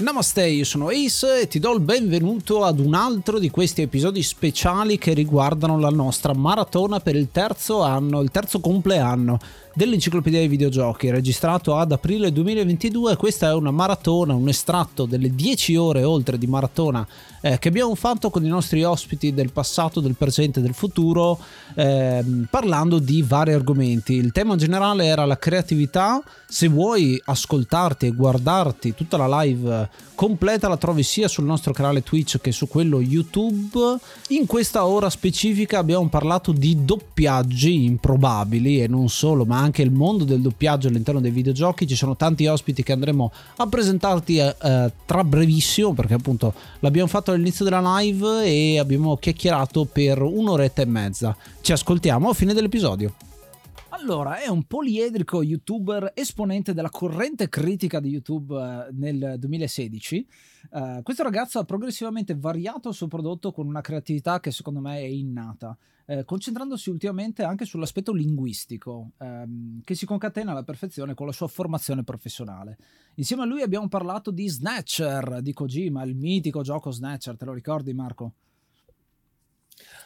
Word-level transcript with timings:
Namaste, 0.00 0.46
io 0.46 0.64
sono 0.64 0.88
Ace 0.88 1.42
e 1.42 1.46
ti 1.46 1.58
do 1.58 1.74
il 1.74 1.80
benvenuto 1.80 2.64
ad 2.64 2.78
un 2.78 2.94
altro 2.94 3.38
di 3.38 3.50
questi 3.50 3.82
episodi 3.82 4.22
speciali 4.22 4.96
che 4.96 5.12
riguardano 5.12 5.78
la 5.78 5.90
nostra 5.90 6.32
maratona 6.32 7.00
per 7.00 7.16
il 7.16 7.28
terzo 7.30 7.82
anno, 7.82 8.22
il 8.22 8.30
terzo 8.30 8.60
compleanno 8.60 9.38
dell'enciclopedia 9.72 10.38
dei 10.40 10.48
videogiochi, 10.48 11.10
registrato 11.10 11.76
ad 11.76 11.92
aprile 11.92 12.32
2022. 12.32 13.16
Questa 13.16 13.48
è 13.48 13.54
una 13.54 13.70
maratona, 13.70 14.34
un 14.34 14.48
estratto 14.48 15.06
delle 15.06 15.34
10 15.34 15.76
ore 15.76 16.02
oltre 16.02 16.38
di 16.38 16.46
maratona 16.46 17.06
eh, 17.40 17.58
che 17.58 17.68
abbiamo 17.68 17.94
fatto 17.94 18.30
con 18.30 18.44
i 18.44 18.48
nostri 18.48 18.82
ospiti 18.84 19.32
del 19.32 19.52
passato, 19.52 20.00
del 20.00 20.14
presente 20.14 20.60
e 20.60 20.62
del 20.62 20.74
futuro, 20.74 21.38
eh, 21.74 22.22
parlando 22.48 22.98
di 22.98 23.22
vari 23.22 23.52
argomenti. 23.52 24.14
Il 24.14 24.32
tema 24.32 24.56
generale 24.56 25.06
era 25.06 25.24
la 25.24 25.38
creatività. 25.38 26.22
Se 26.46 26.68
vuoi 26.68 27.20
ascoltarti 27.24 28.06
e 28.06 28.10
guardarti 28.10 28.94
tutta 28.94 29.16
la 29.16 29.42
live 29.42 29.88
completa, 30.14 30.68
la 30.68 30.76
trovi 30.76 31.02
sia 31.02 31.28
sul 31.28 31.44
nostro 31.44 31.72
canale 31.72 32.02
Twitch 32.02 32.40
che 32.40 32.52
su 32.52 32.68
quello 32.68 33.00
YouTube. 33.00 33.96
In 34.28 34.46
questa 34.46 34.84
ora 34.84 35.08
specifica 35.08 35.78
abbiamo 35.78 36.08
parlato 36.08 36.52
di 36.52 36.84
doppiaggi 36.84 37.84
improbabili 37.84 38.82
e 38.82 38.88
non 38.88 39.08
solo, 39.08 39.46
ma 39.46 39.59
anche 39.60 39.82
il 39.82 39.90
mondo 39.90 40.24
del 40.24 40.40
doppiaggio 40.40 40.88
all'interno 40.88 41.20
dei 41.20 41.30
videogiochi. 41.30 41.86
Ci 41.86 41.94
sono 41.94 42.16
tanti 42.16 42.46
ospiti 42.46 42.82
che 42.82 42.92
andremo 42.92 43.32
a 43.56 43.66
presentarti 43.66 44.38
eh, 44.38 44.56
eh 44.60 44.92
tra 45.04 45.24
brevissimo, 45.24 45.92
perché 45.92 46.14
appunto 46.14 46.54
l'abbiamo 46.80 47.08
fatto 47.08 47.32
all'inizio 47.32 47.64
della 47.64 47.98
live 47.98 48.44
e 48.44 48.78
abbiamo 48.78 49.16
chiacchierato 49.16 49.84
per 49.84 50.20
un'oretta 50.22 50.82
e 50.82 50.86
mezza. 50.86 51.36
Ci 51.60 51.72
ascoltiamo 51.72 52.30
a 52.30 52.34
fine 52.34 52.54
dell'episodio. 52.54 53.14
Allora, 53.90 54.38
è 54.38 54.48
un 54.48 54.62
poliedrico 54.64 55.42
youtuber 55.42 56.12
esponente 56.14 56.72
della 56.72 56.88
corrente 56.88 57.50
critica 57.50 58.00
di 58.00 58.08
YouTube 58.08 58.54
eh, 58.54 58.88
nel 58.92 59.34
2016. 59.38 60.26
Uh, 60.70 61.02
questo 61.02 61.22
ragazzo 61.22 61.58
ha 61.58 61.64
progressivamente 61.64 62.34
variato 62.34 62.90
il 62.90 62.94
suo 62.94 63.08
prodotto 63.08 63.52
con 63.52 63.66
una 63.66 63.80
creatività 63.80 64.40
che 64.40 64.52
secondo 64.52 64.80
me 64.80 64.98
è 64.98 65.04
innata, 65.04 65.76
eh, 66.10 66.24
concentrandosi 66.24 66.90
ultimamente 66.90 67.44
anche 67.44 67.64
sull'aspetto 67.64 68.12
linguistico, 68.12 69.12
ehm, 69.18 69.80
che 69.84 69.94
si 69.94 70.06
concatena 70.06 70.50
alla 70.50 70.64
perfezione 70.64 71.14
con 71.14 71.24
la 71.24 71.32
sua 71.32 71.46
formazione 71.46 72.02
professionale. 72.02 72.78
Insieme 73.14 73.44
a 73.44 73.46
lui 73.46 73.62
abbiamo 73.62 73.86
parlato 73.86 74.32
di 74.32 74.48
Snatcher 74.48 75.40
di 75.40 75.52
Kojima, 75.52 76.02
il 76.02 76.16
mitico 76.16 76.62
gioco 76.62 76.90
Snatcher, 76.90 77.36
te 77.36 77.44
lo 77.44 77.52
ricordi 77.52 77.92
Marco? 77.94 78.32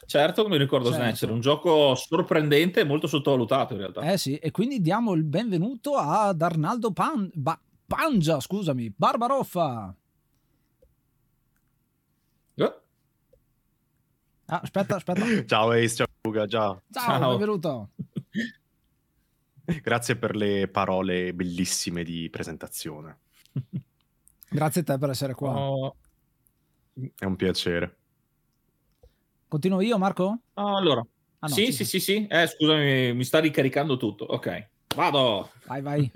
Certo, 0.04 0.46
mi 0.46 0.58
ricordo 0.58 0.90
certo. 0.90 1.02
Snatcher, 1.02 1.30
un 1.30 1.40
gioco 1.40 1.94
sorprendente 1.94 2.80
e 2.80 2.84
molto 2.84 3.06
sottovalutato 3.06 3.72
in 3.72 3.78
realtà. 3.78 4.02
Eh 4.02 4.18
sì, 4.18 4.36
e 4.36 4.50
quindi 4.50 4.82
diamo 4.82 5.14
il 5.14 5.24
benvenuto 5.24 5.94
ad 5.94 6.42
Arnaldo 6.42 6.92
Pan... 6.92 7.30
ba... 7.32 7.58
Pangia, 7.86 8.40
scusami, 8.40 8.92
Barbaroffa. 8.94 9.94
Eh? 12.56 12.74
Ah, 14.46 14.60
aspetta, 14.60 14.96
aspetta. 14.96 15.24
ciao 15.46 15.70
Ace, 15.70 15.94
ciao 15.96 16.06
Luca, 16.22 16.46
ciao. 16.46 16.82
Ciao, 16.90 17.18
ciao. 17.18 17.30
benvenuto. 17.30 17.90
Grazie 19.82 20.16
per 20.16 20.36
le 20.36 20.68
parole 20.68 21.32
bellissime 21.32 22.04
di 22.04 22.28
presentazione. 22.28 23.20
Grazie 24.50 24.82
a 24.82 24.84
te 24.84 24.98
per 24.98 25.10
essere 25.10 25.34
qua. 25.34 25.58
Oh. 25.58 25.96
È 27.18 27.24
un 27.24 27.36
piacere. 27.36 27.96
Continuo 29.48 29.80
io, 29.80 29.96
Marco? 29.98 30.40
allora, 30.54 31.00
ah, 31.00 31.46
no, 31.46 31.54
sì, 31.54 31.72
sì, 31.72 31.84
sì, 31.84 32.00
sì, 32.00 32.26
eh, 32.26 32.46
scusami, 32.46 33.14
mi 33.14 33.24
sta 33.24 33.38
ricaricando 33.38 33.96
tutto. 33.96 34.24
Ok, 34.24 34.68
vado. 34.94 35.50
Vai, 35.66 35.80
vai. 35.80 36.12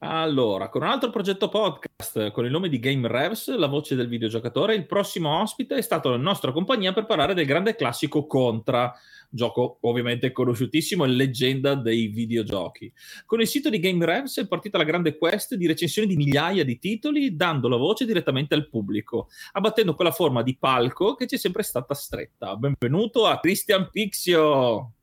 Allora, 0.00 0.68
con 0.68 0.82
un 0.82 0.88
altro 0.88 1.08
progetto 1.08 1.48
podcast 1.48 2.30
con 2.30 2.44
il 2.44 2.50
nome 2.50 2.68
di 2.68 2.78
Game 2.78 3.08
Revs, 3.08 3.56
la 3.56 3.66
voce 3.66 3.94
del 3.94 4.08
videogiocatore, 4.08 4.74
il 4.74 4.84
prossimo 4.84 5.40
ospite 5.40 5.76
è 5.76 5.80
stato 5.80 6.10
la 6.10 6.18
nostra 6.18 6.52
compagnia 6.52 6.92
per 6.92 7.06
parlare 7.06 7.32
del 7.32 7.46
grande 7.46 7.74
classico 7.74 8.26
Contra, 8.26 8.92
gioco 9.30 9.78
ovviamente 9.80 10.32
conosciutissimo 10.32 11.04
e 11.04 11.08
leggenda 11.08 11.74
dei 11.74 12.08
videogiochi. 12.08 12.92
Con 13.24 13.40
il 13.40 13.46
sito 13.46 13.70
di 13.70 13.78
Game 13.78 14.04
Revs 14.04 14.38
è 14.38 14.46
partita 14.46 14.76
la 14.76 14.84
grande 14.84 15.16
quest 15.16 15.54
di 15.54 15.66
recensioni 15.66 16.06
di 16.06 16.16
migliaia 16.16 16.62
di 16.62 16.78
titoli, 16.78 17.34
dando 17.34 17.66
la 17.66 17.76
voce 17.76 18.04
direttamente 18.04 18.54
al 18.54 18.68
pubblico, 18.68 19.28
abbattendo 19.52 19.94
quella 19.94 20.12
forma 20.12 20.42
di 20.42 20.58
palco 20.58 21.14
che 21.14 21.26
ci 21.26 21.36
è 21.36 21.38
sempre 21.38 21.62
stata 21.62 21.94
stretta. 21.94 22.54
Benvenuto 22.56 23.24
a 23.24 23.40
Christian 23.40 23.88
Pixio! 23.90 24.95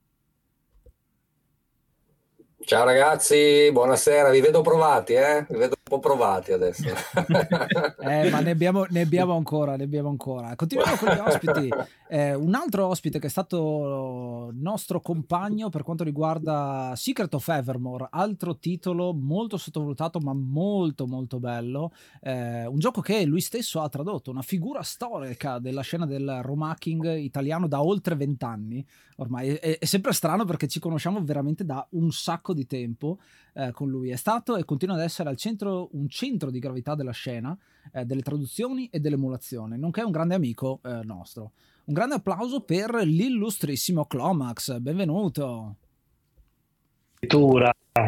Ciao 2.65 2.85
ragazzi, 2.85 3.69
buonasera, 3.73 4.29
vi 4.29 4.39
vedo 4.39 4.61
provati, 4.61 5.13
eh? 5.13 5.45
Vi 5.49 5.57
vedo 5.57 5.75
un 5.77 5.83
po' 5.83 5.99
provati 5.99 6.53
adesso. 6.53 6.87
eh, 7.99 8.29
ma 8.29 8.39
ne 8.39 8.51
abbiamo, 8.51 8.85
ne 8.89 9.01
abbiamo, 9.01 9.35
ancora, 9.35 9.75
ne 9.75 9.83
abbiamo 9.83 10.07
ancora. 10.07 10.55
Continuiamo 10.55 10.95
con 10.95 11.09
gli 11.09 11.19
ospiti. 11.19 11.69
Eh, 12.07 12.33
un 12.33 12.53
altro 12.55 12.87
ospite 12.87 13.19
che 13.19 13.27
è 13.27 13.29
stato 13.29 14.49
nostro 14.53 15.01
compagno 15.01 15.69
per 15.69 15.83
quanto 15.83 16.03
riguarda 16.05 16.93
Secret 16.95 17.33
of 17.33 17.47
Evermore, 17.49 18.07
altro 18.11 18.57
titolo 18.57 19.13
molto 19.13 19.57
sottovalutato 19.57 20.19
ma 20.19 20.33
molto 20.33 21.05
molto 21.05 21.39
bello. 21.39 21.91
Eh, 22.21 22.65
un 22.65 22.79
gioco 22.79 23.01
che 23.01 23.25
lui 23.25 23.41
stesso 23.41 23.81
ha 23.81 23.89
tradotto, 23.89 24.31
una 24.31 24.41
figura 24.41 24.83
storica 24.83 25.59
della 25.59 25.81
scena 25.81 26.05
del 26.05 26.39
romacking 26.43 27.17
italiano 27.17 27.67
da 27.67 27.83
oltre 27.83 28.15
vent'anni. 28.15 28.85
Ormai 29.17 29.49
è, 29.55 29.79
è 29.79 29.85
sempre 29.85 30.13
strano 30.13 30.45
perché 30.45 30.67
ci 30.67 30.79
conosciamo 30.79 31.21
veramente 31.23 31.65
da 31.65 31.85
un 31.91 32.11
sacco 32.11 32.52
di 32.53 32.65
tempo 32.65 33.19
eh, 33.53 33.71
con 33.71 33.89
lui. 33.89 34.09
È 34.09 34.15
stato 34.15 34.55
e 34.55 34.65
continua 34.65 34.95
ad 34.95 35.01
essere 35.01 35.29
al 35.29 35.37
centro, 35.37 35.89
un 35.93 36.07
centro 36.07 36.49
di 36.49 36.59
gravità 36.59 36.95
della 36.95 37.11
scena, 37.11 37.57
eh, 37.91 38.05
delle 38.05 38.21
traduzioni 38.21 38.87
e 38.91 38.99
dell'emulazione, 38.99 39.77
nonché 39.77 40.01
un 40.01 40.11
grande 40.11 40.35
amico 40.35 40.79
eh, 40.83 40.99
nostro. 41.03 41.51
Un 41.85 41.93
grande 41.93 42.15
applauso 42.15 42.61
per 42.61 42.93
l'illustrissimo 42.93 44.05
Clomax, 44.05 44.77
benvenuto. 44.77 45.75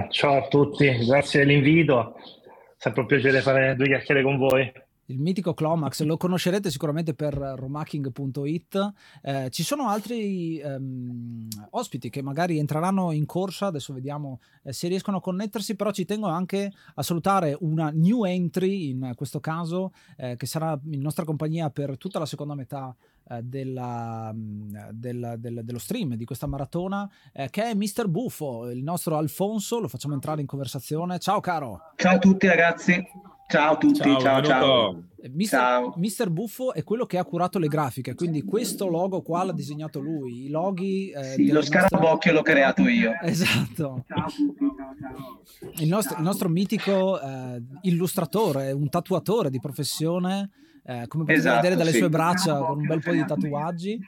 Ciao 0.10 0.38
a 0.38 0.48
tutti, 0.48 1.06
grazie 1.06 1.46
dell'invito, 1.46 2.16
sempre 2.78 3.02
un 3.02 3.08
piacere 3.08 3.42
fare 3.42 3.76
due 3.76 3.88
chiacchiere 3.88 4.24
con 4.24 4.38
voi 4.38 4.72
il 5.08 5.20
mitico 5.20 5.54
Clomax, 5.54 6.02
lo 6.04 6.18
conoscerete 6.18 6.72
sicuramente 6.72 7.14
per 7.14 7.34
romacking.it. 7.34 8.94
Eh, 9.22 9.50
ci 9.52 9.64
sono 9.64 9.88
altri 9.88 10.58
ehm, 10.60 11.48
ospiti 11.72 12.10
che 12.10 12.22
magari 12.22 12.58
entreranno 12.58 13.12
in 13.12 13.26
corsa, 13.26 13.68
adesso 13.68 13.94
vediamo 13.94 14.40
eh, 14.64 14.74
se 14.74 14.88
riescono 14.88 15.18
a 15.18 15.22
connettersi, 15.22 15.76
però 15.76 15.92
ci 15.92 16.06
tengo 16.06 16.28
anche 16.28 16.72
a 16.96 17.04
salutare 17.04 17.56
una 17.62 17.92
new 17.94 18.24
entry 18.26 18.90
in 18.90 19.14
questo 19.16 19.40
caso, 19.40 19.92
eh, 20.18 20.36
che 20.36 20.46
sarà 20.46 20.80
in 20.90 21.02
nostra 21.02 21.24
compagnia 21.24 21.70
per 21.70 21.98
tutta 21.98 22.20
la 22.20 22.26
seconda 22.26 22.56
metà 22.56 22.96
eh, 23.30 23.42
della, 23.42 24.34
della, 24.92 25.36
del, 25.36 25.62
dello 25.64 25.80
stream 25.80 26.16
di 26.16 26.26
questa 26.26 26.48
maratona, 26.48 27.10
eh, 27.34 27.50
che 27.50 27.64
è 27.64 27.74
Mr. 27.74 28.08
Buffo, 28.08 28.70
il 28.70 28.84
nostro 28.84 29.18
Alfonso, 29.18 29.80
lo 29.80 29.88
facciamo 29.88 30.14
entrare 30.14 30.42
in 30.42 30.48
conversazione. 30.48 31.20
Ciao 31.20 31.40
caro! 31.40 31.92
Ciao 31.96 32.16
a 32.16 32.20
tutti 32.20 32.48
ragazzi! 32.48 33.04
Ciao 33.48 33.74
a 33.74 33.78
tutti, 33.78 34.00
ciao 34.00 34.20
ciao. 34.20 34.44
ciao. 34.44 35.04
Eh, 35.22 35.30
Mister, 35.30 35.60
ciao. 35.60 35.94
Mister, 35.98 36.30
Buffo 36.32 36.74
è 36.74 36.84
quello 36.84 37.06
che 37.06 37.20
ha 37.20 37.24
curato 37.24 37.60
le 37.60 37.68
grafiche, 37.68 38.16
quindi 38.16 38.44
questo 38.44 38.88
logo 38.88 39.22
qua 39.22 39.44
l'ha 39.44 39.52
disegnato 39.52 40.00
lui. 40.00 40.46
I 40.46 40.50
loghi. 40.50 41.12
Eh, 41.12 41.24
sì, 41.24 41.52
lo 41.52 41.62
scarabocchio 41.62 42.32
l'ho 42.32 42.42
creato 42.42 42.88
io. 42.88 43.12
Esatto. 43.22 44.04
Ciao, 44.08 44.28
il, 45.78 45.88
nostro, 45.88 46.18
il 46.18 46.24
nostro 46.24 46.50
mitico 46.50 47.22
eh, 47.22 47.62
illustratore, 47.84 48.72
un 48.72 48.90
tatuatore 48.90 49.52
di 49.52 49.60
professione, 49.60 50.50
eh, 50.86 51.08
come 51.08 51.24
potete 51.24 51.40
esatto, 51.40 51.56
vedere 51.56 51.76
dalle 51.76 51.92
sì. 51.92 51.98
sue 51.98 52.10
braccia, 52.10 52.58
con 52.58 52.80
un 52.80 52.86
bel 52.86 53.02
po' 53.02 53.12
di 53.12 53.26
tatuaggi. 53.26 54.00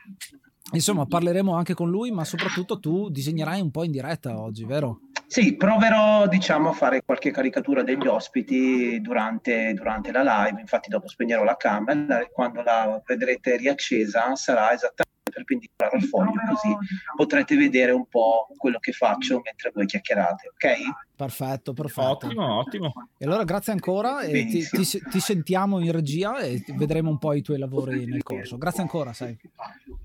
Insomma, 0.73 1.05
parleremo 1.05 1.55
anche 1.55 1.73
con 1.73 1.89
lui, 1.89 2.11
ma 2.11 2.25
soprattutto 2.25 2.79
tu 2.79 3.09
disegnerai 3.09 3.61
un 3.61 3.71
po' 3.71 3.83
in 3.83 3.91
diretta 3.91 4.39
oggi, 4.39 4.65
vero? 4.65 4.99
Sì, 5.25 5.55
proverò 5.55 6.27
diciamo, 6.27 6.69
a 6.69 6.73
fare 6.73 7.01
qualche 7.03 7.31
caricatura 7.31 7.83
degli 7.83 8.07
ospiti 8.07 8.99
durante, 9.01 9.73
durante 9.73 10.11
la 10.11 10.21
live, 10.45 10.61
infatti 10.61 10.89
dopo 10.89 11.07
spegnerò 11.07 11.43
la 11.43 11.57
camera 11.57 12.21
e 12.21 12.29
quando 12.31 12.61
la 12.61 13.01
vedrete 13.05 13.57
riaccesa 13.57 14.35
sarà 14.35 14.71
esattamente 14.71 15.06
perpendicolare 15.37 15.97
al 15.97 16.03
foglio, 16.03 16.31
così 16.47 16.75
potrete 17.15 17.55
vedere 17.55 17.91
un 17.91 18.07
po' 18.07 18.47
quello 18.57 18.79
che 18.79 18.91
faccio 18.91 19.41
mentre 19.43 19.71
voi 19.73 19.85
chiacchierate, 19.85 20.47
ok? 20.47 20.75
Perfetto, 21.15 21.73
perfetto. 21.73 22.27
Ottimo, 22.27 22.57
ottimo. 22.57 22.93
E 23.17 23.25
allora 23.25 23.43
grazie 23.43 23.73
ancora 23.73 24.21
e 24.21 24.45
ti, 24.45 24.67
ti, 24.67 25.01
ti, 25.09 25.19
sentiamo 25.19 25.79
in 25.79 25.91
regia 25.91 26.39
e 26.39 26.63
vedremo 26.75 27.09
un 27.09 27.17
po' 27.17 27.33
i 27.33 27.41
tuoi 27.41 27.57
lavori 27.57 28.05
nel 28.05 28.23
corso. 28.23 28.57
Grazie 28.57 28.81
ancora, 28.81 29.13
sai. 29.13 29.37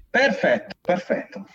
Perfetto, 0.08 0.74
perfetto. 0.80 1.46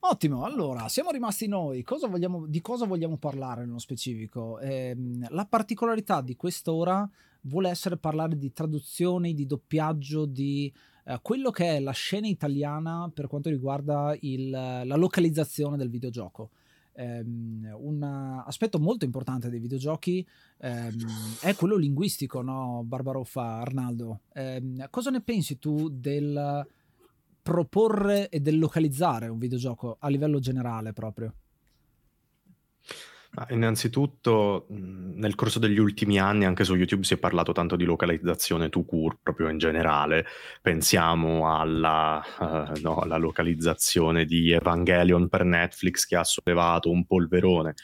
Ottimo, 0.00 0.44
allora 0.44 0.88
siamo 0.88 1.10
rimasti 1.10 1.48
noi. 1.48 1.82
Cosa 1.82 2.06
vogliamo, 2.06 2.46
di 2.46 2.60
cosa 2.60 2.86
vogliamo 2.86 3.16
parlare 3.16 3.64
nello 3.64 3.78
specifico? 3.78 4.58
Eh, 4.58 4.96
la 5.28 5.44
particolarità 5.44 6.22
di 6.22 6.36
quest'ora 6.36 7.08
vuole 7.42 7.68
essere 7.68 7.96
parlare 7.96 8.36
di 8.36 8.52
traduzioni, 8.52 9.34
di 9.34 9.46
doppiaggio, 9.46 10.24
di 10.24 10.72
eh, 11.08 11.18
quello 11.22 11.50
che 11.50 11.76
è 11.76 11.80
la 11.80 11.92
scena 11.92 12.26
italiana 12.26 13.10
per 13.12 13.28
quanto 13.28 13.48
riguarda 13.48 14.14
il, 14.20 14.50
la 14.50 14.96
localizzazione 14.96 15.78
del 15.78 15.88
videogioco. 15.88 16.50
Um, 16.98 17.76
un 17.78 18.02
aspetto 18.44 18.80
molto 18.80 19.04
importante 19.04 19.48
dei 19.48 19.60
videogiochi 19.60 20.26
um, 20.58 21.06
è 21.40 21.54
quello 21.54 21.76
linguistico, 21.76 22.42
no? 22.42 22.82
Barbaroffa, 22.84 23.60
Arnaldo. 23.60 24.22
Um, 24.34 24.84
cosa 24.90 25.10
ne 25.10 25.20
pensi 25.20 25.58
tu 25.58 25.88
del 25.88 26.66
proporre 27.40 28.28
e 28.28 28.40
del 28.40 28.58
localizzare 28.58 29.28
un 29.28 29.38
videogioco 29.38 29.96
a 30.00 30.08
livello 30.08 30.40
generale 30.40 30.92
proprio? 30.92 31.32
Innanzitutto, 33.50 34.66
nel 34.68 35.34
corso 35.34 35.58
degli 35.58 35.78
ultimi 35.78 36.18
anni 36.18 36.44
anche 36.44 36.64
su 36.64 36.74
YouTube 36.74 37.04
si 37.04 37.14
è 37.14 37.18
parlato 37.18 37.52
tanto 37.52 37.76
di 37.76 37.84
localizzazione 37.84 38.68
to 38.68 38.84
cure, 38.84 39.18
proprio 39.22 39.48
in 39.48 39.58
generale. 39.58 40.26
Pensiamo 40.60 41.52
alla, 41.52 42.22
uh, 42.38 42.80
no, 42.80 42.98
alla 42.98 43.16
localizzazione 43.16 44.24
di 44.24 44.50
Evangelion 44.50 45.28
per 45.28 45.44
Netflix 45.44 46.06
che 46.06 46.16
ha 46.16 46.24
sollevato 46.24 46.90
un 46.90 47.06
polverone. 47.06 47.74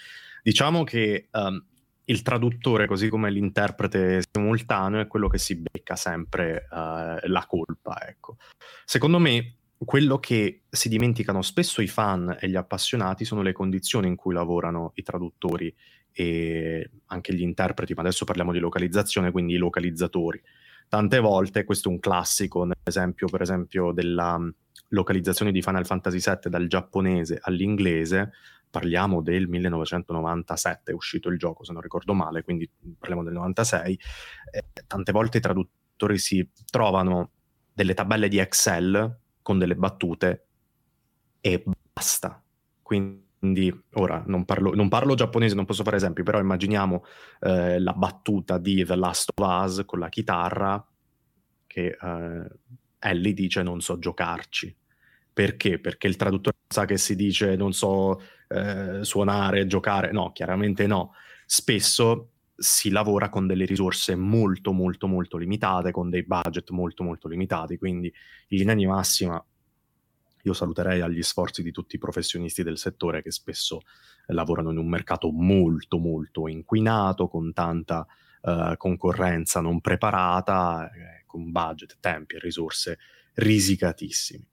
Diciamo 0.43 0.85
che 0.85 1.29
um, 1.33 1.65
il 2.07 2.23
traduttore, 2.23 2.87
così 2.87 3.09
come 3.09 3.31
l'interprete 3.31 4.23
simultaneo, 4.31 5.01
è 5.01 5.07
quello 5.07 5.29
che 5.29 5.39
si 5.39 5.61
becca 5.61 5.97
sempre 5.97 6.67
uh, 6.71 7.27
la 7.29 7.47
colpa. 7.47 8.07
Ecco. 8.07 8.37
Secondo 8.85 9.19
me, 9.19 9.57
quello 9.85 10.19
che 10.19 10.63
si 10.69 10.89
dimenticano 10.89 11.43
spesso 11.43 11.83
i 11.83 11.87
fan 11.87 12.37
e 12.39 12.49
gli 12.49 12.57
appassionati 12.57 13.25
sono 13.25 13.43
le 13.43 13.53
condizioni 13.53 14.09
in 14.09 14.17
cui 14.17 14.35
lavorano 14.35 14.93
i 14.95 15.03
traduttori 15.03 15.75
e 16.13 16.91
anche 17.07 17.35
gli 17.35 17.43
interpreti, 17.43 17.93
ma 17.95 18.03
adesso 18.03 18.25
parliamo 18.25 18.53
di 18.53 18.61
localizzazione, 18.61 19.33
quindi 19.33 19.55
i 19.55 19.59
localizzatori. 19.59 20.41
Tante 20.89 21.19
volte, 21.19 21.65
questo 21.65 21.89
è 21.89 21.93
un 21.93 21.99
classico, 21.99 22.65
nell'esempio 22.65 23.27
per 23.29 23.43
esempio 23.43 23.91
della 23.93 24.39
localizzazione 24.89 25.51
di 25.51 25.63
Final 25.63 25.87
Fantasy 25.87 26.21
VII 26.21 26.51
dal 26.51 26.69
giapponese 26.69 27.39
all'inglese, 27.41 28.31
parliamo 28.71 29.23
del 29.23 29.49
1997, 29.49 30.93
è 30.93 30.95
uscito 30.95 31.29
il 31.29 31.39
gioco 31.39 31.65
se 31.65 31.73
non 31.73 31.83
ricordo 31.83 32.13
male, 32.13 32.43
quindi 32.43 32.69
parliamo 32.99 33.25
del 33.25 33.33
96, 33.33 33.99
eh, 34.53 34.65
tante 34.87 35.13
volte 35.13 35.39
i 35.39 35.41
traduttori 35.41 36.19
si 36.19 36.49
trovano 36.71 37.31
delle 37.73 37.95
tabelle 37.95 38.29
di 38.29 38.39
Excel 38.39 39.23
con 39.45 39.59
delle 39.59 39.77
battute 39.77 40.47
e 41.41 41.63
basta. 41.93 42.43
Quindi 42.83 43.85
ora 43.93 44.25
non 44.27 44.47
parlo, 44.47 44.75
non 44.75 44.89
parlo 44.89 45.15
giapponese, 45.15 45.55
non 45.55 45.67
posso 45.67 45.85
fare 45.85 45.97
esempi, 45.97 46.23
però 46.23 46.41
immaginiamo 46.41 47.05
eh, 47.41 47.79
la 47.79 47.93
battuta 47.93 48.57
di 48.57 48.83
The 48.85 48.97
Last 48.97 49.31
of 49.35 49.47
Us 49.47 49.83
con 49.85 49.99
la 49.99 50.09
chitarra 50.09 50.85
che 51.67 51.97
eh, 52.01 52.45
Ellie 52.99 53.35
dice 53.35 53.63
non 53.63 53.83
so 53.83 53.99
giocarci. 53.99 54.75
Perché? 55.35 55.79
Perché 55.79 56.07
il 56.07 56.17
traduttore 56.17 56.57
sa 56.67 56.87
che 56.87 56.97
si 56.97 57.15
dice 57.15 57.55
non 57.55 57.75
so 57.75 58.23
eh, 58.49 59.01
suonare, 59.03 59.67
giocare. 59.67 60.11
No, 60.11 60.33
chiaramente 60.33 60.87
no. 60.87 61.13
Spesso 61.45 62.31
si 62.57 62.91
lavora 62.91 63.29
con 63.29 63.47
delle 63.47 63.65
risorse 63.65 64.15
molto 64.15 64.73
molto 64.73 65.07
molto 65.07 65.37
limitate, 65.37 65.91
con 65.91 66.11
dei 66.11 66.25
budget 66.25 66.71
molto 66.71 67.03
molto 67.03 67.29
limitati, 67.29 67.77
quindi 67.77 68.13
in 68.49 68.59
linea 68.59 68.75
di 68.75 68.87
massima 68.87 69.45
io 70.45 70.53
saluterei 70.53 71.01
agli 71.01 71.23
sforzi 71.23 71.63
di 71.63 71.73
tutti 71.73 71.97
i 71.97 71.99
professionisti 71.99 72.63
del 72.63 72.79
settore 72.79 73.23
che 73.23 73.31
spesso 73.31 73.81
lavorano 74.27 74.71
in 74.71 74.79
un 74.79 74.89
mercato 74.89 75.31
molto 75.31 75.99
molto 75.99 76.49
inquinato, 76.49 77.29
con 77.29 77.53
tanta 77.53 78.07
uh, 78.43 78.77
concorrenza 78.77 79.61
non 79.61 79.81
preparata, 79.81 80.91
eh, 80.91 81.25
con 81.27 81.51
budget, 81.51 81.97
tempi 81.99 82.37
e 82.37 82.41
risorse 82.41 82.99
risicatissimi. 83.35 84.47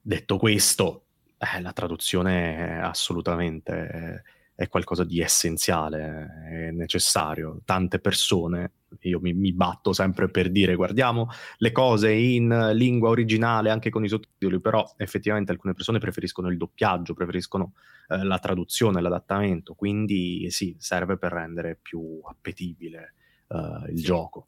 Detto 0.00 0.38
questo, 0.38 1.06
eh, 1.36 1.60
la 1.60 1.72
traduzione 1.72 2.56
è 2.56 2.70
assolutamente 2.78 4.22
è 4.56 4.68
qualcosa 4.68 5.04
di 5.04 5.20
essenziale, 5.20 6.28
è 6.48 6.70
necessario. 6.70 7.60
Tante 7.66 8.00
persone, 8.00 8.72
io 9.00 9.20
mi, 9.20 9.34
mi, 9.34 9.52
batto 9.52 9.92
sempre 9.92 10.30
per 10.30 10.50
dire 10.50 10.74
guardiamo 10.74 11.28
le 11.58 11.72
cose 11.72 12.10
in 12.12 12.70
lingua 12.72 13.10
originale 13.10 13.70
anche 13.70 13.90
con 13.90 14.02
i 14.02 14.08
sottotitoli, 14.08 14.58
però 14.58 14.94
effettivamente 14.96 15.52
alcune 15.52 15.74
persone 15.74 15.98
preferiscono 15.98 16.48
il 16.48 16.56
doppiaggio, 16.56 17.12
preferiscono 17.12 17.74
eh, 18.08 18.24
la 18.24 18.38
traduzione, 18.38 19.02
l'adattamento, 19.02 19.74
quindi 19.74 20.50
sì, 20.50 20.74
serve 20.78 21.18
per 21.18 21.32
rendere 21.32 21.78
più 21.80 22.18
appetibile 22.24 23.12
eh, 23.48 23.90
il 23.90 23.98
sì. 23.98 24.04
gioco. 24.04 24.46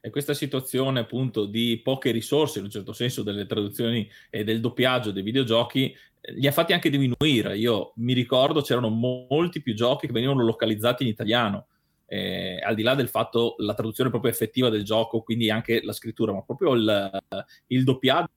E 0.00 0.10
questa 0.10 0.34
situazione 0.34 1.00
appunto 1.00 1.46
di 1.46 1.80
poche 1.82 2.10
risorse, 2.10 2.58
in 2.58 2.64
un 2.64 2.70
certo 2.70 2.92
senso, 2.92 3.22
delle 3.22 3.46
traduzioni 3.46 4.08
e 4.28 4.44
del 4.44 4.60
doppiaggio 4.60 5.10
dei 5.10 5.22
videogiochi, 5.22 5.94
li 6.34 6.46
ha 6.46 6.52
fatti 6.52 6.72
anche 6.72 6.90
diminuire. 6.90 7.56
Io 7.56 7.92
mi 7.96 8.12
ricordo 8.12 8.60
c'erano 8.60 8.88
mo- 8.88 9.26
molti 9.28 9.62
più 9.62 9.74
giochi 9.74 10.06
che 10.06 10.12
venivano 10.12 10.42
localizzati 10.42 11.02
in 11.02 11.08
italiano. 11.08 11.66
Eh, 12.08 12.60
al 12.62 12.76
di 12.76 12.82
là 12.82 12.94
del 12.94 13.08
fatto 13.08 13.56
la 13.58 13.74
traduzione 13.74 14.10
proprio 14.10 14.30
effettiva 14.30 14.68
del 14.68 14.84
gioco, 14.84 15.22
quindi 15.22 15.50
anche 15.50 15.82
la 15.82 15.92
scrittura, 15.92 16.32
ma 16.32 16.42
proprio 16.42 16.74
il, 16.74 17.22
il 17.68 17.84
doppiaggio. 17.84 18.30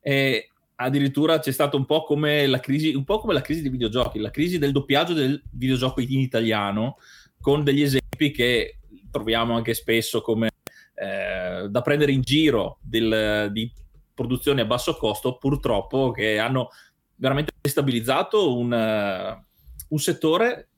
E 0.00 0.50
addirittura 0.76 1.38
c'è 1.38 1.50
stato 1.50 1.76
un 1.76 1.86
po' 1.86 2.04
come 2.04 2.46
la 2.46 2.60
crisi, 2.60 2.94
un 2.94 3.04
po' 3.04 3.18
come 3.18 3.32
la 3.32 3.40
crisi 3.40 3.62
dei 3.62 3.70
videogiochi, 3.70 4.18
la 4.18 4.30
crisi 4.30 4.58
del 4.58 4.72
doppiaggio 4.72 5.12
del 5.12 5.42
videogioco 5.52 6.00
in 6.00 6.20
italiano, 6.20 6.98
con 7.40 7.64
degli 7.64 7.82
esempi 7.82 8.30
che 8.30 8.78
troviamo 9.10 9.54
anche 9.54 9.74
spesso 9.74 10.20
come 10.20 10.50
eh, 10.94 11.68
da 11.68 11.82
prendere 11.82 12.12
in 12.12 12.20
giro 12.20 12.78
del, 12.82 13.50
di 13.52 13.72
produzioni 14.14 14.60
a 14.60 14.66
basso 14.66 14.96
costo, 14.96 15.38
purtroppo 15.38 16.10
che 16.10 16.38
hanno 16.38 16.70
veramente 17.18 17.52
stabilizzato 17.62 18.56
un, 18.56 18.72
uh, 18.72 19.44
un 19.88 19.98
settore 19.98 20.68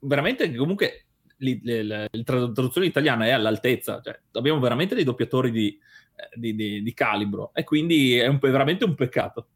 veramente 0.00 0.50
che 0.50 0.56
comunque 0.56 1.06
la 1.36 2.08
traduzione 2.24 2.86
italiana 2.86 3.26
è 3.26 3.30
all'altezza, 3.30 4.00
cioè, 4.02 4.18
abbiamo 4.32 4.60
veramente 4.60 4.94
dei 4.94 5.04
doppiatori 5.04 5.50
di, 5.50 5.78
eh, 6.16 6.38
di, 6.38 6.54
di, 6.54 6.82
di 6.82 6.94
calibro 6.94 7.50
e 7.54 7.64
quindi 7.64 8.16
è 8.16 8.26
un, 8.26 8.38
veramente 8.40 8.84
un 8.84 8.94
peccato. 8.94 9.48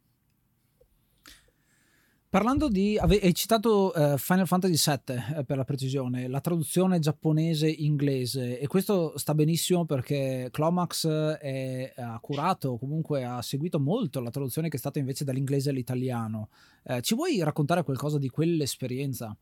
Parlando 2.31 2.69
di, 2.69 2.99
hai 2.99 3.33
citato 3.33 3.91
uh, 3.95 4.19
Final 4.19 4.47
Fantasy 4.47 4.75
VII 4.75 5.39
eh, 5.39 5.45
per 5.45 5.57
la 5.57 5.65
precisione, 5.65 6.29
la 6.29 6.43
traduzione 6.43 6.99
giapponese-inglese 6.99 8.59
e 8.59 8.67
questo 8.67 9.17
sta 9.17 9.35
benissimo 9.35 9.87
perché 9.87 10.51
Clomax 10.53 11.09
è, 11.09 11.91
ha 11.97 12.19
curato, 12.21 12.77
comunque 12.77 13.25
ha 13.25 13.41
seguito 13.41 13.81
molto 13.81 14.21
la 14.21 14.29
traduzione 14.29 14.69
che 14.69 14.77
è 14.77 14.79
stata 14.79 14.99
invece 14.99 15.25
dall'inglese 15.25 15.71
all'italiano. 15.71 16.51
Eh, 16.85 17.01
ci 17.01 17.15
vuoi 17.15 17.43
raccontare 17.43 17.83
qualcosa 17.83 18.19
di 18.19 18.29
quell'esperienza? 18.29 19.35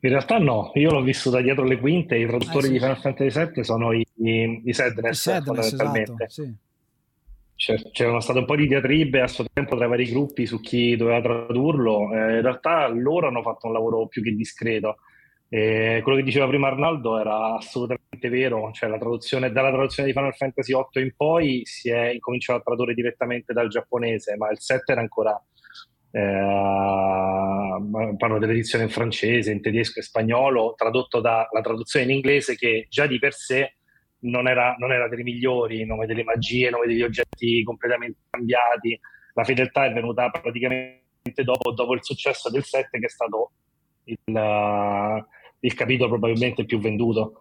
In 0.00 0.08
realtà 0.08 0.38
no, 0.38 0.70
io 0.72 0.90
l'ho 0.90 1.02
visto 1.02 1.28
da 1.28 1.42
dietro 1.42 1.64
le 1.64 1.78
quinte, 1.78 2.16
i 2.16 2.26
traduttori 2.26 2.60
eh 2.60 2.68
sì. 2.68 2.72
di 2.72 2.78
Final 2.78 2.98
Fantasy 2.98 3.44
VII 3.52 3.62
sono 3.62 3.92
i, 3.92 4.06
i, 4.14 4.62
i 4.64 4.72
Sadness, 4.72 5.18
I 5.18 5.20
Sadness 5.20 5.72
esatto, 5.74 6.16
sì 6.28 6.66
c'erano 7.58 8.20
state 8.20 8.38
un 8.38 8.44
po' 8.44 8.54
di 8.54 8.68
diatribe 8.68 9.20
a 9.20 9.26
suo 9.26 9.44
tempo 9.52 9.74
tra 9.74 9.86
i 9.86 9.88
vari 9.88 10.06
gruppi 10.08 10.46
su 10.46 10.60
chi 10.60 10.94
doveva 10.94 11.20
tradurlo. 11.20 12.12
Eh, 12.12 12.36
in 12.36 12.42
realtà 12.42 12.86
loro 12.86 13.26
hanno 13.26 13.42
fatto 13.42 13.66
un 13.66 13.72
lavoro 13.72 14.06
più 14.06 14.22
che 14.22 14.30
discreto. 14.30 14.98
E 15.50 16.00
quello 16.02 16.18
che 16.18 16.24
diceva 16.24 16.46
prima 16.46 16.68
Arnaldo 16.68 17.18
era 17.18 17.54
assolutamente 17.54 18.28
vero, 18.28 18.70
cioè 18.72 18.88
la 18.88 18.98
traduzione, 18.98 19.50
dalla 19.50 19.70
traduzione 19.70 20.08
di 20.08 20.14
Final 20.14 20.34
Fantasy 20.34 20.74
VIII 20.74 21.04
in 21.04 21.14
poi 21.16 21.62
si 21.64 21.90
è 21.90 22.10
incominciato 22.10 22.60
a 22.60 22.62
tradurre 22.62 22.94
direttamente 22.94 23.52
dal 23.54 23.68
giapponese, 23.68 24.36
ma 24.36 24.50
il 24.50 24.60
7 24.60 24.92
era 24.92 25.00
ancora, 25.00 25.42
eh, 26.10 26.20
parlo 28.18 28.38
dell'edizione 28.38 28.84
in 28.84 28.90
francese, 28.90 29.50
in 29.50 29.62
tedesco 29.62 30.00
e 30.00 30.02
spagnolo, 30.02 30.74
tradotto 30.76 31.20
dalla 31.20 31.62
traduzione 31.62 32.04
in 32.04 32.12
inglese 32.12 32.54
che 32.54 32.86
già 32.90 33.06
di 33.06 33.18
per 33.18 33.32
sé 33.32 33.77
non 34.20 34.48
era, 34.48 34.74
non 34.78 34.92
era 34.92 35.08
delle 35.08 35.22
migliori, 35.22 35.84
nome 35.84 36.06
delle 36.06 36.24
magie, 36.24 36.70
nome 36.70 36.86
degli 36.86 37.02
oggetti 37.02 37.62
completamente 37.62 38.18
cambiati, 38.30 38.98
la 39.34 39.44
fedeltà 39.44 39.84
è 39.84 39.92
venuta 39.92 40.28
praticamente 40.30 41.44
dopo, 41.44 41.72
dopo 41.72 41.94
il 41.94 42.02
successo 42.02 42.50
del 42.50 42.64
7 42.64 42.98
che 42.98 43.06
è 43.06 43.10
stato 43.10 43.52
il, 44.04 44.16
uh, 44.26 45.24
il 45.60 45.74
capitolo 45.74 46.10
probabilmente 46.10 46.64
più 46.64 46.78
venduto. 46.78 47.40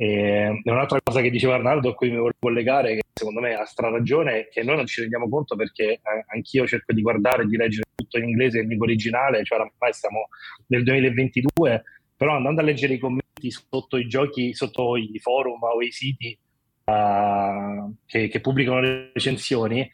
E 0.00 0.60
un'altra 0.62 1.00
cosa 1.02 1.20
che 1.20 1.30
diceva 1.30 1.54
Arnaldo 1.54 1.88
a 1.88 1.94
cui 1.94 2.08
mi 2.08 2.16
volevo 2.16 2.36
collegare, 2.38 2.94
che 2.94 3.02
secondo 3.12 3.40
me 3.40 3.54
ha 3.54 3.64
stra 3.64 3.88
ragione, 3.88 4.40
è 4.40 4.48
che 4.48 4.62
noi 4.62 4.76
non 4.76 4.86
ci 4.86 5.00
rendiamo 5.00 5.28
conto 5.28 5.56
perché 5.56 5.94
eh, 5.94 6.00
anch'io 6.28 6.66
cerco 6.66 6.92
di 6.92 7.02
guardare 7.02 7.42
e 7.42 7.46
di 7.46 7.56
leggere 7.56 7.88
tutto 7.96 8.18
in 8.18 8.28
inglese 8.28 8.60
in 8.60 8.68
lingua 8.68 8.86
originale, 8.86 9.42
cioè 9.42 9.58
ormai 9.58 9.92
siamo 9.92 10.28
nel 10.68 10.84
2022, 10.84 11.82
però 12.18 12.34
andando 12.34 12.60
a 12.60 12.64
leggere 12.64 12.94
i 12.94 12.98
commenti 12.98 13.50
sotto 13.50 13.96
i 13.96 14.08
giochi, 14.08 14.52
sotto 14.52 14.96
i 14.96 15.18
forum 15.20 15.62
o 15.62 15.80
i 15.80 15.92
siti 15.92 16.36
uh, 16.84 17.94
che, 18.04 18.26
che 18.26 18.40
pubblicano 18.40 18.80
le 18.80 19.12
recensioni, 19.14 19.88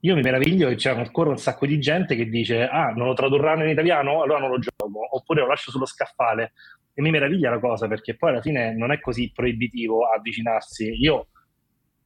io 0.00 0.14
mi 0.14 0.20
meraviglio 0.20 0.68
che 0.68 0.74
c'è 0.76 0.90
ancora 0.90 1.30
un 1.30 1.38
sacco 1.38 1.64
di 1.64 1.78
gente 1.80 2.16
che 2.16 2.28
dice 2.28 2.66
ah 2.66 2.90
non 2.90 3.06
lo 3.06 3.14
tradurranno 3.14 3.64
in 3.64 3.70
italiano? 3.70 4.22
Allora 4.22 4.40
non 4.40 4.50
lo 4.50 4.58
gioco. 4.58 5.16
Oppure 5.16 5.40
lo 5.40 5.46
lascio 5.46 5.70
sullo 5.70 5.86
scaffale. 5.86 6.52
E 6.92 7.02
mi 7.02 7.10
meraviglia 7.10 7.50
la 7.50 7.58
cosa 7.58 7.88
perché 7.88 8.16
poi 8.16 8.30
alla 8.30 8.42
fine 8.42 8.74
non 8.74 8.92
è 8.92 9.00
così 9.00 9.30
proibitivo 9.32 10.06
avvicinarsi. 10.06 10.92
Io 11.02 11.28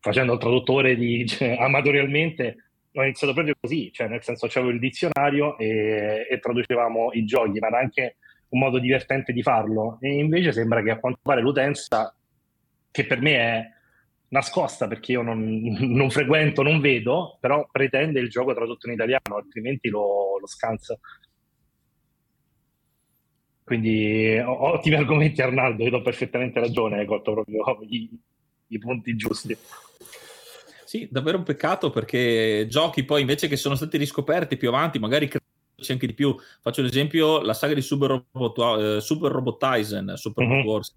facendo 0.00 0.35
il 0.35 0.38
traduttore 0.38 0.97
di, 0.97 1.26
cioè, 1.26 1.57
amatorialmente 1.59 2.57
ho 2.95 3.02
iniziato 3.02 3.33
proprio 3.33 3.54
così. 3.61 3.90
Cioè 3.93 4.09
nel 4.09 4.23
senso 4.23 4.47
avevo 4.47 4.71
il 4.71 4.78
dizionario 4.78 5.59
e, 5.59 6.26
e 6.31 6.38
traducevamo 6.38 7.11
i 7.12 7.25
giochi 7.25 7.59
ma 7.59 7.69
era 7.69 7.78
anche 7.78 8.16
un 8.54 8.61
modo 8.61 8.78
divertente 8.78 9.32
di 9.32 9.42
farlo 9.42 9.99
e 10.00 10.14
invece 10.14 10.52
sembra 10.52 10.82
che 10.82 10.90
a 10.90 10.99
quanto 10.99 11.18
pare 11.23 11.42
l'utenza 11.42 12.14
che 12.90 13.04
per 13.04 13.20
me 13.20 13.37
è 13.37 13.73
nascosta 14.28 14.87
perché 14.87 15.12
io 15.12 15.23
non, 15.23 15.61
non, 15.80 16.11
frequento, 16.11 16.62
non 16.62 16.80
vedo, 16.80 17.37
però 17.40 17.68
pretende 17.70 18.20
il 18.20 18.30
gioco 18.30 18.54
tradotto 18.54 18.87
in 18.87 18.94
italiano, 18.94 19.37
altrimenti 19.37 19.88
lo, 19.88 20.38
lo 20.38 20.46
scansa. 20.46 20.99
Quindi 23.64 24.38
ottimi 24.44 24.96
argomenti 24.96 25.40
Arnaldo, 25.42 25.82
io 25.82 25.90
do 25.90 26.02
perfettamente 26.02 26.61
ragione, 26.61 26.99
hai 26.99 27.06
colto 27.06 27.32
proprio 27.32 27.78
i, 27.88 28.08
i 28.68 28.78
punti 28.78 29.16
giusti. 29.16 29.56
Sì, 30.84 31.08
davvero 31.11 31.38
un 31.38 31.44
peccato 31.44 31.90
perché 31.90 32.66
giochi 32.68 33.04
poi 33.04 33.23
invece 33.23 33.49
che 33.49 33.56
sono 33.56 33.75
stati 33.75 33.96
riscoperti 33.96 34.56
più 34.56 34.68
avanti, 34.68 35.00
magari 35.00 35.28
anche 35.93 36.07
di 36.07 36.14
più. 36.14 36.35
Faccio 36.61 36.83
l'esempio, 36.83 37.41
la 37.41 37.55
saga 37.55 37.75
di 37.75 37.83
Super 37.83 38.25
Robot, 38.33 38.59
uh, 38.59 39.00
Super 39.00 39.31
Robot 39.31 39.59
Tyson, 39.59 40.12
Super 40.17 40.47
mm-hmm. 40.47 40.67
Wars 40.67 40.95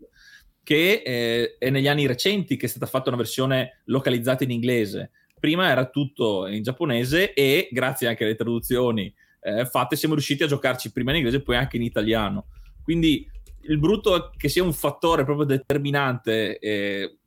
che 0.67 1.01
eh, 1.05 1.55
è 1.57 1.69
negli 1.69 1.87
anni 1.87 2.05
recenti 2.07 2.57
che 2.57 2.65
è 2.65 2.69
stata 2.69 2.87
fatta 2.87 3.07
una 3.07 3.17
versione 3.17 3.83
localizzata 3.85 4.43
in 4.43 4.51
inglese. 4.51 5.11
Prima 5.39 5.69
era 5.69 5.85
tutto 5.85 6.45
in 6.45 6.61
giapponese 6.61 7.33
e 7.33 7.69
grazie 7.71 8.09
anche 8.09 8.25
alle 8.25 8.35
traduzioni 8.35 9.13
eh, 9.39 9.65
fatte 9.65 9.95
siamo 9.95 10.13
riusciti 10.13 10.43
a 10.43 10.47
giocarci 10.47 10.91
prima 10.91 11.11
in 11.11 11.17
inglese 11.17 11.37
e 11.37 11.41
poi 11.41 11.55
anche 11.55 11.77
in 11.77 11.83
italiano. 11.83 12.47
Quindi 12.83 13.25
il 13.61 13.79
brutto 13.79 14.15
è 14.15 14.29
che 14.35 14.49
sia 14.49 14.61
un 14.61 14.73
fattore 14.73 15.23
proprio 15.23 15.45
determinante, 15.45 16.59
eh, 16.59 17.17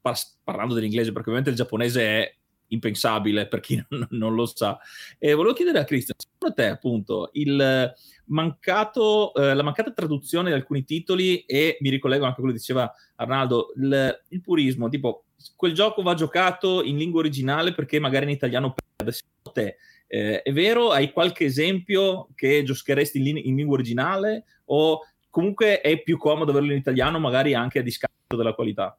parlando 0.45 0.75
dell'inglese, 0.75 1.13
perché 1.13 1.31
ovviamente 1.31 1.51
il 1.51 1.57
giapponese 1.57 2.03
è 2.03 2.37
impensabile 2.71 3.47
per 3.47 3.61
chi 3.61 3.83
non, 3.89 4.07
non 4.11 4.35
lo 4.35 4.47
sa. 4.47 4.79
E 5.19 5.35
volevo 5.35 5.55
chiedere 5.55 5.79
a 5.79 5.85
Cristian, 5.85 6.17
secondo 6.19 6.55
te 6.55 6.67
appunto 6.67 7.31
il 7.35 7.95
mancato, 8.27 9.35
eh, 9.35 9.55
la 9.55 9.63
mancata 9.63 9.93
traduzione 9.93 10.51
di 10.51 10.57
alcuni 10.57 10.85
titoli 10.85 11.41
e 11.41 11.77
mi 11.81 11.91
ricollego 11.91 12.25
anche 12.25 12.37
a 12.37 12.39
quello 12.41 12.53
che 12.53 12.59
diceva 12.59 12.93
Arnaldo, 13.17 13.73
il, 13.77 14.23
il, 14.29 14.41
purismo, 14.41 14.89
tipo 14.89 15.25
quel 15.57 15.73
gioco 15.73 16.03
va 16.03 16.15
giocato 16.15 16.83
in 16.83 16.97
lingua 16.97 17.21
originale 17.21 17.73
perché 17.73 17.99
magari 17.99 18.25
in 18.25 18.31
italiano 18.31 18.75
perde. 18.75 19.13
Secondo 19.13 19.53
te 19.53 19.77
eh, 20.07 20.43
è 20.43 20.53
vero? 20.53 20.91
Hai 20.91 21.13
qualche 21.13 21.45
esempio 21.45 22.29
che 22.35 22.63
giocheresti 22.63 23.19
in, 23.19 23.37
in, 23.37 23.57
lingua 23.57 23.75
originale 23.75 24.45
o 24.67 25.01
comunque 25.31 25.81
è 25.81 26.03
più 26.03 26.19
comodo 26.19 26.51
averlo 26.51 26.73
in 26.73 26.79
italiano 26.79 27.19
magari 27.19 27.55
anche 27.55 27.79
a 27.79 27.83
discapito 27.83 28.37
della 28.37 28.55
qualità? 28.55 28.97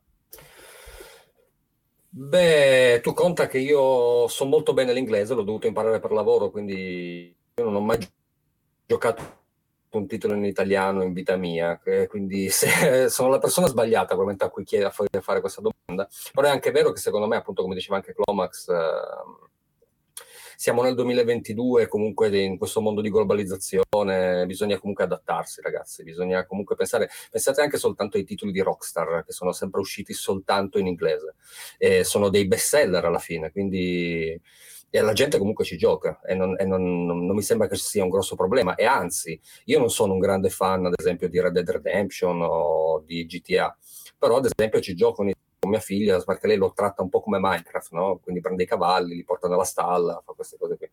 Beh, 2.14 3.00
tu 3.02 3.14
conta 3.14 3.48
che 3.48 3.58
io 3.58 4.28
so 4.28 4.44
molto 4.46 4.74
bene 4.74 4.92
l'inglese, 4.92 5.34
l'ho 5.34 5.44
dovuto 5.44 5.68
imparare 5.68 6.00
per 6.02 6.12
lavoro, 6.12 6.50
quindi 6.52 7.34
io 7.56 7.64
non 7.64 7.76
ho 7.76 7.80
mai 7.80 8.00
giocato 8.86 9.40
un 9.92 10.08
titolo 10.08 10.34
in 10.36 10.44
italiano 10.44 11.04
in 11.04 11.14
vita 11.14 11.38
mia, 11.38 11.80
quindi 12.10 12.50
se, 12.52 13.08
sono 13.10 13.30
la 13.30 13.40
persona 13.40 13.68
sbagliata 13.68 14.08
probabilmente 14.08 14.44
a 14.44 14.50
cui 14.50 14.66
chiede 14.66 14.86
a 14.86 14.92
fare 15.22 15.40
questa 15.40 15.62
domanda. 15.62 16.10
Però 16.34 16.48
è 16.48 16.52
anche 16.52 16.72
vero 16.72 16.92
che 16.92 17.00
secondo 17.00 17.28
me, 17.28 17.38
appunto, 17.38 17.62
come 17.62 17.76
diceva 17.76 17.96
anche 17.96 18.14
Clomax, 18.14 18.68
eh, 18.68 19.51
siamo 20.62 20.84
nel 20.84 20.94
2022, 20.94 21.88
comunque 21.88 22.40
in 22.40 22.56
questo 22.60 22.82
mondo 22.82 23.02
di 23.02 23.10
globalizzazione 23.10 24.46
bisogna 24.46 24.78
comunque 24.78 25.06
adattarsi, 25.06 25.60
ragazzi, 25.60 26.04
bisogna 26.04 26.46
comunque 26.46 26.76
pensare, 26.76 27.10
pensate 27.32 27.62
anche 27.62 27.78
soltanto 27.78 28.18
ai 28.18 28.24
titoli 28.24 28.52
di 28.52 28.62
Rockstar, 28.62 29.24
che 29.26 29.32
sono 29.32 29.54
sempre 29.54 29.80
usciti 29.80 30.14
soltanto 30.14 30.78
in 30.78 30.86
inglese, 30.86 31.34
e 31.80 32.04
sono 32.04 32.30
dei 32.30 32.46
best 32.46 32.68
seller 32.68 33.04
alla 33.04 33.18
fine, 33.18 33.52
quindi 33.52 34.40
e 34.94 35.02
la 35.02 35.14
gente 35.14 35.40
comunque 35.40 35.66
ci 35.66 35.78
gioca 35.78 36.20
e, 36.24 36.36
non, 36.36 36.56
e 36.60 36.66
non, 36.66 37.06
non, 37.06 37.26
non, 37.26 37.36
mi 37.36 37.42
sembra 37.42 37.68
che 37.68 37.78
ci 37.78 37.86
sia 37.86 38.04
un 38.04 38.10
grosso 38.10 38.36
problema 38.36 38.76
e 38.76 38.84
anzi 38.84 39.40
io 39.66 39.80
non 39.80 39.90
sono 39.90 40.14
un 40.14 40.20
grande 40.20 40.50
fan 40.50 40.86
ad 40.86 40.94
esempio 40.98 41.30
di 41.30 41.40
Red 41.40 41.54
Dead 41.54 41.70
Redemption 41.70 42.42
o 42.42 43.02
di 43.06 43.26
GTA 43.26 43.74
però 44.18 44.36
ad 44.36 44.50
esempio 44.52 44.82
ci 44.82 44.94
gioco 44.94 45.24
con 45.24 45.30
mia 45.68 45.80
figlia 45.80 46.20
perché 46.22 46.48
lei 46.48 46.58
lo 46.58 46.74
tratta 46.74 47.02
un 47.02 47.10
po' 47.10 47.22
come 47.22 47.40
Minecraft 47.40 47.92
no? 47.92 48.20
quindi 48.22 48.42
prende 48.42 48.64
i 48.64 48.68
cavalli, 48.68 49.16
li 49.16 49.24
porta 49.24 49.48
nella 49.48 49.64
stalla 49.64 50.22
fa 50.26 50.34
queste 50.34 50.58
cose 50.58 50.78
qui 50.78 50.90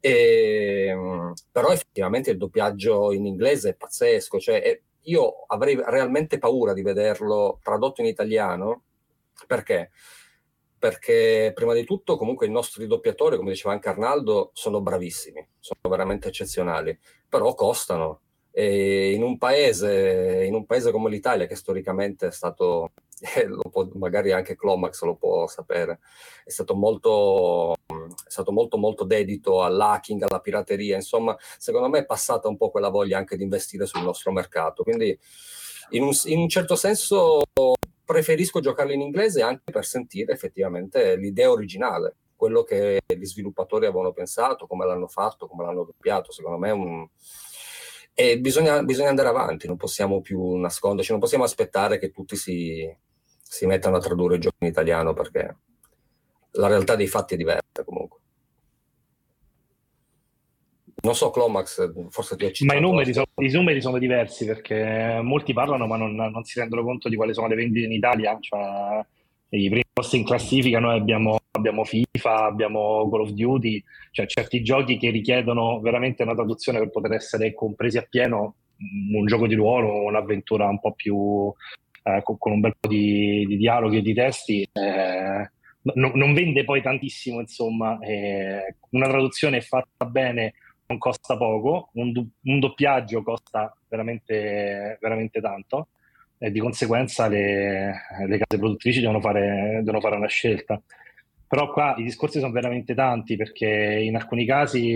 e, 0.00 0.86
ehm, 0.88 1.32
però 1.50 1.70
effettivamente 1.70 2.30
il 2.30 2.36
doppiaggio 2.36 3.12
in 3.12 3.26
inglese 3.26 3.70
è 3.70 3.74
pazzesco 3.74 4.38
cioè, 4.38 4.62
è, 4.62 4.80
io 5.02 5.44
avrei 5.46 5.80
realmente 5.84 6.38
paura 6.38 6.72
di 6.72 6.82
vederlo 6.82 7.58
tradotto 7.62 8.00
in 8.00 8.06
italiano 8.06 8.82
perché? 9.46 9.90
perché 10.84 11.52
prima 11.54 11.72
di 11.72 11.82
tutto 11.84 12.18
comunque 12.18 12.46
i 12.46 12.50
nostri 12.50 12.86
doppiatori, 12.86 13.38
come 13.38 13.52
diceva 13.52 13.72
anche 13.72 13.88
Arnaldo, 13.88 14.50
sono 14.52 14.82
bravissimi, 14.82 15.42
sono 15.58 15.80
veramente 15.88 16.28
eccezionali, 16.28 16.98
però 17.26 17.54
costano. 17.54 18.20
E 18.50 19.12
in 19.14 19.22
un 19.22 19.38
paese, 19.38 20.44
in 20.46 20.52
un 20.52 20.66
paese 20.66 20.90
come 20.90 21.08
l'Italia, 21.08 21.46
che 21.46 21.54
storicamente 21.54 22.26
è 22.26 22.30
stato, 22.30 22.92
eh, 23.36 23.48
può, 23.70 23.88
magari 23.94 24.32
anche 24.32 24.54
Clomax 24.54 25.02
lo 25.02 25.16
può 25.16 25.46
sapere, 25.46 26.00
è 26.44 26.50
stato 26.50 26.74
molto, 26.74 27.72
è 27.72 28.30
stato 28.30 28.52
molto, 28.52 28.76
molto 28.76 29.04
dedito 29.04 29.62
all'hacking, 29.62 30.22
alla 30.22 30.40
pirateria, 30.40 30.96
insomma, 30.96 31.34
secondo 31.58 31.88
me 31.88 32.00
è 32.00 32.04
passata 32.06 32.48
un 32.48 32.56
po' 32.56 32.70
quella 32.70 32.90
voglia 32.90 33.16
anche 33.16 33.36
di 33.36 33.42
investire 33.42 33.86
sul 33.86 34.02
nostro 34.02 34.30
mercato. 34.30 34.82
Quindi 34.82 35.18
in 35.90 36.02
un, 36.02 36.12
in 36.24 36.38
un 36.38 36.48
certo 36.48 36.76
senso 36.76 37.42
preferisco 38.04 38.60
giocarlo 38.60 38.92
in 38.92 39.00
inglese 39.00 39.40
anche 39.40 39.72
per 39.72 39.86
sentire 39.86 40.32
effettivamente 40.34 41.16
l'idea 41.16 41.50
originale, 41.50 42.16
quello 42.36 42.62
che 42.62 43.00
gli 43.06 43.24
sviluppatori 43.24 43.86
avevano 43.86 44.12
pensato, 44.12 44.66
come 44.66 44.84
l'hanno 44.84 45.08
fatto, 45.08 45.46
come 45.46 45.64
l'hanno 45.64 45.84
doppiato. 45.84 46.30
Secondo 46.30 46.58
me 46.58 46.68
è 46.68 46.72
un... 46.72 47.08
E 48.16 48.38
bisogna, 48.38 48.82
bisogna, 48.82 49.08
andare 49.08 49.28
avanti, 49.28 49.66
non 49.66 49.76
possiamo 49.76 50.20
più 50.20 50.54
nasconderci, 50.56 51.10
non 51.10 51.20
possiamo 51.20 51.42
aspettare 51.42 51.98
che 51.98 52.12
tutti 52.12 52.36
si, 52.36 52.88
si 53.54 53.66
mettano 53.66 53.98
a 53.98 54.00
tradurre 54.00 54.34
il 54.34 54.40
gioco 54.40 54.56
in 54.60 54.66
italiano 54.66 55.14
perché 55.14 55.56
la 56.54 56.66
realtà 56.66 56.96
dei 56.96 57.06
fatti 57.06 57.34
è 57.34 57.36
diversa 57.36 57.84
comunque. 57.84 58.18
Non 61.02 61.14
so, 61.14 61.30
Clomax, 61.30 62.08
forse 62.08 62.34
ti 62.34 62.46
ho 62.46 62.50
citato. 62.50 62.72
Ma 62.72 62.84
i 62.84 62.90
numeri, 62.90 63.12
sono, 63.12 63.26
i 63.36 63.52
numeri, 63.52 63.80
sono, 63.80 63.98
diversi 63.98 64.44
perché 64.44 65.20
molti 65.22 65.52
parlano 65.52 65.86
ma 65.86 65.96
non, 65.96 66.14
non, 66.14 66.42
si 66.42 66.58
rendono 66.58 66.82
conto 66.82 67.08
di 67.08 67.14
quali 67.14 67.32
sono 67.32 67.46
le 67.46 67.54
vendite 67.54 67.86
in 67.86 67.92
Italia. 67.92 68.36
Cioè, 68.40 69.04
I 69.50 69.68
primi 69.68 69.84
posti 69.92 70.16
in 70.16 70.24
classifica 70.24 70.80
noi 70.80 70.98
abbiamo, 70.98 71.38
abbiamo, 71.52 71.84
FIFA, 71.84 72.46
abbiamo 72.46 73.08
Call 73.08 73.20
of 73.20 73.30
Duty, 73.30 73.84
cioè 74.10 74.26
certi 74.26 74.64
giochi 74.64 74.96
che 74.96 75.10
richiedono 75.10 75.78
veramente 75.80 76.24
una 76.24 76.34
traduzione 76.34 76.80
per 76.80 76.90
poter 76.90 77.12
essere 77.12 77.54
compresi 77.54 77.98
appieno, 77.98 78.54
un 79.12 79.26
gioco 79.26 79.46
di 79.46 79.54
ruolo, 79.54 80.02
un'avventura 80.02 80.66
un 80.66 80.80
po' 80.80 80.92
più 80.92 81.52
eh, 82.04 82.20
con, 82.22 82.38
con, 82.38 82.52
un 82.52 82.60
bel 82.60 82.76
po' 82.78 82.88
di, 82.88 83.44
di 83.46 83.56
dialoghi 83.56 83.98
e 83.98 84.02
di 84.02 84.14
testi. 84.14 84.68
Eh, 84.72 85.50
non, 85.94 86.12
non 86.14 86.32
vende 86.32 86.64
poi 86.64 86.80
tantissimo, 86.80 87.40
insomma, 87.40 87.98
eh, 88.00 88.76
una 88.90 89.08
traduzione 89.08 89.60
fatta 89.60 90.06
bene 90.06 90.54
non 90.86 90.98
costa 90.98 91.36
poco, 91.36 91.90
un, 91.94 92.12
un 92.42 92.58
doppiaggio 92.58 93.22
costa 93.22 93.74
veramente, 93.88 94.98
veramente 95.00 95.40
tanto. 95.40 95.88
e 96.38 96.50
di 96.50 96.60
conseguenza 96.60 97.26
le, 97.26 97.94
le 98.26 98.38
case 98.38 98.58
produttrici 98.58 99.00
devono 99.00 99.20
fare, 99.20 99.80
devono 99.82 100.00
fare 100.00 100.16
una 100.16 100.28
scelta. 100.28 100.80
Però 101.46 101.70
qua 101.72 101.94
i 101.98 102.02
discorsi 102.02 102.38
sono 102.40 102.52
veramente 102.52 102.94
tanti 102.94 103.36
perché 103.36 103.66
in 104.02 104.16
alcuni 104.16 104.44
casi 104.44 104.92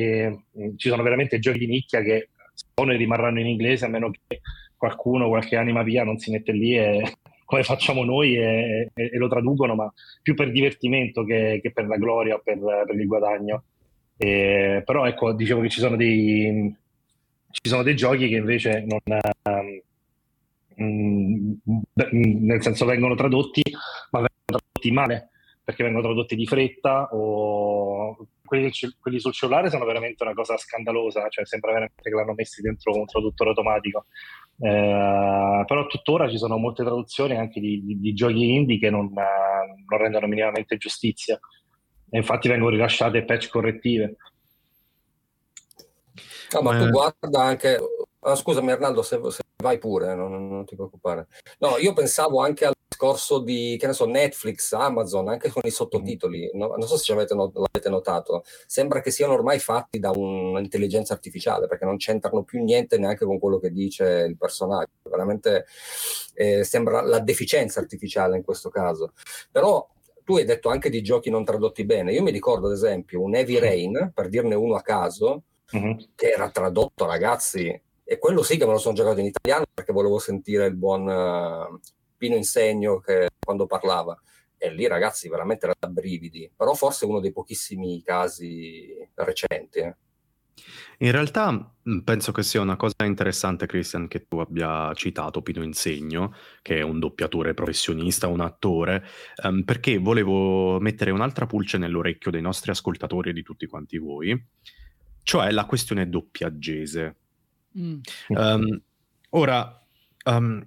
mh, 0.53 0.77
ci 0.77 0.89
sono 0.89 1.03
veramente 1.03 1.39
giochi 1.39 1.59
di 1.59 1.67
nicchia 1.67 2.03
che 2.03 2.31
sono 2.75 2.93
e 2.93 2.97
rimarranno 2.97 3.41
in 3.41 3.47
inglese 3.47 3.85
a 3.85 3.89
meno 3.89 4.11
che 4.11 4.41
qualcuno, 4.79 5.29
qualche 5.29 5.57
anima 5.57 5.83
via 5.83 6.05
non 6.05 6.19
si 6.19 6.31
mette 6.31 6.53
lì 6.53 6.77
e 6.79 7.03
come 7.45 7.63
facciamo 7.63 8.05
noi 8.05 8.37
e, 8.37 8.91
e, 8.95 9.11
e 9.13 9.19
lo 9.19 9.29
traducono, 9.29 9.75
ma 9.75 9.93
più 10.23 10.35
per 10.35 10.51
divertimento 10.51 11.25
che, 11.25 11.61
che 11.63 11.73
per 11.73 11.87
la 11.87 11.97
gloria 11.97 12.37
o 12.37 12.41
per, 12.43 12.59
per 12.59 12.99
il 12.99 13.07
guadagno. 13.07 13.65
E, 14.17 14.83
però 14.85 15.07
ecco, 15.07 15.33
dicevo 15.33 15.61
che 15.61 15.69
ci 15.69 15.81
sono 15.81 15.97
dei, 15.97 16.75
ci 17.51 17.69
sono 17.69 17.83
dei 17.83 17.97
giochi 17.97 18.29
che 18.29 18.37
invece 18.37 18.85
non, 18.87 19.01
um, 20.75 21.59
nel 22.11 22.63
senso 22.63 22.85
vengono 22.85 23.15
tradotti, 23.15 23.63
ma 24.11 24.21
vengono 24.21 24.45
tradotti 24.45 24.91
male 24.91 25.31
perché 25.69 25.83
vengono 25.83 26.07
tradotti 26.07 26.35
di 26.35 26.47
fretta 26.47 27.09
o 27.13 28.17
quelli, 28.43 28.71
quelli, 28.99 29.21
sul 29.21 29.35
cellulare 29.35 29.69
sono 29.69 29.85
veramente 29.85 30.23
una 30.23 30.33
cosa 30.33 30.57
scandalosa, 30.57 31.29
cioè 31.29 31.45
sembra 31.45 31.73
veramente 31.73 32.09
che 32.09 32.09
l'hanno 32.09 32.33
messi 32.33 32.63
dentro 32.63 32.97
un 32.97 33.05
traduttore 33.05 33.51
automatico. 33.51 34.07
Eh, 34.61 35.65
però 35.67 35.87
tuttora 35.87 36.29
ci 36.29 36.37
sono 36.37 36.57
molte 36.57 36.83
traduzioni 36.83 37.37
anche 37.37 37.61
di, 37.61 37.81
di, 37.85 38.01
di 38.01 38.13
giochi 38.13 38.55
indie 38.55 38.79
che 38.79 38.91
non, 38.91 39.13
non, 39.13 39.99
rendono 39.99 40.27
minimamente 40.27 40.77
giustizia 40.77 41.39
e 42.11 42.17
infatti 42.17 42.49
vengono 42.49 42.71
rilasciate 42.71 43.25
patch 43.25 43.49
correttive. 43.49 44.17
No, 46.53 46.63
ma 46.63 46.77
tu 46.77 46.85
eh. 46.85 46.91
guarda 46.91 47.43
anche 47.43 47.79
Ah, 48.21 48.35
scusami 48.35 48.73
Arnaldo, 48.73 49.03
se, 49.03 49.21
se 49.31 49.43
vai 49.63 49.79
pure, 49.79 50.15
non, 50.15 50.49
non, 50.49 50.65
ti 50.65 50.75
preoccupare. 50.75 51.29
No, 51.59 51.77
io 51.79 51.93
pensavo 51.93 52.41
anche 52.41 52.65
al 52.65 52.75
discorso 52.89 53.39
di, 53.39 53.77
che 53.79 53.87
ne 53.87 53.93
so, 53.93 54.07
Netflix, 54.07 54.73
Amazon, 54.73 55.29
anche 55.29 55.51
con 55.51 55.63
i 55.65 55.71
sottotitoli. 55.71 56.51
No, 56.55 56.75
non 56.77 56.83
so 56.83 56.97
se 56.97 57.13
avete, 57.13 57.35
l'avete 57.35 57.89
notato. 57.89 58.43
Sembra 58.67 59.01
che 59.01 59.13
siano 59.13 59.35
ormai 59.35 59.61
fatti 59.61 60.01
da 60.01 60.11
un'intelligenza 60.11 61.13
artificiale, 61.13 61.69
perché 61.69 61.85
non 61.85 61.97
c'entrano 61.97 62.43
più 62.43 62.63
niente 62.63 62.99
neanche 62.99 63.25
con 63.25 63.39
quello 63.39 63.59
che 63.59 63.71
dice 63.71 64.27
il 64.29 64.37
personaggio. 64.37 64.91
Veramente 65.03 65.67
eh, 66.35 66.65
sembra 66.65 67.03
la 67.03 67.21
deficienza 67.21 67.79
artificiale 67.79 68.37
in 68.37 68.43
questo 68.43 68.69
caso. 68.69 69.13
Però 69.51 69.89
tu 70.25 70.37
hai 70.37 70.45
detto 70.45 70.69
anche 70.69 70.91
di 70.91 71.03
giochi 71.03 71.31
non 71.31 71.45
tradotti 71.45 71.85
bene. 71.85 72.13
Io 72.13 72.23
mi 72.23 72.33
ricordo, 72.33 72.67
ad 72.67 72.73
esempio, 72.73 73.23
un 73.23 73.35
Heavy 73.35 73.59
Rain, 73.59 74.11
per 74.13 74.29
dirne 74.29 74.57
uno 74.57 74.75
a 74.75 74.83
caso, 74.83 75.45
uh-huh. 75.71 76.11
che 76.15 76.31
era 76.31 76.51
tradotto, 76.51 77.07
ragazzi, 77.07 77.81
e 78.11 78.17
quello 78.17 78.43
sì 78.43 78.57
che 78.57 78.65
me 78.65 78.73
lo 78.73 78.79
sono 78.79 78.95
giocato 78.95 79.21
in 79.21 79.27
italiano 79.27 79.67
perché 79.73 79.93
volevo 79.93 80.19
sentire 80.19 80.65
il 80.65 80.77
buon 80.77 81.07
uh, 81.07 81.79
Pino 82.17 82.37
Insegno 82.37 83.01
che, 83.01 83.29
quando 83.39 83.67
parlava. 83.67 84.19
E 84.57 84.73
lì 84.73 84.87
ragazzi 84.87 85.29
veramente 85.29 85.67
era 85.67 85.75
da 85.79 85.89
brividi, 85.89 86.51
però 86.57 86.73
forse 86.73 87.05
uno 87.05 87.21
dei 87.21 87.33
pochissimi 87.33 88.03
casi 88.03 88.95
recenti. 89.13 89.81
Eh. 89.81 89.97
In 91.01 91.13
realtà 91.13 91.53
mm, 91.53 91.99
penso 91.99 92.33
che 92.33 92.43
sia 92.43 92.63
una 92.63 92.77
cosa 92.77 93.05
interessante, 93.05 93.67
Christian, 93.67 94.09
che 94.09 94.27
tu 94.27 94.39
abbia 94.39 94.91
citato 94.95 95.43
Pino 95.43 95.63
Insegno, 95.63 96.35
che 96.63 96.79
è 96.79 96.81
un 96.81 96.99
doppiatore 96.99 97.53
professionista, 97.53 98.27
un 98.27 98.41
attore, 98.41 99.05
um, 99.45 99.65
perché 99.65 99.99
volevo 99.99 100.81
mettere 100.81 101.11
un'altra 101.11 101.45
pulce 101.45 101.77
nell'orecchio 101.77 102.31
dei 102.31 102.41
nostri 102.41 102.71
ascoltatori 102.71 103.29
e 103.29 103.33
di 103.35 103.43
tutti 103.43 103.67
quanti 103.67 103.99
voi, 103.99 104.35
cioè 105.23 105.51
la 105.51 105.67
questione 105.67 106.09
doppiaggese. 106.09 107.17
Mm. 107.79 108.01
Um, 108.29 108.81
ora, 109.31 109.87
um, 110.25 110.67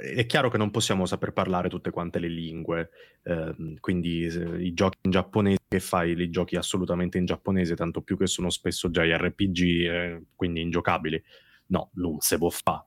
è 0.00 0.26
chiaro 0.26 0.50
che 0.50 0.58
non 0.58 0.70
possiamo 0.70 1.06
saper 1.06 1.32
parlare 1.32 1.68
tutte 1.68 1.90
quante 1.90 2.18
le 2.18 2.28
lingue, 2.28 2.90
ehm, 3.22 3.76
quindi 3.80 4.24
i 4.24 4.74
giochi 4.74 4.98
in 5.02 5.10
giapponese 5.10 5.60
che 5.68 5.80
fai 5.80 6.14
li 6.16 6.30
giochi 6.30 6.56
assolutamente 6.56 7.18
in 7.18 7.24
giapponese, 7.24 7.76
tanto 7.76 8.02
più 8.02 8.16
che 8.16 8.26
sono 8.26 8.50
spesso 8.50 8.90
già 8.90 9.04
JRPG, 9.04 9.60
eh, 9.60 10.22
quindi 10.34 10.60
ingiocabili. 10.60 11.22
No, 11.68 11.90
non 11.94 12.20
se 12.20 12.38
può 12.38 12.50
fare. 12.50 12.84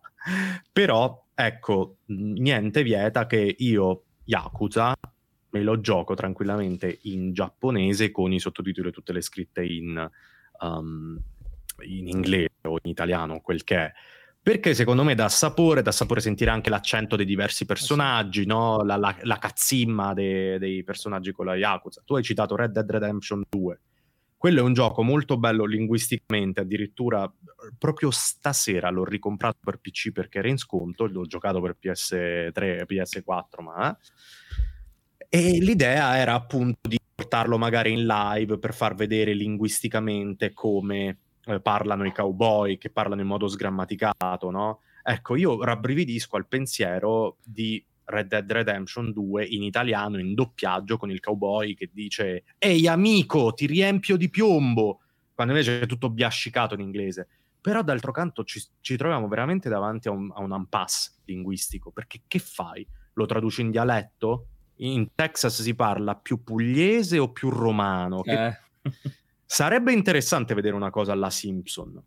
Però, 0.72 1.26
ecco, 1.34 1.98
niente 2.08 2.84
vieta 2.84 3.26
che 3.26 3.56
io, 3.58 4.04
Yakuza, 4.26 4.96
me 5.52 5.64
lo 5.64 5.80
gioco 5.80 6.14
tranquillamente 6.14 7.00
in 7.04 7.34
giapponese 7.34 8.12
con 8.12 8.32
i 8.32 8.40
sottotitoli 8.40 8.90
e 8.90 8.92
tutte 8.92 9.14
le 9.14 9.22
scritte 9.22 9.64
in, 9.64 10.10
um, 10.60 11.20
in 11.82 12.08
inglese 12.08 12.50
in 12.90 12.96
italiano, 12.96 13.40
quel 13.42 13.64
che 13.64 13.76
è. 13.76 13.92
Perché 14.42 14.74
secondo 14.74 15.04
me 15.04 15.16
dà 15.16 15.28
sapore, 15.30 15.82
dà 15.82 15.92
sapore 15.92 16.22
sentire 16.22 16.50
anche 16.50 16.70
l'accento 16.70 17.16
dei 17.16 17.26
diversi 17.26 17.66
personaggi, 17.66 18.46
no? 18.46 18.82
la, 18.84 18.96
la, 18.96 19.16
la 19.22 19.38
cazzimma 19.38 20.14
de, 20.14 20.58
dei 20.58 20.84
personaggi 20.84 21.32
con 21.32 21.46
la 21.46 21.56
Yakuza. 21.56 22.02
Tu 22.06 22.16
hai 22.16 22.24
citato 22.24 22.56
Red 22.56 22.72
Dead 22.72 22.90
Redemption 22.90 23.44
2. 23.48 23.80
Quello 24.38 24.60
è 24.60 24.64
un 24.64 24.74
gioco 24.74 25.04
molto 25.04 25.38
bello 25.38 25.66
linguisticamente, 25.66 26.62
addirittura 26.62 27.30
proprio 27.78 28.10
stasera 28.10 28.90
l'ho 28.90 29.04
ricomprato 29.04 29.58
per 29.62 29.80
PC 29.80 30.14
perché 30.14 30.38
era 30.38 30.48
in 30.48 30.58
sconto, 30.58 31.08
l'ho 31.08 31.26
giocato 31.26 31.60
per 31.60 31.76
PS3 31.78 32.54
e 32.54 32.86
PS4, 32.88 33.62
ma... 33.62 33.98
E 35.28 35.60
l'idea 35.60 36.18
era 36.18 36.34
appunto 36.34 36.88
di 36.88 36.98
portarlo 37.14 37.58
magari 37.58 37.92
in 37.92 38.06
live 38.06 38.58
per 38.58 38.74
far 38.74 38.96
vedere 38.96 39.34
linguisticamente 39.34 40.54
come 40.54 41.18
eh, 41.46 41.60
parlano 41.60 42.06
i 42.06 42.14
cowboy, 42.14 42.78
che 42.78 42.90
parlano 42.90 43.22
in 43.22 43.28
modo 43.28 43.48
sgrammaticato, 43.48 44.50
no? 44.50 44.82
Ecco, 45.04 45.36
io 45.36 45.64
rabbrividisco 45.64 46.36
al 46.36 46.48
pensiero 46.48 47.38
di 47.44 47.84
Red 48.06 48.28
Dead 48.28 48.52
Redemption 48.52 49.12
2 49.12 49.46
in 49.46 49.64
italiano, 49.64 50.20
in 50.20 50.34
doppiaggio, 50.34 50.98
con 50.98 51.12
il 51.12 51.20
cowboy 51.20 51.76
che 51.76 51.90
dice 51.92 52.44
Ehi 52.58 52.88
amico, 52.88 53.54
ti 53.54 53.66
riempio 53.66 54.18
di 54.18 54.30
piombo, 54.30 55.02
quando 55.34 55.54
invece 55.54 55.82
è 55.82 55.86
tutto 55.86 56.10
biascicato 56.10 56.74
in 56.74 56.82
inglese. 56.82 57.28
Però 57.62 57.82
d'altro 57.82 58.12
canto 58.12 58.44
ci, 58.44 58.64
ci 58.80 58.96
troviamo 58.98 59.28
veramente 59.28 59.70
davanti 59.70 60.08
a 60.08 60.12
un, 60.12 60.32
a 60.34 60.42
un 60.42 60.54
impasse 60.58 61.14
linguistico, 61.26 61.92
perché 61.92 62.22
che 62.28 62.40
fai? 62.40 62.88
Lo 63.14 63.26
traduci 63.26 63.62
in 63.62 63.72
dialetto? 63.72 64.48
In 64.78 65.10
Texas 65.14 65.62
si 65.62 65.76
parla 65.76 66.16
più 66.16 66.44
pugliese 66.44 67.20
o 67.20 67.32
più 67.32 67.50
romano? 67.50 68.22
Che... 68.22 68.46
Eh. 68.48 68.58
Sarebbe 69.52 69.92
interessante 69.92 70.54
vedere 70.54 70.76
una 70.76 70.92
cosa 70.92 71.14
alla 71.14 71.32
Simpson, 71.32 72.00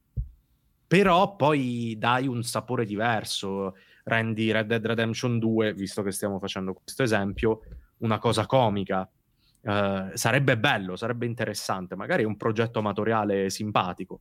però 0.86 1.34
poi 1.34 1.96
dai 1.98 2.28
un 2.28 2.44
sapore 2.44 2.84
diverso, 2.84 3.74
rendi 4.04 4.52
Red 4.52 4.68
Dead 4.68 4.86
Redemption 4.86 5.40
2, 5.40 5.74
visto 5.74 6.04
che 6.04 6.12
stiamo 6.12 6.38
facendo 6.38 6.72
questo 6.72 7.02
esempio, 7.02 7.62
una 7.98 8.18
cosa 8.18 8.46
comica. 8.46 9.10
Uh, 9.60 10.10
sarebbe 10.14 10.56
bello, 10.56 10.94
sarebbe 10.94 11.26
interessante, 11.26 11.96
magari 11.96 12.22
un 12.22 12.36
progetto 12.36 12.78
amatoriale 12.78 13.50
simpatico, 13.50 14.20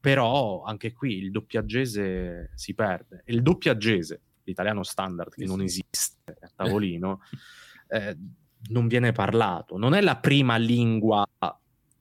però 0.00 0.64
anche 0.64 0.92
qui 0.92 1.18
il 1.18 1.30
doppiaggese 1.30 2.50
si 2.56 2.74
perde. 2.74 3.22
il 3.26 3.42
doppiaggese, 3.42 4.20
l'italiano 4.42 4.82
standard 4.82 5.32
che 5.32 5.44
non 5.44 5.62
esiste 5.62 6.36
a 6.40 6.50
tavolino, 6.52 7.20
eh, 7.86 8.16
non 8.70 8.88
viene 8.88 9.12
parlato. 9.12 9.78
Non 9.78 9.94
è 9.94 10.00
la 10.00 10.16
prima 10.16 10.56
lingua 10.56 11.24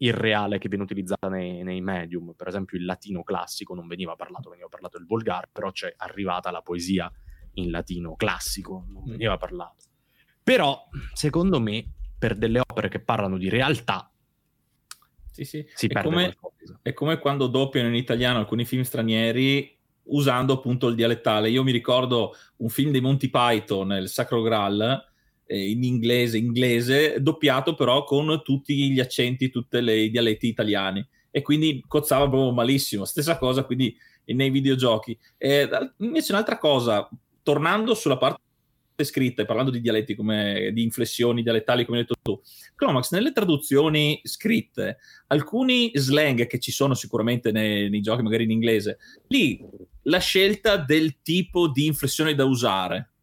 irreale 0.06 0.58
che 0.58 0.68
viene 0.68 0.84
utilizzata 0.84 1.28
nei, 1.28 1.64
nei, 1.64 1.82
medium. 1.82 2.34
Per 2.36 2.48
esempio, 2.48 2.78
il 2.78 2.86
latino 2.86 3.24
classico 3.24 3.74
non 3.74 3.88
veniva 3.88 4.16
parlato, 4.16 4.50
veniva 4.50 4.68
parlato 4.68 4.98
il 4.98 5.06
volgare, 5.06 5.50
però 5.52 5.72
c'è 5.72 5.94
arrivata 5.98 6.52
la 6.52 6.62
poesia 6.62 7.12
in 7.54 7.72
latino 7.72 8.16
classico, 8.16 8.86
non 8.88 9.04
mm. 9.04 9.12
veniva 9.12 9.38
parlato. 9.38 9.86
Però, 10.44 10.88
secondo 11.14 11.60
me, 11.60 11.86
per 12.18 12.36
delle 12.36 12.60
opere 12.60 12.90
che 12.90 13.00
parlano 13.00 13.38
di 13.38 13.50
realtà, 13.50 14.12
sì, 15.32 15.44
sì. 15.44 15.66
si 15.74 15.88
è 15.88 15.90
perde 15.90 16.10
come, 16.10 16.36
qualcosa. 16.36 16.80
È 16.82 16.94
come 16.94 17.20
quando 17.20 17.48
doppiano 17.48 17.90
in 17.90 17.96
italiano 17.96 18.40
alcuni 18.40 18.64
film 18.64 18.84
stranieri 18.84 19.78
usando 20.04 20.54
appunto 20.54 20.88
il 20.88 20.96
dialettale. 20.96 21.50
Io 21.50 21.64
mi 21.64 21.72
ricordo 21.72 22.36
un 22.58 22.70
film 22.70 22.92
dei 22.92 23.02
Monty 23.02 23.30
Python, 23.30 23.92
Il 23.94 24.08
Sacro 24.08 24.42
Graal, 24.42 25.04
eh, 25.46 25.70
in 25.70 25.84
inglese, 25.84 26.38
inglese, 26.38 27.22
doppiato 27.22 27.76
però 27.76 28.04
con 28.04 28.42
tutti 28.44 28.92
gli 28.92 29.00
accenti, 29.00 29.50
tutti 29.50 29.78
i 29.78 30.10
dialetti 30.10 30.48
italiani. 30.48 31.06
E 31.32 31.42
quindi 31.42 31.84
cozzava 31.88 32.30
proprio 32.30 32.52
malissimo. 32.52 33.06
Stessa 33.06 33.38
cosa 33.38 33.64
quindi 33.64 33.96
nei 34.26 34.50
videogiochi. 34.50 35.18
E, 35.38 35.70
invece 35.98 36.32
un'altra 36.32 36.58
cosa, 36.58 37.08
tornando 37.44 37.94
sulla 37.94 38.18
parte 38.18 38.42
scritta 39.04 39.42
e 39.42 39.46
parlando 39.46 39.72
di 39.72 39.82
dialetti 39.82 40.16
come 40.16 40.72
di 40.74 40.82
inflessioni 40.82 41.44
dialettali 41.44 41.84
come 41.84 41.98
hai 41.98 42.04
detto 42.06 42.16
tu 42.22 42.42
Chromax 42.76 43.12
nelle 43.12 43.34
traduzioni 43.34 44.22
scritte 44.24 45.00
alcuni 45.28 45.92
slang 45.96 46.48
che 46.48 46.60
ci 46.60 46.72
sono 46.72 46.94
sicuramente 46.94 47.52
nei, 47.52 47.90
nei 47.90 48.00
giochi 48.00 48.22
magari 48.22 48.46
in 48.46 48.52
inglese 48.52 49.00
lì 49.28 49.60
la 50.04 50.20
scelta 50.20 50.78
del 50.78 51.22
tipo 51.22 51.68
di 51.68 51.86
inflessione 51.86 52.36
da 52.36 52.46
usare 52.46 53.15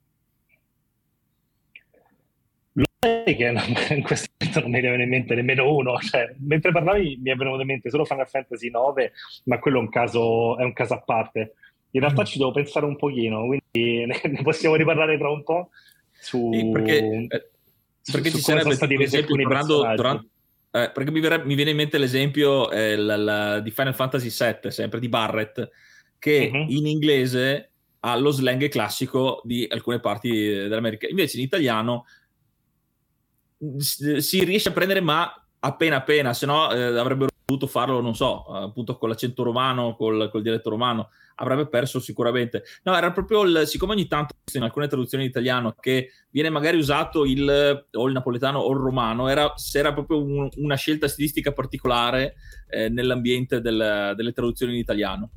che 3.03 3.53
in 3.95 4.03
questo 4.03 4.29
momento 4.39 4.61
non 4.61 4.71
mi 4.71 4.81
viene 4.81 5.03
in 5.03 5.09
mente 5.09 5.35
nemmeno 5.35 5.75
uno. 5.75 5.99
Cioè, 5.99 6.35
mentre 6.39 6.71
parlavi 6.71 7.19
mi 7.21 7.31
è 7.31 7.35
venuto 7.35 7.61
in 7.61 7.67
mente 7.67 7.91
solo 7.91 8.05
Final 8.05 8.29
Fantasy 8.29 8.69
IX, 8.69 9.11
ma 9.45 9.59
quello 9.59 9.79
è 9.79 9.81
un 9.81 9.89
caso, 9.89 10.57
è 10.59 10.63
un 10.63 10.73
caso 10.73 10.95
a 10.95 11.01
parte. 11.01 11.55
In 11.91 12.01
realtà 12.01 12.25
ci 12.25 12.39
devo 12.39 12.53
pensare 12.53 12.87
un 12.87 12.97
pochino, 12.97 13.45
quindi 13.47 14.07
ne, 14.07 14.43
possiamo 14.43 14.77
riparlare 14.77 15.19
tra 15.19 15.31
un 15.31 15.43
po' 15.43 15.71
su... 16.13 16.51
Sì, 16.53 16.71
perché, 16.71 16.99
eh, 17.29 17.49
perché 18.11 18.31
su 18.31 18.37
ci 18.37 18.43
sarebbe 18.43 18.75
stati 18.75 18.97
resi 18.97 19.17
esempio, 19.17 19.35
alcuni 19.37 19.95
durante, 19.97 20.29
eh, 20.71 20.91
perché 20.95 21.11
mi, 21.11 21.21
verrebbe- 21.21 21.45
mi 21.45 21.55
viene 21.55 21.71
in 21.73 21.77
mente 21.77 21.99
l'esempio 21.99 22.71
eh, 22.71 22.97
la- 22.97 23.17
la- 23.17 23.61
di 23.61 23.71
Final 23.73 23.95
Fantasy 23.95 24.29
VII, 24.29 24.71
sempre 24.71 25.01
di 25.01 25.09
Barrett, 25.09 25.69
che 26.19 26.51
Mhm. 26.53 26.67
in 26.69 26.87
inglese 26.87 27.71
ha 28.05 28.17
lo 28.17 28.31
slang 28.31 28.69
classico 28.69 29.41
di 29.45 29.67
alcune 29.69 29.99
parti 30.01 30.31
eh, 30.31 30.69
dell'America. 30.69 31.09
Invece 31.09 31.37
in 31.39 31.45
italiano 31.45 32.07
si 33.79 34.45
riesce 34.45 34.71
a 34.71 34.73
prendere, 34.73 35.01
ma 35.01 35.33
appena 35.61 35.97
appena, 35.97 36.33
se 36.33 36.47
no 36.47 36.73
eh, 36.73 36.99
avrebbero 36.99 37.31
dovuto 37.45 37.67
farlo, 37.67 38.01
non 38.01 38.15
so, 38.15 38.45
appunto 38.45 38.97
con 38.97 39.09
l'accento 39.09 39.43
romano, 39.43 39.95
col, 39.95 40.29
col 40.31 40.43
dialetto 40.43 40.71
romano, 40.71 41.11
avrebbe 41.37 41.67
perso 41.67 42.01
sicuramente. 42.01 42.65
No, 42.85 42.97
era 42.97 43.13
proprio 43.13 43.43
il, 43.43 43.67
siccome 43.67 43.93
ogni 43.93 44.07
tanto 44.07 44.35
in 44.55 44.63
alcune 44.63 44.89
traduzioni 44.89 45.25
in 45.25 45.31
italiano 45.31 45.75
che 45.79 46.11
viene 46.31 46.51
magari 46.51 46.77
usato 46.77 47.25
il 47.25 47.87
o 47.93 48.07
il 48.07 48.13
napoletano 48.13 48.59
o 48.59 48.71
il 48.73 48.79
romano, 48.79 49.29
era, 49.29 49.53
era 49.73 49.93
proprio 49.93 50.23
un- 50.23 50.49
una 50.57 50.77
scelta 50.77 51.09
stilistica 51.09 51.53
particolare 51.53 52.35
eh, 52.69 52.89
nell'ambiente 52.89 53.61
del- 53.61 54.15
delle 54.17 54.33
traduzioni 54.33 54.73
in 54.73 54.79
italiano. 54.79 55.31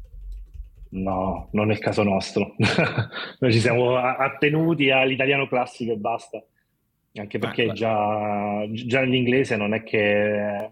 No, 0.88 1.50
non 1.52 1.72
è 1.72 1.74
il 1.74 1.80
caso 1.80 2.04
nostro. 2.04 2.56
Noi 3.40 3.52
ci 3.52 3.60
siamo 3.60 3.98
attenuti 3.98 4.90
all'italiano 4.92 5.48
classico 5.48 5.92
e 5.92 5.98
basta. 5.98 6.42
Anche 7.18 7.40
perché 7.40 7.70
Ah, 7.70 7.74
già, 7.74 8.66
già 8.72 9.02
l'inglese 9.02 9.56
non 9.56 9.74
è 9.74 9.84
che... 9.84 10.72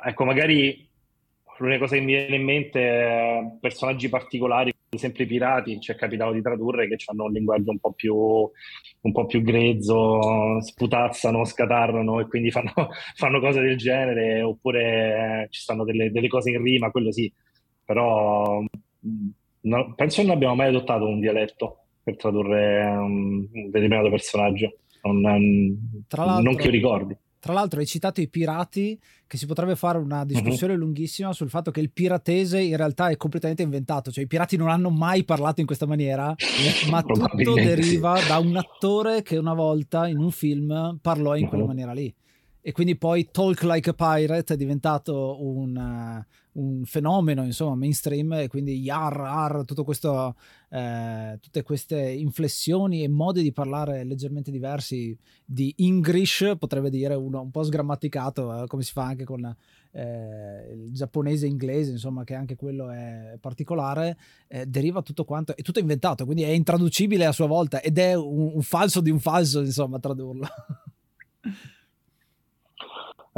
Ecco, 0.00 0.24
magari 0.24 0.86
l'unica 1.58 1.80
cosa 1.80 1.96
che 1.96 2.00
mi 2.00 2.14
viene 2.14 2.36
in 2.36 2.44
mente 2.44 2.80
è 2.80 3.40
personaggi 3.60 4.08
particolari, 4.08 4.70
ad 4.70 4.76
esempio 4.90 5.24
i 5.24 5.26
pirati, 5.26 5.80
ci 5.80 5.90
è 5.92 5.96
capitato 5.96 6.32
di 6.32 6.40
tradurre 6.40 6.86
che 6.88 6.96
hanno 7.06 7.24
un 7.24 7.32
linguaggio 7.32 7.70
un 7.72 7.78
po' 7.78 7.92
più, 7.92 8.14
un 8.14 9.12
po' 9.12 9.26
più 9.26 9.42
grezzo, 9.42 10.60
sputazzano, 10.62 11.44
scatarrano 11.44 12.20
e 12.20 12.28
quindi 12.28 12.50
fanno, 12.50 12.72
fanno 13.16 13.40
cose 13.40 13.60
del 13.60 13.76
genere, 13.76 14.40
oppure 14.42 15.48
ci 15.50 15.60
stanno 15.60 15.84
delle, 15.84 16.10
delle 16.10 16.28
cose 16.28 16.50
in 16.50 16.62
rima, 16.62 16.90
quello 16.90 17.12
sì. 17.12 17.30
Però 17.84 18.60
mh, 18.60 19.28
no- 19.62 19.94
penso 19.94 20.20
che 20.20 20.26
non 20.26 20.36
abbiamo 20.36 20.54
mai 20.54 20.68
adottato 20.68 21.06
un 21.06 21.20
dialetto 21.20 21.84
per 22.02 22.16
tradurre 22.16 22.84
um, 22.86 23.48
un 23.52 23.70
determinato 23.70 24.10
personaggio, 24.10 24.78
non, 25.02 25.22
l'altro- 26.08 26.40
non 26.42 26.56
che 26.56 26.64
io 26.66 26.70
ricordi. 26.70 27.16
Tra 27.40 27.52
l'altro 27.52 27.78
hai 27.78 27.86
citato 27.86 28.20
i 28.20 28.28
pirati, 28.28 28.98
che 29.26 29.36
si 29.36 29.46
potrebbe 29.46 29.76
fare 29.76 29.96
una 29.98 30.24
discussione 30.24 30.72
Mhm. 30.72 30.78
lunghissima 30.80 31.32
sul 31.32 31.48
fatto 31.48 31.70
che 31.70 31.78
il 31.80 31.92
piratese 31.92 32.60
in 32.60 32.76
realtà 32.76 33.08
è 33.10 33.16
completamente 33.16 33.62
inventato, 33.62 34.10
cioè 34.10 34.24
i 34.24 34.26
pirati 34.26 34.56
non 34.56 34.68
hanno 34.70 34.90
mai 34.90 35.22
parlato 35.24 35.60
in 35.60 35.66
questa 35.66 35.86
maniera, 35.86 36.34
ma 36.90 37.02
tutto 37.02 37.54
deriva 37.54 38.18
da 38.26 38.38
un 38.38 38.56
attore 38.56 39.22
che 39.22 39.36
una 39.36 39.54
volta 39.54 40.08
in 40.08 40.18
un 40.18 40.32
film 40.32 40.98
parlò 41.00 41.36
in 41.36 41.46
quella 41.46 41.62
Mhm. 41.62 41.68
maniera 41.68 41.92
lì. 41.92 42.12
E 42.60 42.72
quindi 42.72 42.96
poi 42.96 43.28
Talk 43.30 43.62
Like 43.62 43.90
a 43.90 43.94
Pirate 43.94 44.54
è 44.54 44.56
diventato 44.56 45.38
un, 45.40 45.76
eh, 45.76 46.26
un 46.52 46.84
fenomeno, 46.84 47.44
insomma, 47.44 47.76
mainstream, 47.76 48.32
e 48.32 48.48
quindi 48.48 48.78
yar, 48.80 49.20
ar, 49.20 49.64
tutto 49.64 49.84
questo, 49.84 50.34
eh, 50.70 51.38
tutte 51.40 51.62
queste 51.62 52.00
inflessioni 52.10 53.04
e 53.04 53.08
modi 53.08 53.42
di 53.42 53.52
parlare 53.52 54.04
leggermente 54.04 54.50
diversi 54.50 55.16
di 55.44 55.72
English, 55.78 56.56
potrebbe 56.58 56.90
dire 56.90 57.14
uno 57.14 57.42
un 57.42 57.50
po' 57.50 57.62
sgrammaticato, 57.62 58.64
eh, 58.64 58.66
come 58.66 58.82
si 58.82 58.92
fa 58.92 59.04
anche 59.04 59.24
con 59.24 59.56
eh, 59.92 60.72
il 60.72 60.92
giapponese 60.92 61.46
inglese, 61.46 61.92
insomma, 61.92 62.24
che 62.24 62.34
anche 62.34 62.56
quello 62.56 62.90
è 62.90 63.38
particolare, 63.40 64.18
eh, 64.48 64.66
deriva 64.66 65.00
tutto 65.02 65.24
quanto, 65.24 65.56
è 65.56 65.62
tutto 65.62 65.78
inventato, 65.78 66.24
quindi 66.24 66.42
è 66.42 66.48
intraducibile 66.48 67.24
a 67.24 67.32
sua 67.32 67.46
volta 67.46 67.80
ed 67.80 67.98
è 67.98 68.14
un, 68.14 68.50
un 68.54 68.62
falso 68.62 69.00
di 69.00 69.10
un 69.10 69.20
falso, 69.20 69.60
insomma, 69.60 70.00
tradurlo. 70.00 70.46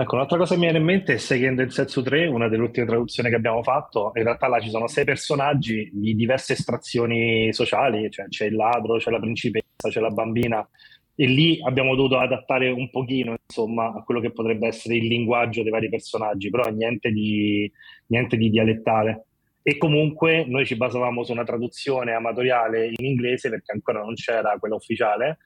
Ecco, 0.00 0.14
un'altra 0.14 0.38
cosa 0.38 0.54
che 0.54 0.60
mi 0.60 0.64
viene 0.64 0.78
in 0.78 0.84
mente 0.84 1.12
è 1.12 1.16
Seiken 1.18 1.54
Densetsu 1.54 2.00
3, 2.00 2.26
una 2.26 2.48
delle 2.48 2.62
ultime 2.62 2.86
traduzioni 2.86 3.28
che 3.28 3.34
abbiamo 3.34 3.62
fatto. 3.62 4.12
In 4.14 4.22
realtà 4.22 4.48
là 4.48 4.58
ci 4.58 4.70
sono 4.70 4.88
sei 4.88 5.04
personaggi 5.04 5.90
di 5.92 6.14
diverse 6.14 6.54
estrazioni 6.54 7.52
sociali, 7.52 8.10
cioè 8.10 8.26
c'è 8.28 8.46
il 8.46 8.54
ladro, 8.54 8.96
c'è 8.96 9.10
la 9.10 9.20
principessa, 9.20 9.90
c'è 9.90 10.00
la 10.00 10.08
bambina, 10.08 10.66
e 11.14 11.26
lì 11.26 11.58
abbiamo 11.62 11.94
dovuto 11.94 12.18
adattare 12.18 12.70
un 12.70 12.88
pochino, 12.88 13.36
insomma, 13.46 13.92
a 13.92 14.02
quello 14.02 14.20
che 14.20 14.32
potrebbe 14.32 14.68
essere 14.68 14.96
il 14.96 15.06
linguaggio 15.06 15.62
dei 15.62 15.70
vari 15.70 15.90
personaggi, 15.90 16.48
però 16.48 16.70
niente 16.70 17.10
di, 17.10 17.70
niente 18.06 18.38
di 18.38 18.48
dialettale. 18.48 19.26
E 19.62 19.76
comunque 19.76 20.46
noi 20.46 20.64
ci 20.64 20.76
basavamo 20.76 21.24
su 21.24 21.32
una 21.32 21.44
traduzione 21.44 22.14
amatoriale 22.14 22.86
in 22.86 23.04
inglese 23.04 23.50
perché 23.50 23.72
ancora 23.72 24.00
non 24.00 24.14
c'era 24.14 24.56
quella 24.58 24.76
ufficiale 24.76 25.36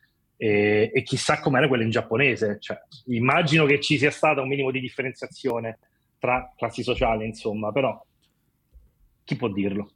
e, 0.44 0.90
e 0.92 1.02
chissà 1.02 1.40
com'era 1.40 1.68
quella 1.68 1.84
in 1.84 1.90
giapponese. 1.90 2.58
Cioè, 2.60 2.78
immagino 3.06 3.64
che 3.64 3.80
ci 3.80 3.96
sia 3.96 4.10
stata 4.10 4.42
un 4.42 4.48
minimo 4.48 4.70
di 4.70 4.78
differenziazione 4.78 5.78
tra 6.18 6.52
classi 6.54 6.82
sociali, 6.82 7.24
insomma, 7.24 7.72
però 7.72 7.98
chi 9.24 9.36
può 9.36 9.48
dirlo? 9.48 9.92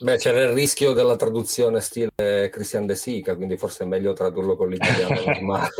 Beh, 0.00 0.18
c'era 0.18 0.42
il 0.42 0.50
rischio 0.50 0.92
della 0.92 1.16
traduzione 1.16 1.80
stile 1.80 2.48
Christian 2.52 2.86
De 2.86 2.94
Sica, 2.94 3.34
quindi 3.34 3.56
forse 3.56 3.82
è 3.82 3.86
meglio 3.88 4.12
tradurlo 4.12 4.54
con 4.54 4.68
l'italiano 4.68 5.20
normale. 5.26 5.70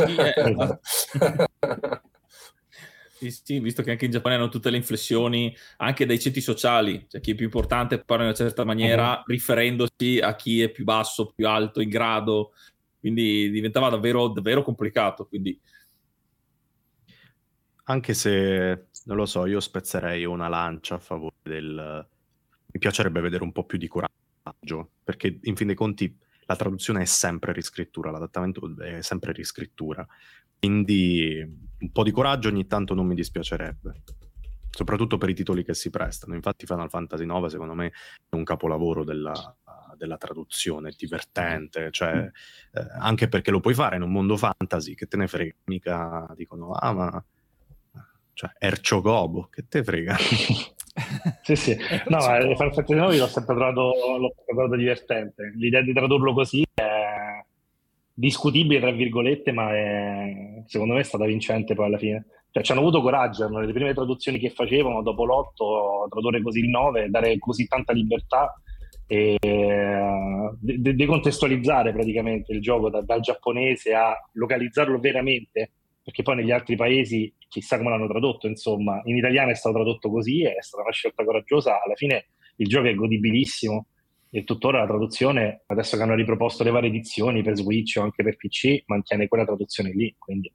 Sì, 3.30 3.40
Sì, 3.42 3.60
visto 3.60 3.82
che 3.82 3.90
anche 3.90 4.04
in 4.04 4.10
Giappone 4.10 4.34
hanno 4.34 4.48
tutte 4.48 4.70
le 4.70 4.76
inflessioni 4.76 5.54
anche 5.78 6.04
dai 6.04 6.18
ceti 6.18 6.40
sociali, 6.40 7.06
cioè 7.08 7.20
chi 7.20 7.32
è 7.32 7.34
più 7.34 7.44
importante 7.44 7.98
parla 7.98 8.24
in 8.24 8.28
una 8.30 8.36
certa 8.36 8.64
maniera 8.64 9.22
riferendosi 9.26 10.18
a 10.22 10.34
chi 10.34 10.60
è 10.60 10.70
più 10.70 10.84
basso, 10.84 11.32
più 11.34 11.48
alto, 11.48 11.80
in 11.80 11.88
grado, 11.88 12.52
quindi 12.98 13.50
diventava 13.50 13.88
davvero, 13.88 14.28
davvero 14.28 14.62
complicato. 14.62 15.26
Quindi 15.26 15.58
Anche 17.86 18.14
se, 18.14 18.86
non 19.04 19.16
lo 19.16 19.26
so, 19.26 19.44
io 19.44 19.60
spezzerei 19.60 20.24
una 20.24 20.48
lancia 20.48 20.94
a 20.94 20.98
favore 20.98 21.34
del... 21.42 22.08
Mi 22.66 22.80
piacerebbe 22.80 23.20
vedere 23.20 23.42
un 23.42 23.52
po' 23.52 23.64
più 23.64 23.78
di 23.78 23.88
coraggio, 23.88 24.90
perché 25.04 25.38
in 25.42 25.54
fin 25.54 25.66
dei 25.66 25.76
conti 25.76 26.18
la 26.46 26.56
traduzione 26.56 27.02
è 27.02 27.04
sempre 27.04 27.52
riscrittura, 27.52 28.10
l'adattamento 28.10 28.74
è 28.80 29.00
sempre 29.02 29.32
riscrittura. 29.32 30.06
Quindi 30.64 31.46
un 31.78 31.92
po' 31.92 32.02
di 32.02 32.10
coraggio 32.10 32.48
ogni 32.48 32.66
tanto 32.66 32.94
non 32.94 33.06
mi 33.06 33.14
dispiacerebbe, 33.14 34.00
soprattutto 34.70 35.18
per 35.18 35.28
i 35.28 35.34
titoli 35.34 35.62
che 35.62 35.74
si 35.74 35.90
prestano. 35.90 36.34
Infatti 36.34 36.64
Final 36.64 36.88
Fantasy 36.88 37.24
IX 37.24 37.46
secondo 37.48 37.74
me 37.74 37.92
è 38.30 38.34
un 38.34 38.44
capolavoro 38.44 39.04
della, 39.04 39.34
della 39.98 40.16
traduzione, 40.16 40.94
divertente, 40.96 41.90
cioè, 41.90 42.30
eh, 42.72 42.86
anche 42.98 43.28
perché 43.28 43.50
lo 43.50 43.60
puoi 43.60 43.74
fare 43.74 43.96
in 43.96 44.02
un 44.02 44.10
mondo 44.10 44.38
fantasy, 44.38 44.94
che 44.94 45.04
te 45.04 45.18
ne 45.18 45.26
frega, 45.26 45.54
mica 45.64 46.32
dicono, 46.34 46.72
ah 46.72 46.92
ma... 46.94 47.24
Cioè, 48.32 48.50
Erciogobo, 48.58 49.48
che 49.50 49.66
te 49.68 49.84
frega? 49.84 50.16
Sì, 51.42 51.56
sì. 51.56 51.76
No, 52.06 52.18
ma 52.18 52.40
Final 52.40 52.56
Fantasy 52.56 52.94
IX 52.94 53.18
l'ho 53.18 53.26
sempre 53.26 53.54
trovato, 53.54 53.80
l'ho 54.18 54.32
sempre 54.34 54.54
trovato 54.54 54.76
divertente. 54.76 55.52
L'idea 55.56 55.82
di 55.82 55.92
tradurlo 55.92 56.32
così 56.32 56.64
è 56.72 57.03
discutibile, 58.14 58.80
tra 58.80 58.92
virgolette, 58.92 59.52
ma 59.52 59.74
è, 59.74 60.62
secondo 60.66 60.94
me 60.94 61.00
è 61.00 61.04
stata 61.04 61.26
vincente 61.26 61.74
poi 61.74 61.86
alla 61.86 61.98
fine. 61.98 62.26
Cioè, 62.50 62.62
ci 62.62 62.70
hanno 62.70 62.80
avuto 62.82 63.02
coraggio, 63.02 63.42
erano 63.44 63.60
le 63.60 63.72
prime 63.72 63.92
traduzioni 63.92 64.38
che 64.38 64.50
facevano 64.50 65.02
dopo 65.02 65.24
l'8, 65.24 66.08
tradurre 66.08 66.40
così 66.40 66.60
il 66.60 66.68
9, 66.68 67.10
dare 67.10 67.36
così 67.38 67.66
tanta 67.66 67.92
libertà 67.92 68.54
e 69.06 69.36
de- 69.40 70.94
decontestualizzare 70.94 71.92
praticamente 71.92 72.52
il 72.52 72.60
gioco 72.60 72.90
da- 72.90 73.02
dal 73.02 73.20
giapponese 73.20 73.92
a 73.92 74.14
localizzarlo 74.34 74.98
veramente, 75.00 75.72
perché 76.02 76.22
poi 76.22 76.36
negli 76.36 76.52
altri 76.52 76.76
paesi 76.76 77.32
chissà 77.48 77.76
come 77.76 77.90
l'hanno 77.90 78.08
tradotto, 78.08 78.46
insomma, 78.46 79.00
in 79.04 79.16
italiano 79.16 79.50
è 79.50 79.54
stato 79.54 79.74
tradotto 79.74 80.10
così, 80.10 80.44
è 80.44 80.60
stata 80.60 80.84
una 80.84 80.92
scelta 80.92 81.24
coraggiosa, 81.24 81.82
alla 81.82 81.94
fine 81.96 82.26
il 82.56 82.68
gioco 82.68 82.86
è 82.86 82.94
godibilissimo 82.94 83.86
e 84.36 84.42
tuttora 84.42 84.80
la 84.80 84.86
traduzione, 84.88 85.62
adesso 85.66 85.96
che 85.96 86.02
hanno 86.02 86.16
riproposto 86.16 86.64
le 86.64 86.72
varie 86.72 86.88
edizioni 86.88 87.40
per 87.44 87.56
Switch 87.56 87.98
o 87.98 88.02
anche 88.02 88.24
per 88.24 88.34
PC, 88.34 88.82
mantiene 88.86 89.28
quella 89.28 89.44
traduzione 89.44 89.92
lì, 89.92 90.12
quindi 90.18 90.52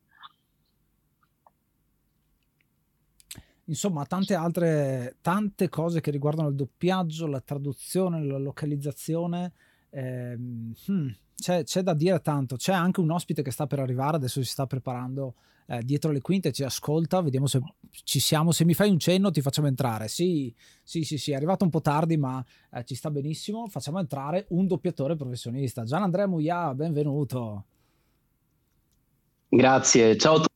Insomma, 3.64 4.04
tante 4.06 4.34
altre 4.34 5.18
tante 5.22 5.70
cose 5.70 6.02
che 6.02 6.10
riguardano 6.12 6.50
il 6.50 6.56
doppiaggio, 6.56 7.28
la 7.28 7.40
traduzione, 7.40 8.22
la 8.26 8.40
localizzazione. 8.40 9.54
ehm, 9.92 10.74
hmm, 10.90 11.10
c'è, 11.36 11.64
c'è 11.64 11.82
da 11.82 11.94
dire 11.94 12.20
tanto. 12.20 12.56
C'è 12.56 12.74
anche 12.74 13.00
un 13.00 13.12
ospite 13.12 13.44
che 13.44 13.52
sta 13.52 13.68
per 13.68 13.80
arrivare, 13.80 14.18
adesso 14.18 14.42
si 14.42 14.50
sta 14.50 14.66
preparando 14.66 15.36
eh, 15.70 15.84
dietro 15.84 16.12
le 16.12 16.20
quinte, 16.20 16.52
ci 16.52 16.64
ascolta, 16.64 17.22
vediamo 17.22 17.46
se 17.46 17.62
ci 18.04 18.20
siamo. 18.20 18.52
Se 18.52 18.66
mi 18.66 18.74
fai 18.74 18.90
un 18.90 18.98
cenno 18.98 19.30
ti 19.30 19.42
facciamo 19.42 19.68
entrare. 19.68 20.08
Sì, 20.08 20.54
sì, 20.84 21.04
sì, 21.04 21.20
sì, 21.20 21.32
è 21.32 21.36
arrivato 21.36 21.64
un 21.64 21.70
po' 21.70 21.82
tardi, 21.82 22.18
ma 22.18 22.44
eh, 22.72 22.84
ci 22.84 22.96
sta 22.96 23.12
benissimo. 23.12 23.68
Facciamo 23.68 24.00
entrare 24.00 24.48
un 24.50 24.66
doppiatore 24.66 25.16
professionista. 25.16 25.84
Gian 25.84 26.02
Andrea 26.02 26.26
Muia, 26.26 26.74
benvenuto. 26.74 27.66
Grazie, 29.48 30.18
ciao 30.18 30.36
a 30.36 30.38
tutti 30.38 30.48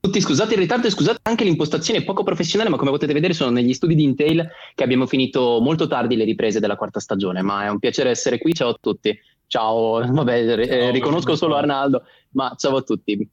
tutti, 0.00 0.20
scusate 0.20 0.54
il 0.54 0.60
ritardo 0.60 0.86
e 0.86 0.90
scusate 0.90 1.18
anche 1.22 1.44
l'impostazione 1.44 2.04
poco 2.04 2.22
professionale, 2.22 2.70
ma 2.70 2.76
come 2.76 2.90
potete 2.90 3.12
vedere 3.12 3.34
sono 3.34 3.50
negli 3.50 3.74
studi 3.74 3.94
di 3.94 4.04
Intel 4.04 4.48
che 4.74 4.84
abbiamo 4.84 5.06
finito 5.06 5.60
molto 5.60 5.86
tardi 5.86 6.16
le 6.16 6.24
riprese 6.24 6.60
della 6.60 6.76
quarta 6.76 7.00
stagione, 7.00 7.42
ma 7.42 7.64
è 7.64 7.68
un 7.68 7.78
piacere 7.78 8.10
essere 8.10 8.38
qui, 8.38 8.54
ciao 8.54 8.70
a 8.70 8.78
tutti. 8.80 9.16
Ciao, 9.46 10.00
vabbè, 10.12 10.58
eh, 10.58 10.90
riconosco 10.90 11.36
solo 11.36 11.56
Arnaldo, 11.56 12.04
ma 12.30 12.54
ciao 12.56 12.76
a 12.76 12.82
tutti. 12.82 13.28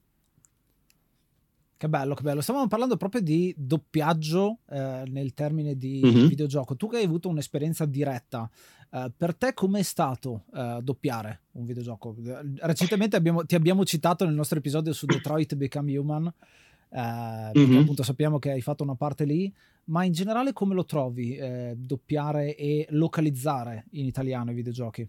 Che 1.78 1.88
bello, 1.90 2.14
che 2.14 2.22
bello. 2.22 2.40
Stavamo 2.40 2.68
parlando 2.68 2.96
proprio 2.96 3.20
di 3.20 3.54
doppiaggio 3.54 4.60
eh, 4.70 5.02
nel 5.08 5.34
termine 5.34 5.76
di 5.76 6.00
mm-hmm. 6.02 6.26
videogioco. 6.26 6.74
Tu 6.74 6.88
che 6.88 6.96
hai 6.96 7.04
avuto 7.04 7.28
un'esperienza 7.28 7.84
diretta, 7.84 8.48
eh, 8.90 9.12
per 9.14 9.34
te 9.34 9.52
com'è 9.52 9.82
stato 9.82 10.44
eh, 10.54 10.78
doppiare 10.82 11.42
un 11.52 11.66
videogioco? 11.66 12.16
Recentemente 12.60 13.16
abbiamo, 13.16 13.44
ti 13.44 13.56
abbiamo 13.56 13.84
citato 13.84 14.24
nel 14.24 14.32
nostro 14.32 14.58
episodio 14.58 14.94
su 14.94 15.04
Detroit 15.04 15.54
Become 15.54 15.98
Human, 15.98 16.22
mm-hmm. 16.22 17.52
perché 17.52 17.76
appunto 17.76 18.02
sappiamo 18.02 18.38
che 18.38 18.52
hai 18.52 18.62
fatto 18.62 18.82
una 18.82 18.94
parte 18.94 19.26
lì, 19.26 19.54
ma 19.84 20.02
in 20.02 20.12
generale 20.12 20.54
come 20.54 20.72
lo 20.72 20.86
trovi 20.86 21.36
eh, 21.36 21.74
doppiare 21.76 22.56
e 22.56 22.86
localizzare 22.90 23.84
in 23.90 24.06
italiano 24.06 24.50
i 24.50 24.54
videogiochi? 24.54 25.06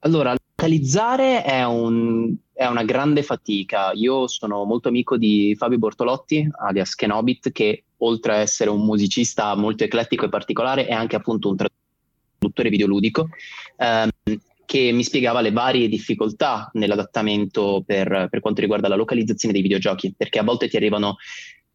Allora, 0.00 0.34
localizzare 0.58 1.44
è, 1.44 1.64
un, 1.64 2.34
è, 2.52 2.66
una 2.66 2.82
grande 2.82 3.22
fatica. 3.22 3.92
Io 3.92 4.26
sono 4.26 4.64
molto 4.64 4.88
amico 4.88 5.16
di 5.16 5.54
Fabio 5.56 5.78
Bortolotti, 5.78 6.48
alias 6.58 6.96
Kenobit, 6.96 7.52
che 7.52 7.84
oltre 7.98 8.32
a 8.32 8.36
essere 8.38 8.68
un 8.68 8.84
musicista 8.84 9.54
molto 9.54 9.84
eclettico 9.84 10.24
e 10.24 10.28
particolare, 10.28 10.86
è 10.86 10.92
anche 10.92 11.14
appunto 11.14 11.48
un 11.48 11.56
traduttore 11.56 12.70
videoludico, 12.70 13.28
ehm, 13.76 14.10
che 14.66 14.90
mi 14.92 15.04
spiegava 15.04 15.40
le 15.40 15.52
varie 15.52 15.88
difficoltà 15.88 16.68
nell'adattamento 16.74 17.84
per, 17.86 18.26
per 18.28 18.40
quanto 18.40 18.60
riguarda 18.60 18.88
la 18.88 18.96
localizzazione 18.96 19.54
dei 19.54 19.62
videogiochi, 19.62 20.12
perché 20.16 20.40
a 20.40 20.44
volte 20.44 20.68
ti 20.68 20.76
arrivano 20.76 21.18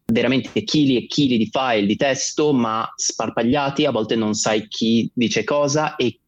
veramente 0.06 0.64
chili 0.64 0.98
e 0.98 1.08
chili 1.08 1.38
di 1.38 1.50
file, 1.50 1.86
di 1.86 1.96
testo, 1.96 2.52
ma 2.52 2.86
sparpagliati, 2.94 3.86
a 3.86 3.92
volte 3.92 4.18
non 4.18 4.34
sai 4.34 4.68
chi 4.68 5.10
dice 5.14 5.46
cosa 5.46 5.96
e 5.96 6.20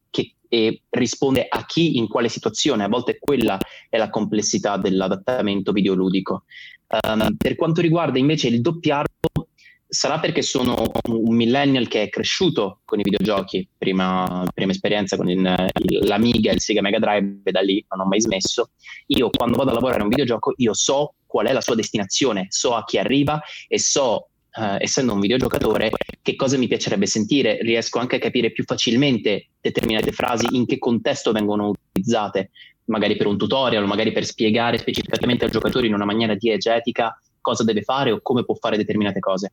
e 0.55 0.83
risponde 0.89 1.45
a 1.49 1.65
chi 1.65 1.97
in 1.97 2.07
quale 2.07 2.29
situazione. 2.29 2.85
A 2.85 2.87
volte 2.87 3.19
quella 3.19 3.57
è 3.89 3.97
la 3.97 4.09
complessità 4.09 4.77
dell'adattamento 4.77 5.73
videoludico. 5.73 6.45
Um, 6.87 7.35
per 7.35 7.57
quanto 7.57 7.81
riguarda 7.81 8.19
invece 8.19 8.47
il 8.47 8.61
doppiarlo, 8.61 9.49
sarà 9.85 10.17
perché 10.19 10.41
sono 10.41 10.89
un 11.09 11.35
millennial 11.35 11.89
che 11.89 12.03
è 12.03 12.09
cresciuto 12.09 12.79
con 12.85 13.01
i 13.01 13.03
videogiochi, 13.03 13.67
prima, 13.77 14.45
prima 14.53 14.71
esperienza 14.71 15.17
con 15.17 15.29
il, 15.29 15.39
il, 15.39 16.07
l'Amiga 16.07 16.53
il 16.53 16.61
Sega 16.61 16.81
Mega 16.81 16.99
Drive, 16.99 17.51
da 17.51 17.59
lì 17.59 17.85
non 17.89 18.05
ho 18.05 18.09
mai 18.09 18.21
smesso. 18.21 18.71
Io 19.07 19.29
quando 19.31 19.57
vado 19.57 19.71
a 19.71 19.73
lavorare 19.73 19.99
a 19.99 20.03
un 20.03 20.09
videogioco, 20.09 20.53
io 20.55 20.73
so 20.73 21.15
qual 21.25 21.47
è 21.47 21.51
la 21.51 21.59
sua 21.59 21.75
destinazione, 21.75 22.45
so 22.47 22.75
a 22.75 22.85
chi 22.85 22.97
arriva 22.97 23.41
e 23.67 23.77
so 23.77 24.29
Uh, 24.55 24.77
essendo 24.77 25.11
un 25.11 25.19
videogiocatore, 25.19 25.91
che 26.21 26.35
cosa 26.37 26.57
mi 26.57 26.67
piacerebbe 26.67 27.05
sentire, 27.05 27.57
riesco 27.61 27.99
anche 27.99 28.15
a 28.15 28.19
capire 28.19 28.51
più 28.51 28.63
facilmente 28.63 29.49
determinate 29.59 30.13
frasi, 30.13 30.47
in 30.51 30.65
che 30.65 30.77
contesto 30.77 31.33
vengono 31.33 31.73
utilizzate, 31.91 32.51
magari 32.85 33.17
per 33.17 33.27
un 33.27 33.37
tutorial 33.37 33.85
magari 33.85 34.13
per 34.13 34.25
spiegare 34.25 34.77
specificamente 34.77 35.43
al 35.43 35.51
giocatore 35.51 35.87
in 35.87 35.93
una 35.93 36.05
maniera 36.05 36.35
diegetica 36.35 37.19
cosa 37.41 37.63
deve 37.63 37.81
fare 37.81 38.11
o 38.11 38.21
come 38.21 38.45
può 38.45 38.55
fare 38.55 38.77
determinate 38.77 39.19
cose. 39.19 39.51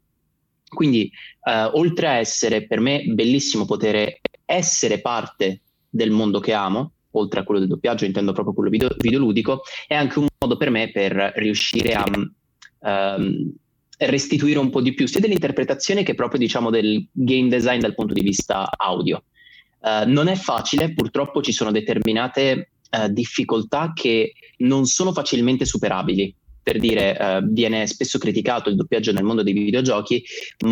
Quindi, 0.69 1.11
uh, 1.43 1.77
oltre 1.77 2.07
a 2.07 2.17
essere 2.19 2.67
per 2.67 2.81
me 2.81 3.03
bellissimo 3.05 3.65
poter 3.67 4.21
essere 4.45 5.01
parte 5.01 5.61
del 5.91 6.11
mondo 6.11 6.41
che 6.41 6.53
amo, 6.53 6.93
oltre 7.11 7.41
a 7.41 7.45
quello 7.45 7.61
del 7.61 7.69
doppiaggio, 7.69 8.05
intendo 8.05 8.33
proprio 8.33 8.55
quello 8.55 8.71
video, 8.71 8.89
videoludico, 8.97 9.63
è 9.87 9.95
anche 9.95 10.19
un 10.19 10.27
modo 10.39 10.57
per 10.57 10.71
me 10.71 10.91
per 10.91 11.33
riuscire 11.37 11.93
a 11.93 12.05
um, 12.07 13.53
restituire 14.07 14.59
un 14.59 14.71
po' 14.71 14.81
di 14.81 14.95
più 14.95 15.07
sia 15.07 15.21
dell'interpretazione 15.21 16.03
che 16.03 16.15
proprio 16.15 16.39
diciamo 16.39 16.71
del 16.71 17.07
game 17.13 17.49
design 17.49 17.81
dal 17.81 17.95
punto 17.95 18.15
di 18.15 18.23
vista 18.23 18.69
audio. 18.77 19.25
Uh, 19.81 20.09
non 20.09 20.29
è 20.29 20.37
facile, 20.37 20.93
purtroppo 20.93 21.43
ci 21.43 21.53
sono 21.53 21.73
determinate 21.73 22.71
uh, 22.91 23.09
difficoltà 23.09 23.93
che 23.95 24.35
non 24.59 24.85
sono 24.87 25.13
facilmente 25.13 25.65
superabili 25.65 26.35
per 26.63 26.79
dire, 26.79 27.19
eh, 27.19 27.41
viene 27.43 27.87
spesso 27.87 28.19
criticato 28.19 28.69
il 28.71 28.77
doppiaggio 28.77 29.13
nel 29.13 29.25
mondo 29.25 29.43
dei 29.43 29.53
videogiochi, 29.53 30.23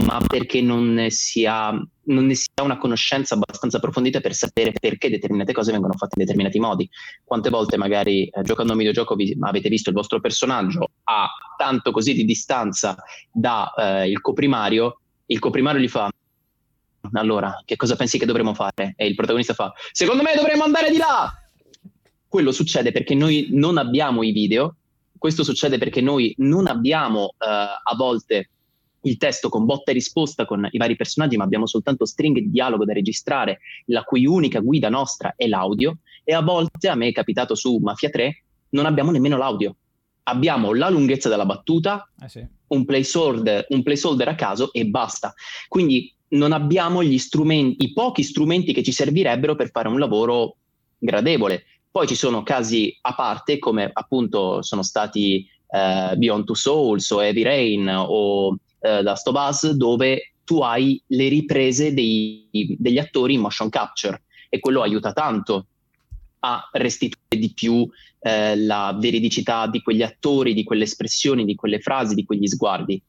ma 0.05 0.21
perché 0.25 0.61
non 0.61 0.93
ne, 0.93 1.11
si 1.11 1.45
ha, 1.47 1.71
non 2.05 2.27
ne 2.27 2.35
si 2.35 2.47
una 2.63 2.79
conoscenza 2.79 3.35
abbastanza 3.35 3.79
approfondita 3.79 4.21
per 4.21 4.35
sapere 4.35 4.73
perché 4.73 5.11
determinate 5.11 5.53
cose 5.53 5.73
vengono 5.73 5.95
fatte 5.95 6.15
in 6.17 6.25
determinati 6.25 6.61
modi. 6.61 6.89
Quante 7.25 7.51
volte 7.51 7.77
magari 7.77 8.27
eh, 8.27 8.43
giocando 8.43 8.71
a 8.71 8.75
un 8.75 8.81
videogioco 8.81 9.15
vi, 9.17 9.37
avete 9.41 9.69
visto 9.69 9.91
il 9.91 9.97
vostro 9.97 10.21
personaggio 10.21 10.91
a 11.05 11.29
tanto 11.57 11.91
così 11.91 12.15
di 12.15 12.25
distanza 12.25 12.97
dal 13.33 13.69
eh, 13.77 14.13
coprimario, 14.21 15.01
il 15.27 15.39
coprimario 15.39 15.81
gli 15.81 15.89
fa 15.89 16.09
allora, 17.13 17.63
che 17.65 17.77
cosa 17.77 17.97
pensi 17.97 18.19
che 18.19 18.27
dovremmo 18.27 18.55
fare? 18.55 18.95
E 18.97 19.07
il 19.07 19.15
protagonista 19.15 19.55
fa, 19.55 19.73
secondo 19.93 20.23
me 20.23 20.35
dovremmo 20.37 20.65
andare 20.65 20.91
di 20.91 20.99
là! 20.99 21.33
Quello 22.29 22.53
succede 22.53 22.93
perché 22.93 23.15
noi 23.15 23.49
non 23.51 23.79
abbiamo 23.79 24.23
i 24.23 24.31
video 24.31 24.77
questo 25.21 25.45
succede 25.45 25.77
perché 25.77 26.01
noi 26.01 26.35
non 26.39 26.67
abbiamo 26.67 27.35
eh, 27.39 27.47
a 27.47 27.95
volte 27.95 28.49
il 29.03 29.19
testo 29.19 29.51
con 29.51 29.67
botta 29.67 29.91
e 29.91 29.95
risposta 29.95 30.47
con 30.47 30.67
i 30.71 30.79
vari 30.79 30.97
personaggi, 30.97 31.37
ma 31.37 31.45
abbiamo 31.45 31.67
soltanto 31.67 32.07
stringhe 32.07 32.41
di 32.41 32.51
dialogo 32.51 32.87
da 32.87 32.95
registrare, 32.95 33.59
la 33.87 34.03
cui 34.03 34.25
unica 34.25 34.61
guida 34.61 34.89
nostra 34.89 35.35
è 35.37 35.47
l'audio. 35.47 35.99
E 36.25 36.33
a 36.33 36.41
volte, 36.41 36.89
a 36.89 36.95
me 36.95 37.09
è 37.09 37.13
capitato 37.13 37.55
su 37.55 37.77
Mafia 37.83 38.09
3, 38.09 38.45
non 38.71 38.87
abbiamo 38.87 39.11
nemmeno 39.11 39.37
l'audio. 39.37 39.77
Abbiamo 40.23 40.73
la 40.73 40.89
lunghezza 40.89 41.29
della 41.29 41.45
battuta, 41.45 42.11
eh 42.19 42.29
sì. 42.31 42.47
un, 42.69 42.85
placeholder, 42.87 43.67
un 43.69 43.83
placeholder 43.83 44.29
a 44.29 44.35
caso 44.35 44.73
e 44.73 44.87
basta. 44.87 45.35
Quindi 45.69 46.15
non 46.29 46.53
abbiamo 46.53 47.03
gli 47.03 47.19
strumenti, 47.19 47.85
i 47.85 47.93
pochi 47.93 48.23
strumenti 48.23 48.73
che 48.73 48.83
ci 48.83 48.93
servirebbero 48.93 49.55
per 49.55 49.71
fare 49.71 49.89
un 49.89 49.99
lavoro 49.99 50.57
gradevole. 50.97 51.65
Poi 51.91 52.07
ci 52.07 52.15
sono 52.15 52.43
casi 52.43 52.97
a 53.01 53.15
parte, 53.15 53.59
come 53.59 53.91
appunto 53.93 54.63
sono 54.63 54.83
stati 54.83 55.47
eh, 55.71 56.15
Beyond 56.17 56.45
Two 56.45 56.55
Souls 56.55 57.11
o 57.11 57.21
Heavy 57.21 57.43
Rain 57.43 57.89
o 57.89 58.57
eh, 58.81 59.03
Last 59.03 59.27
of 59.27 59.35
Us, 59.37 59.71
dove 59.71 60.35
tu 60.45 60.61
hai 60.61 61.03
le 61.09 61.29
riprese 61.29 61.93
dei, 61.93 62.49
degli 62.79 62.99
attori 62.99 63.35
in 63.35 63.41
motion 63.41 63.69
capture 63.69 64.23
e 64.49 64.61
quello 64.61 64.83
aiuta 64.83 65.13
tanto 65.13 65.67
a 66.41 66.69
restituire 66.73 67.39
di 67.39 67.53
più 67.53 67.89
eh, 68.21 68.57
la 68.57 68.97
veridicità 68.99 69.67
di 69.67 69.81
quegli 69.83 70.03
attori, 70.03 70.55
di 70.55 70.65
quelle 70.65 70.85
espressioni, 70.85 71.45
di 71.45 71.55
quelle 71.55 71.81
frasi, 71.81 72.15
di 72.15 72.25
quegli 72.25 72.47
sguardi. 72.47 73.01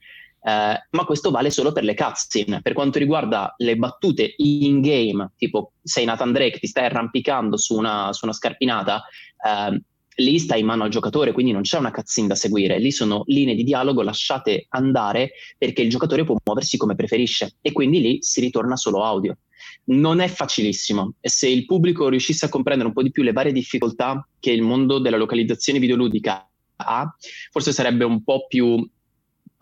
Eh, 0.43 0.87
ma 0.89 1.05
questo 1.05 1.29
vale 1.29 1.51
solo 1.51 1.71
per 1.71 1.83
le 1.83 1.93
cutscene. 1.93 2.61
Per 2.61 2.73
quanto 2.73 2.99
riguarda 2.99 3.53
le 3.57 3.75
battute 3.75 4.33
in 4.37 4.81
game, 4.81 5.31
tipo 5.37 5.73
sei 5.83 6.05
Nathan 6.05 6.31
Drake, 6.31 6.59
ti 6.59 6.67
stai 6.67 6.85
arrampicando 6.85 7.57
su 7.57 7.75
una, 7.75 8.11
su 8.13 8.25
una 8.25 8.33
scarpinata, 8.33 9.03
eh, 9.45 9.81
lì 10.15 10.39
sta 10.39 10.55
in 10.55 10.65
mano 10.65 10.83
al 10.83 10.89
giocatore, 10.89 11.31
quindi 11.31 11.51
non 11.51 11.61
c'è 11.61 11.77
una 11.77 11.91
cutscene 11.91 12.27
da 12.27 12.35
seguire, 12.35 12.79
lì 12.79 12.91
sono 12.91 13.23
linee 13.27 13.55
di 13.55 13.63
dialogo 13.63 14.01
lasciate 14.01 14.65
andare 14.69 15.31
perché 15.57 15.81
il 15.81 15.89
giocatore 15.89 16.23
può 16.23 16.35
muoversi 16.43 16.77
come 16.77 16.95
preferisce 16.95 17.55
e 17.61 17.71
quindi 17.71 18.01
lì 18.01 18.17
si 18.21 18.41
ritorna 18.41 18.75
solo 18.75 19.03
audio. 19.03 19.37
Non 19.83 20.19
è 20.19 20.27
facilissimo 20.27 21.13
e 21.19 21.29
se 21.29 21.47
il 21.47 21.65
pubblico 21.65 22.09
riuscisse 22.09 22.45
a 22.45 22.49
comprendere 22.49 22.87
un 22.87 22.93
po' 22.93 23.03
di 23.03 23.11
più 23.11 23.23
le 23.23 23.31
varie 23.31 23.51
difficoltà 23.51 24.27
che 24.39 24.51
il 24.51 24.61
mondo 24.61 24.99
della 24.99 25.17
localizzazione 25.17 25.79
videoludica 25.79 26.47
ha, 26.75 27.15
forse 27.51 27.71
sarebbe 27.71 28.03
un 28.03 28.23
po' 28.23 28.45
più 28.47 28.87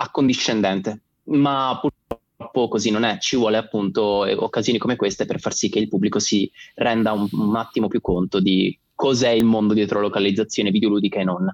accondiscendente, 0.01 1.01
ma 1.25 1.77
purtroppo 1.79 2.67
così 2.67 2.89
non 2.89 3.03
è, 3.03 3.17
ci 3.19 3.35
vuole 3.35 3.57
appunto 3.57 4.01
occasioni 4.43 4.77
come 4.77 4.95
queste 4.95 5.25
per 5.25 5.39
far 5.39 5.53
sì 5.53 5.69
che 5.69 5.79
il 5.79 5.89
pubblico 5.89 6.19
si 6.19 6.49
renda 6.75 7.11
un, 7.11 7.27
un 7.31 7.55
attimo 7.55 7.87
più 7.87 7.99
conto 7.99 8.39
di 8.39 8.77
cos'è 8.95 9.29
il 9.29 9.45
mondo 9.45 9.73
dietro 9.73 9.99
localizzazione 9.99 10.71
videoludica 10.71 11.19
e 11.19 11.23
non. 11.23 11.53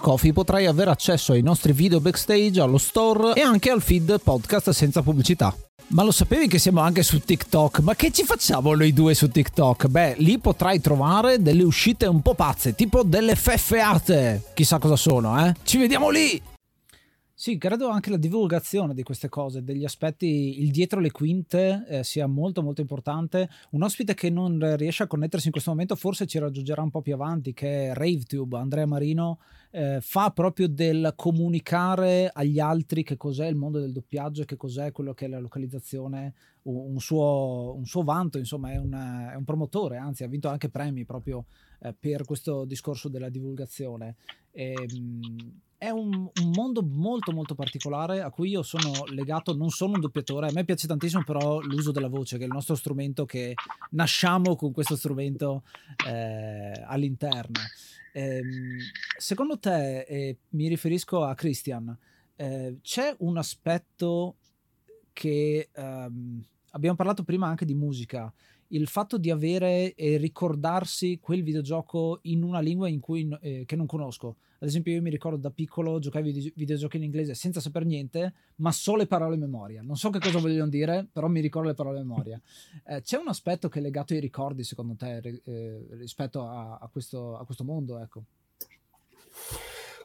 Coffee 0.00 0.32
potrai 0.32 0.66
avere 0.66 0.90
accesso 0.90 1.32
ai 1.32 1.42
nostri 1.42 1.72
video 1.72 2.00
backstage, 2.00 2.60
allo 2.60 2.78
store 2.78 3.34
e 3.34 3.40
anche 3.42 3.70
al 3.70 3.82
feed 3.82 4.20
podcast 4.22 4.70
senza 4.70 5.02
pubblicità. 5.02 5.54
Ma 5.88 6.02
lo 6.02 6.10
sapevi 6.10 6.48
che 6.48 6.58
siamo 6.58 6.80
anche 6.80 7.02
su 7.02 7.20
TikTok? 7.20 7.80
Ma 7.80 7.94
che 7.94 8.10
ci 8.10 8.24
facciamo 8.24 8.74
noi 8.74 8.92
due 8.92 9.14
su 9.14 9.28
TikTok? 9.28 9.88
Beh, 9.88 10.14
lì 10.18 10.38
potrai 10.38 10.80
trovare 10.80 11.42
delle 11.42 11.62
uscite 11.64 12.06
un 12.06 12.22
po' 12.22 12.34
pazze, 12.34 12.74
tipo 12.74 13.02
delle 13.02 13.34
feffeate. 13.34 14.42
Chissà 14.54 14.78
cosa 14.78 14.96
sono, 14.96 15.46
eh? 15.46 15.54
Ci 15.62 15.76
vediamo 15.76 16.08
lì! 16.08 16.40
Sì, 17.42 17.58
credo 17.58 17.88
anche 17.88 18.08
la 18.08 18.18
divulgazione 18.18 18.94
di 18.94 19.02
queste 19.02 19.28
cose, 19.28 19.64
degli 19.64 19.82
aspetti, 19.82 20.60
il 20.62 20.70
dietro 20.70 21.00
le 21.00 21.10
quinte 21.10 21.84
eh, 21.88 22.04
sia 22.04 22.28
molto 22.28 22.62
molto 22.62 22.82
importante. 22.82 23.50
Un 23.70 23.82
ospite 23.82 24.14
che 24.14 24.30
non 24.30 24.76
riesce 24.76 25.02
a 25.02 25.08
connettersi 25.08 25.46
in 25.46 25.52
questo 25.52 25.72
momento 25.72 25.96
forse 25.96 26.24
ci 26.24 26.38
raggiungerà 26.38 26.82
un 26.82 26.90
po' 26.90 27.02
più 27.02 27.14
avanti, 27.14 27.52
che 27.52 27.88
è 27.88 27.94
RaveTube, 27.94 28.56
Andrea 28.56 28.86
Marino, 28.86 29.40
eh, 29.72 29.98
fa 30.00 30.30
proprio 30.30 30.68
del 30.68 31.14
comunicare 31.16 32.30
agli 32.32 32.60
altri 32.60 33.02
che 33.02 33.16
cos'è 33.16 33.48
il 33.48 33.56
mondo 33.56 33.80
del 33.80 33.90
doppiaggio, 33.90 34.44
che 34.44 34.56
cos'è 34.56 34.92
quello 34.92 35.12
che 35.12 35.24
è 35.24 35.28
la 35.28 35.40
localizzazione, 35.40 36.34
un 36.62 37.00
suo, 37.00 37.74
un 37.76 37.86
suo 37.86 38.04
vanto, 38.04 38.38
insomma 38.38 38.70
è 38.70 38.76
un, 38.76 38.92
è 39.32 39.34
un, 39.34 39.42
promotore, 39.42 39.96
anzi 39.96 40.22
ha 40.22 40.28
vinto 40.28 40.48
anche 40.48 40.68
premi 40.68 41.04
proprio 41.04 41.46
eh, 41.80 41.92
per 41.92 42.24
questo 42.24 42.64
discorso 42.64 43.08
della 43.08 43.30
divulgazione. 43.30 44.14
E, 44.52 44.74
ehm, 44.74 45.60
è 45.82 45.90
un, 45.90 46.14
un, 46.14 46.50
mondo 46.54 46.80
molto 46.80 47.32
molto 47.32 47.56
particolare 47.56 48.20
a 48.20 48.30
cui 48.30 48.50
io 48.50 48.62
sono 48.62 49.04
legato, 49.06 49.52
non 49.56 49.70
sono 49.70 49.94
un 49.94 50.00
doppiatore, 50.00 50.46
a 50.46 50.52
me 50.52 50.64
piace 50.64 50.86
tantissimo 50.86 51.24
però 51.24 51.58
l'uso 51.58 51.90
della 51.90 52.06
voce, 52.06 52.36
che 52.36 52.44
è 52.44 52.46
il 52.46 52.52
nostro 52.52 52.76
strumento 52.76 53.24
che 53.24 53.54
nasciamo 53.90 54.54
con 54.54 54.70
questo 54.70 54.94
strumento 54.94 55.64
eh, 56.06 56.84
all'interno. 56.86 57.58
Eh, 58.12 58.42
secondo 59.18 59.58
te, 59.58 60.02
eh, 60.02 60.38
mi 60.50 60.68
riferisco 60.68 61.24
a 61.24 61.34
Christian, 61.34 61.98
eh, 62.36 62.78
c'è 62.80 63.16
un 63.18 63.36
aspetto 63.36 64.36
che 65.12 65.68
ehm, 65.72 66.44
abbiamo 66.70 66.96
parlato 66.96 67.24
prima 67.24 67.48
anche 67.48 67.64
di 67.64 67.74
musica, 67.74 68.32
il 68.68 68.86
fatto 68.86 69.18
di 69.18 69.32
avere 69.32 69.94
e 69.94 70.16
ricordarsi 70.16 71.18
quel 71.20 71.42
videogioco 71.42 72.20
in 72.22 72.44
una 72.44 72.60
lingua 72.60 72.88
in 72.88 73.00
cui, 73.00 73.28
eh, 73.40 73.64
che 73.66 73.74
non 73.74 73.86
conosco. 73.86 74.36
Ad 74.62 74.68
esempio, 74.68 74.92
io 74.92 75.02
mi 75.02 75.10
ricordo 75.10 75.36
da 75.38 75.50
piccolo 75.50 75.98
giocare 75.98 76.24
ai 76.28 76.52
videogiochi 76.54 76.96
in 76.96 77.02
inglese 77.02 77.34
senza 77.34 77.58
sapere 77.58 77.84
niente, 77.84 78.32
ma 78.56 78.70
solo 78.70 78.98
le 78.98 79.06
parole 79.08 79.34
a 79.34 79.38
memoria. 79.38 79.82
Non 79.82 79.96
so 79.96 80.08
che 80.10 80.20
cosa 80.20 80.38
vogliono 80.38 80.68
dire, 80.70 81.04
però 81.12 81.26
mi 81.26 81.40
ricordo 81.40 81.66
le 81.66 81.74
parole 81.74 81.98
a 81.98 82.02
memoria. 82.02 82.40
Eh, 82.84 83.00
c'è 83.00 83.16
un 83.16 83.28
aspetto 83.28 83.68
che 83.68 83.78
è 83.78 83.82
legato 83.82 84.12
ai 84.12 84.20
ricordi, 84.20 84.64
secondo 84.64 84.94
te, 84.96 85.40
eh, 85.44 85.86
rispetto 85.90 86.46
a, 86.46 86.78
a, 86.80 86.88
questo, 86.90 87.36
a 87.36 87.44
questo 87.44 87.64
mondo? 87.64 87.98
Ecco. 87.98 88.24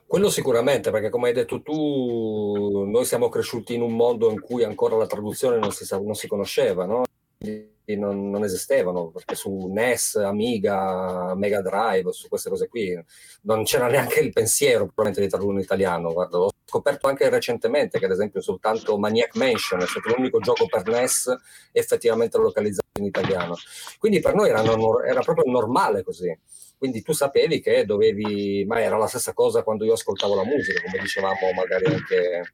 Quello 0.06 0.30
sicuramente, 0.30 0.92
perché 0.92 1.10
come 1.10 1.28
hai 1.28 1.34
detto 1.34 1.62
tu, 1.62 2.86
noi 2.86 3.04
siamo 3.04 3.30
cresciuti 3.30 3.74
in 3.74 3.82
un 3.82 3.96
mondo 3.96 4.32
in 4.32 4.40
cui 4.40 4.64
ancora 4.64 4.96
la 4.96 5.08
traduzione 5.08 5.58
non 5.58 5.72
si, 5.72 5.86
non 5.92 6.14
si 6.14 6.28
conosceva, 6.28 6.86
no? 6.86 7.04
Non, 7.96 8.30
non, 8.30 8.44
esistevano, 8.44 9.10
perché 9.10 9.36
su 9.36 9.68
NES, 9.72 10.16
Amiga, 10.16 11.34
Mega 11.36 11.62
Drive, 11.62 12.12
su 12.12 12.28
queste 12.28 12.50
cose 12.50 12.68
qui, 12.68 13.00
non 13.44 13.64
c'era 13.64 13.88
neanche 13.88 14.20
il 14.20 14.34
pensiero 14.34 14.86
probabilmente 14.86 15.22
di 15.22 15.30
tradurre 15.30 15.54
in 15.54 15.62
italiano. 15.62 16.12
Guarda, 16.12 16.38
l'ho 16.38 16.52
scoperto 16.66 17.08
anche 17.08 17.30
recentemente, 17.30 18.00
che 18.00 18.06
ad 18.06 18.12
esempio 18.12 18.42
soltanto 18.42 18.98
Maniac 18.98 19.36
Mansion 19.36 19.82
è 19.82 19.86
stato 19.86 20.14
l'unico 20.16 20.40
gioco 20.40 20.66
per 20.66 20.86
NES 20.88 21.34
effettivamente 21.72 22.38
localizzato 22.38 23.00
in 23.00 23.06
italiano. 23.06 23.56
Quindi 24.00 24.20
per 24.20 24.36
noi 24.36 24.50
era, 24.50 24.62
era 25.06 25.22
proprio 25.22 25.50
normale 25.50 26.04
così. 26.04 26.38
Quindi 26.78 27.02
tu 27.02 27.12
sapevi 27.14 27.60
che 27.60 27.86
dovevi, 27.86 28.64
ma 28.68 28.82
era 28.82 28.98
la 28.98 29.08
stessa 29.08 29.34
cosa 29.34 29.64
quando 29.64 29.84
io 29.84 29.94
ascoltavo 29.94 30.36
la 30.36 30.46
musica, 30.46 30.82
come 30.84 31.00
dicevamo 31.00 31.52
magari 31.56 31.86
anche 31.86 32.54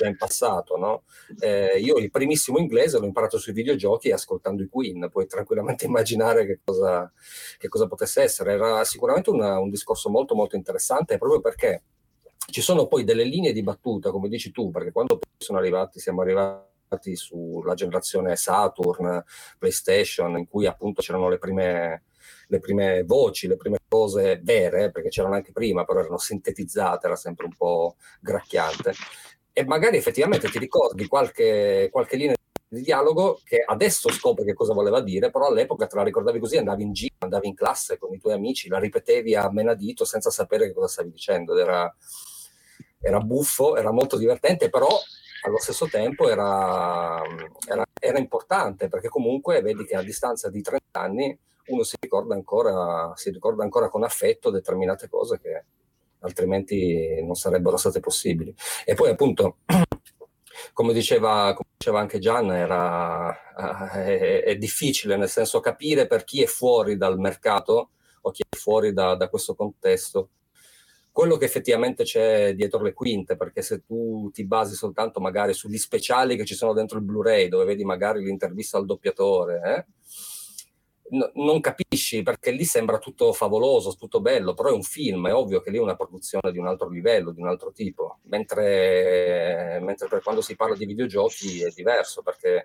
già 0.00 0.06
in 0.06 0.16
passato. 0.16 0.76
No? 0.76 1.02
Eh, 1.38 1.78
io 1.78 1.96
il 1.98 2.10
primissimo 2.10 2.58
inglese 2.58 2.98
l'ho 2.98 3.04
imparato 3.06 3.38
sui 3.38 3.52
videogiochi 3.52 4.10
ascoltando 4.10 4.62
i 4.62 4.68
Queen, 4.68 5.08
puoi 5.10 5.26
tranquillamente 5.26 5.84
immaginare 5.86 6.46
che 6.46 6.60
cosa, 6.64 7.10
che 7.58 7.68
cosa 7.68 7.86
potesse 7.86 8.22
essere. 8.22 8.52
Era 8.52 8.84
sicuramente 8.84 9.30
una, 9.30 9.58
un 9.58 9.70
discorso 9.70 10.08
molto 10.08 10.34
molto 10.34 10.56
interessante 10.56 11.18
proprio 11.18 11.40
perché 11.40 11.82
ci 12.50 12.62
sono 12.62 12.86
poi 12.86 13.04
delle 13.04 13.24
linee 13.24 13.52
di 13.52 13.62
battuta, 13.62 14.10
come 14.10 14.28
dici 14.28 14.50
tu, 14.50 14.70
perché 14.70 14.90
quando 14.90 15.20
sono 15.36 15.58
arrivati, 15.58 16.00
siamo 16.00 16.22
arrivati 16.22 17.14
sulla 17.14 17.74
generazione 17.74 18.34
Saturn, 18.34 19.22
PlayStation, 19.58 20.36
in 20.36 20.48
cui 20.48 20.66
appunto 20.66 21.00
c'erano 21.00 21.28
le 21.28 21.38
prime, 21.38 22.02
le 22.48 22.58
prime 22.58 23.04
voci, 23.04 23.46
le 23.46 23.56
prime 23.56 23.78
cose 23.86 24.40
vere, 24.42 24.90
perché 24.90 25.10
c'erano 25.10 25.34
anche 25.34 25.52
prima, 25.52 25.84
però 25.84 26.00
erano 26.00 26.18
sintetizzate, 26.18 27.06
era 27.06 27.14
sempre 27.14 27.46
un 27.46 27.54
po' 27.56 27.94
gracchiante 28.20 28.94
e 29.60 29.64
magari 29.66 29.98
effettivamente 29.98 30.48
ti 30.48 30.58
ricordi 30.58 31.06
qualche, 31.06 31.88
qualche 31.92 32.16
linea 32.16 32.34
di 32.66 32.80
dialogo 32.80 33.40
che 33.44 33.62
adesso 33.66 34.10
scopri 34.10 34.44
che 34.44 34.54
cosa 34.54 34.72
voleva 34.72 35.02
dire, 35.02 35.30
però 35.30 35.48
all'epoca 35.48 35.86
te 35.86 35.96
la 35.96 36.02
ricordavi 36.02 36.38
così, 36.38 36.56
andavi 36.56 36.82
in 36.82 36.92
giro, 36.92 37.16
andavi 37.18 37.48
in 37.48 37.54
classe 37.54 37.98
con 37.98 38.14
i 38.14 38.18
tuoi 38.18 38.32
amici, 38.32 38.68
la 38.68 38.78
ripetevi 38.78 39.34
a 39.34 39.50
menadito 39.50 40.06
senza 40.06 40.30
sapere 40.30 40.66
che 40.66 40.72
cosa 40.72 40.88
stavi 40.88 41.10
dicendo. 41.10 41.58
Era, 41.58 41.94
era 43.00 43.20
buffo, 43.20 43.76
era 43.76 43.90
molto 43.90 44.16
divertente, 44.16 44.70
però 44.70 44.88
allo 45.42 45.58
stesso 45.58 45.86
tempo 45.88 46.30
era, 46.30 47.20
era, 47.66 47.84
era, 47.98 48.18
importante 48.18 48.88
perché 48.88 49.08
comunque 49.08 49.60
vedi 49.62 49.84
che 49.84 49.96
a 49.96 50.02
distanza 50.02 50.48
di 50.48 50.62
30 50.62 50.84
anni 50.92 51.38
uno 51.66 51.82
si 51.82 51.96
ricorda 52.00 52.34
ancora, 52.34 53.12
si 53.14 53.30
ricorda 53.30 53.62
ancora 53.62 53.88
con 53.90 54.04
affetto 54.04 54.50
determinate 54.50 55.08
cose 55.08 55.38
che, 55.38 55.64
altrimenti 56.20 57.22
non 57.22 57.34
sarebbero 57.34 57.76
state 57.76 58.00
possibili. 58.00 58.54
E 58.84 58.94
poi 58.94 59.10
appunto, 59.10 59.58
come 60.72 60.92
diceva, 60.92 61.52
come 61.54 61.70
diceva 61.76 62.00
anche 62.00 62.18
Gian, 62.18 62.52
era, 62.52 63.92
eh, 63.94 64.18
è, 64.18 64.42
è, 64.44 64.56
difficile 64.56 65.16
nel 65.16 65.28
senso 65.28 65.60
capire 65.60 66.06
per 66.06 66.24
chi 66.24 66.42
è 66.42 66.46
fuori 66.46 66.96
dal 66.96 67.18
mercato 67.18 67.90
o 68.22 68.30
chi 68.30 68.42
è 68.48 68.56
fuori 68.56 68.92
da, 68.92 69.14
da 69.14 69.28
questo 69.28 69.54
contesto 69.54 70.30
quello 71.12 71.36
che 71.36 71.44
effettivamente 71.44 72.04
c'è 72.04 72.54
dietro 72.54 72.82
le 72.82 72.92
quinte, 72.92 73.36
perché 73.36 73.62
se 73.62 73.84
tu 73.84 74.30
ti 74.32 74.46
basi 74.46 74.74
soltanto 74.74 75.20
magari 75.20 75.52
sugli 75.52 75.76
speciali 75.76 76.36
che 76.36 76.44
ci 76.44 76.54
sono 76.54 76.72
dentro 76.72 76.98
il 76.98 77.04
Blu-ray, 77.04 77.48
dove 77.48 77.64
vedi 77.64 77.84
magari 77.84 78.22
l'intervista 78.22 78.78
al 78.78 78.86
doppiatore, 78.86 79.60
eh, 79.64 79.86
no, 81.10 81.30
non 81.34 81.60
capisci 81.60 82.22
perché 82.22 82.50
lì 82.50 82.64
sembra 82.64 82.98
tutto 82.98 83.32
favoloso, 83.32 83.94
tutto 83.94 84.20
bello, 84.20 84.54
però 84.54 84.70
è 84.70 84.72
un 84.72 84.82
film, 84.82 85.28
è 85.28 85.34
ovvio 85.34 85.60
che 85.60 85.70
lì 85.70 85.78
è 85.78 85.80
una 85.80 85.96
produzione 85.96 86.52
di 86.52 86.58
un 86.58 86.66
altro 86.66 86.88
livello, 86.88 87.30
di 87.32 87.40
un 87.40 87.48
altro 87.48 87.72
tipo, 87.72 88.18
mentre, 88.24 89.78
mentre 89.82 90.08
per 90.08 90.22
quando 90.22 90.40
si 90.40 90.56
parla 90.56 90.76
di 90.76 90.86
videogiochi 90.86 91.62
è 91.62 91.70
diverso 91.70 92.22
perché, 92.22 92.64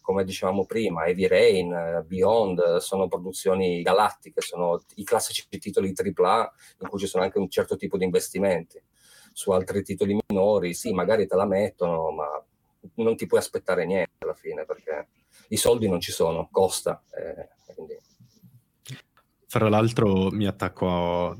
come 0.00 0.24
dicevamo 0.24 0.64
prima, 0.64 1.06
Heavy 1.06 1.26
Rain, 1.26 2.04
Beyond 2.06 2.76
sono 2.76 3.08
produzioni 3.08 3.82
galattiche, 3.82 4.40
sono 4.40 4.82
i 4.96 5.04
classici 5.04 5.46
titoli 5.48 5.92
AAA 5.94 6.52
in 6.80 6.88
cui 6.88 6.98
ci 6.98 7.06
sono 7.06 7.24
anche 7.24 7.38
un 7.38 7.48
certo 7.48 7.76
tipo 7.76 7.96
di 7.96 8.04
investimenti. 8.04 8.80
Su 9.32 9.52
altri 9.52 9.82
titoli 9.82 10.18
minori, 10.26 10.74
sì, 10.74 10.92
magari 10.92 11.26
te 11.26 11.36
la 11.36 11.46
mettono, 11.46 12.10
ma 12.10 12.44
non 12.94 13.16
ti 13.16 13.26
puoi 13.26 13.40
aspettare 13.40 13.84
niente 13.86 14.12
alla 14.18 14.34
fine 14.34 14.64
perché 14.64 15.08
i 15.48 15.56
soldi 15.56 15.88
non 15.88 16.00
ci 16.00 16.12
sono, 16.12 16.48
costa. 16.50 17.02
Eh, 17.10 17.72
quindi... 17.74 17.98
Fra 19.46 19.68
l'altro 19.68 20.30
mi 20.30 20.46
attacco 20.46 21.30
a, 21.30 21.36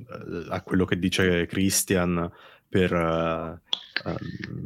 a, 0.49 0.63
quello 0.63 0.85
che 0.85 0.99
dice 0.99 1.47
Christian 1.47 2.31
per 2.69 2.93
uh, 2.93 4.09
um, 4.09 4.17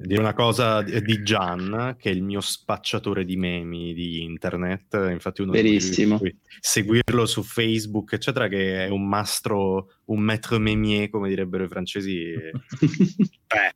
dire 0.05 0.21
una 0.21 0.35
cosa 0.35 0.83
di 0.83 1.23
Gian, 1.23 1.97
che 1.99 2.11
è 2.11 2.13
il 2.13 2.23
mio 2.23 2.41
spacciatore 2.41 3.25
di 3.25 3.37
memi 3.37 3.95
di 3.95 4.23
internet, 4.23 5.09
infatti 5.11 5.43
uno 5.43 5.53
Verissimo. 5.53 6.21
seguirlo 6.61 7.27
su 7.27 7.43
Facebook, 7.43 8.13
eccetera, 8.13 8.49
che 8.49 8.87
è 8.87 8.89
un 8.89 9.07
mastro, 9.07 10.01
un 10.07 10.21
maître 10.21 10.59
mémier, 10.59 11.11
come 11.11 11.29
direbbero 11.29 11.65
i 11.65 11.69
francesi. 11.69 12.33
eh, 12.33 13.75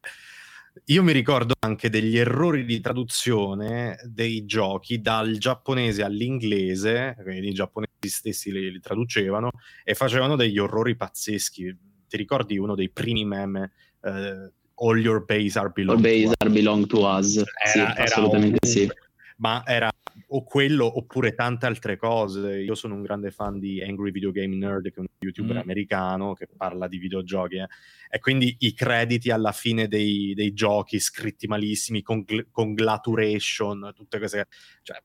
io 0.84 1.02
mi 1.02 1.12
ricordo 1.12 1.54
anche 1.58 1.90
degli 1.90 2.16
errori 2.16 2.64
di 2.64 2.80
traduzione 2.80 3.98
dei 4.04 4.44
giochi 4.44 5.00
dal 5.00 5.36
giapponese 5.38 6.02
all'inglese, 6.02 7.16
quindi 7.22 7.48
i 7.48 7.54
giapponesi 7.54 7.92
stessi 8.02 8.52
li, 8.52 8.70
li 8.70 8.80
traducevano 8.80 9.50
e 9.82 9.94
facevano 9.94 10.36
degli 10.36 10.58
orrori 10.58 10.96
pazzeschi. 10.96 11.76
Ti 12.08 12.16
ricordi 12.16 12.58
uno 12.58 12.74
dei 12.74 12.90
primi 12.90 13.24
meme? 13.24 13.72
Uh, 14.00 14.52
All 14.78 14.98
your 14.98 15.24
base 15.24 15.58
are 15.58 15.70
belong, 15.70 15.96
All 15.96 16.02
base 16.02 16.34
are 16.36 16.50
belong 16.50 16.86
to 16.86 17.06
us. 17.06 17.36
Era, 17.38 17.46
sì, 17.64 17.78
era 17.78 18.02
assolutamente 18.02 18.58
un... 18.60 18.68
sì. 18.68 18.90
Ma 19.38 19.62
era 19.66 19.90
o 20.28 20.42
quello 20.42 20.98
oppure 20.98 21.34
tante 21.34 21.66
altre 21.66 21.96
cose. 21.96 22.58
Io 22.60 22.74
sono 22.74 22.94
un 22.94 23.02
grande 23.02 23.30
fan 23.30 23.58
di 23.58 23.82
Angry 23.82 24.10
Video 24.10 24.32
Game 24.32 24.56
Nerd, 24.56 24.90
che 24.90 24.96
è 24.96 25.00
un 25.00 25.06
youtuber 25.18 25.56
mm. 25.56 25.60
americano 25.60 26.34
che 26.34 26.48
parla 26.54 26.88
di 26.88 26.98
videogiochi. 26.98 27.56
Eh. 27.56 27.68
E 28.10 28.18
quindi 28.18 28.56
i 28.60 28.72
crediti 28.72 29.30
alla 29.30 29.52
fine 29.52 29.88
dei, 29.88 30.34
dei 30.34 30.52
giochi 30.52 30.98
scritti 30.98 31.46
malissimi, 31.46 32.02
con, 32.02 32.24
con 32.50 32.74
glaturation, 32.74 33.92
tutte 33.94 34.18
queste. 34.18 34.46
Cioè, 34.82 35.00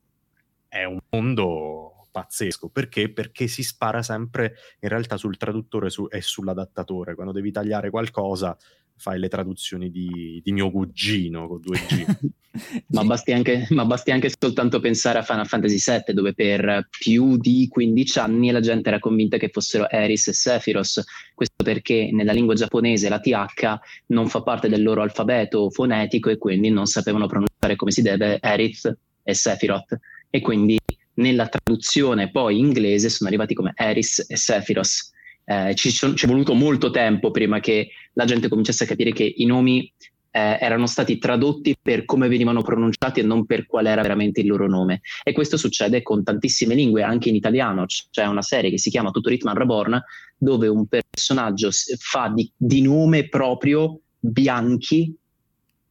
è 0.68 0.84
un 0.86 1.00
mondo 1.10 2.08
pazzesco. 2.12 2.70
Perché? 2.70 3.12
Perché 3.12 3.48
si 3.48 3.64
spara 3.64 4.04
sempre 4.04 4.56
in 4.82 4.90
realtà 4.90 5.18
sul 5.18 5.38
traduttore 5.38 5.90
su- 5.90 6.08
e 6.10 6.22
sull'adattatore. 6.22 7.16
Quando 7.16 7.32
devi 7.32 7.52
tagliare 7.52 7.90
qualcosa, 7.90 8.56
fai 9.02 9.20
le 9.20 9.30
traduzioni 9.30 9.90
di, 9.90 10.40
di 10.44 10.52
mio 10.52 10.70
cugino 10.70 11.48
con 11.48 11.60
2G. 11.60 12.16
ma, 12.94 13.04
basti 13.04 13.32
anche, 13.32 13.66
ma, 13.72 13.84
basti 13.84 14.12
anche, 14.12 14.32
soltanto 14.40 14.80
pensare 14.80 15.18
a 15.18 15.24
Final 15.24 15.48
Fantasy 15.48 15.78
VII, 15.84 16.14
dove 16.14 16.34
per 16.36 16.88
più 17.00 17.38
di 17.38 17.68
15 17.68 18.20
anni 18.20 18.52
la 18.52 18.60
gente 18.60 18.90
era 18.90 19.00
convinta 19.00 19.38
che 19.38 19.50
fossero 19.50 19.90
Eris 19.90 20.28
e 20.28 20.34
Sephiroth. 20.34 21.04
Questo 21.34 21.64
perché 21.64 22.12
nella 22.12 22.32
lingua 22.32 22.54
giapponese 22.54 23.10
la 23.10 23.20
TH 23.20 23.80
non 24.08 24.30
fa 24.30 24.44
parte 24.44 24.70
del 24.70 24.84
loro 24.84 25.02
alfabeto 25.02 25.72
fonetico 25.72 26.30
e 26.30 26.38
quindi 26.38 26.70
non 26.70 26.86
sapevano 26.86 27.26
pronunciare 27.26 27.76
come 27.76 27.90
si 27.90 28.04
deve 28.04 28.38
Eris 28.40 28.94
e 29.24 29.34
Sephiroth. 29.34 29.98
E 30.30 30.42
quindi 30.42 30.78
nella 31.16 31.48
traduzione 31.48 32.30
poi 32.30 32.60
inglese 32.60 33.10
sono 33.10 33.30
arrivati 33.30 33.56
come 33.56 33.74
Eris 33.76 34.26
e 34.30 34.38
Sephiroth 34.38 35.11
eh, 35.52 35.76
ci, 35.76 35.92
ci, 35.92 36.06
è 36.06 36.28
voluto 36.28 36.54
molto 36.54 36.92
tempo 36.92 37.30
prima 37.32 37.60
che 37.60 37.90
la 38.14 38.24
gente 38.26 38.48
cominciasse 38.48 38.86
a 38.86 38.88
capire 38.88 39.12
che 39.12 39.34
i 39.36 39.46
nomi 39.46 39.92
eh, 40.32 40.58
erano 40.62 40.88
stati 40.88 41.18
tradotti 41.18 41.76
per 41.80 42.06
come 42.06 42.30
venivano 42.30 42.62
pronunciati 42.62 43.20
e 43.20 43.24
non 43.24 43.46
per 43.46 43.66
qual 43.66 43.88
era 43.88 44.02
veramente 44.02 44.40
il 44.40 44.48
loro 44.48 44.68
nome. 44.68 45.02
E 45.24 45.34
questo 45.34 45.58
succede 45.58 46.02
con 46.02 46.24
tantissime 46.24 46.74
lingue, 46.74 47.04
anche 47.04 47.28
in 47.28 47.36
italiano. 47.36 47.86
C'è 47.86 48.26
una 48.26 48.42
serie 48.42 48.70
che 48.70 48.78
si 48.78 48.90
chiama 48.90 49.12
Tutto 49.12 49.28
Ritman 49.28 49.58
Reborn, 49.58 50.02
dove 50.38 50.68
un 50.68 50.88
personaggio 50.88 51.70
fa 52.00 52.32
di, 52.34 52.50
di 52.56 52.82
nome 52.82 53.28
proprio 53.28 54.00
Bianchi, 54.20 55.14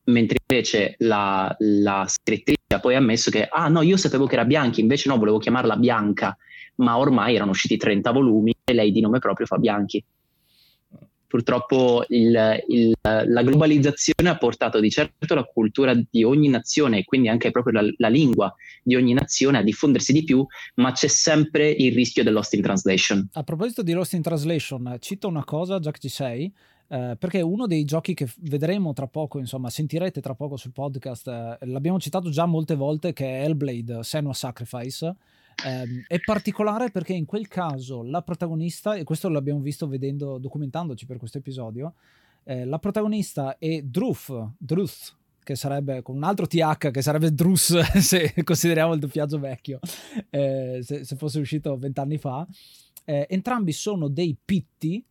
mentre 0.04 0.38
invece 0.46 0.94
la, 1.00 1.54
la 1.58 2.06
scrittrice 2.08 2.58
ha 2.68 2.80
poi 2.80 2.94
ammesso 2.94 3.30
che, 3.30 3.46
ah 3.46 3.68
no, 3.68 3.82
io 3.82 3.98
sapevo 3.98 4.26
che 4.26 4.34
era 4.34 4.46
Bianchi, 4.46 4.80
invece 4.80 5.10
no, 5.10 5.18
volevo 5.18 5.38
chiamarla 5.38 5.76
Bianca 5.76 6.34
ma 6.80 6.98
ormai 6.98 7.34
erano 7.34 7.52
usciti 7.52 7.76
30 7.76 8.10
volumi 8.10 8.54
e 8.64 8.72
lei 8.72 8.90
di 8.90 9.00
nome 9.00 9.18
proprio 9.18 9.46
fa 9.46 9.56
Bianchi. 9.56 10.02
Purtroppo 11.26 12.04
il, 12.08 12.60
il, 12.66 12.92
la 13.02 13.42
globalizzazione 13.44 14.30
ha 14.30 14.36
portato 14.36 14.80
di 14.80 14.90
certo 14.90 15.32
la 15.32 15.44
cultura 15.44 15.94
di 15.94 16.24
ogni 16.24 16.48
nazione 16.48 16.98
e 16.98 17.04
quindi 17.04 17.28
anche 17.28 17.52
proprio 17.52 17.80
la, 17.80 17.88
la 17.98 18.08
lingua 18.08 18.52
di 18.82 18.96
ogni 18.96 19.12
nazione 19.12 19.58
a 19.58 19.62
diffondersi 19.62 20.12
di 20.12 20.24
più, 20.24 20.44
ma 20.76 20.90
c'è 20.90 21.06
sempre 21.06 21.70
il 21.70 21.94
rischio 21.94 22.24
dell'Lost 22.24 22.54
in 22.54 22.62
Translation. 22.62 23.28
A 23.34 23.44
proposito 23.44 23.84
di 23.84 23.92
Lost 23.92 24.14
in 24.14 24.22
Translation, 24.22 24.96
cito 24.98 25.28
una 25.28 25.44
cosa, 25.44 25.78
già 25.78 25.92
che 25.92 26.00
ci 26.00 26.08
sei, 26.08 26.52
eh, 26.88 27.14
perché 27.16 27.40
uno 27.40 27.68
dei 27.68 27.84
giochi 27.84 28.12
che 28.14 28.28
vedremo 28.38 28.92
tra 28.92 29.06
poco, 29.06 29.38
insomma, 29.38 29.70
sentirete 29.70 30.20
tra 30.20 30.34
poco 30.34 30.56
sul 30.56 30.72
podcast, 30.72 31.28
eh, 31.28 31.58
l'abbiamo 31.66 32.00
citato 32.00 32.30
già 32.30 32.46
molte 32.46 32.74
volte, 32.74 33.12
che 33.12 33.24
è 33.24 33.44
Hellblade 33.44 34.02
Senua 34.02 34.34
Sacrifice, 34.34 35.14
eh, 35.64 36.04
è 36.06 36.20
particolare 36.20 36.90
perché 36.90 37.12
in 37.12 37.26
quel 37.26 37.48
caso 37.48 38.02
la 38.02 38.22
protagonista, 38.22 38.94
e 38.94 39.04
questo 39.04 39.28
l'abbiamo 39.28 39.60
visto 39.60 39.86
vedendo, 39.86 40.38
documentandoci 40.38 41.06
per 41.06 41.18
questo 41.18 41.38
episodio, 41.38 41.94
eh, 42.44 42.64
la 42.64 42.78
protagonista 42.78 43.58
è 43.58 43.82
Druth, 43.82 44.52
Druth, 44.58 45.16
che 45.42 45.54
sarebbe 45.56 46.02
con 46.02 46.16
un 46.16 46.24
altro 46.24 46.46
TH 46.46 46.90
che 46.90 47.02
sarebbe 47.02 47.32
Drus 47.32 47.78
se 47.98 48.34
consideriamo 48.44 48.92
il 48.92 49.00
doppiaggio 49.00 49.38
vecchio, 49.38 49.78
eh, 50.30 50.80
se, 50.82 51.04
se, 51.04 51.16
fosse 51.16 51.40
uscito 51.40 51.76
vent'anni 51.76 52.18
fa. 52.18 52.46
Eh, 53.04 53.26
entrambi 53.28 53.72
sono 53.72 54.08
dei 54.08 54.36
pitti 54.42 55.04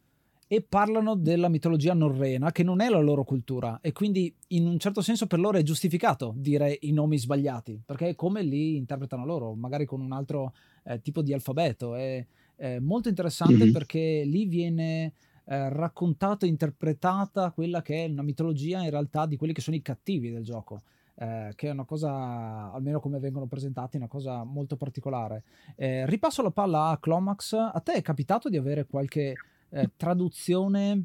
e 0.51 0.63
parlano 0.63 1.13
della 1.13 1.47
mitologia 1.47 1.93
norrena 1.93 2.51
che 2.51 2.63
non 2.63 2.81
è 2.81 2.89
la 2.89 2.97
loro 2.97 3.23
cultura 3.23 3.77
e 3.83 3.91
quindi 3.91 4.33
in 4.47 4.65
un 4.65 4.79
certo 4.79 4.99
senso 4.99 5.27
per 5.27 5.39
loro 5.39 5.59
è 5.59 5.61
giustificato 5.61 6.33
dire 6.35 6.75
i 6.81 6.91
nomi 6.91 7.19
sbagliati 7.19 7.79
perché 7.85 8.09
è 8.09 8.15
come 8.15 8.41
li 8.41 8.75
interpretano 8.75 9.25
loro, 9.25 9.53
magari 9.53 9.85
con 9.85 10.01
un 10.01 10.11
altro 10.11 10.55
eh, 10.85 11.01
tipo 11.03 11.21
di 11.21 11.33
alfabeto. 11.33 11.93
È, 11.93 12.25
è 12.55 12.79
molto 12.79 13.09
interessante 13.09 13.63
mm-hmm. 13.63 13.71
perché 13.71 14.23
lì 14.25 14.47
viene 14.47 15.13
eh, 15.45 15.69
raccontata 15.69 16.47
e 16.47 16.49
interpretata 16.49 17.51
quella 17.51 17.83
che 17.83 18.05
è 18.05 18.09
una 18.09 18.23
mitologia 18.23 18.81
in 18.81 18.89
realtà 18.89 19.27
di 19.27 19.37
quelli 19.37 19.53
che 19.53 19.61
sono 19.61 19.75
i 19.75 19.83
cattivi 19.83 20.31
del 20.31 20.43
gioco. 20.43 20.81
Eh, 21.13 21.51
che 21.53 21.67
è 21.67 21.71
una 21.71 21.85
cosa, 21.85 22.71
almeno 22.71 22.99
come 22.99 23.19
vengono 23.19 23.45
presentati, 23.45 23.97
una 23.97 24.07
cosa 24.07 24.43
molto 24.43 24.77
particolare. 24.77 25.43
Eh, 25.75 26.07
ripasso 26.07 26.41
la 26.41 26.49
palla 26.49 26.87
a 26.87 26.97
Clomax. 26.97 27.53
A 27.53 27.79
te 27.83 27.93
è 27.93 28.01
capitato 28.01 28.49
di 28.49 28.57
avere 28.57 28.87
qualche 28.87 29.35
eh, 29.69 29.91
traduzione 29.95 31.03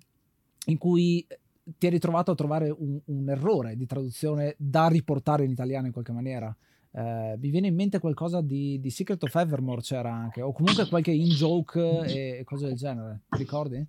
in 0.66 0.78
cui 0.78 1.26
ti 1.78 1.86
hai 1.86 1.92
ritrovato 1.92 2.30
a 2.30 2.34
trovare 2.34 2.68
un, 2.70 3.00
un, 3.04 3.28
errore 3.28 3.76
di 3.76 3.86
traduzione 3.86 4.54
da 4.58 4.88
riportare 4.88 5.44
in 5.44 5.50
italiano 5.50 5.86
in 5.86 5.92
qualche 5.92 6.12
maniera. 6.12 6.54
Eh, 6.90 7.36
mi 7.38 7.50
viene 7.50 7.68
in 7.68 7.74
mente 7.74 7.98
qualcosa 7.98 8.40
di, 8.40 8.78
di, 8.80 8.90
Secret 8.90 9.22
of 9.22 9.34
Evermore 9.34 9.80
c'era 9.80 10.12
anche, 10.12 10.42
o 10.42 10.52
comunque 10.52 10.86
qualche 10.88 11.10
in-joke 11.10 12.04
e 12.06 12.44
cose 12.44 12.66
del 12.66 12.76
genere. 12.76 13.22
Ti 13.28 13.38
ricordi? 13.38 13.86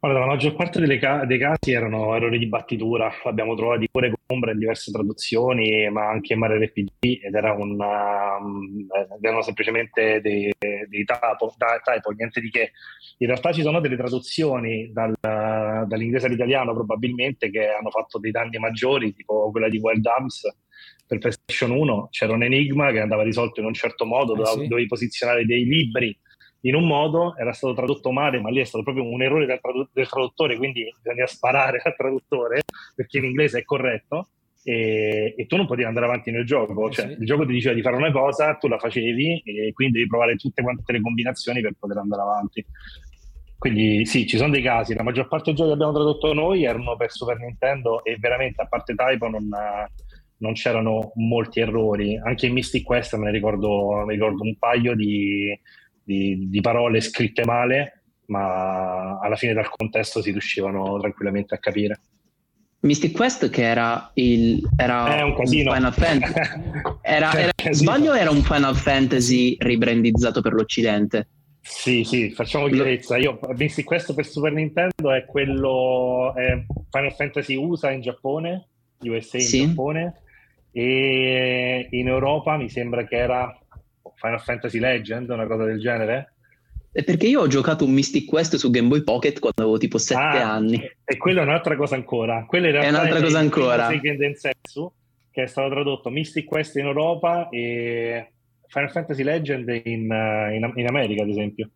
Allora, 0.00 0.20
la 0.20 0.26
maggior 0.26 0.54
parte 0.54 0.98
ca- 0.98 1.24
dei 1.24 1.38
casi 1.38 1.72
erano 1.72 2.14
errori 2.14 2.38
di 2.38 2.46
battitura, 2.46 3.10
l'abbiamo 3.24 3.54
trovato 3.56 3.82
pure 3.90 4.08
con 4.08 4.18
Ombra 4.26 4.52
in 4.52 4.58
diverse 4.58 4.92
traduzioni, 4.92 5.88
ma 5.90 6.08
anche 6.08 6.34
in 6.34 6.38
Mario 6.38 6.58
RPG 6.64 7.24
ed 7.24 7.34
era 7.34 7.54
un, 7.54 7.70
um, 7.80 8.86
erano 9.20 9.42
semplicemente 9.42 10.20
dei, 10.20 10.52
dei 10.58 11.04
typo, 11.04 11.54
typo, 11.82 12.10
niente 12.10 12.40
di 12.40 12.50
che. 12.50 12.72
In 13.18 13.28
realtà 13.28 13.52
ci 13.52 13.62
sono 13.62 13.80
delle 13.80 13.96
traduzioni 13.96 14.92
dal, 14.92 15.14
dall'inglese 15.18 16.26
all'italiano 16.26 16.74
probabilmente 16.74 17.50
che 17.50 17.68
hanno 17.68 17.90
fatto 17.90 18.18
dei 18.18 18.30
danni 18.30 18.58
maggiori, 18.58 19.14
tipo 19.14 19.50
quella 19.50 19.70
di 19.70 19.78
Wild 19.78 20.04
Arms 20.04 20.42
per 21.06 21.18
PlayStation 21.18 21.70
1, 21.70 22.08
c'era 22.10 22.34
un 22.34 22.42
enigma 22.42 22.92
che 22.92 23.00
andava 23.00 23.22
risolto 23.22 23.60
in 23.60 23.66
un 23.66 23.74
certo 23.74 24.04
modo, 24.04 24.34
eh, 24.34 24.36
dovevi, 24.36 24.62
sì. 24.62 24.68
dovevi 24.68 24.88
posizionare 24.88 25.46
dei 25.46 25.64
libri 25.64 26.16
in 26.66 26.74
un 26.74 26.86
modo, 26.86 27.36
era 27.36 27.52
stato 27.52 27.74
tradotto 27.74 28.10
male, 28.10 28.40
ma 28.40 28.50
lì 28.50 28.60
è 28.60 28.64
stato 28.64 28.82
proprio 28.82 29.08
un 29.08 29.22
errore 29.22 29.46
del, 29.46 29.60
tradu- 29.60 29.88
del 29.92 30.08
traduttore, 30.08 30.56
quindi 30.56 30.84
bisogna 31.00 31.26
sparare 31.26 31.80
al 31.82 31.94
traduttore 31.94 32.62
perché 32.94 33.18
in 33.18 33.24
inglese 33.24 33.60
è 33.60 33.64
corretto. 33.64 34.28
E, 34.64 35.32
e, 35.36 35.46
tu 35.46 35.54
non 35.56 35.66
potevi 35.66 35.86
andare 35.86 36.06
avanti 36.06 36.32
nel 36.32 36.44
gioco, 36.44 36.90
cioè 36.90 37.06
sì. 37.06 37.20
il 37.20 37.24
gioco 37.24 37.46
ti 37.46 37.52
diceva 37.52 37.72
di 37.72 37.82
fare 37.82 37.94
una 37.94 38.10
cosa, 38.10 38.56
tu 38.56 38.66
la 38.66 38.78
facevi 38.78 39.42
e 39.44 39.72
quindi 39.72 39.98
devi 39.98 40.08
provare 40.08 40.34
tutte 40.34 40.60
quante 40.60 40.92
le 40.92 41.00
combinazioni 41.00 41.60
per 41.60 41.74
poter 41.78 41.98
andare 41.98 42.22
avanti. 42.22 42.66
Quindi 43.56 44.04
sì, 44.06 44.26
ci 44.26 44.36
sono 44.36 44.50
dei 44.50 44.62
casi, 44.62 44.94
la 44.94 45.04
maggior 45.04 45.28
parte 45.28 45.44
dei 45.46 45.54
giochi 45.54 45.68
che 45.68 45.74
abbiamo 45.74 45.92
tradotto 45.92 46.32
noi 46.32 46.64
erano 46.64 46.96
per 46.96 47.12
Super 47.12 47.38
Nintendo 47.38 48.02
e 48.02 48.16
veramente 48.18 48.60
a 48.60 48.66
parte 48.66 48.96
Typo 48.96 49.28
non, 49.28 49.48
non 50.38 50.52
c'erano 50.54 51.12
molti 51.14 51.60
errori. 51.60 52.18
Anche 52.18 52.46
in 52.46 52.52
Mystic 52.52 52.82
Quest 52.82 53.14
me 53.14 53.26
ne 53.26 53.30
ricordo, 53.30 53.98
me 53.98 54.06
ne 54.06 54.12
ricordo 54.14 54.42
un 54.42 54.56
paio 54.58 54.96
di, 54.96 55.56
di, 56.06 56.48
di 56.48 56.60
parole 56.60 57.00
scritte 57.00 57.44
male, 57.44 58.04
ma 58.26 59.18
alla 59.18 59.34
fine 59.34 59.52
dal 59.52 59.68
contesto 59.68 60.22
si 60.22 60.30
riuscivano 60.30 60.98
tranquillamente 61.00 61.54
a 61.54 61.58
capire. 61.58 62.00
Mystic 62.80 63.12
Quest 63.12 63.50
che 63.50 63.62
era 63.62 64.10
il 64.14 64.60
era 64.76 65.24
un, 65.24 65.34
un, 65.36 65.46
Final 65.46 65.92
Fantasy 65.92 66.40
era, 67.02 67.32
era 67.32 67.52
sbaglio 67.70 68.12
era 68.12 68.30
un 68.30 68.42
Final 68.42 68.76
Fantasy 68.76 69.56
ribrandizzato 69.58 70.40
per 70.42 70.52
l'Occidente 70.52 71.28
sì 71.62 72.04
sì 72.04 72.30
facciamo 72.30 72.68
chiarezza 72.68 73.16
io 73.16 73.40
Mystic 73.56 73.86
Quest 73.86 74.14
per 74.14 74.26
Super 74.26 74.52
Nintendo 74.52 75.10
è 75.10 75.24
quello 75.24 76.32
è 76.36 76.64
Final 76.90 77.14
Fantasy 77.14 77.56
USA 77.56 77.90
in 77.90 78.02
Giappone 78.02 78.68
USA 79.00 79.38
in 79.38 79.42
sì. 79.42 79.66
Giappone 79.66 80.20
e 80.70 81.88
in 81.90 82.06
Europa 82.06 82.56
mi 82.58 82.68
sembra 82.68 83.04
che 83.04 83.16
era 83.16 83.58
Final 84.16 84.40
Fantasy 84.40 84.78
Legend, 84.78 85.30
una 85.30 85.46
cosa 85.46 85.64
del 85.64 85.78
genere? 85.78 86.32
È 86.90 87.04
perché 87.04 87.26
io 87.26 87.42
ho 87.42 87.46
giocato 87.46 87.84
un 87.84 87.92
Mystic 87.92 88.24
Quest 88.24 88.56
su 88.56 88.70
Game 88.70 88.88
Boy 88.88 89.02
Pocket 89.02 89.38
quando 89.38 89.62
avevo 89.62 89.76
tipo 89.76 89.98
7 89.98 90.18
ah, 90.18 90.52
anni. 90.54 90.82
E 91.04 91.16
quello 91.18 91.40
è 91.40 91.42
un'altra 91.42 91.76
cosa 91.76 91.94
ancora. 91.94 92.46
Quello 92.46 92.68
è 92.68 92.88
un'altra 92.88 93.20
cosa 93.20 93.38
ancora. 93.38 93.88
Sensu, 94.34 94.90
che 95.30 95.42
è 95.42 95.46
stato 95.46 95.68
tradotto 95.68 96.08
Mystic 96.08 96.46
Quest 96.46 96.76
in 96.76 96.86
Europa 96.86 97.50
e 97.50 98.32
Final 98.68 98.90
Fantasy 98.90 99.22
Legend 99.22 99.82
in, 99.84 100.10
uh, 100.10 100.54
in, 100.54 100.72
in 100.74 100.86
America, 100.86 101.22
ad 101.22 101.28
esempio. 101.28 101.68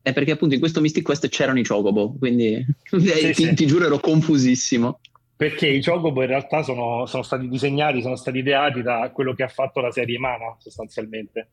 È 0.00 0.14
perché 0.14 0.30
appunto 0.30 0.54
in 0.54 0.60
questo 0.60 0.80
Mystic 0.80 1.04
Quest 1.04 1.28
c'erano 1.28 1.58
i 1.58 1.66
Chocobo, 1.66 2.14
quindi 2.18 2.64
sì, 2.88 2.98
ti, 2.98 3.34
sì. 3.34 3.54
ti 3.54 3.66
giuro 3.66 3.84
ero 3.84 3.98
confusissimo 4.00 4.98
perché 5.36 5.66
i 5.66 5.82
Chocobo 5.82 6.22
in 6.22 6.28
realtà 6.28 6.62
sono, 6.62 7.06
sono, 7.06 7.22
stati 7.22 7.48
disegnati, 7.48 8.02
sono 8.02 8.16
stati 8.16 8.38
ideati 8.38 8.82
da 8.82 9.10
quello 9.10 9.34
che 9.34 9.42
ha 9.42 9.48
fatto 9.48 9.80
la 9.80 9.90
serie 9.90 10.18
Mana 10.18 10.54
sostanzialmente. 10.58 11.50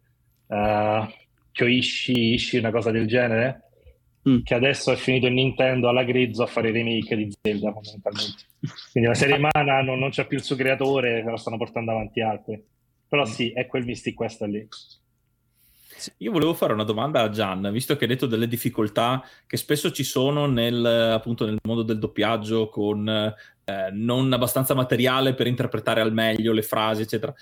Uh, 0.47 1.07
Kyoishi, 1.51 2.33
Ishi, 2.33 2.57
una 2.57 2.71
cosa 2.71 2.91
del 2.91 3.07
genere, 3.07 3.69
mm. 4.27 4.41
che 4.43 4.53
adesso 4.53 4.91
è 4.91 4.95
finito 4.95 5.27
in 5.27 5.33
Nintendo 5.33 5.89
alla 5.89 6.03
Grezzo 6.03 6.43
a 6.43 6.47
fare 6.47 6.71
remake 6.71 7.15
di 7.15 7.33
Zelda 7.41 7.71
fondamentalmente. 7.71 8.43
Quindi 8.91 9.09
la 9.09 9.15
serie 9.15 9.37
Mana 9.53 9.81
non, 9.81 9.99
non 9.99 10.09
c'è 10.09 10.25
più 10.27 10.37
il 10.37 10.43
suo 10.43 10.55
creatore, 10.55 11.23
la 11.23 11.37
stanno 11.37 11.57
portando 11.57 11.91
avanti 11.91 12.21
altri. 12.21 12.63
Però 13.07 13.25
sì, 13.25 13.51
è 13.51 13.65
quel 13.65 13.85
Mystic 13.85 14.13
Quest 14.13 14.41
lì. 14.43 14.67
Io 16.17 16.31
volevo 16.31 16.53
fare 16.53 16.71
una 16.71 16.83
domanda 16.83 17.21
a 17.21 17.29
Gian, 17.29 17.69
visto 17.73 17.95
che 17.95 18.05
hai 18.05 18.09
detto 18.09 18.25
delle 18.25 18.47
difficoltà 18.47 19.21
che 19.45 19.57
spesso 19.57 19.91
ci 19.91 20.03
sono 20.03 20.45
nel, 20.45 20.85
appunto, 20.85 21.45
nel 21.45 21.57
mondo 21.63 21.83
del 21.83 21.99
doppiaggio 21.99 22.69
con 22.69 23.33
eh, 23.69 23.91
non 23.91 24.33
abbastanza 24.33 24.73
materiale 24.73 25.35
per 25.35 25.47
interpretare 25.47 26.01
al 26.01 26.13
meglio 26.13 26.53
le 26.53 26.63
frasi, 26.63 27.03
eccetera. 27.03 27.33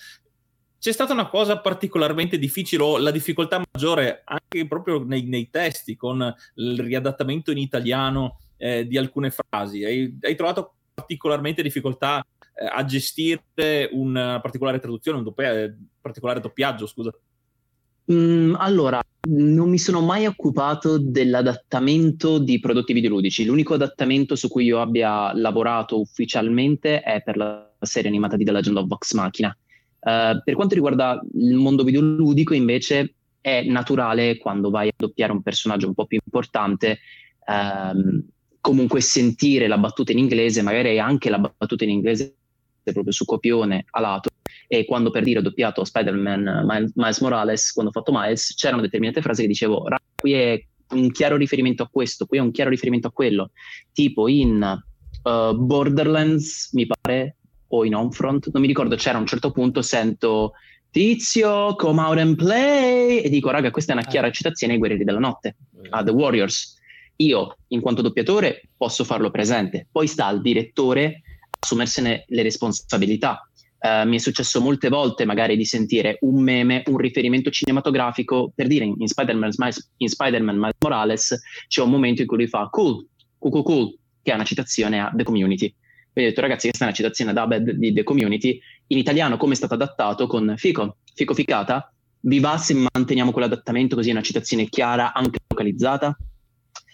c'è 0.77 0.91
stata 0.91 1.13
una 1.13 1.27
cosa 1.27 1.59
particolarmente 1.59 2.37
difficile 2.37 2.83
o 2.83 2.97
la 2.97 3.11
difficoltà 3.11 3.61
maggiore 3.71 4.23
anche 4.25 4.67
proprio 4.67 5.03
nei, 5.03 5.23
nei 5.23 5.49
testi 5.49 5.95
con 5.95 6.33
il 6.55 6.79
riadattamento 6.79 7.51
in 7.51 7.57
italiano 7.57 8.39
eh, 8.57 8.85
di 8.85 8.97
alcune 8.97 9.31
frasi? 9.31 9.83
Hai, 9.83 10.17
hai 10.21 10.35
trovato 10.35 10.75
particolarmente 10.93 11.61
difficoltà 11.61 12.25
eh, 12.55 12.65
a 12.65 12.83
gestire 12.83 13.89
una 13.91 14.39
particolare 14.41 14.79
traduzione, 14.79 15.19
un 15.19 15.23
doppia- 15.23 15.73
particolare 16.01 16.39
doppiaggio, 16.39 16.87
scusa? 16.87 17.11
Mm, 18.11 18.55
allora, 18.57 19.01
non 19.29 19.69
mi 19.69 19.77
sono 19.77 20.01
mai 20.01 20.25
occupato 20.25 20.97
dell'adattamento 20.97 22.37
di 22.37 22.59
prodotti 22.59 22.93
videoludici. 22.93 23.43
L'unico 23.43 23.73
adattamento 23.73 24.35
su 24.35 24.47
cui 24.47 24.65
io 24.65 24.79
abbia 24.79 25.33
lavorato 25.33 25.99
ufficialmente 25.99 27.01
è 27.01 27.21
per 27.21 27.35
la 27.35 27.69
serie 27.81 28.09
animata 28.09 28.37
di 28.37 28.45
The 28.45 28.51
Legend 28.51 28.77
of 28.77 28.87
Vox 28.87 29.13
Machina. 29.13 29.55
Uh, 29.99 30.41
per 30.41 30.55
quanto 30.55 30.75
riguarda 30.75 31.21
il 31.33 31.55
mondo 31.55 31.83
videoludico, 31.83 32.53
invece, 32.53 33.13
è 33.41 33.63
naturale 33.63 34.37
quando 34.37 34.69
vai 34.69 34.87
a 34.87 34.93
doppiare 34.95 35.33
un 35.33 35.41
personaggio 35.41 35.87
un 35.87 35.93
po' 35.93 36.05
più 36.05 36.19
importante, 36.23 36.99
um, 37.45 38.23
comunque 38.61 39.01
sentire 39.01 39.67
la 39.67 39.77
battuta 39.77 40.13
in 40.13 40.19
inglese, 40.19 40.61
magari 40.61 40.99
anche 40.99 41.29
la 41.29 41.39
battuta 41.39 41.83
in 41.83 41.89
inglese 41.89 42.35
proprio 42.83 43.11
su 43.11 43.25
copione 43.25 43.85
a 43.91 43.99
lato, 43.99 44.29
e 44.67 44.85
quando 44.85 45.09
per 45.09 45.23
dire 45.23 45.39
ho 45.39 45.41
doppiato 45.41 45.83
Spider-Man 45.83 46.65
Miles 46.93 47.19
Morales, 47.19 47.71
quando 47.71 47.91
ho 47.91 47.93
fatto 47.93 48.11
Miles, 48.13 48.53
c'erano 48.55 48.81
determinate 48.81 49.21
frasi 49.21 49.43
che 49.43 49.47
dicevo, 49.47 49.87
qui 50.15 50.33
è 50.33 50.61
un 50.89 51.11
chiaro 51.11 51.37
riferimento 51.37 51.83
a 51.83 51.89
questo, 51.89 52.25
qui 52.25 52.37
è 52.37 52.41
un 52.41 52.51
chiaro 52.51 52.69
riferimento 52.69 53.07
a 53.07 53.11
quello, 53.11 53.51
tipo 53.93 54.27
in 54.27 54.61
uh, 55.23 55.55
Borderlands, 55.55 56.71
mi 56.73 56.85
pare, 56.85 57.37
o 57.69 57.85
in 57.85 57.95
Homefront, 57.95 58.49
non 58.51 58.61
mi 58.61 58.67
ricordo, 58.67 58.95
c'era 58.95 59.17
a 59.17 59.21
un 59.21 59.27
certo 59.27 59.51
punto, 59.51 59.81
sento 59.81 60.53
Tizio, 60.89 61.75
come 61.75 62.01
out 62.01 62.17
and 62.17 62.35
play, 62.35 63.19
e 63.19 63.29
dico, 63.29 63.49
raga, 63.49 63.71
questa 63.71 63.91
è 63.91 63.95
una 63.95 64.05
eh. 64.05 64.09
chiara 64.09 64.31
citazione 64.31 64.73
ai 64.73 64.79
Guerrieri 64.79 65.03
della 65.03 65.19
Notte, 65.19 65.55
a 65.89 66.03
The 66.03 66.11
Warriors. 66.11 66.75
Io, 67.17 67.57
in 67.67 67.81
quanto 67.81 68.01
doppiatore, 68.01 68.69
posso 68.75 69.03
farlo 69.03 69.29
presente, 69.29 69.87
poi 69.91 70.07
sta 70.07 70.27
al 70.27 70.41
direttore 70.41 71.21
assumersene 71.59 72.25
le 72.27 72.41
responsabilità. 72.43 73.46
Uh, 73.79 74.07
mi 74.07 74.15
è 74.15 74.19
successo 74.19 74.59
molte 74.59 74.89
volte 74.89 75.23
magari 75.23 75.55
di 75.55 75.63
sentire 75.63 76.17
un 76.21 76.41
meme, 76.41 76.81
un 76.87 76.97
riferimento 76.97 77.51
cinematografico, 77.51 78.51
per 78.55 78.65
dire 78.65 78.85
in 78.85 79.07
Spider-Man, 79.07 79.51
in 79.97 80.07
Spider-Man 80.09 80.55
Miles 80.55 80.75
Morales 80.79 81.41
c'è 81.67 81.81
un 81.83 81.91
momento 81.91 82.21
in 82.21 82.27
cui 82.27 82.37
lui 82.37 82.47
fa 82.47 82.67
cool, 82.71 83.07
cool, 83.37 83.51
cool, 83.51 83.63
cool, 83.63 83.97
che 84.23 84.31
è 84.31 84.33
una 84.33 84.43
citazione 84.43 84.99
a 84.99 85.11
The 85.13 85.23
Community. 85.23 85.73
Quindi 86.11 86.31
ho 86.31 86.33
detto 86.33 86.41
ragazzi 86.41 86.67
questa 86.67 86.85
è 86.85 86.87
una 86.87 86.97
citazione 86.97 87.29
ad 87.29 87.37
Abed 87.37 87.71
di 87.71 87.93
The 87.93 88.01
Community, 88.01 88.59
in 88.87 88.97
italiano 88.97 89.37
come 89.37 89.53
è 89.53 89.55
stato 89.55 89.75
adattato 89.75 90.25
con 90.25 90.55
fico, 90.57 90.97
fico 91.13 91.35
ficata, 91.35 91.93
vi 92.21 92.39
va 92.39 92.57
se 92.57 92.75
manteniamo 92.91 93.31
quell'adattamento 93.31 93.95
così 93.95 94.09
è 94.09 94.11
una 94.13 94.21
citazione 94.21 94.67
chiara, 94.69 95.13
anche 95.13 95.37
localizzata? 95.47 96.17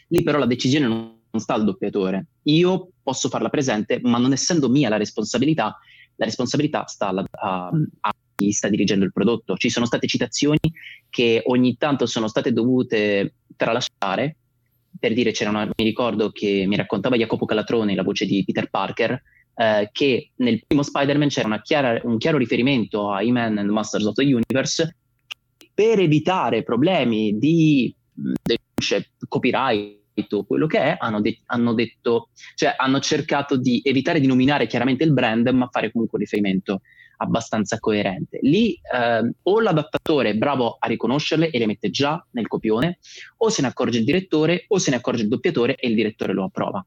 Lì 0.09 0.21
però 0.21 0.37
la 0.37 0.45
decisione 0.45 0.87
non 0.87 1.17
sta 1.37 1.53
al 1.53 1.63
doppiatore. 1.63 2.27
Io 2.43 2.89
posso 3.01 3.29
farla 3.29 3.49
presente, 3.49 3.99
ma 4.03 4.17
non 4.17 4.33
essendo 4.33 4.69
mia 4.69 4.89
la 4.89 4.97
responsabilità, 4.97 5.77
la 6.15 6.25
responsabilità 6.25 6.85
sta 6.85 7.07
alla, 7.07 7.25
a, 7.31 7.69
a, 8.01 8.13
chi 8.35 8.51
sta 8.51 8.69
dirigendo 8.69 9.05
il 9.05 9.11
prodotto. 9.11 9.55
Ci 9.55 9.69
sono 9.69 9.85
state 9.85 10.07
citazioni 10.07 10.59
che 11.09 11.41
ogni 11.45 11.77
tanto 11.77 12.05
sono 12.05 12.27
state 12.27 12.51
dovute 12.51 13.35
tralasciare. 13.55 14.37
Per 14.99 15.13
dire, 15.13 15.31
c'era 15.31 15.49
una, 15.49 15.65
mi 15.65 15.83
ricordo 15.83 16.31
che 16.31 16.65
mi 16.67 16.75
raccontava 16.75 17.17
Jacopo 17.17 17.45
Calatrone, 17.45 17.95
la 17.95 18.03
voce 18.03 18.25
di 18.25 18.43
Peter 18.45 18.69
Parker, 18.69 19.21
eh, 19.55 19.89
che 19.91 20.31
nel 20.35 20.63
primo 20.65 20.83
Spider-Man 20.83 21.27
c'era 21.29 21.61
chiara, 21.61 21.99
un 22.03 22.17
chiaro 22.17 22.37
riferimento 22.37 23.11
a 23.11 23.21
E-Man 23.21 23.57
and 23.57 23.69
Masters 23.69 24.05
of 24.05 24.15
the 24.15 24.23
Universe 24.23 24.95
per 25.73 25.99
evitare 25.99 26.63
problemi 26.63 27.37
di 27.37 27.93
denunce, 28.13 29.11
copyright 29.27 29.97
o 29.97 30.02
quello 30.45 30.67
che 30.67 30.79
è, 30.79 30.95
hanno, 30.99 31.21
de- 31.21 31.39
hanno, 31.47 31.73
detto, 31.73 32.29
cioè 32.55 32.73
hanno 32.77 32.99
cercato 32.99 33.57
di 33.57 33.81
evitare 33.83 34.19
di 34.19 34.27
nominare 34.27 34.67
chiaramente 34.67 35.03
il 35.03 35.13
brand, 35.13 35.47
ma 35.49 35.69
fare 35.71 35.91
comunque 35.91 36.17
un 36.17 36.23
riferimento 36.23 36.81
abbastanza 37.17 37.79
coerente. 37.79 38.39
Lì 38.41 38.73
eh, 38.73 39.33
o 39.41 39.59
l'adattatore 39.59 40.31
è 40.31 40.35
bravo 40.35 40.77
a 40.79 40.87
riconoscerle 40.87 41.49
e 41.49 41.57
le 41.57 41.65
mette 41.65 41.89
già 41.89 42.25
nel 42.31 42.47
copione, 42.47 42.99
o 43.37 43.49
se 43.49 43.61
ne 43.61 43.67
accorge 43.67 43.99
il 43.99 44.05
direttore, 44.05 44.65
o 44.67 44.77
se 44.77 44.91
ne 44.91 44.97
accorge 44.97 45.23
il 45.23 45.29
doppiatore 45.29 45.75
e 45.75 45.87
il 45.87 45.95
direttore 45.95 46.33
lo 46.33 46.45
approva. 46.45 46.85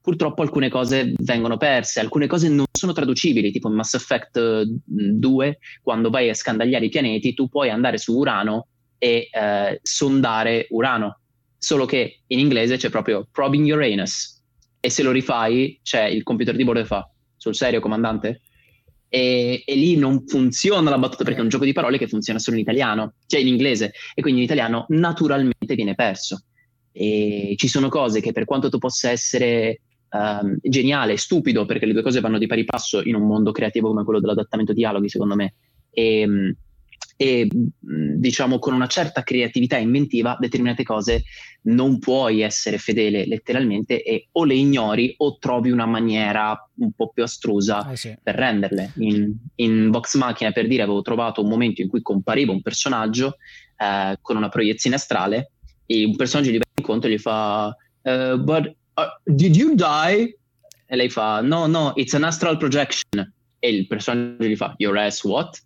Purtroppo 0.00 0.42
alcune 0.42 0.68
cose 0.68 1.12
vengono 1.18 1.56
perse, 1.56 2.00
alcune 2.00 2.26
cose 2.26 2.48
non 2.48 2.64
sono 2.72 2.92
traducibili, 2.92 3.52
tipo 3.52 3.68
in 3.68 3.74
Mass 3.74 3.94
Effect 3.94 4.64
2, 4.64 5.58
quando 5.80 6.10
vai 6.10 6.28
a 6.28 6.34
scandagliare 6.34 6.86
i 6.86 6.88
pianeti, 6.88 7.34
tu 7.34 7.48
puoi 7.48 7.70
andare 7.70 7.98
su 7.98 8.16
Urano 8.16 8.66
e 8.98 9.28
eh, 9.30 9.80
sondare 9.82 10.66
Urano, 10.70 11.20
solo 11.62 11.86
che 11.86 12.22
in 12.26 12.40
inglese 12.40 12.76
c'è 12.76 12.90
proprio 12.90 13.28
probing 13.30 13.70
Uranus 13.72 14.42
e 14.80 14.90
se 14.90 15.04
lo 15.04 15.12
rifai 15.12 15.78
c'è 15.80 16.06
il 16.06 16.24
computer 16.24 16.56
di 16.56 16.64
bordo 16.64 16.80
che 16.80 16.86
fa 16.86 17.08
sul 17.36 17.54
serio 17.54 17.78
comandante? 17.78 18.40
E, 19.08 19.62
e, 19.64 19.74
lì 19.76 19.96
non 19.96 20.26
funziona 20.26 20.90
la 20.90 20.98
battuta 20.98 21.22
perché 21.22 21.38
è 21.38 21.42
un 21.42 21.50
gioco 21.50 21.64
di 21.64 21.72
parole 21.72 21.98
che 21.98 22.08
funziona 22.08 22.40
solo 22.40 22.56
in 22.56 22.62
italiano, 22.62 23.14
cioè 23.26 23.40
in 23.40 23.46
inglese. 23.46 23.92
E 24.12 24.22
quindi 24.22 24.40
in 24.40 24.46
italiano 24.46 24.86
naturalmente 24.88 25.74
viene 25.76 25.94
perso. 25.94 26.46
E 26.90 27.54
ci 27.56 27.68
sono 27.68 27.88
cose 27.88 28.20
che 28.20 28.32
per 28.32 28.44
quanto 28.44 28.68
tu 28.68 28.78
possa 28.78 29.10
essere 29.10 29.82
um, 30.10 30.56
geniale, 30.60 31.16
stupido 31.16 31.64
perché 31.64 31.86
le 31.86 31.92
due 31.92 32.02
cose 32.02 32.20
vanno 32.20 32.38
di 32.38 32.48
pari 32.48 32.64
passo 32.64 33.02
in 33.04 33.14
un 33.14 33.26
mondo 33.26 33.52
creativo 33.52 33.88
come 33.88 34.02
quello 34.02 34.18
dell'adattamento 34.18 34.72
dialoghi 34.72 35.08
secondo 35.08 35.36
me 35.36 35.54
e, 35.90 36.56
e 37.16 37.48
diciamo 37.50 38.58
con 38.58 38.74
una 38.74 38.86
certa 38.86 39.22
creatività 39.22 39.76
inventiva 39.76 40.36
determinate 40.38 40.82
cose 40.82 41.24
non 41.62 41.98
puoi 41.98 42.40
essere 42.40 42.78
fedele 42.78 43.26
letteralmente 43.26 44.02
e 44.02 44.28
o 44.32 44.44
le 44.44 44.54
ignori 44.54 45.14
o 45.18 45.38
trovi 45.38 45.70
una 45.70 45.86
maniera 45.86 46.68
un 46.76 46.92
po' 46.92 47.10
più 47.10 47.22
astrusa 47.22 47.90
eh 47.90 47.96
sì. 47.96 48.16
per 48.20 48.34
renderle. 48.34 48.92
In, 48.96 49.34
in 49.56 49.90
Vox 49.90 50.16
Machina 50.16 50.50
per 50.50 50.66
dire 50.66 50.82
avevo 50.82 51.02
trovato 51.02 51.42
un 51.42 51.48
momento 51.48 51.82
in 51.82 51.88
cui 51.88 52.02
compariva 52.02 52.52
un 52.52 52.62
personaggio 52.62 53.36
eh, 53.76 54.16
con 54.20 54.36
una 54.36 54.48
proiezione 54.48 54.96
astrale 54.96 55.52
e 55.86 56.04
un 56.04 56.16
personaggio 56.16 56.50
gli 56.50 56.58
va 56.58 56.64
incontro 56.74 57.08
e 57.08 57.12
gli 57.12 57.18
fa 57.18 57.76
uh, 58.02 58.38
but 58.38 58.66
uh, 58.94 59.02
did 59.24 59.54
you 59.54 59.74
die? 59.74 60.36
E 60.86 60.96
lei 60.96 61.08
fa 61.08 61.40
no 61.40 61.66
no 61.66 61.92
it's 61.94 62.14
an 62.14 62.24
astral 62.24 62.56
projection 62.56 63.32
e 63.58 63.68
il 63.68 63.86
personaggio 63.86 64.44
gli 64.44 64.56
fa 64.56 64.74
your 64.78 64.96
ass 64.98 65.22
what? 65.24 65.62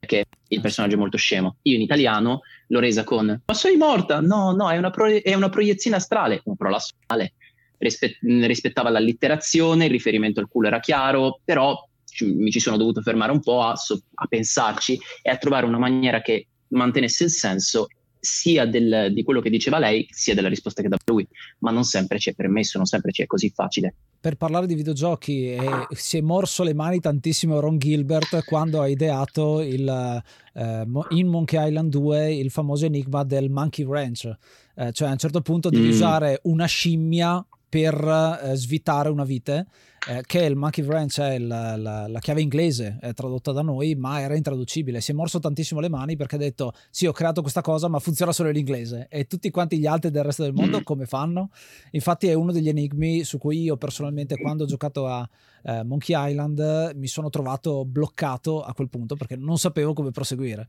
Perché 0.00 0.24
il 0.48 0.60
personaggio 0.60 0.96
è 0.96 0.98
molto 0.98 1.18
scemo. 1.18 1.56
Io 1.62 1.76
in 1.76 1.82
italiano 1.82 2.40
l'ho 2.68 2.80
resa 2.80 3.04
con 3.04 3.42
ma 3.44 3.54
sei 3.54 3.76
morta? 3.76 4.20
No, 4.20 4.52
no, 4.52 4.70
è 4.70 4.78
una, 4.78 4.90
pro- 4.90 5.22
è 5.22 5.34
una 5.34 5.50
proiezione 5.50 5.96
astrale, 5.96 6.40
un 6.44 6.56
prolasso 6.56 6.94
astrale. 6.98 7.34
Rispe- 7.76 8.18
rispettava 8.20 8.88
l'allitterazione, 8.88 9.84
il 9.84 9.90
riferimento 9.90 10.40
al 10.40 10.48
culo 10.48 10.68
era 10.68 10.80
chiaro, 10.80 11.40
però 11.44 11.76
ci- 12.04 12.24
mi 12.26 12.50
ci 12.50 12.60
sono 12.60 12.78
dovuto 12.78 13.02
fermare 13.02 13.30
un 13.30 13.40
po' 13.40 13.62
a, 13.62 13.76
so- 13.76 14.00
a 14.14 14.26
pensarci 14.26 14.98
e 15.22 15.30
a 15.30 15.36
trovare 15.36 15.66
una 15.66 15.78
maniera 15.78 16.22
che 16.22 16.46
mantenesse 16.68 17.24
il 17.24 17.30
senso 17.30 17.88
sia 18.20 18.66
del, 18.66 19.12
di 19.12 19.22
quello 19.22 19.40
che 19.40 19.50
diceva 19.50 19.78
lei, 19.78 20.06
sia 20.10 20.34
della 20.34 20.48
risposta 20.48 20.82
che 20.82 20.88
dava 20.88 21.02
lui, 21.06 21.26
ma 21.58 21.70
non 21.70 21.84
sempre 21.84 22.18
ci 22.18 22.30
è 22.30 22.34
permesso, 22.34 22.76
non 22.76 22.86
sempre 22.86 23.12
ci 23.12 23.22
è 23.22 23.26
così 23.26 23.50
facile. 23.50 23.94
Per 24.20 24.36
parlare 24.36 24.66
di 24.66 24.74
videogiochi, 24.74 25.52
eh, 25.52 25.86
si 25.90 26.18
è 26.18 26.20
morso 26.20 26.62
le 26.62 26.74
mani 26.74 27.00
tantissimo 27.00 27.58
Ron 27.58 27.78
Gilbert 27.78 28.44
quando 28.44 28.82
ha 28.82 28.88
ideato 28.88 29.62
il, 29.62 30.22
eh, 30.54 30.86
in 31.10 31.26
Monkey 31.26 31.66
Island 31.68 31.90
2 31.90 32.34
il 32.34 32.50
famoso 32.50 32.84
enigma 32.84 33.24
del 33.24 33.48
Monkey 33.48 33.86
Ranch, 33.88 34.30
eh, 34.76 34.92
cioè 34.92 35.08
a 35.08 35.12
un 35.12 35.18
certo 35.18 35.40
punto 35.40 35.70
devi 35.70 35.86
mm. 35.86 35.90
usare 35.90 36.40
una 36.44 36.66
scimmia 36.66 37.44
per 37.70 37.94
eh, 38.42 38.56
svitare 38.56 39.08
una 39.10 39.22
vite, 39.22 39.66
eh, 40.08 40.22
che 40.26 40.40
il 40.44 40.56
Monkey 40.56 40.84
Wrench 40.84 41.20
è 41.20 41.38
la, 41.38 41.76
la, 41.76 42.08
la, 42.08 42.18
chiave 42.18 42.40
inglese, 42.40 42.98
è 43.00 43.12
tradotta 43.14 43.52
da 43.52 43.62
noi, 43.62 43.94
ma 43.94 44.20
era 44.20 44.34
intraducibile. 44.34 45.00
Si 45.00 45.12
è 45.12 45.14
morso 45.14 45.38
tantissimo 45.38 45.78
le 45.78 45.88
mani 45.88 46.16
perché 46.16 46.34
ha 46.34 46.38
detto: 46.38 46.72
Sì, 46.90 47.06
ho 47.06 47.12
creato 47.12 47.42
questa 47.42 47.60
cosa, 47.60 47.86
ma 47.86 48.00
funziona 48.00 48.32
solo 48.32 48.48
in 48.48 48.56
inglese. 48.56 49.06
E 49.08 49.26
tutti 49.26 49.48
quanti 49.50 49.78
gli 49.78 49.86
altri 49.86 50.10
del 50.10 50.24
resto 50.24 50.42
del 50.42 50.52
mondo 50.52 50.82
come 50.82 51.06
fanno? 51.06 51.50
Infatti, 51.92 52.26
è 52.26 52.32
uno 52.32 52.50
degli 52.50 52.68
enigmi 52.68 53.22
su 53.22 53.38
cui 53.38 53.62
io 53.62 53.76
personalmente, 53.76 54.36
quando 54.36 54.64
ho 54.64 54.66
giocato 54.66 55.06
a 55.06 55.28
eh, 55.62 55.84
Monkey 55.84 56.30
Island, 56.30 56.92
mi 56.96 57.06
sono 57.06 57.30
trovato 57.30 57.84
bloccato 57.84 58.62
a 58.62 58.74
quel 58.74 58.88
punto 58.88 59.14
perché 59.14 59.36
non 59.36 59.58
sapevo 59.58 59.92
come 59.92 60.10
proseguire 60.10 60.66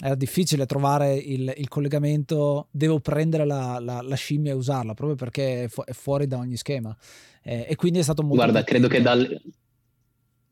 era 0.00 0.14
difficile 0.14 0.66
trovare 0.66 1.16
il, 1.16 1.52
il 1.56 1.68
collegamento, 1.68 2.68
devo 2.70 3.00
prendere 3.00 3.44
la, 3.44 3.78
la, 3.80 4.00
la, 4.00 4.14
scimmia 4.14 4.52
e 4.52 4.54
usarla, 4.54 4.94
proprio 4.94 5.16
perché 5.16 5.64
è, 5.64 5.68
fu- 5.68 5.82
è 5.84 5.92
fuori 5.92 6.26
da 6.26 6.38
ogni 6.38 6.56
schema. 6.56 6.96
Eh, 7.42 7.66
e 7.68 7.76
quindi 7.76 7.98
è 7.98 8.02
stato 8.02 8.22
molto... 8.22 8.36
Guarda, 8.36 8.62
credo 8.62 8.86
che, 8.86 9.02
dal, 9.02 9.40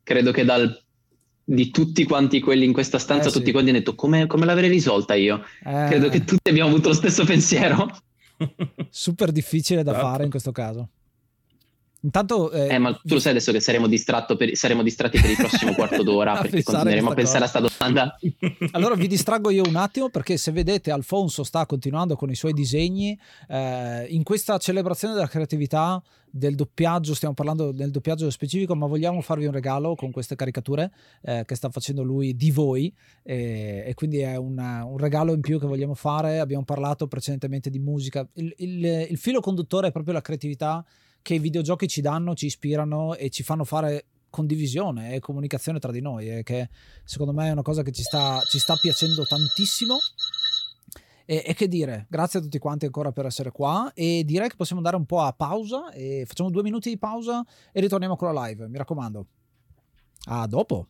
credo 0.03 0.31
che 0.31 0.43
dal, 0.43 0.83
di 1.43 1.71
tutti 1.71 2.03
quanti 2.03 2.41
quelli 2.41 2.65
in 2.65 2.73
questa 2.73 2.99
stanza, 2.99 3.29
eh, 3.29 3.31
tutti 3.31 3.45
sì. 3.45 3.51
quanti 3.51 3.69
hanno 3.69 3.79
detto 3.79 3.95
come, 3.95 4.27
come 4.27 4.45
l'avrei 4.45 4.69
risolta 4.69 5.13
io. 5.13 5.41
Eh... 5.63 5.85
Credo 5.87 6.09
che 6.09 6.25
tutti 6.25 6.49
abbiamo 6.49 6.69
avuto 6.69 6.89
lo 6.89 6.95
stesso 6.95 7.23
pensiero. 7.23 7.87
Super 8.89 9.31
difficile 9.31 9.83
da 9.83 9.91
esatto. 9.91 10.07
fare 10.07 10.23
in 10.23 10.29
questo 10.29 10.51
caso. 10.51 10.89
Intanto, 12.07 12.51
eh, 12.51 12.73
eh, 12.73 12.77
ma 12.77 12.93
tu 12.93 13.15
lo 13.15 13.19
sai 13.19 13.31
adesso 13.31 13.51
che 13.51 13.59
saremo, 13.59 13.89
per, 14.37 14.55
saremo 14.55 14.81
distratti 14.81 15.19
per 15.19 15.29
il 15.29 15.35
prossimo 15.35 15.73
quarto 15.73 16.03
d'ora 16.03 16.39
perché 16.39 16.63
continueremo 16.63 17.09
a 17.09 17.13
pensare 17.13 17.43
a 17.43 17.49
questa 17.49 17.59
domanda. 17.59 18.17
allora 18.71 18.95
vi 18.95 19.07
distraggo 19.07 19.49
io 19.49 19.63
un 19.67 19.75
attimo 19.75 20.07
perché 20.07 20.37
se 20.37 20.53
vedete 20.53 20.89
Alfonso 20.89 21.43
sta 21.43 21.65
continuando 21.65 22.15
con 22.15 22.29
i 22.29 22.35
suoi 22.35 22.53
disegni 22.53 23.19
eh, 23.49 24.05
in 24.07 24.23
questa 24.23 24.57
celebrazione 24.57 25.15
della 25.15 25.27
creatività 25.27 26.01
del 26.29 26.55
doppiaggio, 26.55 27.13
stiamo 27.13 27.33
parlando 27.33 27.73
del 27.73 27.91
doppiaggio 27.91 28.29
specifico, 28.29 28.73
ma 28.73 28.85
vogliamo 28.85 29.19
farvi 29.19 29.45
un 29.45 29.51
regalo 29.51 29.95
con 29.95 30.11
queste 30.11 30.35
caricature 30.35 30.89
eh, 31.23 31.43
che 31.45 31.55
sta 31.55 31.69
facendo 31.69 32.03
lui 32.03 32.37
di 32.37 32.51
voi 32.51 32.93
e, 33.21 33.83
e 33.85 33.93
quindi 33.95 34.19
è 34.19 34.37
una, 34.37 34.85
un 34.85 34.97
regalo 34.97 35.33
in 35.33 35.41
più 35.41 35.59
che 35.59 35.67
vogliamo 35.67 35.93
fare. 35.93 36.39
Abbiamo 36.39 36.63
parlato 36.63 37.07
precedentemente 37.07 37.69
di 37.69 37.79
musica. 37.79 38.25
Il, 38.35 38.53
il, 38.59 39.07
il 39.09 39.17
filo 39.17 39.41
conduttore 39.41 39.89
è 39.89 39.91
proprio 39.91 40.13
la 40.13 40.21
creatività 40.21 40.85
che 41.21 41.35
i 41.35 41.39
videogiochi 41.39 41.87
ci 41.87 42.01
danno, 42.01 42.35
ci 42.35 42.45
ispirano 42.45 43.15
e 43.15 43.29
ci 43.29 43.43
fanno 43.43 43.63
fare 43.63 44.05
condivisione 44.29 45.15
e 45.15 45.19
comunicazione 45.19 45.79
tra 45.79 45.91
di 45.91 46.01
noi, 46.01 46.29
e 46.29 46.43
che 46.43 46.69
secondo 47.03 47.33
me 47.33 47.47
è 47.47 47.51
una 47.51 47.61
cosa 47.61 47.81
che 47.81 47.91
ci 47.91 48.03
sta, 48.03 48.41
ci 48.41 48.59
sta 48.59 48.75
piacendo 48.75 49.25
tantissimo. 49.25 49.97
E, 51.29 51.43
e, 51.45 51.53
che 51.53 51.67
dire, 51.67 52.05
grazie 52.09 52.39
a 52.39 52.41
tutti 52.41 52.57
quanti 52.57 52.85
ancora 52.85 53.11
per 53.11 53.25
essere 53.25 53.51
qua 53.51 53.91
e 53.93 54.23
direi 54.23 54.47
che 54.47 54.55
possiamo 54.55 54.79
andare 54.81 54.95
un 54.95 55.05
po' 55.05 55.19
a 55.19 55.33
pausa 55.33 55.91
e 55.91 56.23
facciamo 56.25 56.49
due 56.49 56.63
minuti 56.63 56.87
di 56.87 56.97
pausa 56.97 57.43
e 57.73 57.81
ritorniamo 57.81 58.15
con 58.15 58.33
la 58.33 58.45
live, 58.45 58.69
mi 58.69 58.77
raccomando. 58.77 59.25
A 60.29 60.47
dopo. 60.47 60.87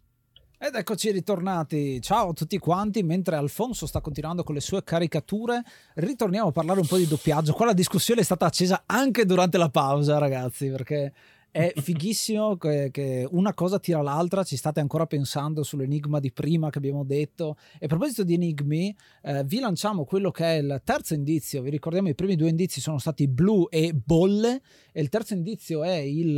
Ed 0.60 0.74
eccoci 0.74 1.12
ritornati, 1.12 2.02
ciao 2.02 2.30
a 2.30 2.34
tutti 2.34 2.58
quanti, 2.58 3.04
mentre 3.04 3.36
Alfonso 3.36 3.86
sta 3.86 4.02
continuando 4.02 4.44
con 4.44 4.56
le 4.56 4.60
sue 4.60 4.84
caricature, 4.84 5.62
ritorniamo 5.94 6.48
a 6.48 6.52
parlare 6.52 6.80
un 6.80 6.88
po' 6.88 6.98
di 6.98 7.06
doppiaggio. 7.06 7.54
Qua 7.54 7.68
la 7.68 7.74
discussione 7.74 8.22
è 8.22 8.24
stata 8.24 8.48
accesa 8.48 8.82
anche 8.88 9.26
durante 9.26 9.60
la 9.60 9.70
pausa, 9.70 10.18
ragazzi, 10.18 10.68
perché 10.70 11.14
è 11.52 11.74
fighissimo 11.80 12.58
che, 12.58 12.90
che, 12.92 13.28
una 13.30 13.54
cosa 13.54 13.80
tira 13.80 14.02
l'altra, 14.02 14.44
ci 14.44 14.58
state 14.58 14.80
ancora 14.80 15.06
pensando 15.06 15.62
sull'enigma 15.62 16.20
di 16.20 16.32
prima 16.32 16.72
che 16.72 16.80
abbiamo 16.80 17.04
detto. 17.04 17.58
E 17.80 17.86
a 17.86 17.88
proposito 17.88 18.24
di 18.24 18.34
enigmi, 18.34 18.96
eh, 19.24 19.44
vi 19.44 19.60
lanciamo 19.60 20.06
quello 20.06 20.32
che 20.32 20.44
è 20.44 20.58
il 20.58 20.82
terzo 20.84 21.14
indizio. 21.14 21.62
Vi 21.62 21.70
ricordiamo 21.70 22.10
i 22.10 22.16
primi 22.16 22.36
due 22.36 22.50
indizi 22.50 22.82
sono 22.82 22.98
stati 22.98 23.28
blu 23.28 23.68
e 23.70 23.94
bolle 23.94 24.62
e 24.92 25.02
il 25.02 25.10
terzo 25.10 25.34
indizio 25.34 25.84
è 25.84 25.98
il, 25.98 26.34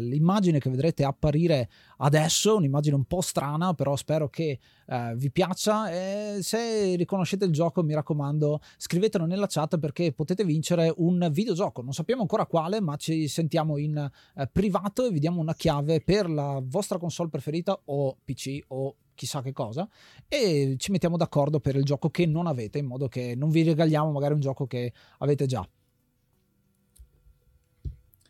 l'immagine 0.00 0.58
che 0.58 0.70
vedrete 0.70 1.04
apparire 1.04 1.68
adesso, 2.00 2.56
un'immagine 2.56 2.94
un 2.94 3.04
po' 3.04 3.20
strana, 3.20 3.74
però 3.74 3.96
spero 3.96 4.28
che 4.28 4.58
uh, 4.86 5.14
vi 5.14 5.30
piaccia. 5.30 5.90
E 5.90 6.38
se 6.42 6.94
riconoscete 6.96 7.44
il 7.44 7.52
gioco, 7.52 7.82
mi 7.82 7.94
raccomando, 7.94 8.60
scrivetelo 8.76 9.24
nella 9.26 9.46
chat 9.48 9.78
perché 9.78 10.12
potete 10.12 10.44
vincere 10.44 10.92
un 10.98 11.28
videogioco. 11.30 11.82
Non 11.82 11.92
sappiamo 11.92 12.22
ancora 12.22 12.46
quale, 12.46 12.80
ma 12.80 12.96
ci 12.96 13.28
sentiamo 13.28 13.76
in 13.76 14.10
uh, 14.34 14.42
privato 14.52 15.06
e 15.06 15.10
vi 15.10 15.20
diamo 15.20 15.40
una 15.40 15.54
chiave 15.54 16.00
per 16.00 16.28
la 16.28 16.60
vostra 16.62 16.98
console 16.98 17.28
preferita 17.28 17.78
o 17.86 18.16
PC 18.24 18.58
o 18.68 18.96
chissà 19.14 19.42
che 19.42 19.52
cosa 19.52 19.86
e 20.26 20.76
ci 20.78 20.90
mettiamo 20.92 21.18
d'accordo 21.18 21.60
per 21.60 21.76
il 21.76 21.84
gioco 21.84 22.08
che 22.08 22.24
non 22.24 22.46
avete 22.46 22.78
in 22.78 22.86
modo 22.86 23.06
che 23.06 23.34
non 23.36 23.50
vi 23.50 23.62
regaliamo 23.62 24.10
magari 24.10 24.32
un 24.32 24.40
gioco 24.40 24.66
che 24.66 24.94
avete 25.18 25.44
già. 25.44 25.68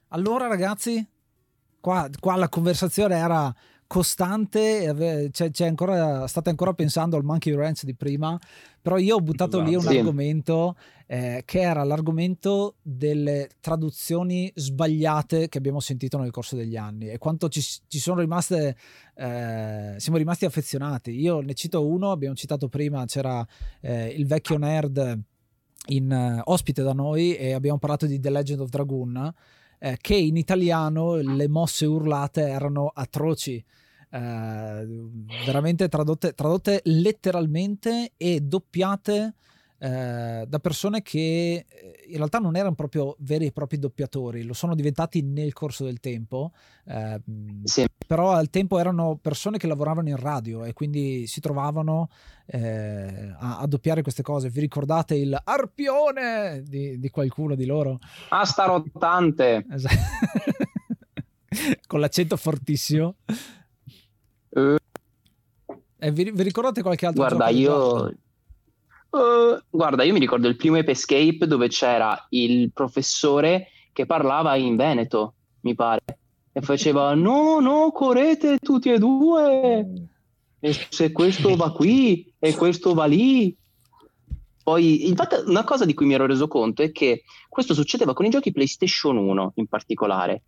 Allora 0.09 0.49
ragazzi, 0.49 1.07
qua, 1.81 2.09
qua 2.19 2.37
la 2.37 2.49
conversazione 2.49 3.17
era 3.17 3.55
costante, 3.91 5.29
c'è, 5.33 5.51
c'è 5.51 5.67
ancora, 5.67 6.29
state 6.29 6.49
ancora 6.49 6.73
pensando 6.75 7.17
al 7.17 7.25
Monkey 7.25 7.53
Ranch 7.55 7.83
di 7.83 7.97
prima, 7.97 8.39
però 8.81 8.99
io 8.99 9.17
ho 9.17 9.21
buttato 9.21 9.57
esatto. 9.57 9.69
lì 9.69 9.75
un 9.75 9.83
sì. 9.83 9.99
argomento 9.99 10.77
eh, 11.09 11.43
che 11.45 11.61
era 11.61 11.83
l'argomento 11.83 12.77
delle 12.83 13.49
traduzioni 13.59 14.49
sbagliate 14.55 15.49
che 15.49 15.59
abbiamo 15.59 15.81
sentito 15.81 16.19
nel 16.19 16.31
corso 16.31 16.55
degli 16.55 16.77
anni 16.77 17.09
e 17.09 17.19
quanto 17.19 17.49
ci, 17.49 17.61
ci 17.61 17.99
sono 17.99 18.21
rimaste, 18.21 18.77
eh, 19.17 19.95
siamo 19.97 20.19
rimasti 20.19 20.45
affezionati. 20.45 21.11
Io 21.21 21.41
ne 21.41 21.55
cito 21.55 21.85
uno, 21.85 22.13
abbiamo 22.13 22.37
citato 22.37 22.69
prima, 22.69 23.05
c'era 23.07 23.45
eh, 23.81 24.07
il 24.07 24.25
vecchio 24.25 24.57
nerd 24.57 25.21
in 25.87 26.13
uh, 26.13 26.41
ospite 26.45 26.83
da 26.83 26.93
noi 26.93 27.35
e 27.35 27.55
abbiamo 27.55 27.79
parlato 27.79 28.07
di 28.07 28.21
The 28.21 28.31
Legend 28.31 28.61
of 28.61 28.69
Dragoon 28.69 29.35
eh, 29.81 29.97
che 30.01 30.15
in 30.15 30.37
italiano 30.37 31.17
le 31.17 31.49
mosse 31.49 31.87
urlate 31.87 32.43
erano 32.43 32.91
atroci. 32.95 33.65
Eh, 34.13 34.87
veramente 35.47 35.89
tradotte, 35.89 36.35
tradotte, 36.35 36.81
letteralmente 36.85 38.13
e 38.17 38.41
doppiate 38.41 39.35
eh, 39.83 40.45
da 40.47 40.59
persone 40.59 41.01
che 41.01 41.65
eh, 41.67 42.05
in 42.09 42.17
realtà 42.17 42.39
non 42.39 42.55
erano 42.55 42.75
proprio 42.75 43.17
veri 43.21 43.47
e 43.47 43.53
propri 43.53 43.79
doppiatori, 43.79 44.43
lo 44.43 44.53
sono 44.53 44.75
diventati 44.75 45.23
nel 45.23 45.55
corso 45.55 45.85
del 45.85 46.01
tempo, 46.01 46.53
eh, 46.85 47.19
sì. 47.65 47.87
però 48.07 48.33
al 48.33 48.51
tempo 48.51 48.79
erano 48.79 49.19
persone 49.21 49.57
che 49.57 49.67
lavoravano 49.67 50.11
in 50.11 50.17
radio 50.17 50.65
e 50.65 50.75
quindi 50.75 51.27
si 51.27 51.41
trovavano 51.41 52.11
eh, 52.45 53.35
a, 53.39 53.61
a, 53.61 53.67
doppiare 53.67 54.03
queste 54.03 54.23
cose. 54.23 54.51
Vi 54.51 54.61
ricordate 54.61 55.15
il 55.15 55.41
arpione 55.43 56.63
di, 56.63 56.99
di 56.99 57.09
qualcuno 57.09 57.55
di 57.55 57.65
loro? 57.65 58.01
Ah, 58.29 58.45
sta 58.45 58.67
rottante! 58.67 59.65
Esatto. 59.71 59.97
Con 61.87 62.01
l'accento 62.01 62.37
fortissimo. 62.37 63.15
Uh. 64.51 64.77
Vi, 65.97 66.31
vi, 66.33 66.43
ricordate 66.43 66.83
qualche 66.83 67.07
altro 67.07 67.25
Guarda, 67.25 67.49
io... 67.49 68.13
Uh, 69.11 69.61
guarda, 69.69 70.05
io 70.05 70.13
mi 70.13 70.21
ricordo 70.21 70.47
il 70.47 70.55
primo 70.55 70.79
Ape 70.79 70.93
Escape 70.93 71.47
dove 71.47 71.67
c'era 71.69 72.27
il 72.31 72.71
professore 72.73 73.69
che 73.93 74.07
parlava 74.07 74.55
in 74.55 74.77
Veneto, 74.77 75.35
mi 75.63 75.75
pare, 75.75 76.19
e 76.53 76.61
faceva 76.61 77.13
no, 77.15 77.59
no, 77.59 77.91
correte 77.91 78.59
tutti 78.59 78.91
e 78.91 78.99
due, 78.99 80.09
e 80.61 80.87
se 80.91 81.11
questo 81.11 81.57
va 81.57 81.73
qui 81.73 82.33
e 82.39 82.55
questo 82.55 82.95
va 82.95 83.07
lì. 83.07 83.57
Poi, 84.63 85.09
infatti, 85.09 85.37
una 85.47 85.65
cosa 85.65 85.85
di 85.85 85.95
cui 85.95 86.07
mi 86.07 86.15
ero 86.15 86.27
reso 86.27 86.47
conto 86.47 86.83
è 86.83 86.93
che 86.93 87.25
questo 87.49 87.75
succedeva 87.75 88.15
con 88.15 88.27
i 88.27 88.31
giochi 88.31 88.53
PlayStation 88.53 89.17
1 89.17 89.53
in 89.57 89.67
particolare, 89.67 90.43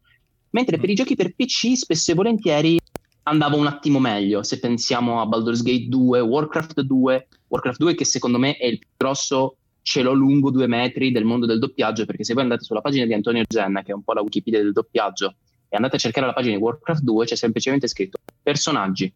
mentre 0.51 0.79
per 0.79 0.89
i 0.89 0.95
giochi 0.95 1.17
per 1.17 1.35
PC 1.35 1.77
spesso 1.77 2.13
e 2.13 2.15
volentieri 2.15 2.79
andava 3.25 3.57
un 3.57 3.67
attimo 3.67 3.99
meglio. 3.99 4.43
Se 4.43 4.61
pensiamo 4.61 5.21
a 5.21 5.27
Baldur's 5.27 5.63
Gate 5.63 5.89
2, 5.89 6.21
Warcraft 6.21 6.81
2, 6.83 7.29
Warcraft 7.53 7.79
2 7.81 7.95
che 7.95 8.07
secondo 8.07 8.39
me 8.39 8.57
è 8.57 8.65
il 8.65 8.79
più 8.79 8.89
grosso 8.97 9.57
cielo 9.83 10.15
lungo 10.15 10.51
due 10.51 10.67
metri 10.67 11.13
del 11.13 11.25
mondo 11.25 11.45
del 11.45 11.59
doppiaggio, 11.59 12.07
perché 12.07 12.25
se 12.25 12.33
voi 12.33 12.45
andate 12.45 12.65
sulla 12.65 12.81
pagina 12.81 13.05
di 13.05 13.13
Antonio 13.13 13.43
Genna, 13.47 13.83
che 13.83 13.93
è 13.93 13.95
un 13.95 14.03
po' 14.03 14.15
la 14.15 14.23
Wikipedia 14.23 14.63
del 14.63 14.73
doppiaggio, 14.73 15.35
e 15.69 15.77
andate 15.77 15.97
a 15.97 15.99
cercare 15.99 16.27
la 16.27 16.33
pagina 16.33 16.57
di 16.57 16.63
Warcraft 16.63 17.03
2, 17.03 17.27
c'è 17.27 17.37
semplicemente 17.37 17.89
scritto 17.89 18.19
personaggi, 18.43 19.13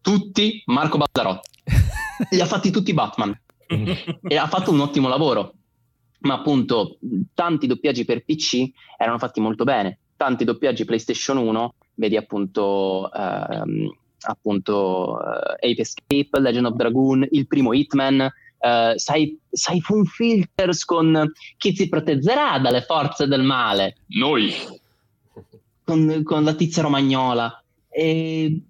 tutti 0.00 0.62
Marco 0.66 0.98
Bazzarotti. 0.98 1.50
Li 2.30 2.40
ha 2.40 2.46
fatti 2.46 2.70
tutti 2.70 2.92
Batman. 2.92 3.36
e 3.66 4.36
ha 4.36 4.46
fatto 4.46 4.70
un 4.70 4.80
ottimo 4.80 5.08
lavoro. 5.08 5.54
Ma 6.20 6.34
appunto, 6.34 6.98
tanti 7.34 7.66
doppiaggi 7.66 8.04
per 8.04 8.24
PC 8.24 8.70
erano 8.96 9.18
fatti 9.18 9.40
molto 9.40 9.64
bene. 9.64 9.98
Tanti 10.16 10.44
doppiaggi 10.44 10.84
PlayStation 10.84 11.36
1 11.38 11.74
vedi 11.94 12.16
appunto, 12.16 13.10
ehm, 13.12 13.92
appunto 14.24 15.18
uh, 15.18 15.52
Ape 15.54 15.80
Escape, 15.80 16.40
Legend 16.40 16.66
of 16.66 16.74
Dragoon, 16.74 17.26
il 17.30 17.46
primo 17.46 17.72
Hitman, 17.72 18.20
uh, 18.20 18.96
sai, 18.96 19.38
Siphon 19.50 20.04
Filters 20.04 20.84
con 20.84 21.30
chi 21.56 21.74
si 21.74 21.88
proteggerà 21.88 22.58
dalle 22.58 22.82
forze 22.82 23.26
del 23.26 23.42
male? 23.42 23.96
Noi! 24.08 24.52
Con, 25.84 26.22
con 26.24 26.44
la 26.44 26.54
tizia 26.54 26.82
romagnola. 26.82 27.62
E 27.88 28.62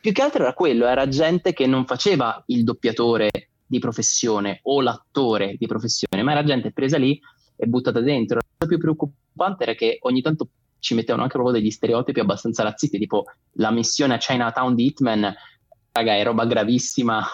più 0.00 0.12
che 0.12 0.22
altro 0.22 0.42
era 0.42 0.52
quello, 0.52 0.86
era 0.86 1.08
gente 1.08 1.52
che 1.52 1.66
non 1.66 1.86
faceva 1.86 2.42
il 2.46 2.62
doppiatore 2.64 3.30
di 3.66 3.78
professione 3.78 4.60
o 4.62 4.80
l'attore 4.80 5.56
di 5.58 5.66
professione, 5.66 6.22
ma 6.22 6.32
era 6.32 6.44
gente 6.44 6.72
presa 6.72 6.98
lì 6.98 7.18
e 7.56 7.66
buttata 7.66 8.00
dentro. 8.00 8.36
La 8.36 8.42
cosa 8.56 8.70
più 8.70 8.78
preoccupante 8.78 9.64
era 9.64 9.74
che 9.74 9.98
ogni 10.02 10.22
tanto 10.22 10.48
ci 10.78 10.94
mettevano 10.94 11.22
anche 11.22 11.34
proprio 11.36 11.58
degli 11.58 11.70
stereotipi 11.70 12.20
abbastanza 12.20 12.62
razzisti, 12.62 12.98
tipo 12.98 13.24
la 13.52 13.70
missione 13.70 14.14
a 14.14 14.18
Chinatown 14.18 14.74
di 14.74 14.86
Hitman, 14.86 15.34
raga, 15.92 16.16
è 16.16 16.24
roba 16.24 16.46
gravissima. 16.46 17.24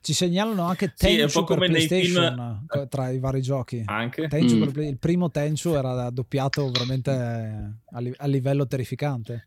Ci 0.00 0.12
segnalano 0.12 0.62
anche 0.62 0.94
Tenchu 0.96 1.28
sì, 1.28 1.44
per 1.44 1.58
PlayStation 1.58 2.64
film... 2.70 2.88
tra 2.88 3.10
i 3.10 3.18
vari 3.18 3.42
giochi. 3.42 3.82
Anche? 3.86 4.28
Tenchu 4.28 4.54
mm. 4.56 4.82
il 4.82 4.98
primo 4.98 5.30
Tenchu 5.30 5.70
era 5.70 6.10
doppiato 6.10 6.70
veramente 6.70 7.10
a, 7.10 7.98
li- 7.98 8.14
a 8.16 8.26
livello 8.26 8.66
terrificante. 8.66 9.46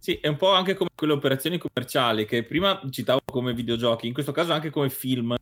Sì, 0.00 0.14
è 0.14 0.28
un 0.28 0.36
po' 0.36 0.52
anche 0.52 0.74
come 0.74 0.90
quelle 0.94 1.12
operazioni 1.12 1.58
commerciali 1.58 2.24
che 2.24 2.42
prima 2.42 2.80
citavo 2.90 3.20
come 3.24 3.52
videogiochi, 3.52 4.06
in 4.06 4.14
questo 4.14 4.32
caso 4.32 4.52
anche 4.52 4.70
come 4.70 4.88
film. 4.88 5.36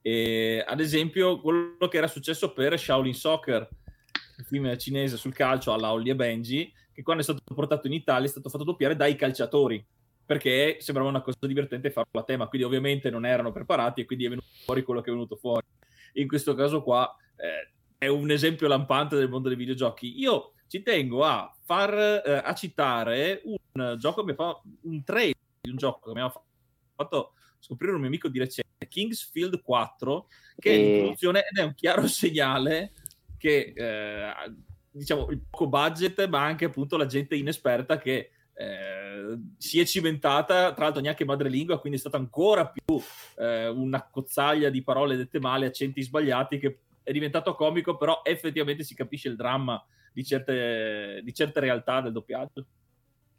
E, 0.00 0.64
ad 0.66 0.80
esempio, 0.80 1.40
quello 1.40 1.88
che 1.90 1.96
era 1.96 2.06
successo 2.06 2.52
per 2.52 2.78
Shaolin 2.78 3.14
Soccer, 3.14 3.68
il 4.38 4.44
film 4.44 4.76
cinese 4.76 5.16
sul 5.16 5.34
calcio 5.34 5.72
alla 5.72 5.92
Holly 5.92 6.10
e 6.10 6.14
Benji, 6.14 6.72
che 6.92 7.02
quando 7.02 7.22
è 7.22 7.24
stato 7.24 7.42
portato 7.54 7.86
in 7.86 7.92
Italia 7.92 8.26
è 8.26 8.30
stato 8.30 8.48
fatto 8.48 8.64
doppiare 8.64 8.96
dai 8.96 9.16
calciatori, 9.16 9.84
perché 10.24 10.78
sembrava 10.80 11.08
una 11.08 11.22
cosa 11.22 11.38
divertente 11.46 11.90
farlo 11.90 12.20
a 12.20 12.24
tema, 12.24 12.48
quindi 12.48 12.66
ovviamente 12.66 13.10
non 13.10 13.24
erano 13.24 13.52
preparati 13.52 14.00
e 14.00 14.04
quindi 14.04 14.26
è 14.26 14.28
venuto 14.28 14.48
fuori 14.64 14.82
quello 14.82 15.00
che 15.00 15.10
è 15.10 15.12
venuto 15.12 15.36
fuori. 15.36 15.66
In 16.14 16.28
questo 16.28 16.54
caso 16.54 16.82
qua 16.82 17.14
eh, 17.36 17.72
è 17.98 18.08
un 18.08 18.30
esempio 18.30 18.68
lampante 18.68 19.16
del 19.16 19.28
mondo 19.28 19.48
dei 19.48 19.56
videogiochi. 19.56 20.18
Io 20.18 20.52
ci 20.66 20.82
tengo 20.82 21.24
a 21.24 21.54
far 21.64 21.94
eh, 22.24 22.42
a 22.44 22.54
citare 22.54 23.42
un 23.44 23.96
gioco 23.98 24.24
che 24.24 24.34
fa 24.34 24.60
un 24.82 25.04
trailer 25.04 25.34
di 25.60 25.70
un 25.70 25.76
gioco 25.76 26.08
che 26.08 26.18
mi 26.18 26.24
ha 26.24 26.42
fatto 26.94 27.32
scoprire 27.58 27.92
un 27.92 28.00
mio 28.00 28.08
amico 28.08 28.28
di 28.28 28.38
recente, 28.38 28.86
Kingsfield 28.88 29.60
4, 29.62 30.28
che 30.58 30.72
è 30.72 30.76
l'introduzione 30.76 31.40
ed 31.40 31.58
è 31.58 31.62
un 31.62 31.74
chiaro 31.74 32.06
segnale 32.06 32.92
che 33.46 33.72
eh, 33.76 34.32
diciamo 34.90 35.28
il 35.30 35.40
poco 35.48 35.68
budget, 35.68 36.26
ma 36.26 36.42
anche 36.44 36.64
appunto 36.64 36.96
la 36.96 37.06
gente 37.06 37.36
inesperta 37.36 37.96
che 37.96 38.30
eh, 38.52 39.38
si 39.56 39.78
è 39.78 39.84
cimentata, 39.84 40.72
tra 40.72 40.84
l'altro 40.84 41.00
neanche 41.00 41.24
madrelingua, 41.24 41.78
quindi 41.78 41.98
è 41.98 42.00
stata 42.00 42.16
ancora 42.16 42.68
più 42.68 43.00
eh, 43.38 43.68
una 43.68 44.04
cozzaglia 44.10 44.68
di 44.68 44.82
parole 44.82 45.16
dette 45.16 45.38
male, 45.38 45.66
accenti 45.66 46.02
sbagliati, 46.02 46.58
che 46.58 46.78
è 47.04 47.12
diventato 47.12 47.54
comico, 47.54 47.96
però 47.96 48.22
effettivamente 48.24 48.82
si 48.82 48.96
capisce 48.96 49.28
il 49.28 49.36
dramma 49.36 49.80
di 50.12 50.24
certe, 50.24 51.20
di 51.22 51.32
certe 51.32 51.60
realtà 51.60 52.00
del 52.00 52.12
doppiaggio. 52.12 52.66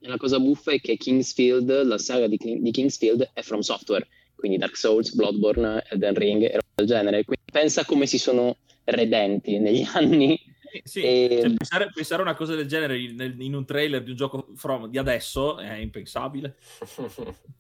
La 0.01 0.17
cosa 0.17 0.39
buffa 0.39 0.71
è 0.71 0.79
che 0.79 0.95
Kingsfield, 0.95 1.83
la 1.83 1.97
saga 1.97 2.27
di, 2.27 2.37
di 2.37 2.71
Kingsfield, 2.71 3.31
è 3.33 3.41
From 3.41 3.59
Software, 3.59 4.07
quindi 4.37 4.57
Dark 4.57 4.77
Souls, 4.77 5.13
Bloodborne, 5.13 5.83
Elden 5.89 6.13
Ring 6.13 6.43
e 6.43 6.51
roba 6.51 6.73
del 6.75 6.85
genere. 6.85 7.23
Quindi 7.25 7.51
pensa 7.51 7.83
come 7.83 8.05
si 8.05 8.17
sono 8.17 8.55
redenti 8.85 9.59
negli 9.59 9.85
anni 9.93 10.39
sì, 10.83 11.01
e... 11.01 11.39
cioè, 11.41 11.53
pensare, 11.53 11.91
pensare, 11.93 12.21
a 12.21 12.25
una 12.25 12.35
cosa 12.35 12.55
del 12.55 12.67
genere 12.67 12.99
in, 12.99 13.35
in, 13.39 13.55
un 13.55 13.65
trailer 13.65 14.03
di 14.03 14.11
un 14.11 14.15
gioco 14.15 14.47
from, 14.55 14.87
di 14.87 14.97
adesso 14.97 15.57
è 15.57 15.73
impensabile. 15.75 16.55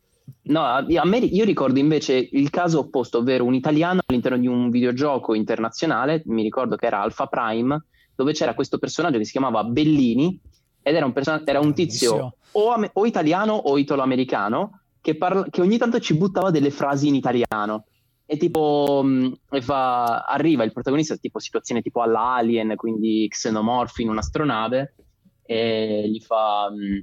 No, 0.47 0.63
a 0.63 1.05
me, 1.05 1.17
io 1.17 1.43
ricordo 1.43 1.77
invece 1.77 2.29
il 2.31 2.49
caso 2.49 2.79
opposto, 2.79 3.17
ovvero 3.17 3.43
un 3.43 3.53
italiano 3.53 3.99
all'interno 4.05 4.37
di 4.37 4.47
un 4.47 4.69
videogioco 4.69 5.33
internazionale, 5.33 6.21
mi 6.25 6.41
ricordo 6.41 6.77
che 6.77 6.85
era 6.85 7.01
Alpha 7.01 7.27
Prime, 7.27 7.85
dove 8.15 8.31
c'era 8.31 8.53
questo 8.53 8.77
personaggio 8.77 9.17
che 9.17 9.25
si 9.25 9.31
chiamava 9.31 9.65
Bellini 9.65 10.39
ed 10.81 10.95
era 10.95 11.05
un, 11.05 11.11
person- 11.11 11.43
era 11.45 11.59
un 11.59 11.73
tizio 11.73 12.37
o, 12.51 12.69
am- 12.69 12.89
o, 12.93 13.05
italiano 13.05 13.53
o 13.53 13.77
italo-americano 13.77 14.81
che, 15.07 15.15
parla- 15.15 15.47
che 15.49 15.61
ogni 15.61 15.77
tanto 15.77 16.01
ci 16.01 16.17
buttava 16.17 16.51
delle 16.51 16.69
frasi 16.69 17.07
in 17.07 17.15
italiano 17.15 17.85
e 18.25 18.35
tipo 18.35 18.99
mm, 19.01 19.31
fa, 19.61 20.23
arriva 20.23 20.65
il 20.65 20.73
protagonista 20.73 21.15
tipo 21.15 21.39
situazione 21.39 21.81
tipo 21.81 22.01
all'Alien 22.01 22.75
quindi 22.75 23.25
xenomorfi 23.29 24.01
in 24.01 24.09
un'astronave 24.09 24.95
e 25.43 26.09
gli 26.09 26.19
fa 26.19 26.69
mm, 26.69 26.99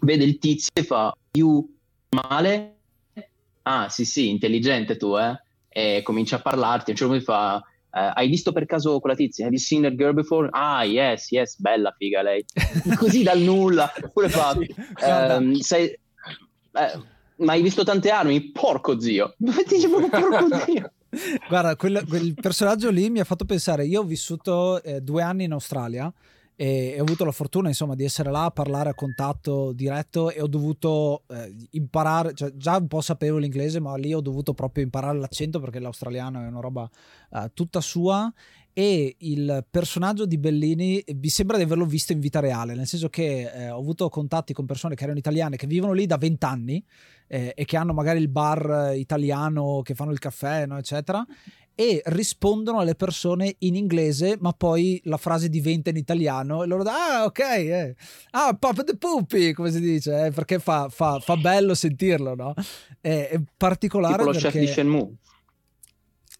vede 0.00 0.24
il 0.24 0.38
tizio 0.38 0.72
e 0.74 0.82
fa 0.82 1.12
più 1.30 1.64
male 2.08 2.80
ah 3.62 3.88
sì 3.88 4.04
sì 4.04 4.30
intelligente 4.30 4.96
tu 4.96 5.16
eh 5.16 5.40
e 5.68 6.02
comincia 6.02 6.36
a 6.36 6.40
parlarti 6.40 6.90
a 6.90 6.92
un 6.92 6.96
certo 6.96 7.12
punto 7.12 7.32
fa 7.32 7.62
Uh, 7.90 8.12
hai 8.12 8.28
visto 8.28 8.52
per 8.52 8.66
caso 8.66 9.00
quella 9.00 9.16
tizia? 9.16 9.46
Have 9.46 9.54
you 9.54 9.64
seen 9.64 9.80
that 9.80 9.94
girl 9.94 10.12
before? 10.12 10.50
Ah, 10.52 10.84
yes, 10.84 11.30
yes, 11.30 11.58
bella 11.58 11.90
figa 11.96 12.20
lei. 12.20 12.44
Così 12.98 13.22
dal 13.22 13.38
nulla. 13.38 13.90
Oppure 14.04 14.28
fa, 14.28 14.54
um, 14.54 15.54
sei, 15.54 15.98
eh, 16.72 17.02
ma 17.38 17.52
hai 17.52 17.62
visto 17.62 17.84
tante 17.84 18.10
armi? 18.10 18.50
Porco 18.50 19.00
zio. 19.00 19.34
Dice 19.38 19.88
proprio 19.88 20.08
porco 20.08 20.56
zio. 20.64 20.92
Guarda, 21.48 21.74
quel, 21.76 22.04
quel, 22.06 22.34
personaggio 22.34 22.90
lì 22.90 23.08
mi 23.08 23.20
ha 23.20 23.24
fatto 23.24 23.44
pensare, 23.44 23.86
io 23.86 24.00
ho 24.00 24.04
vissuto 24.04 24.82
eh, 24.82 25.00
due 25.00 25.22
anni 25.22 25.44
in 25.44 25.52
Australia 25.52 26.12
e, 26.54 26.92
e, 26.94 26.98
ho 26.98 27.04
avuto 27.04 27.24
la 27.24 27.32
fortuna 27.32 27.68
insomma 27.68 27.94
di 27.94 28.04
essere 28.04 28.30
là 28.30 28.46
a 28.46 28.50
parlare 28.50 28.90
a 28.90 28.94
contatto 28.94 29.72
diretto 29.72 30.30
e 30.30 30.42
ho 30.42 30.48
dovuto 30.48 31.22
eh, 31.28 31.54
imparare, 31.70 32.34
cioè, 32.34 32.52
già 32.56 32.76
un 32.76 32.88
po' 32.88 33.00
sapevo 33.00 33.38
l'inglese 33.38 33.80
ma 33.80 33.96
lì 33.96 34.12
ho 34.12 34.20
dovuto 34.20 34.52
proprio 34.54 34.84
imparare 34.84 35.18
l'accento 35.18 35.60
perché 35.60 35.78
l'australiano 35.78 36.42
è 36.42 36.46
una 36.48 36.60
roba 36.60 36.90
eh, 37.32 37.50
tutta 37.54 37.80
sua 37.80 38.30
e 38.72 39.16
il 39.18 39.64
personaggio 39.70 40.26
di 40.26 40.36
Bellini 40.36 41.02
mi 41.14 41.28
sembra 41.28 41.56
di 41.56 41.62
averlo 41.62 41.84
visto 41.84 42.12
in 42.12 42.20
vita 42.20 42.38
reale, 42.38 42.74
nel 42.74 42.86
senso 42.86 43.08
che 43.08 43.50
eh, 43.50 43.70
ho 43.70 43.78
avuto 43.78 44.08
contatti 44.08 44.52
con 44.52 44.66
persone 44.66 44.94
che 44.94 45.04
erano 45.04 45.18
italiane 45.18 45.56
che 45.56 45.66
vivono 45.66 45.92
lì 45.92 46.06
da 46.06 46.16
vent'anni 46.16 46.84
eh, 47.28 47.52
e 47.54 47.64
che 47.64 47.76
hanno 47.76 47.92
magari 47.92 48.18
il 48.18 48.28
bar 48.28 48.92
italiano, 48.96 49.82
che 49.82 49.94
fanno 49.94 50.10
il 50.10 50.18
caffè, 50.18 50.66
no, 50.66 50.76
eccetera, 50.76 51.24
e 51.80 52.02
rispondono 52.06 52.80
alle 52.80 52.96
persone 52.96 53.54
in 53.58 53.76
inglese, 53.76 54.36
ma 54.40 54.52
poi 54.52 55.00
la 55.04 55.16
frase 55.16 55.48
diventa 55.48 55.90
in 55.90 55.96
italiano 55.96 56.64
e 56.64 56.66
loro 56.66 56.82
dicono, 56.82 56.98
ah, 57.00 57.24
ok, 57.24 57.38
eh. 57.38 57.94
ah, 58.32 58.56
Papa 58.58 58.82
de 58.82 58.96
Pupi, 58.96 59.52
come 59.52 59.70
si 59.70 59.78
dice, 59.78 60.26
eh, 60.26 60.30
perché 60.32 60.58
fa, 60.58 60.88
fa, 60.88 61.20
fa, 61.20 61.36
bello 61.36 61.74
sentirlo, 61.74 62.34
no? 62.34 62.52
È, 63.00 63.28
è 63.30 63.40
particolare 63.56 64.16
tipo 64.16 64.24
lo 64.24 64.32
perché... 64.32 64.48
chef 64.48 64.58
di 64.58 64.66
Shenmue. 64.66 65.10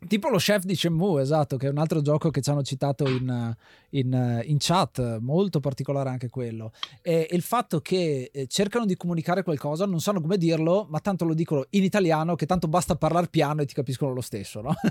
Tipo 0.07 0.29
lo 0.29 0.37
chef 0.37 0.63
di 0.63 0.77
Shenmue, 0.77 1.23
esatto, 1.23 1.57
che 1.57 1.67
è 1.67 1.71
un 1.71 1.79
altro 1.79 2.01
gioco 2.01 2.31
che 2.31 2.41
ci 2.41 2.51
hanno 2.51 2.63
citato 2.63 3.09
in, 3.09 3.57
in, 3.91 4.43
in 4.45 4.57
chat, 4.61 5.19
molto 5.19 5.59
particolare 5.59 6.09
anche 6.09 6.29
quello. 6.29 6.71
E 7.03 7.27
il 7.33 7.43
fatto 7.43 7.81
che 7.81 8.31
eh, 8.33 8.47
cercano 8.47 8.87
di 8.87 8.97
comunicare 8.97 9.43
qualcosa, 9.43 9.87
non 9.87 10.01
sanno 10.01 10.21
come 10.21 10.39
dirlo, 10.39 10.87
ma 10.89 11.01
tanto 11.01 11.25
lo 11.25 11.35
dicono 11.35 11.65
in 11.71 11.83
italiano, 11.83 12.37
che 12.37 12.47
tanto 12.47 12.69
basta 12.69 12.95
parlare 12.95 13.27
piano 13.27 13.63
e 13.63 13.67
ti 13.67 13.75
capiscono 13.75 14.13
lo 14.13 14.21
stesso, 14.21 14.61
no? 14.61 14.73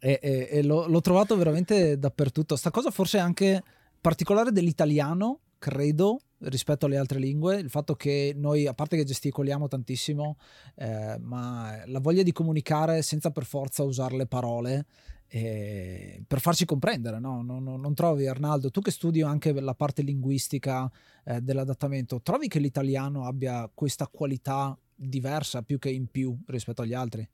e, 0.00 0.18
e, 0.20 0.48
e 0.50 0.62
l'ho, 0.64 0.88
l'ho 0.88 1.00
trovato 1.00 1.36
veramente 1.36 1.96
dappertutto. 1.96 2.56
Sta 2.56 2.72
cosa 2.72 2.90
forse 2.90 3.18
anche 3.18 3.62
particolare 4.00 4.50
dell'italiano, 4.50 5.38
credo, 5.60 6.18
rispetto 6.44 6.86
alle 6.86 6.96
altre 6.96 7.18
lingue, 7.18 7.56
il 7.56 7.70
fatto 7.70 7.94
che 7.94 8.32
noi, 8.36 8.66
a 8.66 8.74
parte 8.74 8.96
che 8.96 9.04
gesticoliamo 9.04 9.68
tantissimo, 9.68 10.36
eh, 10.76 11.16
ma 11.20 11.82
la 11.86 12.00
voglia 12.00 12.22
di 12.22 12.32
comunicare 12.32 13.02
senza 13.02 13.30
per 13.30 13.44
forza 13.44 13.82
usare 13.82 14.16
le 14.16 14.26
parole 14.26 14.86
eh, 15.34 16.22
per 16.26 16.40
farci 16.40 16.66
comprendere, 16.66 17.18
no? 17.18 17.40
non, 17.42 17.64
non, 17.64 17.80
non, 17.80 17.94
trovi 17.94 18.26
Arnaldo, 18.26 18.70
tu 18.70 18.82
che 18.82 18.90
studi 18.90 19.22
anche 19.22 19.58
la 19.58 19.74
parte 19.74 20.02
linguistica 20.02 20.90
eh, 21.24 21.40
dell'adattamento, 21.40 22.20
trovi 22.20 22.48
che 22.48 22.58
l'italiano 22.58 23.24
abbia 23.24 23.70
questa 23.72 24.06
qualità 24.08 24.78
diversa 24.94 25.62
più 25.62 25.78
che 25.78 25.88
in 25.88 26.06
più 26.06 26.36
rispetto 26.48 26.82
agli 26.82 26.92
altri? 26.92 27.26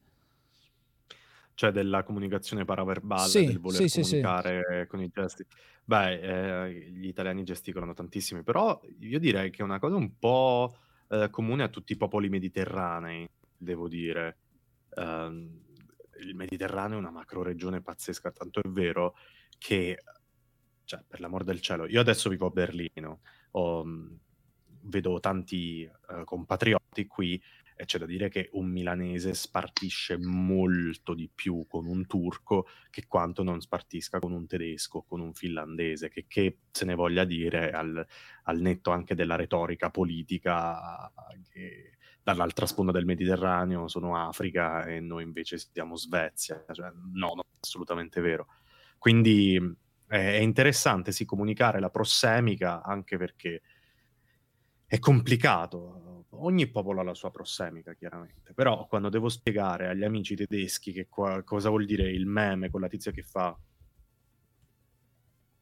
Cioè 1.59 1.73
della 1.73 2.05
comunicazione 2.05 2.65
paraverbale, 2.65 3.29
sì, 3.29 3.45
del 3.45 3.59
voler 3.59 3.89
sì, 3.89 4.01
comunicare 4.01 4.83
sì, 4.83 4.87
con 4.87 5.03
i 5.03 5.11
gesti. 5.13 5.45
Beh, 5.83 6.67
eh, 6.67 6.91
gli 6.93 7.09
italiani 7.09 7.43
gesticolano 7.43 7.95
tantissimo, 7.95 8.45
però 8.45 8.81
io 9.01 9.19
direi 9.19 9.51
che 9.51 9.63
è 9.63 9.65
una 9.65 9.81
cosa 9.81 9.97
un 9.97 10.17
po' 10.21 10.77
eh, 11.09 11.29
comune 11.31 11.65
a 11.65 11.69
tutti 11.69 11.95
i 11.95 11.97
popoli 11.97 12.29
mediterranei, 12.29 13.29
devo 13.57 13.89
dire. 13.89 14.37
Uh, 14.91 15.67
il 16.21 16.37
Mediterraneo 16.37 16.97
è 16.97 17.01
una 17.01 17.11
macro 17.11 17.43
regione 17.43 17.83
pazzesca, 17.83 18.31
tanto 18.31 18.61
è 18.61 18.69
vero 18.69 19.17
che, 19.59 20.01
cioè, 20.85 21.03
per 21.09 21.19
l'amor 21.19 21.43
del 21.43 21.61
cielo, 21.61 21.89
io 21.89 22.01
adesso 22.01 22.29
vivo 22.29 22.47
a 22.47 22.51
Berlino, 22.51 23.21
ho, 23.51 23.85
vedo 24.83 25.19
tanti 25.19 25.91
uh, 26.09 26.23
compatrioti 26.23 27.07
qui 27.09 27.43
e 27.81 27.85
c'è 27.85 27.97
da 27.97 28.07
dire 28.07 28.29
che 28.29 28.49
un 28.55 28.67
milanese 28.67 29.35
spartisce 29.35 30.19
molto 30.19 31.15
di 31.15 31.31
più 31.33 31.65
con 31.69 31.87
un 31.87 32.09
turco 32.09 32.67
che 32.91 33.07
quanto 33.07 33.45
non 33.45 33.61
spartisca 33.61 34.19
con 34.19 34.33
un 34.33 34.49
tedesco, 34.49 35.03
con 35.03 35.21
un 35.21 35.33
finlandese, 35.33 36.09
che, 36.09 36.25
che 36.27 36.59
se 36.73 36.85
ne 36.85 36.97
voglia 36.97 37.23
dire 37.23 37.71
al, 37.71 38.05
al, 38.43 38.61
netto 38.61 38.91
anche 38.91 39.15
della 39.15 39.37
retorica 39.37 39.91
politica 39.91 41.13
che 41.49 41.99
dall'altra 42.21 42.67
sponda 42.67 42.91
del 42.91 43.05
Mediterraneo 43.05 43.87
sono 43.87 44.17
Africa 44.17 44.85
e 44.85 44.99
noi 44.99 45.23
invece 45.23 45.57
siamo 45.57 45.95
Svezia. 45.95 46.65
Cioè, 46.73 46.91
no, 47.13 47.29
non 47.29 47.45
è 47.49 47.59
assolutamente 47.61 48.21
vero. 48.21 48.49
Quindi 48.99 49.57
è 50.05 50.39
interessante 50.39 51.13
sì 51.13 51.25
comunicare 51.25 51.79
la 51.79 51.91
prossemica 51.91 52.83
anche 52.83 53.17
perché 53.17 53.63
è 54.85 54.99
complicato 54.99 56.08
ogni 56.45 56.69
popolo 56.69 57.01
ha 57.01 57.05
la 57.05 57.15
sua 57.15 57.31
prossemica, 57.31 57.95
chiaramente, 57.95 58.53
però 58.55 58.87
quando 58.87 59.09
devo 59.09 59.29
spiegare 59.29 59.89
agli 59.89 60.05
amici 60.05 60.35
tedeschi 60.35 60.93
che 60.93 61.07
qua, 61.09 61.43
cosa 61.43 61.69
vuol 61.69 61.85
dire 61.85 62.11
il 62.11 62.27
meme 62.27 62.71
con 62.71 62.81
la 62.81 62.89
tizia 62.89 63.13
che 63.13 63.23
fa... 63.23 63.59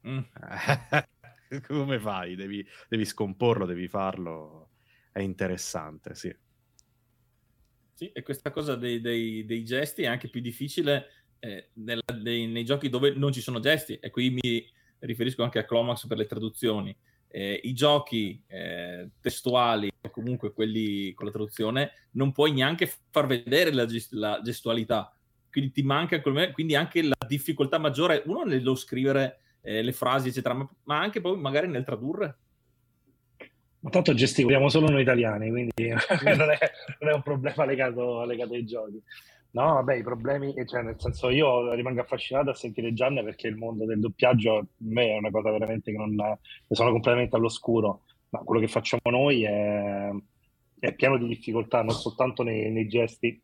Mm. 0.07 0.19
come 1.67 1.99
fai? 1.99 2.35
Devi, 2.35 2.67
devi, 2.89 3.05
scomporlo, 3.05 3.67
devi 3.67 3.89
farlo. 3.89 4.71
È 5.13 5.21
interessante, 5.21 6.15
sì. 6.15 6.35
Sì, 7.95 8.13
e 8.13 8.23
questa 8.23 8.51
cosa 8.51 8.77
dei, 8.77 9.01
dei, 9.01 9.45
dei 9.47 9.65
gesti 9.65 10.03
è 10.03 10.07
anche 10.07 10.29
più 10.29 10.41
difficile 10.41 11.07
eh, 11.39 11.71
nella, 11.75 12.03
dei, 12.21 12.47
nei 12.47 12.65
giochi 12.65 12.89
dove 12.89 13.15
non 13.15 13.33
ci 13.33 13.41
sono 13.41 13.59
gesti, 13.59 13.95
e 13.95 14.11
qui 14.11 14.31
mi 14.31 14.71
riferisco 14.99 15.43
anche 15.43 15.59
a 15.59 15.65
Clomax 15.65 16.07
per 16.07 16.19
le 16.19 16.27
traduzioni 16.27 16.97
eh, 17.29 17.61
i 17.65 17.73
giochi 17.75 18.41
eh, 18.47 19.09
testuali 19.21 19.91
o 20.01 20.11
comunque 20.11 20.53
quelli 20.53 21.13
con 21.15 21.27
la 21.27 21.33
traduzione 21.33 21.93
non 22.13 22.33
puoi 22.33 22.53
neanche 22.53 22.91
far 23.11 23.27
vedere 23.27 23.73
la, 23.73 23.87
gest- 23.87 24.13
la 24.13 24.41
gestualità. 24.43 25.13
Quindi 25.51 25.73
ti 25.73 25.83
manca 25.83 26.21
quindi 26.21 26.75
anche 26.75 27.03
la 27.03 27.17
difficoltà 27.27 27.79
maggiore 27.79 28.23
uno 28.27 28.43
nello 28.43 28.75
scrivere 28.75 29.41
eh, 29.63 29.83
le 29.83 29.93
frasi 29.93 30.29
eccetera 30.29 30.55
ma, 30.55 30.69
ma, 30.85 31.01
anche 31.01 31.21
poi 31.21 31.39
magari 31.39 31.69
nel 31.69 31.85
tradurre. 31.85 32.37
Ma 33.81 33.91
tanto 33.91 34.15
gesticoliamo 34.15 34.69
solo 34.69 34.89
noi 34.89 35.03
italiani 35.03 35.51
quindi 35.51 35.73
non, 36.25 36.51
è, 36.51 36.59
non, 37.01 37.11
è, 37.11 37.15
un 37.15 37.23
problema 37.23 37.65
legato, 37.65 38.25
legato 38.25 38.55
ai 38.55 38.65
giochi 38.65 39.03
No, 39.57 39.73
vabbè, 39.73 39.95
i 39.95 40.03
problemi, 40.03 40.53
cioè 40.67 40.83
nel 40.83 40.97
senso 40.99 41.31
io 41.31 41.73
rimango 41.73 42.03
affascinato 42.03 42.51
a 42.51 42.55
sentire 42.55 42.93
Gianni 42.93 43.25
perché 43.25 43.49
il 43.49 43.57
mondo 43.57 43.87
del 43.87 44.01
doppiaggio 44.01 44.57
a 44.59 44.67
me 44.81 45.15
è 45.15 45.17
una 45.17 45.31
cosa 45.31 45.51
veramente 45.51 45.93
che 45.93 45.97
non 45.97 46.15
ne 46.15 46.39
sono 46.69 46.91
completamente 46.91 47.37
all'oscuro, 47.37 48.03
ma 48.29 48.41
quello 48.41 48.61
che 48.61 48.69
facciamo 48.69 49.01
noi 49.05 49.45
è, 49.45 50.11
è 50.79 50.93
pieno 50.93 51.17
di 51.17 51.27
difficoltà, 51.27 51.81
non 51.81 51.95
soltanto 51.95 52.43
nei, 52.43 52.71
nei, 52.71 52.87
gesti, 52.87 53.41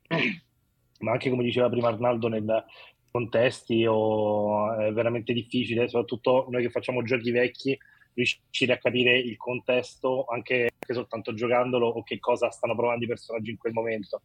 ma 1.00 1.12
anche 1.12 1.30
come 1.30 1.44
diceva 1.44 1.70
prima 1.70 1.88
Arnaldo 1.88 2.28
nel 2.28 2.62
contesti 3.10 3.86
o 3.88 4.70
è 4.76 4.92
veramente 4.92 5.32
difficile, 5.32 5.88
soprattutto 5.88 6.46
noi 6.50 6.60
che 6.60 6.70
facciamo 6.70 7.02
giochi 7.02 7.30
vecchi, 7.30 7.78
riuscire 8.12 8.74
a 8.74 8.78
capire 8.78 9.18
il 9.18 9.38
contesto 9.38 10.26
anche, 10.26 10.68
anche 10.78 10.92
soltanto 10.92 11.32
giocandolo 11.32 11.86
o 11.86 12.02
che 12.02 12.18
cosa 12.18 12.50
stanno 12.50 12.76
provando 12.76 13.06
i 13.06 13.08
personaggi 13.08 13.50
in 13.50 13.56
quel 13.56 13.72
momento 13.72 14.20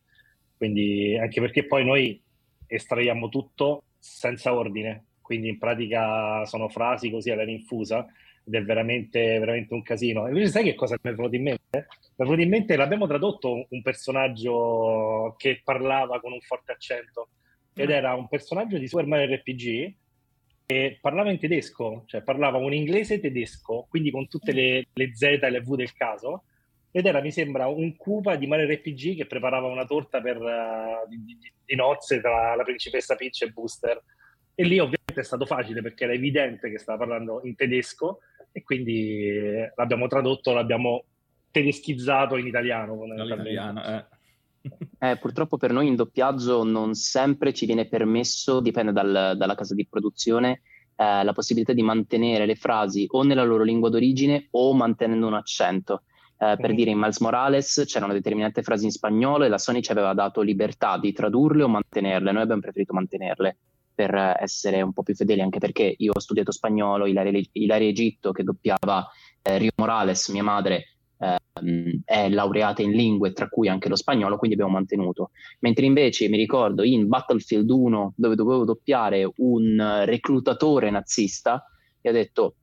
quindi 0.57 1.17
anche 1.17 1.39
perché 1.39 1.65
poi 1.65 1.85
noi 1.85 2.21
estraiamo 2.65 3.29
tutto 3.29 3.83
senza 3.99 4.53
ordine, 4.53 5.05
quindi 5.21 5.49
in 5.49 5.57
pratica 5.57 6.45
sono 6.45 6.67
frasi 6.69 7.09
così 7.09 7.31
alla 7.31 7.43
rinfusa 7.43 8.05
ed 8.45 8.55
è 8.55 8.63
veramente, 8.63 9.39
veramente 9.39 9.73
un 9.73 9.83
casino. 9.83 10.25
E 10.25 10.29
invece 10.29 10.47
sai 10.47 10.63
che 10.63 10.75
cosa 10.75 10.97
mi 11.01 11.11
è 11.11 11.13
venuto 11.13 11.35
in 11.35 11.43
mente? 11.43 11.61
Mi 11.69 11.85
è 12.15 12.23
venuto 12.23 12.41
in 12.41 12.49
mente, 12.49 12.75
l'abbiamo 12.75 13.07
tradotto 13.07 13.67
un 13.69 13.81
personaggio 13.81 15.35
che 15.37 15.61
parlava 15.63 16.19
con 16.19 16.31
un 16.31 16.41
forte 16.41 16.71
accento 16.71 17.29
ed 17.73 17.91
era 17.91 18.15
un 18.15 18.27
personaggio 18.27 18.77
di 18.77 18.87
Super 18.87 19.05
Mario 19.05 19.35
RPG 19.35 19.95
e 20.65 20.97
parlava 20.99 21.31
in 21.31 21.39
tedesco, 21.39 22.03
cioè 22.07 22.23
parlava 22.23 22.57
un 22.57 22.73
inglese 22.73 23.19
tedesco, 23.19 23.85
quindi 23.89 24.11
con 24.11 24.27
tutte 24.27 24.51
le, 24.51 24.87
le 24.91 25.15
Z 25.15 25.21
e 25.21 25.49
le 25.49 25.61
V 25.61 25.75
del 25.75 25.93
caso, 25.93 26.43
ed 26.97 27.05
era, 27.05 27.21
mi 27.21 27.31
sembra, 27.31 27.67
un 27.67 27.95
Cupa 27.95 28.35
di 28.37 28.47
Mario 28.47 28.65
RPG 28.73 29.17
che 29.17 29.27
preparava 29.27 29.67
una 29.67 29.85
torta 29.85 30.19
per, 30.19 30.37
uh, 30.37 31.07
di, 31.07 31.23
di, 31.23 31.37
di, 31.63 31.75
nozze 31.75 32.19
tra 32.19 32.55
la 32.55 32.63
principessa 32.63 33.13
Peach 33.13 33.43
e 33.43 33.51
Booster. 33.51 34.03
E 34.55 34.63
lì 34.63 34.79
ovviamente 34.79 35.13
è 35.13 35.23
stato 35.23 35.45
facile 35.45 35.83
perché 35.83 36.05
era 36.05 36.13
evidente 36.13 36.71
che 36.71 36.79
stava 36.79 36.97
parlando 36.97 37.41
in 37.43 37.55
tedesco 37.55 38.21
e 38.51 38.63
quindi 38.63 39.27
eh, 39.27 39.73
l'abbiamo 39.75 40.07
tradotto, 40.07 40.53
l'abbiamo 40.53 41.03
tedeschizzato 41.51 42.35
in 42.35 42.47
italiano. 42.47 43.05
italiano 43.05 43.83
eh. 43.85 44.05
Eh, 44.97 45.17
purtroppo 45.17 45.57
per 45.57 45.71
noi 45.71 45.85
in 45.85 45.95
doppiaggio 45.95 46.63
non 46.63 46.95
sempre 46.95 47.53
ci 47.53 47.67
viene 47.67 47.87
permesso, 47.87 48.59
dipende 48.59 48.91
dal, 48.91 49.35
dalla 49.37 49.53
casa 49.53 49.75
di 49.75 49.85
produzione, 49.87 50.61
eh, 50.95 51.23
la 51.23 51.33
possibilità 51.33 51.73
di 51.73 51.83
mantenere 51.83 52.47
le 52.47 52.55
frasi 52.55 53.05
o 53.11 53.21
nella 53.21 53.43
loro 53.43 53.61
lingua 53.61 53.91
d'origine 53.91 54.47
o 54.49 54.73
mantenendo 54.73 55.27
un 55.27 55.35
accento. 55.35 56.01
Eh, 56.39 56.55
per 56.59 56.75
dire 56.75 56.91
in 56.91 56.99
Miles 56.99 57.19
Morales 57.19 57.83
c'erano 57.87 58.13
determinate 58.13 58.61
frasi 58.61 58.85
in 58.85 58.91
spagnolo 58.91 59.43
e 59.43 59.47
la 59.47 59.57
Sony 59.57 59.81
ci 59.81 59.91
aveva 59.91 60.13
dato 60.13 60.41
libertà 60.41 60.99
di 60.99 61.11
tradurle 61.11 61.63
o 61.63 61.67
mantenerle, 61.67 62.31
noi 62.31 62.43
abbiamo 62.43 62.61
preferito 62.61 62.93
mantenerle 62.93 63.57
per 63.97 64.13
essere 64.39 64.83
un 64.83 64.93
po' 64.93 65.01
più 65.01 65.15
fedeli, 65.15 65.41
anche 65.41 65.57
perché 65.57 65.95
io 65.97 66.11
ho 66.13 66.19
studiato 66.19 66.51
spagnolo, 66.51 67.07
Ilaria, 67.07 67.41
Ilaria 67.53 67.89
Egitto 67.89 68.31
che 68.31 68.43
doppiava 68.43 69.07
eh, 69.41 69.57
Rio 69.57 69.71
Morales, 69.77 70.27
mia 70.29 70.43
madre, 70.43 70.97
eh, 71.17 71.37
è 72.05 72.29
laureata 72.29 72.83
in 72.83 72.91
lingue, 72.91 73.33
tra 73.33 73.49
cui 73.49 73.67
anche 73.67 73.89
lo 73.89 73.95
spagnolo, 73.95 74.37
quindi 74.37 74.55
abbiamo 74.55 74.73
mantenuto. 74.77 75.31
Mentre 75.61 75.87
invece 75.87 76.29
mi 76.29 76.37
ricordo 76.37 76.83
in 76.83 77.07
Battlefield 77.07 77.67
1, 77.67 78.13
dove 78.15 78.35
dovevo 78.35 78.65
doppiare 78.65 79.31
un 79.37 80.03
reclutatore 80.05 80.91
nazista, 80.91 81.65
e 81.99 82.09
ho 82.09 82.13
detto, 82.13 82.55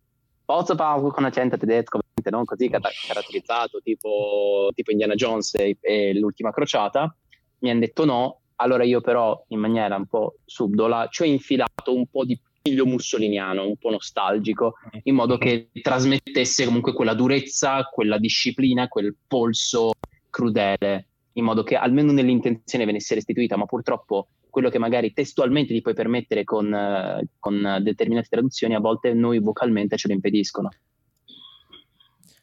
posso 0.45 0.75
parlare 0.75 1.11
con 1.11 1.25
accento 1.25 1.57
tedesco? 1.57 1.99
non 2.31 2.45
così 2.45 2.71
caratterizzato 2.71 3.81
tipo, 3.83 4.71
tipo 4.75 4.91
Indiana 4.91 5.15
Jones 5.15 5.55
e, 5.57 5.77
e, 5.81 6.15
l'ultima 6.15 6.53
crociata, 6.53 7.15
mi 7.59 7.71
hanno 7.71 7.81
detto 7.81 8.05
no, 8.05 8.41
allora 8.57 8.85
io 8.85 9.01
però 9.01 9.45
in 9.49 9.59
maniera 9.59 9.97
un 9.97 10.07
po' 10.07 10.37
subdola 10.45 11.09
ci 11.11 11.23
ho 11.23 11.25
infilato 11.27 11.95
un 11.95 12.07
po' 12.07 12.25
di 12.25 12.39
piglio 12.63 12.87
mussoliniano, 12.87 13.67
un 13.67 13.77
po' 13.77 13.91
nostalgico, 13.91 14.77
in 15.03 15.15
modo 15.15 15.37
che 15.37 15.69
trasmettesse 15.83 16.65
comunque 16.65 16.95
quella 16.95 17.15
durezza, 17.15 17.83
quella 17.93 18.17
disciplina, 18.17 18.89
quel 18.89 19.15
polso 19.27 19.91
crudele, 20.31 21.09
in 21.33 21.45
modo 21.45 21.63
che 21.63 21.77
almeno 21.77 22.13
nell'intenzione 22.13 22.87
venisse 22.87 23.15
restituita, 23.15 23.57
ma 23.57 23.67
purtroppo 23.67 24.29
quello 24.55 24.71
che 24.71 24.79
magari 24.79 25.13
testualmente 25.13 25.75
ti 25.75 25.81
puoi 25.81 25.95
permettere 25.95 26.45
con, 26.45 26.73
con 27.41 27.79
determinate 27.83 28.29
traduzioni, 28.31 28.77
a 28.77 28.79
volte 28.79 29.13
noi 29.13 29.41
vocalmente 29.41 29.97
ce 29.97 30.07
lo 30.07 30.15
impediscono. 30.15 30.69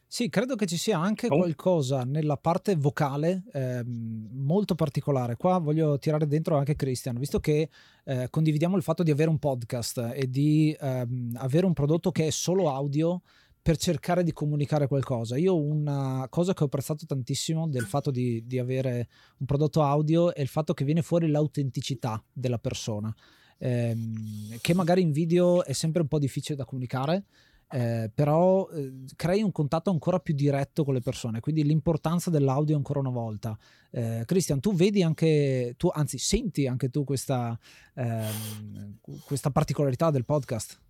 Sì, 0.06 0.28
credo 0.28 0.56
che 0.56 0.66
ci 0.66 0.76
sia 0.76 0.98
anche 0.98 1.28
oh. 1.30 1.38
qualcosa 1.38 2.04
nella 2.04 2.36
parte 2.36 2.76
vocale 2.76 3.44
eh, 3.50 3.82
molto 3.82 4.74
particolare. 4.74 5.36
Qua 5.36 5.56
voglio 5.56 5.98
tirare 5.98 6.26
dentro 6.26 6.58
anche 6.58 6.76
Christian, 6.76 7.18
visto 7.18 7.40
che 7.40 7.70
eh, 8.04 8.26
condividiamo 8.28 8.76
il 8.76 8.82
fatto 8.82 9.02
di 9.02 9.10
avere 9.10 9.30
un 9.30 9.38
podcast 9.38 10.10
e 10.14 10.28
di 10.28 10.76
ehm, 10.78 11.36
avere 11.36 11.64
un 11.64 11.72
prodotto 11.72 12.10
che 12.10 12.26
è 12.26 12.30
solo 12.30 12.68
audio 12.68 13.22
per 13.62 13.76
cercare 13.76 14.24
di 14.24 14.32
comunicare 14.32 14.88
qualcosa. 14.88 15.36
Io 15.36 15.56
una 15.56 16.26
cosa 16.28 16.52
che 16.52 16.64
ho 16.64 16.66
apprezzato 16.66 17.06
tantissimo 17.06 17.68
del 17.68 17.84
fatto 17.84 18.10
di, 18.10 18.44
di 18.44 18.58
avere 18.58 19.08
un 19.38 19.46
prodotto 19.46 19.82
audio 19.82 20.34
è 20.34 20.40
il 20.40 20.48
fatto 20.48 20.74
che 20.74 20.84
viene 20.84 21.02
fuori 21.02 21.28
l'autenticità 21.28 22.22
della 22.32 22.58
persona, 22.58 23.14
ehm, 23.58 24.58
che 24.60 24.74
magari 24.74 25.02
in 25.02 25.12
video 25.12 25.64
è 25.64 25.72
sempre 25.72 26.02
un 26.02 26.08
po' 26.08 26.18
difficile 26.18 26.56
da 26.56 26.64
comunicare 26.64 27.24
eh, 27.72 28.10
però 28.14 28.68
eh, 28.68 28.92
crei 29.16 29.42
un 29.42 29.50
contatto 29.50 29.90
ancora 29.90 30.18
più 30.18 30.34
diretto 30.34 30.84
con 30.84 30.92
le 30.92 31.00
persone, 31.00 31.40
quindi 31.40 31.64
l'importanza 31.64 32.28
dell'audio 32.28 32.76
ancora 32.76 32.98
una 32.98 33.08
volta. 33.08 33.58
Eh, 33.90 34.24
Christian, 34.26 34.60
tu 34.60 34.74
vedi 34.74 35.02
anche, 35.02 35.72
tu, 35.78 35.90
anzi 35.90 36.18
senti 36.18 36.66
anche 36.66 36.90
tu 36.90 37.02
questa, 37.04 37.58
ehm, 37.94 38.98
questa 39.24 39.50
particolarità 39.50 40.10
del 40.10 40.26
podcast? 40.26 40.81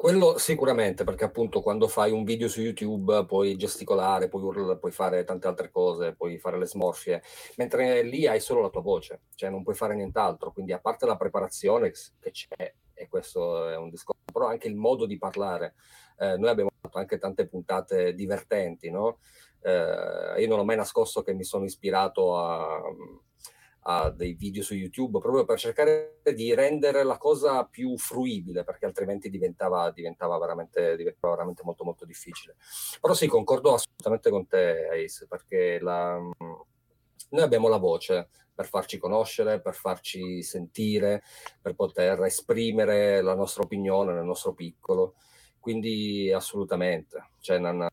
Quello 0.00 0.38
sicuramente, 0.38 1.04
perché 1.04 1.24
appunto 1.24 1.60
quando 1.60 1.86
fai 1.86 2.10
un 2.10 2.24
video 2.24 2.48
su 2.48 2.62
YouTube 2.62 3.26
puoi 3.26 3.54
gesticolare, 3.56 4.30
puoi 4.30 4.44
urlare, 4.44 4.78
puoi 4.78 4.92
fare 4.92 5.24
tante 5.24 5.46
altre 5.46 5.68
cose, 5.68 6.14
puoi 6.14 6.38
fare 6.38 6.56
le 6.56 6.64
smorfie, 6.64 7.22
mentre 7.56 8.00
lì 8.00 8.26
hai 8.26 8.40
solo 8.40 8.62
la 8.62 8.70
tua 8.70 8.80
voce, 8.80 9.24
cioè 9.34 9.50
non 9.50 9.62
puoi 9.62 9.74
fare 9.74 9.94
nient'altro. 9.94 10.52
Quindi 10.52 10.72
a 10.72 10.80
parte 10.80 11.04
la 11.04 11.18
preparazione 11.18 11.92
che 12.18 12.30
c'è, 12.30 12.74
e 12.94 13.08
questo 13.08 13.68
è 13.68 13.76
un 13.76 13.90
discorso, 13.90 14.22
però 14.32 14.46
anche 14.46 14.68
il 14.68 14.74
modo 14.74 15.04
di 15.04 15.18
parlare. 15.18 15.74
Eh, 16.16 16.38
noi 16.38 16.48
abbiamo 16.48 16.70
fatto 16.80 16.96
anche 16.96 17.18
tante 17.18 17.46
puntate 17.46 18.14
divertenti, 18.14 18.90
no? 18.90 19.18
Eh, 19.60 20.40
io 20.40 20.48
non 20.48 20.60
ho 20.60 20.64
mai 20.64 20.76
nascosto 20.76 21.20
che 21.20 21.34
mi 21.34 21.44
sono 21.44 21.66
ispirato 21.66 22.38
a, 22.38 22.80
a, 23.82 24.10
dei 24.10 24.34
video 24.34 24.62
su 24.62 24.74
YouTube 24.74 25.20
proprio 25.20 25.44
per 25.44 25.58
cercare 25.58 26.20
di 26.34 26.54
rendere 26.54 27.02
la 27.02 27.16
cosa 27.16 27.64
più 27.64 27.96
fruibile, 27.96 28.64
perché 28.64 28.86
altrimenti 28.86 29.30
diventava, 29.30 29.90
diventava, 29.90 30.38
veramente, 30.38 30.96
diventava 30.96 31.34
veramente 31.34 31.62
molto 31.64 31.84
molto 31.84 32.04
difficile. 32.04 32.56
Però 33.00 33.14
sì, 33.14 33.26
concordo 33.26 33.74
assolutamente 33.74 34.30
con 34.30 34.46
te, 34.46 34.88
Ace, 34.88 35.26
perché 35.26 35.78
la, 35.80 36.18
noi 36.18 37.42
abbiamo 37.42 37.68
la 37.68 37.78
voce, 37.78 38.28
per 38.60 38.68
farci 38.68 38.98
conoscere, 38.98 39.60
per 39.60 39.74
farci 39.74 40.42
sentire, 40.42 41.22
per 41.62 41.74
poter 41.74 42.22
esprimere 42.24 43.22
la 43.22 43.34
nostra 43.34 43.62
opinione 43.62 44.12
nel 44.12 44.24
nostro 44.24 44.52
piccolo. 44.52 45.14
Quindi 45.58 46.30
assolutamente, 46.30 47.30
cioè, 47.40 47.58
non, 47.58 47.86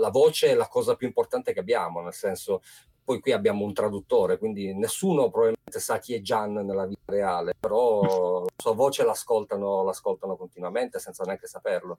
la 0.00 0.10
voce 0.10 0.48
è 0.48 0.54
la 0.54 0.68
cosa 0.68 0.96
più 0.96 1.06
importante 1.06 1.52
che 1.52 1.60
abbiamo, 1.60 2.00
nel 2.00 2.12
senso, 2.12 2.62
poi 3.04 3.20
qui 3.20 3.32
abbiamo 3.32 3.64
un 3.64 3.74
traduttore, 3.74 4.38
quindi 4.38 4.74
nessuno 4.74 5.28
probabilmente 5.28 5.78
sa 5.78 5.98
chi 5.98 6.14
è 6.14 6.22
Gian 6.22 6.54
nella 6.54 6.86
vita 6.86 7.02
reale, 7.04 7.54
però 7.58 8.40
la 8.42 8.48
sua 8.56 8.72
voce 8.72 9.04
l'ascoltano, 9.04 9.84
l'ascoltano 9.84 10.36
continuamente 10.36 10.98
senza 10.98 11.22
neanche 11.24 11.46
saperlo. 11.46 11.98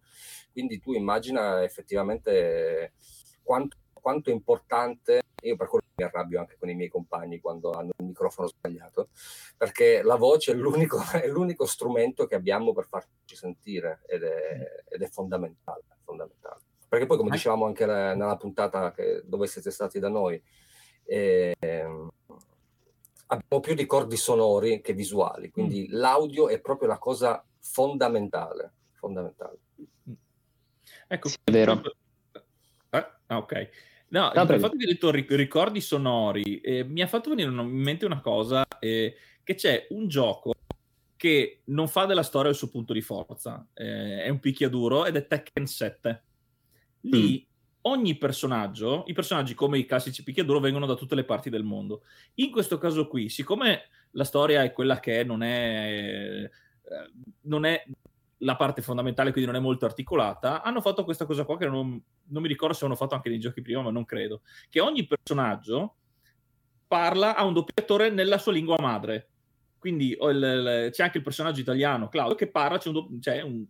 Quindi 0.52 0.80
tu 0.80 0.94
immagina 0.94 1.64
effettivamente 1.64 2.94
quanto, 3.44 3.78
quanto 3.94 4.32
è 4.32 4.34
importante, 4.34 5.22
io 5.44 5.56
per 5.56 5.68
quello 5.68 5.84
mi 5.96 6.04
arrabbio 6.04 6.40
anche 6.40 6.58
con 6.58 6.70
i 6.70 6.76
miei 6.76 6.90
compagni 6.90 7.40
quando 7.40 7.72
hanno 7.72 7.92
il 7.98 8.06
microfono 8.06 8.48
sbagliato, 8.48 9.10
perché 9.58 10.02
la 10.02 10.16
voce 10.16 10.54
è 10.54 10.56
l'unico, 10.56 10.98
è 11.14 11.28
l'unico 11.28 11.66
strumento 11.66 12.26
che 12.26 12.34
abbiamo 12.34 12.74
per 12.74 12.88
farci 12.88 13.36
sentire 13.36 14.02
ed 14.08 14.24
è, 14.24 14.84
ed 14.90 15.02
è 15.04 15.08
fondamentale, 15.08 15.84
fondamentale, 16.04 16.62
Perché 16.88 17.06
poi, 17.06 17.18
come 17.18 17.30
dicevamo 17.30 17.66
anche 17.66 17.86
nella 17.86 18.38
puntata 18.38 18.92
che, 18.92 19.22
dove 19.24 19.46
siete 19.46 19.70
stati 19.70 20.00
da 20.00 20.10
noi, 20.10 20.42
eh, 21.06 21.56
abbiamo 23.28 23.62
più 23.62 23.76
ricordi 23.76 24.18
sonori 24.18 24.82
che 24.82 24.94
visuali, 24.94 25.50
quindi 25.50 25.88
mm. 25.90 25.98
l'audio 25.98 26.50
è 26.50 26.60
proprio 26.60 26.88
la 26.88 26.98
cosa 26.98 27.44
fondamentale. 27.60 28.74
fondamentale. 28.94 29.58
Ecco, 31.08 31.28
sì, 31.30 31.38
è 31.44 31.52
vero. 31.52 31.82
Eh? 32.90 33.08
Ah, 33.28 33.38
ok. 33.38 33.70
No, 34.08 34.32
no 34.34 34.42
il 34.42 34.60
fatto 34.60 34.78
che 34.78 34.86
hai 34.86 34.94
detto 34.94 35.12
ricordi 35.12 35.82
sonori 35.82 36.62
eh, 36.62 36.84
mi 36.84 37.02
ha 37.02 37.08
fatto 37.08 37.30
venire 37.30 37.50
in 37.50 37.58
mente 37.68 38.06
una 38.06 38.22
cosa, 38.22 38.66
eh, 38.80 39.16
che 39.44 39.56
c'è 39.56 39.88
un 39.90 40.08
gioco 40.08 40.54
che 41.16 41.62
non 41.66 41.88
fa 41.88 42.06
della 42.06 42.24
storia 42.24 42.52
il 42.52 42.56
suo 42.56 42.70
punto 42.70 42.94
di 42.94 43.02
forza, 43.02 43.68
eh, 43.74 44.24
è 44.24 44.30
un 44.30 44.40
picchiaduro 44.40 45.06
ed 45.06 45.16
è 45.16 45.26
Tekken 45.26 45.66
7. 45.66 46.24
Lì 47.02 47.42
mm. 47.42 47.55
Ogni 47.88 48.18
personaggio, 48.18 49.04
i 49.08 49.14
personaggi 49.14 49.54
come 49.54 49.78
i 49.78 49.86
classici 49.86 50.24
picchiaduro 50.24 50.60
vengono 50.60 50.86
da 50.86 50.96
tutte 50.96 51.16
le 51.16 51.24
parti 51.24 51.50
del 51.50 51.64
mondo. 51.64 52.04
In 52.36 52.52
questo 52.52 52.78
caso 52.78 53.08
qui, 53.08 53.30
siccome 53.30 53.90
la 54.12 54.24
storia 54.24 54.64
è 54.64 54.72
quella 54.72 55.00
che 55.00 55.22
è, 55.22 55.24
non 55.24 55.44
è, 55.44 56.44
eh, 56.44 56.50
non 57.42 57.66
è 57.66 57.84
la 58.40 58.56
parte 58.56 58.82
fondamentale, 58.82 59.32
quindi 59.32 59.50
non 59.50 59.60
è 59.60 59.64
molto 59.64 59.86
articolata, 59.86 60.62
hanno 60.62 60.82
fatto 60.82 61.04
questa 61.04 61.26
cosa 61.26 61.46
qua 61.46 61.58
che 61.58 61.68
non, 61.68 62.02
non 62.26 62.42
mi 62.42 62.48
ricordo 62.48 62.74
se 62.74 62.86
hanno 62.86 62.96
fatto 62.96 63.16
anche 63.16 63.30
nei 63.30 63.40
giochi 63.40 63.62
prima, 63.62 63.82
ma 63.82 63.92
non 63.92 64.06
credo, 64.06 64.42
che 64.70 64.80
ogni 64.80 65.06
personaggio 65.06 65.96
parla 66.88 67.36
a 67.36 67.44
un 67.44 67.54
doppiatore 67.54 68.10
nella 68.10 68.38
sua 68.38 68.52
lingua 68.52 68.78
madre. 68.80 69.30
Quindi 69.78 70.18
il, 70.20 70.20
il, 70.20 70.90
c'è 70.92 71.04
anche 71.04 71.18
il 71.18 71.24
personaggio 71.24 71.60
italiano, 71.60 72.10
Claudio, 72.10 72.36
che 72.36 72.48
parla, 72.48 72.80
c'è 72.80 72.90
un, 72.90 73.20
c'è 73.20 73.42
un, 73.42 73.66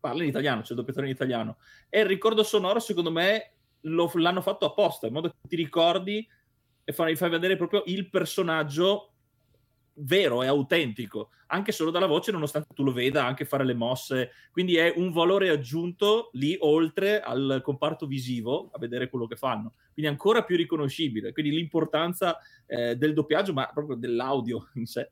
parla 0.00 0.22
in 0.22 0.28
italiano, 0.28 0.62
c'è 0.62 0.70
il 0.70 0.76
doppiatore 0.76 1.06
in 1.06 1.12
italiano. 1.12 1.58
E 1.90 2.00
il 2.00 2.06
ricordo 2.06 2.42
sonoro, 2.42 2.80
secondo 2.80 3.10
me, 3.10 3.57
lo, 3.82 4.10
l'hanno 4.14 4.40
fatto 4.40 4.66
apposta, 4.66 5.06
in 5.06 5.12
modo 5.12 5.28
che 5.28 5.48
ti 5.48 5.56
ricordi 5.56 6.26
e 6.84 6.92
fai, 6.92 7.16
fai 7.16 7.30
vedere 7.30 7.56
proprio 7.56 7.82
il 7.86 8.08
personaggio 8.08 9.12
vero 10.00 10.42
e 10.42 10.46
autentico, 10.46 11.30
anche 11.48 11.72
solo 11.72 11.90
dalla 11.90 12.06
voce, 12.06 12.30
nonostante 12.30 12.74
tu 12.74 12.82
lo 12.82 12.92
veda 12.92 13.24
anche 13.24 13.44
fare 13.44 13.64
le 13.64 13.74
mosse. 13.74 14.30
Quindi 14.50 14.76
è 14.76 14.92
un 14.96 15.10
valore 15.12 15.48
aggiunto 15.48 16.30
lì 16.32 16.56
oltre 16.60 17.20
al 17.20 17.60
comparto 17.62 18.06
visivo 18.06 18.70
a 18.72 18.78
vedere 18.78 19.08
quello 19.08 19.26
che 19.26 19.36
fanno. 19.36 19.74
Quindi 19.92 20.10
ancora 20.10 20.44
più 20.44 20.56
riconoscibile. 20.56 21.32
Quindi 21.32 21.52
l'importanza 21.52 22.38
eh, 22.66 22.96
del 22.96 23.14
doppiaggio, 23.14 23.52
ma 23.52 23.68
proprio 23.72 23.96
dell'audio 23.96 24.68
in 24.74 24.86
sé. 24.86 25.10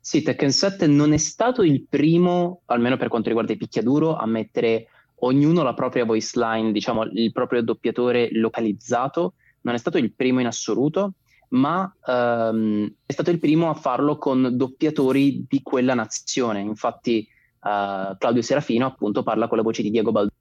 Sì, 0.00 0.22
Tekken 0.22 0.52
7 0.52 0.86
non 0.86 1.12
è 1.12 1.18
stato 1.18 1.62
il 1.62 1.86
primo, 1.86 2.62
almeno 2.66 2.96
per 2.96 3.08
quanto 3.08 3.28
riguarda 3.28 3.52
i 3.52 3.56
picchiaduro, 3.56 4.16
a 4.16 4.26
mettere 4.26 4.88
ognuno 5.20 5.62
la 5.62 5.74
propria 5.74 6.04
voice 6.04 6.38
line, 6.38 6.72
diciamo 6.72 7.04
il 7.04 7.32
proprio 7.32 7.62
doppiatore 7.62 8.30
localizzato. 8.32 9.34
Non 9.62 9.74
è 9.74 9.78
stato 9.78 9.98
il 9.98 10.12
primo 10.12 10.40
in 10.40 10.46
assoluto, 10.46 11.14
ma 11.50 11.92
um, 12.06 12.90
è 13.04 13.12
stato 13.12 13.30
il 13.30 13.38
primo 13.38 13.70
a 13.70 13.74
farlo 13.74 14.18
con 14.18 14.56
doppiatori 14.56 15.46
di 15.48 15.62
quella 15.62 15.94
nazione. 15.94 16.60
Infatti, 16.60 17.26
uh, 17.60 18.16
Claudio 18.16 18.42
Serafino 18.42 18.86
appunto 18.86 19.22
parla 19.22 19.48
con 19.48 19.56
la 19.56 19.62
voce 19.62 19.82
di 19.82 19.90
Diego 19.90 20.12
Baldini. 20.12 20.36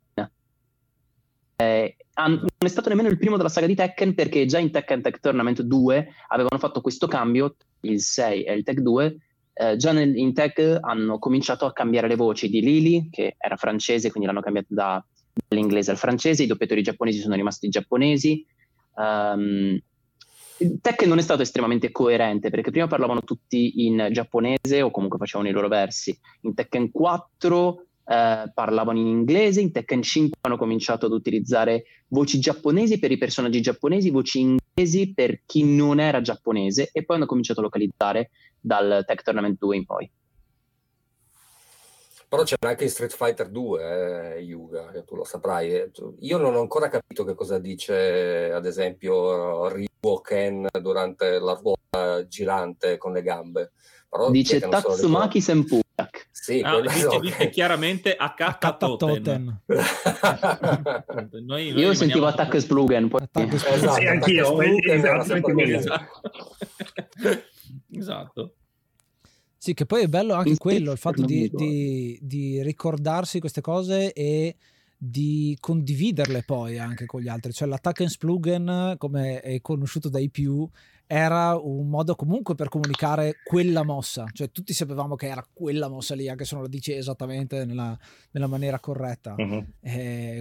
Eh, 1.59 1.95
non 2.17 2.45
è 2.59 2.67
stato 2.67 2.89
nemmeno 2.89 3.09
il 3.09 3.17
primo 3.17 3.35
della 3.35 3.49
saga 3.49 3.65
di 3.65 3.73
Tekken 3.73 4.13
perché 4.13 4.45
già 4.45 4.59
in 4.59 4.69
Tekken 4.69 5.01
Tech 5.01 5.19
Tournament 5.19 5.61
2 5.61 6.07
avevano 6.27 6.59
fatto 6.59 6.81
questo 6.81 7.07
cambio, 7.07 7.55
il 7.81 7.99
6 7.99 8.43
e 8.43 8.53
il 8.53 8.63
Tech 8.63 8.79
2, 8.79 9.17
eh, 9.59 9.75
già 9.75 9.91
nel, 9.91 10.15
in 10.15 10.33
tech 10.33 10.77
hanno 10.81 11.17
cominciato 11.19 11.65
a 11.65 11.73
cambiare 11.73 12.07
le 12.07 12.15
voci 12.15 12.49
di 12.49 12.61
Lily, 12.61 13.09
che 13.09 13.35
era 13.37 13.55
francese, 13.55 14.09
quindi 14.09 14.27
l'hanno 14.27 14.41
cambiato 14.41 14.67
da, 14.69 15.03
dall'inglese 15.47 15.91
al 15.91 15.97
francese, 15.97 16.43
i 16.43 16.47
doppiatori 16.47 16.83
giapponesi 16.83 17.19
sono 17.19 17.35
rimasti 17.35 17.69
giapponesi. 17.69 18.45
Um, 18.95 19.79
Tech 20.81 21.03
non 21.03 21.19
è 21.19 21.21
stato 21.21 21.43
estremamente 21.43 21.91
coerente 21.91 22.49
perché 22.49 22.71
prima 22.71 22.87
parlavano 22.87 23.21
tutti 23.21 23.85
in 23.85 24.09
giapponese 24.11 24.81
o 24.81 24.89
comunque 24.89 25.19
facevano 25.19 25.49
i 25.49 25.53
loro 25.53 25.67
versi. 25.67 26.17
In 26.41 26.55
Tekken 26.55 26.89
4 26.91 27.85
eh, 28.05 28.51
parlavano 28.53 28.97
in 28.97 29.05
inglese, 29.05 29.61
in 29.61 29.71
Tekken 29.71 30.01
5 30.01 30.39
hanno 30.41 30.57
cominciato 30.57 31.05
ad 31.05 31.11
utilizzare 31.11 31.83
voci 32.07 32.39
giapponesi 32.39 32.97
per 32.97 33.11
i 33.11 33.17
personaggi 33.17 33.61
giapponesi, 33.61 34.09
voci 34.09 34.39
inglesi 34.39 35.13
per 35.13 35.41
chi 35.45 35.63
non 35.63 35.99
era 35.99 36.21
giapponese 36.21 36.89
e 36.91 37.03
poi 37.05 37.17
hanno 37.17 37.25
cominciato 37.27 37.59
a 37.59 37.63
localizzare 37.63 38.31
dal 38.67 39.03
Tech 39.05 39.23
Tournament 39.23 39.57
2 39.57 39.75
in 39.75 39.85
poi. 39.85 40.11
Però 42.29 42.43
c'è 42.43 42.55
anche 42.59 42.83
in 42.83 42.89
Street 42.89 43.13
Fighter 43.13 43.47
2, 43.47 44.35
eh, 44.35 44.41
Yuga, 44.41 44.91
tu 45.05 45.15
lo 45.15 45.23
saprai. 45.23 45.89
Io 46.19 46.37
non 46.37 46.55
ho 46.55 46.59
ancora 46.59 46.89
capito 46.89 47.23
che 47.23 47.33
cosa 47.33 47.57
dice, 47.57 48.51
ad 48.51 48.65
esempio, 48.65 49.69
Ryu 49.69 49.87
Ken 50.21 50.67
durante 50.81 51.39
la 51.39 51.53
ruota 51.53 52.27
girante 52.27 52.97
con 52.97 53.13
le 53.13 53.21
gambe. 53.21 53.71
Però 54.09 54.29
dice 54.29 54.59
Tatsumaki 54.59 55.39
Senpurak. 55.39 56.27
Sì, 56.31 56.61
ah, 56.63 56.81
dice, 56.81 57.05
okay. 57.05 57.19
dice 57.19 57.49
chiaramente 57.49 58.15
Akata 58.15 58.75
Toten. 58.75 59.61
noi, 61.45 61.71
noi 61.71 61.73
Io 61.73 61.93
sentivo 61.93 62.25
Attack 62.25 62.59
Splugen. 62.59 63.07
Poi... 63.07 63.21
Attack 63.23 63.53
Esatto, 63.53 63.93
sì, 63.93 64.05
anch'io. 64.05 64.61
esatto. 64.61 66.21
Sì, 69.57 69.73
che 69.73 69.85
poi 69.85 70.03
è 70.03 70.07
bello 70.07 70.33
anche 70.33 70.51
il 70.51 70.57
quello, 70.57 70.91
il 70.91 70.97
fatto 70.97 71.23
di, 71.23 71.49
di, 71.53 72.19
di, 72.21 72.61
ricordarsi 72.61 73.39
queste 73.39 73.59
cose 73.59 74.13
e 74.13 74.55
di 74.95 75.57
condividerle 75.59 76.43
poi 76.43 76.77
anche 76.77 77.05
con 77.05 77.21
gli 77.21 77.27
altri. 77.27 77.51
Cioè 77.51 77.67
l'attack 77.67 78.01
and 78.01 78.09
splugen, 78.09 78.95
come 78.97 79.41
è 79.41 79.59
conosciuto 79.61 80.09
dai 80.09 80.29
più, 80.29 80.67
era 81.07 81.57
un 81.57 81.87
modo 81.87 82.15
comunque 82.15 82.53
per 82.53 82.69
comunicare 82.69 83.37
quella 83.43 83.83
mossa. 83.83 84.25
Cioè 84.31 84.51
tutti 84.51 84.73
sapevamo 84.73 85.15
che 85.15 85.27
era 85.27 85.45
quella 85.51 85.87
mossa 85.87 86.13
lì, 86.13 86.29
anche 86.29 86.45
se 86.45 86.53
non 86.53 86.63
la 86.63 86.69
dici 86.69 86.93
esattamente 86.93 87.65
nella, 87.65 87.97
nella 88.31 88.47
maniera 88.47 88.79
corretta. 88.79 89.35
Uh-huh. 89.37 89.65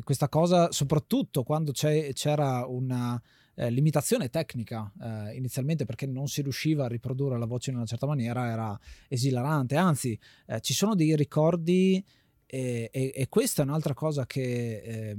questa 0.03 0.29
cosa, 0.29 0.71
soprattutto 0.73 1.43
quando 1.43 1.73
c'era 1.73 2.67
una 2.67 3.21
eh, 3.57 3.71
limitazione 3.71 4.29
tecnica 4.29 4.91
eh, 5.01 5.35
inizialmente 5.37 5.85
perché 5.85 6.07
non 6.07 6.29
si 6.29 6.43
riusciva 6.43 6.85
a 6.85 6.89
riprodurre 6.89 7.39
la 7.39 7.47
voce 7.47 7.71
in 7.71 7.77
una 7.77 7.87
certa 7.87 8.07
maniera 8.07 8.51
era 8.51 8.79
esilarante, 9.09 9.77
anzi 9.77 10.19
eh, 10.47 10.61
ci 10.61 10.75
sono 10.75 10.95
dei 10.95 11.17
ricordi 11.17 12.05
e, 12.49 12.91
e, 12.93 13.13
e, 13.13 13.29
questa 13.29 13.63
è 13.63 13.65
un'altra 13.65 13.93
cosa 13.93 14.25
che 14.25 14.77
eh, 14.77 15.17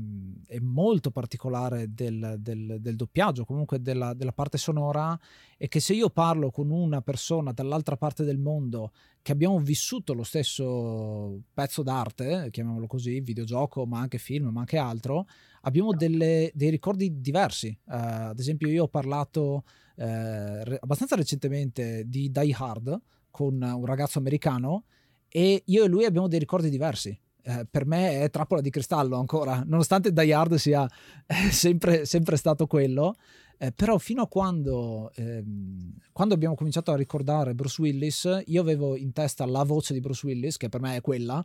è 0.48 0.60
molto 0.60 1.12
particolare 1.12 1.94
del, 1.94 2.38
del, 2.40 2.78
del 2.80 2.96
doppiaggio, 2.96 3.44
comunque 3.44 3.82
della, 3.82 4.14
della, 4.14 4.32
parte 4.32 4.58
sonora, 4.58 5.20
è 5.58 5.68
che 5.68 5.82
se 5.82 5.94
io 5.94 6.10
parlo 6.10 6.52
con 6.52 6.70
una 6.70 7.02
persona 7.02 7.52
dall'altra 7.52 7.98
parte 7.98 8.24
del 8.24 8.38
mondo 8.38 8.94
che 9.22 9.34
abbiamo 9.34 9.60
vissuto 9.60 10.14
lo 10.14 10.24
stesso 10.24 11.42
pezzo 11.54 11.84
d'arte, 11.84 12.48
chiamiamolo 12.50 12.88
così, 12.88 13.20
videogioco, 13.20 13.86
ma 13.86 14.00
anche 14.00 14.20
film, 14.20 14.48
ma 14.48 14.62
anche 14.62 14.78
altro, 14.78 15.28
abbiamo 15.64 15.92
delle, 15.94 16.50
dei 16.54 16.70
ricordi 16.70 17.20
diversi. 17.20 17.78
Uh, 17.88 18.30
ad 18.30 18.40
esempio, 18.40 18.70
io 18.70 18.84
ho 18.84 18.88
parlato 18.88 19.66
re- 19.96 20.78
abbastanza 20.80 21.16
recentemente 21.16 22.04
di 22.06 22.32
Die 22.32 22.56
Hard 22.56 23.02
con 23.32 23.62
un 23.62 23.86
ragazzo 23.86 24.20
americano 24.20 24.86
e 25.30 25.64
io 25.66 25.84
e 25.84 25.88
lui 25.88 26.06
abbiamo 26.06 26.28
dei 26.28 26.40
ricordi 26.40 26.70
diversi. 26.70 27.18
Eh, 27.44 27.66
per 27.70 27.86
me 27.86 28.22
è 28.22 28.30
trappola 28.30 28.60
di 28.60 28.70
cristallo 28.70 29.18
ancora, 29.18 29.64
nonostante 29.66 30.12
Die 30.12 30.34
Hard 30.34 30.56
sia 30.56 30.86
eh, 31.26 31.52
sempre, 31.52 32.06
sempre, 32.06 32.36
stato 32.36 32.68
quello, 32.68 33.16
eh, 33.58 33.72
però 33.72 33.98
fino 33.98 34.22
a 34.24 34.28
quando, 34.28 35.12
ehm, 35.16 35.94
quando, 36.12 36.34
abbiamo 36.34 36.56
cominciato 36.56 36.92
a 36.92 36.98
ricordare 36.98 37.56
Bruce 37.56 37.82
Willis, 37.82 38.42
io 38.48 38.62
avevo 38.62 38.98
in 38.98 39.14
testa 39.14 39.46
la 39.46 39.64
voce 39.64 39.94
di 39.94 40.02
Bruce 40.02 40.26
Willis, 40.26 40.58
che 40.58 40.68
per 40.68 40.82
me 40.82 40.98
è 40.98 41.02
quella, 41.02 41.44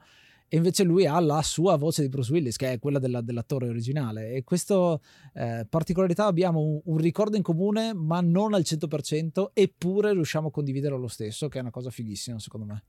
e 0.49 0.57
invece 0.57 0.83
lui 0.83 1.07
ha 1.07 1.19
la 1.21 1.41
sua 1.41 1.77
voce 1.77 2.03
di 2.03 2.09
Bruce 2.09 2.31
Willis, 2.33 2.57
che 2.57 2.73
è 2.73 2.79
quella 2.79 2.99
della, 2.99 3.23
dell'attore 3.23 3.69
originale. 3.69 4.33
E 4.33 4.45
questa 4.45 4.99
eh, 5.33 5.67
particolarità 5.67 6.27
abbiamo 6.27 6.61
un, 6.61 6.81
un, 6.85 6.99
ricordo 6.99 7.37
in 7.37 7.43
comune, 7.43 7.95
ma 7.95 8.21
non 8.21 8.53
al 8.53 8.61
100%, 8.63 9.53
eppure 9.55 10.13
riusciamo 10.13 10.49
a 10.49 10.51
condividerlo 10.51 10.99
lo 10.99 11.09
stesso, 11.09 11.49
che 11.49 11.59
è 11.59 11.63
una 11.63 11.71
cosa 11.71 11.89
fighissima 11.89 12.39
secondo 12.39 12.67
me. 12.67 12.83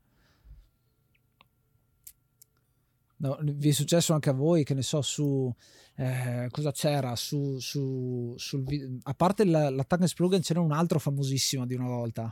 No, 3.24 3.38
vi 3.42 3.70
è 3.70 3.72
successo 3.72 4.12
anche 4.12 4.28
a 4.28 4.34
voi, 4.34 4.64
che 4.64 4.74
ne 4.74 4.82
so, 4.82 5.00
su 5.00 5.50
eh, 5.96 6.46
cosa 6.50 6.72
c'era 6.72 7.16
su, 7.16 7.58
su 7.58 8.34
sul, 8.36 8.98
a 9.02 9.14
parte 9.14 9.46
l'attacco 9.46 10.02
in 10.02 10.08
Splugen 10.08 10.40
c'era 10.42 10.60
un 10.60 10.72
altro 10.72 10.98
famosissimo 10.98 11.64
di 11.64 11.74
una 11.74 11.86
volta 11.86 12.30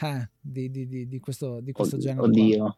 eh, 0.00 0.30
di, 0.40 0.70
di, 0.70 0.86
di, 0.86 1.06
di, 1.06 1.20
questo, 1.20 1.60
di 1.60 1.72
questo 1.72 1.96
Oddio. 1.96 2.08
genere. 2.08 2.26
Oddio. 2.26 2.76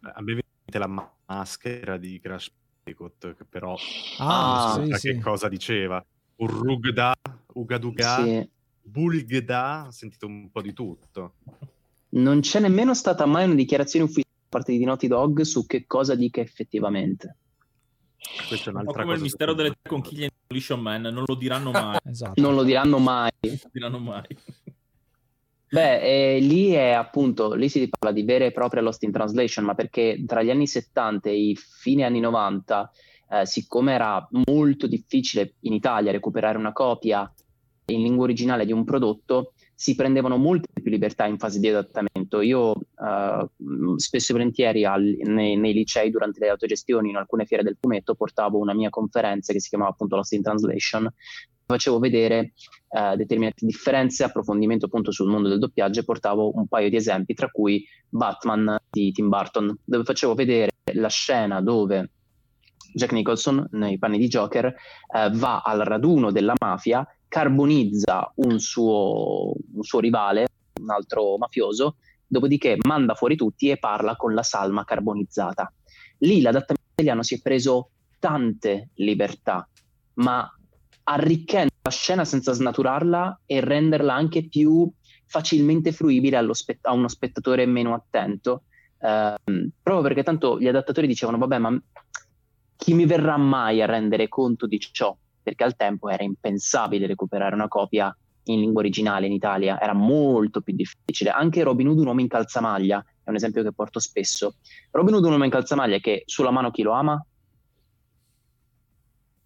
A 0.00 0.20
me 0.20 0.42
la 0.72 1.10
maschera 1.26 1.96
di 1.96 2.20
Crash 2.20 2.52
Bandicoot, 2.84 3.34
che 3.34 3.44
però 3.44 3.76
ah, 4.18 4.74
non 4.76 4.88
so 4.88 4.96
sì, 4.96 5.08
che 5.08 5.14
sì. 5.14 5.20
cosa 5.20 5.48
diceva. 5.48 6.04
Urrugda, 6.36 7.14
Ugaduga, 7.54 8.22
sì. 8.22 8.48
Bulgda, 8.82 9.86
ho 9.86 9.90
sentito 9.90 10.26
un 10.26 10.50
po' 10.50 10.60
di 10.60 10.74
tutto. 10.74 11.36
Non 12.10 12.40
c'è 12.40 12.60
nemmeno 12.60 12.94
stata 12.94 13.24
mai 13.24 13.44
una 13.44 13.54
dichiarazione 13.54 14.04
ufficiale 14.04 14.29
parte 14.50 14.76
di 14.76 14.84
Naughty 14.84 15.06
Dog 15.06 15.40
su 15.42 15.64
che 15.64 15.86
cosa 15.86 16.14
dica 16.14 16.40
effettivamente. 16.40 17.36
Questo 18.48 18.68
è 18.68 18.72
un'altra 18.72 19.02
come 19.02 19.14
il 19.14 19.22
mistero 19.22 19.54
delle 19.54 19.70
tre 19.70 19.88
conchiglie 19.88 20.24
in 20.24 20.30
Demolition 20.46 20.80
Man, 20.80 21.02
non 21.02 21.24
lo 21.26 21.34
diranno 21.34 21.70
mai. 21.70 21.98
esatto. 22.04 22.40
Non 22.40 22.54
lo 22.54 22.62
diranno 22.62 22.98
mai. 22.98 23.30
Non 23.40 23.58
lo 23.62 23.70
diranno 23.72 23.98
mai. 23.98 24.26
Beh, 25.72 26.34
eh, 26.34 26.40
lì 26.40 26.72
è 26.72 26.90
appunto, 26.90 27.54
lì 27.54 27.68
si 27.68 27.88
parla 27.88 28.12
di 28.12 28.24
vera 28.24 28.44
e 28.44 28.50
propria 28.50 28.82
Lost 28.82 29.04
in 29.04 29.12
Translation, 29.12 29.64
ma 29.64 29.74
perché 29.74 30.22
tra 30.26 30.42
gli 30.42 30.50
anni 30.50 30.66
70 30.66 31.30
e 31.30 31.36
i 31.50 31.56
fine 31.56 32.02
anni 32.02 32.18
90, 32.18 32.90
eh, 33.30 33.46
siccome 33.46 33.92
era 33.92 34.26
molto 34.48 34.88
difficile 34.88 35.54
in 35.60 35.72
Italia 35.72 36.10
recuperare 36.10 36.58
una 36.58 36.72
copia 36.72 37.32
in 37.86 38.02
lingua 38.02 38.24
originale 38.24 38.66
di 38.66 38.72
un 38.72 38.84
prodotto, 38.84 39.52
si 39.80 39.94
prendevano 39.94 40.36
molte 40.36 40.68
più 40.74 40.90
libertà 40.90 41.24
in 41.24 41.38
fase 41.38 41.58
di 41.58 41.66
adattamento. 41.66 42.42
Io 42.42 42.72
uh, 42.72 43.96
spesso 43.96 44.32
e 44.32 44.34
volentieri 44.34 44.84
al, 44.84 45.16
nei, 45.22 45.56
nei, 45.56 45.72
licei 45.72 46.10
durante 46.10 46.38
le 46.38 46.50
autogestioni, 46.50 47.08
in 47.08 47.16
alcune 47.16 47.46
fiere 47.46 47.62
del 47.62 47.78
fumetto, 47.80 48.14
portavo 48.14 48.58
una 48.58 48.74
mia 48.74 48.90
conferenza 48.90 49.54
che 49.54 49.60
si 49.60 49.70
chiamava 49.70 49.92
appunto 49.92 50.16
Lost 50.16 50.32
in 50.34 50.42
Translation, 50.42 51.10
facevo 51.64 51.98
vedere 51.98 52.52
uh, 52.88 53.16
determinate 53.16 53.64
differenze, 53.64 54.22
approfondimento 54.22 54.84
appunto 54.84 55.12
sul 55.12 55.30
mondo 55.30 55.48
del 55.48 55.58
doppiaggio 55.58 56.00
e 56.00 56.04
portavo 56.04 56.54
un 56.56 56.66
paio 56.68 56.90
di 56.90 56.96
esempi, 56.96 57.32
tra 57.32 57.48
cui 57.48 57.82
Batman 58.06 58.76
di 58.90 59.12
Tim 59.12 59.30
Burton, 59.30 59.74
dove 59.82 60.04
facevo 60.04 60.34
vedere 60.34 60.72
la 60.92 61.08
scena 61.08 61.62
dove 61.62 62.10
Jack 62.92 63.12
Nicholson, 63.12 63.66
nei 63.70 63.98
panni 63.98 64.18
di 64.18 64.28
Joker, 64.28 64.66
uh, 64.66 65.30
va 65.30 65.62
al 65.62 65.80
raduno 65.80 66.30
della 66.30 66.52
mafia 66.60 67.02
carbonizza 67.30 68.32
un 68.36 68.58
suo, 68.58 69.54
un 69.74 69.82
suo 69.82 70.00
rivale, 70.00 70.48
un 70.80 70.90
altro 70.90 71.38
mafioso, 71.38 71.98
dopodiché 72.26 72.76
manda 72.82 73.14
fuori 73.14 73.36
tutti 73.36 73.70
e 73.70 73.78
parla 73.78 74.16
con 74.16 74.34
la 74.34 74.42
salma 74.42 74.84
carbonizzata. 74.84 75.72
Lì 76.18 76.40
l'adattamento 76.40 76.90
italiano 76.92 77.22
si 77.22 77.36
è 77.36 77.40
preso 77.40 77.90
tante 78.18 78.90
libertà, 78.94 79.66
ma 80.14 80.46
arricchendo 81.04 81.70
la 81.82 81.90
scena 81.90 82.24
senza 82.24 82.52
snaturarla 82.52 83.42
e 83.46 83.60
renderla 83.60 84.12
anche 84.12 84.48
più 84.48 84.90
facilmente 85.24 85.92
fruibile 85.92 86.52
spe- 86.52 86.78
a 86.82 86.92
uno 86.92 87.06
spettatore 87.06 87.64
meno 87.64 87.94
attento. 87.94 88.64
Eh, 88.98 89.34
proprio 89.80 90.02
perché 90.02 90.24
tanto 90.24 90.58
gli 90.58 90.66
adattatori 90.66 91.06
dicevano: 91.06 91.38
Vabbè, 91.38 91.58
ma 91.58 91.80
chi 92.74 92.92
mi 92.92 93.06
verrà 93.06 93.36
mai 93.36 93.80
a 93.82 93.86
rendere 93.86 94.28
conto 94.28 94.66
di 94.66 94.80
ciò? 94.80 95.16
Perché 95.42 95.64
al 95.64 95.76
tempo 95.76 96.08
era 96.08 96.22
impensabile 96.22 97.06
recuperare 97.06 97.54
una 97.54 97.68
copia 97.68 98.14
in 98.44 98.60
lingua 98.60 98.80
originale 98.80 99.26
in 99.26 99.32
Italia, 99.32 99.80
era 99.80 99.92
molto 99.92 100.60
più 100.60 100.74
difficile. 100.74 101.30
Anche 101.30 101.62
Robin 101.62 101.88
Hood, 101.88 101.98
un 101.98 102.06
uomo 102.06 102.20
in 102.20 102.28
calzamaglia, 102.28 103.04
è 103.22 103.28
un 103.28 103.36
esempio 103.36 103.62
che 103.62 103.72
porto 103.72 104.00
spesso. 104.00 104.56
Robin 104.90 105.14
Hood, 105.14 105.24
un 105.24 105.32
uomo 105.32 105.44
in 105.44 105.50
calzamaglia 105.50 105.98
che 105.98 106.22
sulla 106.26 106.50
mano 106.50 106.70
chi 106.70 106.82
lo 106.82 106.92
ama? 106.92 107.24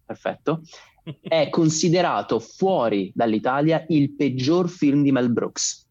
Perfetto. 0.05 0.61
È 1.21 1.49
considerato 1.49 2.39
fuori 2.39 3.11
dall'Italia 3.13 3.85
il 3.89 4.13
peggior 4.13 4.69
film 4.69 5.03
di 5.03 5.11
Mel 5.11 5.31
Brooks. 5.31 5.83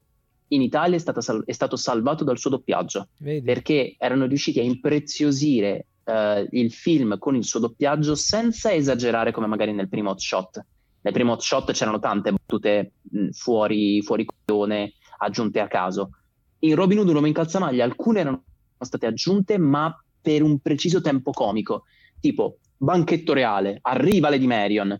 In 0.48 0.61
Italia 0.61 0.96
è, 0.96 1.20
sal- 1.20 1.44
è 1.44 1.52
stato 1.52 1.76
salvato 1.76 2.22
dal 2.22 2.38
suo 2.38 2.50
doppiaggio 2.50 3.09
Vedi. 3.18 3.44
perché 3.44 3.94
erano 3.96 4.26
riusciti 4.26 4.61
a 4.61 4.62
impreziosire 4.62 5.86
uh, 6.05 6.46
il 6.50 6.72
film 6.72 7.18
con 7.18 7.36
il 7.36 7.44
suo 7.44 7.61
doppiaggio 7.61 8.14
senza 8.14 8.72
esagerare 8.72 9.32
come 9.32 9.46
magari 9.46 9.72
nel 9.72 9.88
primo 9.88 10.11
hot 10.11 10.20
shot. 10.20 10.64
Nel 11.00 11.12
primo 11.12 11.32
hot 11.32 11.40
shot 11.40 11.72
c'erano 11.72 11.98
tante 11.98 12.32
battute 12.32 12.92
fuori, 13.32 14.02
fuori 14.02 14.24
coglione 14.24 14.94
aggiunte 15.18 15.61
a 15.61 15.68
caso. 15.68 16.11
In 16.61 16.74
Robin 16.74 16.98
Hood, 16.98 17.09
un 17.09 17.14
uomo 17.14 17.26
in 17.26 17.34
calzamaglia, 17.34 17.84
alcune 17.84 18.20
erano 18.20 18.44
state 18.78 19.07
aggiunte, 19.07 19.59
ma 19.59 19.94
per 20.20 20.42
un 20.42 20.59
preciso 20.61 21.00
tempo 21.00 21.30
comico. 21.32 21.84
Tipo, 22.20 22.59
banchetto 22.76 23.32
reale, 23.32 23.78
arriva 23.82 24.30
Lady 24.30 24.46
Marion. 24.46 24.98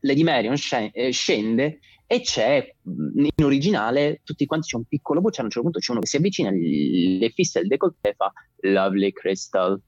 Lady 0.00 0.22
Marion 0.22 0.54
eh, 0.92 1.10
scende 1.10 1.80
e 2.06 2.20
c'è 2.22 2.74
in 2.84 3.44
originale 3.44 4.22
tutti 4.24 4.46
quanti 4.46 4.68
c'è 4.68 4.76
un 4.76 4.84
piccolo 4.84 5.20
voce 5.20 5.40
a 5.40 5.44
un 5.44 5.50
certo 5.50 5.64
punto 5.64 5.78
c'è 5.78 5.90
uno 5.90 6.00
che 6.00 6.06
si 6.06 6.16
avvicina 6.16 6.50
le 6.50 7.30
fissa 7.34 7.60
il 7.60 7.66
decolleté 7.66 8.10
e 8.10 8.14
fa 8.14 8.32
Lovely 8.60 9.12
Crystal 9.12 9.78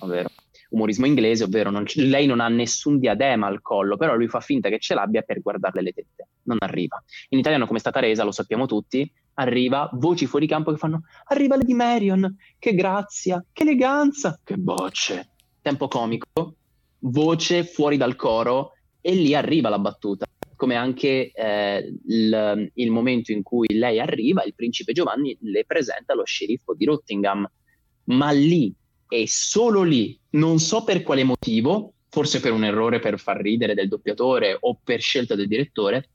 ovvero 0.00 0.28
umorismo 0.70 1.06
inglese, 1.06 1.44
ovvero 1.44 1.70
non 1.70 1.84
c- 1.84 1.96
lei 1.96 2.26
non 2.26 2.40
ha 2.40 2.48
nessun 2.48 2.98
diadema 2.98 3.46
al 3.46 3.62
collo, 3.62 3.96
però 3.96 4.14
lui 4.14 4.28
fa 4.28 4.40
finta 4.40 4.68
che 4.68 4.78
ce 4.78 4.94
l'abbia 4.94 5.22
per 5.22 5.40
guardarle 5.40 5.82
le 5.82 5.92
tette. 5.92 6.28
Non 6.42 6.58
arriva. 6.60 7.02
In 7.30 7.38
italiano, 7.38 7.66
come 7.66 7.78
è 7.78 7.80
stata 7.80 8.00
resa, 8.00 8.24
lo 8.24 8.32
sappiamo 8.32 8.66
tutti, 8.66 9.10
arriva 9.34 9.88
voci 9.94 10.26
fuori 10.26 10.46
campo 10.46 10.72
che 10.72 10.78
fanno 10.78 11.02
arriva 11.26 11.56
Lady 11.56 11.74
Marion, 11.74 12.36
che 12.58 12.74
grazia, 12.74 13.44
che 13.52 13.62
eleganza, 13.62 14.40
che 14.42 14.56
bocce. 14.56 15.30
Tempo 15.62 15.88
comico, 15.88 16.54
voce 17.00 17.64
fuori 17.64 17.96
dal 17.96 18.16
coro 18.16 18.72
e 19.00 19.14
lì 19.14 19.34
arriva 19.34 19.68
la 19.68 19.78
battuta. 19.78 20.26
Come 20.56 20.74
anche 20.74 21.30
eh, 21.32 21.94
il, 22.08 22.70
il 22.74 22.90
momento 22.90 23.30
in 23.30 23.42
cui 23.42 23.68
lei 23.74 24.00
arriva, 24.00 24.42
il 24.42 24.54
principe 24.54 24.92
Giovanni 24.92 25.36
le 25.42 25.64
presenta 25.64 26.14
lo 26.14 26.24
sceriffo 26.24 26.74
di 26.74 26.84
Rottingham, 26.84 27.48
ma 28.04 28.30
lì 28.30 28.74
e 29.08 29.26
solo 29.26 29.82
lì, 29.82 30.18
non 30.30 30.58
so 30.58 30.84
per 30.84 31.02
quale 31.02 31.24
motivo, 31.24 31.94
forse 32.08 32.40
per 32.40 32.52
un 32.52 32.64
errore 32.64 33.00
per 33.00 33.18
far 33.18 33.40
ridere 33.40 33.74
del 33.74 33.88
doppiatore 33.88 34.56
o 34.60 34.78
per 34.82 35.00
scelta 35.00 35.34
del 35.34 35.48
direttore, 35.48 36.10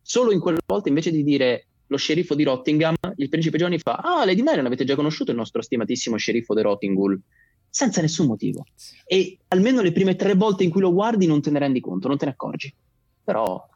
solo 0.00 0.32
in 0.32 0.40
quella 0.40 0.58
volta 0.64 0.88
invece 0.88 1.10
di 1.10 1.22
dire 1.22 1.66
lo 1.88 1.96
sceriffo 1.96 2.34
di 2.34 2.42
Rottingham, 2.42 2.96
il 3.16 3.28
principe 3.28 3.58
Johnny 3.58 3.78
fa 3.78 3.96
ah, 3.96 4.24
Lady 4.24 4.42
Marion 4.42 4.66
avete 4.66 4.84
già 4.84 4.96
conosciuto 4.96 5.30
il 5.30 5.36
nostro 5.36 5.62
stimatissimo 5.62 6.16
sceriffo 6.16 6.54
di 6.54 6.62
Rottingham 6.62 7.20
senza 7.68 8.00
nessun 8.00 8.26
motivo. 8.26 8.64
E 9.04 9.38
almeno 9.48 9.82
le 9.82 9.92
prime 9.92 10.16
tre 10.16 10.34
volte 10.34 10.64
in 10.64 10.70
cui 10.70 10.80
lo 10.80 10.92
guardi 10.92 11.26
non 11.26 11.42
te 11.42 11.50
ne 11.50 11.58
rendi 11.58 11.80
conto, 11.80 12.08
non 12.08 12.16
te 12.16 12.24
ne 12.24 12.30
accorgi. 12.30 12.74
Però... 13.22 13.68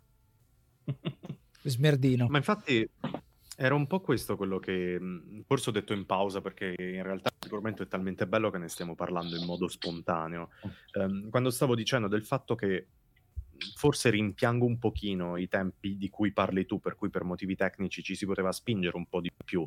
Smerdino. 1.62 2.26
Ma 2.28 2.38
infatti 2.38 2.88
era 3.62 3.74
un 3.74 3.86
po' 3.86 4.00
questo 4.00 4.36
quello 4.36 4.58
che 4.58 4.98
forse 5.46 5.68
ho 5.68 5.72
detto 5.72 5.92
in 5.92 6.06
pausa 6.06 6.40
perché 6.40 6.74
in 6.78 7.02
realtà 7.02 7.30
l'argomento 7.40 7.82
è 7.82 7.88
talmente 7.88 8.26
bello 8.26 8.48
che 8.48 8.56
ne 8.56 8.68
stiamo 8.68 8.94
parlando 8.94 9.36
in 9.36 9.44
modo 9.44 9.68
spontaneo. 9.68 10.48
Um, 10.94 11.28
quando 11.28 11.50
stavo 11.50 11.74
dicendo 11.74 12.08
del 12.08 12.24
fatto 12.24 12.54
che 12.54 12.86
forse 13.74 14.08
rimpiango 14.08 14.64
un 14.64 14.78
pochino 14.78 15.36
i 15.36 15.46
tempi 15.46 15.98
di 15.98 16.08
cui 16.08 16.32
parli 16.32 16.64
tu, 16.64 16.80
per 16.80 16.94
cui 16.94 17.10
per 17.10 17.24
motivi 17.24 17.54
tecnici 17.54 18.02
ci 18.02 18.14
si 18.14 18.24
poteva 18.24 18.50
spingere 18.50 18.96
un 18.96 19.06
po' 19.06 19.20
di 19.20 19.30
più. 19.44 19.62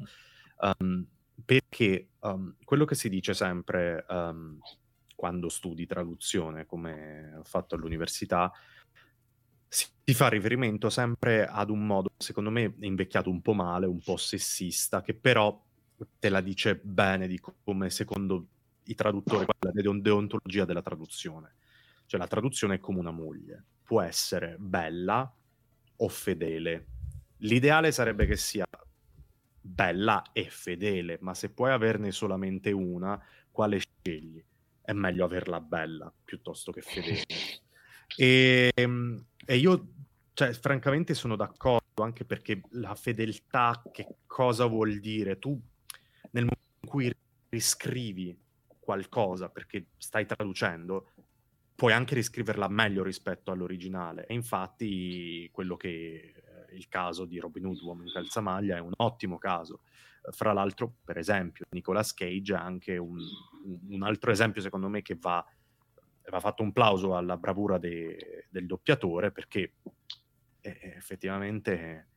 Um, 0.79 1.05
perché 1.45 2.09
um, 2.21 2.55
quello 2.63 2.85
che 2.85 2.95
si 2.95 3.09
dice 3.09 3.35
sempre 3.35 4.05
quando 5.15 5.49
studi 5.49 5.85
traduzione, 5.85 6.65
come 6.65 7.35
ho 7.35 7.43
fatto 7.43 7.75
all'università, 7.75 8.51
si 9.73 10.13
fa 10.13 10.27
riferimento 10.27 10.89
sempre 10.89 11.47
ad 11.47 11.69
un 11.69 11.85
modo, 11.85 12.11
secondo 12.17 12.51
me, 12.51 12.75
invecchiato 12.81 13.29
un 13.29 13.41
po' 13.41 13.53
male, 13.53 13.87
un 13.87 13.99
po' 14.01 14.17
sessista, 14.17 15.01
che 15.01 15.13
però 15.13 15.59
te 16.19 16.29
la 16.29 16.41
dice 16.41 16.75
bene 16.75 17.27
di 17.27 17.39
come, 17.39 17.89
secondo 17.89 18.47
i 18.83 18.95
traduttori, 18.95 19.45
la 19.59 19.71
deontologia 19.71 20.65
della 20.65 20.81
traduzione. 20.81 21.55
Cioè 22.05 22.19
la 22.19 22.27
traduzione 22.27 22.75
è 22.75 22.79
come 22.79 22.99
una 22.99 23.11
moglie, 23.11 23.63
può 23.83 24.01
essere 24.01 24.57
bella 24.59 25.33
o 25.95 26.07
fedele. 26.09 26.87
L'ideale 27.37 27.91
sarebbe 27.91 28.25
che 28.25 28.35
sia 28.35 28.65
bella 29.59 30.21
e 30.33 30.49
fedele, 30.49 31.17
ma 31.21 31.33
se 31.33 31.49
puoi 31.49 31.71
averne 31.71 32.11
solamente 32.11 32.71
una, 32.71 33.19
quale 33.49 33.79
scegli? 33.79 34.43
È 34.81 34.91
meglio 34.91 35.23
averla 35.23 35.61
bella 35.61 36.13
piuttosto 36.23 36.71
che 36.73 36.81
fedele. 36.81 37.23
E, 38.17 38.71
ehm, 38.75 39.25
e 39.45 39.57
io, 39.57 39.87
cioè, 40.33 40.53
francamente 40.53 41.13
sono 41.13 41.35
d'accordo, 41.35 42.03
anche 42.03 42.25
perché 42.25 42.61
la 42.71 42.95
fedeltà, 42.95 43.81
che 43.91 44.07
cosa 44.25 44.65
vuol 44.65 44.99
dire? 44.99 45.37
Tu, 45.39 45.59
nel 46.31 46.43
momento 46.43 46.77
in 46.81 46.89
cui 46.89 47.13
riscrivi 47.49 48.37
qualcosa, 48.79 49.49
perché 49.49 49.87
stai 49.97 50.25
traducendo, 50.25 51.11
puoi 51.75 51.93
anche 51.93 52.15
riscriverla 52.15 52.67
meglio 52.67 53.03
rispetto 53.03 53.51
all'originale. 53.51 54.25
E 54.25 54.33
infatti 54.33 55.49
quello 55.51 55.75
che 55.75 55.89
eh, 55.89 56.75
il 56.75 56.87
caso 56.87 57.25
di 57.25 57.39
Robin 57.39 57.65
Hood, 57.65 57.81
uomo 57.81 58.03
in 58.03 58.11
calzamaglia, 58.11 58.77
è 58.77 58.79
un 58.79 58.93
ottimo 58.97 59.37
caso. 59.37 59.81
Fra 60.31 60.53
l'altro, 60.53 60.95
per 61.03 61.17
esempio, 61.17 61.65
Nicolas 61.71 62.13
Cage 62.13 62.53
è 62.53 62.57
anche 62.57 62.97
un, 62.97 63.19
un 63.89 64.03
altro 64.03 64.31
esempio, 64.31 64.61
secondo 64.61 64.87
me, 64.87 65.01
che 65.01 65.17
va 65.19 65.45
va 66.29 66.39
fatto 66.39 66.63
un 66.63 66.71
plauso 66.71 67.15
alla 67.15 67.37
bravura 67.37 67.77
de, 67.77 68.47
del 68.49 68.65
doppiatore 68.65 69.31
perché 69.31 69.73
eh, 70.61 70.93
effettivamente 70.95 72.07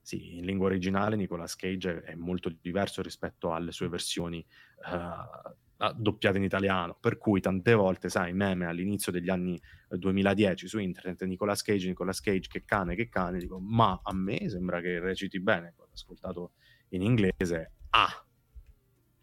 sì, 0.00 0.38
in 0.38 0.46
lingua 0.46 0.68
originale 0.68 1.16
Nicolas 1.16 1.54
Cage 1.54 2.02
è 2.02 2.14
molto 2.14 2.50
diverso 2.60 3.02
rispetto 3.02 3.52
alle 3.52 3.72
sue 3.72 3.88
versioni 3.88 4.44
uh, 4.90 5.92
doppiate 5.94 6.38
in 6.38 6.44
italiano, 6.44 6.96
per 6.98 7.18
cui 7.18 7.40
tante 7.40 7.74
volte, 7.74 8.08
sai, 8.08 8.32
meme 8.32 8.66
all'inizio 8.66 9.12
degli 9.12 9.28
anni 9.28 9.60
2010 9.90 10.66
su 10.66 10.78
internet, 10.78 11.22
Nicolas 11.24 11.62
Cage, 11.62 11.88
Nicolas 11.88 12.20
Cage, 12.20 12.48
che 12.48 12.64
cane, 12.64 12.94
che 12.94 13.08
cane, 13.08 13.38
dico, 13.38 13.60
ma 13.60 14.00
a 14.02 14.14
me 14.14 14.48
sembra 14.48 14.80
che 14.80 14.98
reciti 14.98 15.40
bene, 15.40 15.74
ho 15.76 15.88
ascoltato 15.92 16.52
in 16.88 17.02
inglese, 17.02 17.72
ah, 17.90 18.26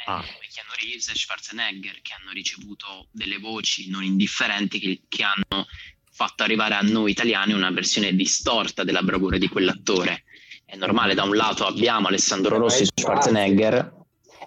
ah. 0.05 0.23
eh, 0.23 0.47
Keanu 0.53 0.69
Reeves 0.79 1.09
e 1.09 1.15
Schwarzenegger 1.15 2.01
che 2.01 2.13
hanno 2.19 2.31
ricevuto 2.31 3.07
delle 3.11 3.37
voci 3.37 3.89
non 3.89 4.03
indifferenti 4.03 4.79
che, 4.79 5.01
che 5.07 5.23
hanno 5.23 5.65
fatto 6.11 6.43
arrivare 6.43 6.75
a 6.75 6.81
noi 6.81 7.11
italiani 7.11 7.53
una 7.53 7.71
versione 7.71 8.15
distorta 8.15 8.83
della 8.83 9.03
bravura 9.03 9.37
di 9.37 9.49
quell'attore. 9.49 10.23
È 10.63 10.75
normale, 10.75 11.13
da 11.13 11.23
un 11.23 11.35
lato 11.35 11.65
abbiamo 11.65 12.07
Alessandro 12.07 12.57
Rossi 12.57 12.83
e 12.83 12.87
Schwarzenegger, 12.95 13.93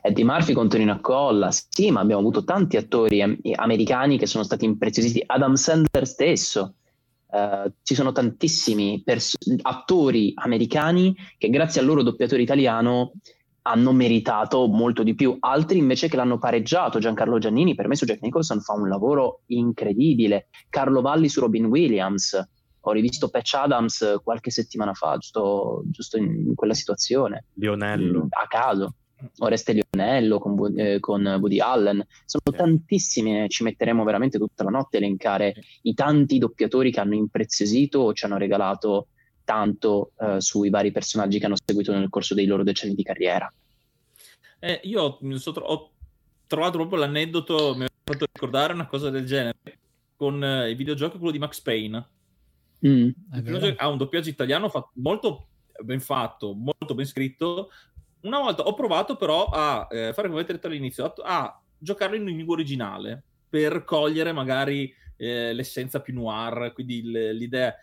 Eddie 0.02 0.24
Murphy 0.24 0.52
con 0.52 0.68
Tonino 0.68 0.93
Accolla, 0.93 1.51
sì, 1.51 1.90
ma 1.90 2.01
abbiamo 2.01 2.20
avuto 2.20 2.44
tanti 2.44 2.76
attori 2.76 3.22
americani 3.55 4.18
che 4.18 4.26
sono 4.26 4.44
stati 4.44 4.64
impreziositi, 4.64 5.22
Adam 5.26 5.55
Sandler 5.55 6.06
stesso, 6.06 6.74
Uh, 7.30 7.70
ci 7.82 7.94
sono 7.94 8.10
tantissimi 8.10 9.02
pers- 9.05 9.36
attori 9.60 10.32
americani 10.35 11.14
che 11.36 11.51
grazie 11.51 11.82
al 11.82 11.86
loro 11.86 12.02
doppiatore 12.02 12.40
italiano 12.40 13.12
hanno 13.69 13.93
meritato 13.93 14.66
molto 14.66 15.03
di 15.03 15.15
più, 15.15 15.36
altri 15.40 15.78
invece 15.78 16.09
che 16.09 16.16
l'hanno 16.16 16.39
pareggiato. 16.39 16.99
Giancarlo 16.99 17.39
Giannini 17.39 17.74
per 17.74 17.86
me 17.86 17.97
su 17.97 18.07
Jack 18.07 18.23
Nicholson 18.23 18.61
fa 18.61 18.73
un 18.73 18.89
lavoro 18.89 19.43
incredibile, 19.47 20.49
Carlo 20.70 21.03
Valli 21.03 21.28
su 21.28 21.40
Robin 21.40 21.66
Williams, 21.66 22.49
ho 22.81 22.93
rivisto 22.93 23.28
Patch 23.28 23.55
Adams 23.55 24.20
qualche 24.23 24.51
settimana 24.51 24.95
fa, 24.95 25.19
giusto, 25.19 25.82
giusto 25.90 26.16
in, 26.16 26.55
quella 26.55 26.73
situazione. 26.73 27.45
Lionello. 27.55 28.28
A 28.31 28.47
caso. 28.47 28.95
Oreste 29.39 29.73
Lionello 29.73 30.39
con, 30.39 30.57
eh, 30.78 30.99
con 31.01 31.27
Woody 31.27 31.59
Allen. 31.59 32.03
Sono 32.24 32.57
tantissime, 32.57 33.49
ci 33.49 33.65
metteremo 33.65 34.03
veramente 34.05 34.39
tutta 34.39 34.65
la 34.65 34.70
notte 34.70 34.97
a 34.97 35.01
elencare 35.01 35.55
i 35.82 35.93
tanti 35.93 36.39
doppiatori 36.39 36.90
che 36.90 37.01
hanno 37.01 37.16
impreziosito 37.16 37.99
o 37.99 38.15
ci 38.15 38.24
hanno 38.24 38.39
regalato 38.39 39.09
tanto 39.48 40.12
eh, 40.20 40.42
sui 40.42 40.68
vari 40.68 40.92
personaggi 40.92 41.38
che 41.38 41.46
hanno 41.46 41.56
seguito 41.64 41.92
nel 41.92 42.10
corso 42.10 42.34
dei 42.34 42.44
loro 42.44 42.62
decenni 42.62 42.94
di 42.94 43.02
carriera. 43.02 43.50
Eh, 44.58 44.80
io 44.84 45.02
ho 45.02 45.90
trovato 46.46 46.76
proprio 46.76 46.98
l'aneddoto, 46.98 47.74
mi 47.74 47.84
ha 47.84 47.88
fatto 48.04 48.26
ricordare 48.30 48.74
una 48.74 48.86
cosa 48.86 49.08
del 49.08 49.24
genere 49.24 49.54
con 50.16 50.44
eh, 50.44 50.68
il 50.68 50.76
videogioco 50.76 51.16
quello 51.16 51.32
di 51.32 51.38
Max 51.38 51.60
Payne 51.60 52.06
Mm, 52.86 53.08
ha 53.76 53.88
un 53.88 53.96
doppiaggio 53.96 54.28
italiano 54.28 54.68
fatto, 54.68 54.90
molto 54.94 55.48
ben 55.82 56.00
fatto, 56.00 56.52
molto 56.54 56.94
ben 56.94 57.06
scritto. 57.06 57.70
Una 58.20 58.38
volta 58.38 58.62
ho 58.62 58.74
provato 58.74 59.16
però 59.16 59.46
a 59.46 59.88
eh, 59.90 60.12
fare 60.12 60.28
come 60.28 60.40
avete 60.40 60.54
detto 60.54 60.66
all'inizio, 60.68 61.04
a, 61.04 61.14
a 61.22 61.62
giocarlo 61.76 62.16
in 62.16 62.24
lingua 62.24 62.54
originale 62.54 63.22
per 63.48 63.84
cogliere 63.84 64.32
magari 64.32 64.92
eh, 65.16 65.52
l'essenza 65.52 66.00
più 66.00 66.14
noir, 66.14 66.72
quindi 66.72 67.02
l'idea. 67.02 67.74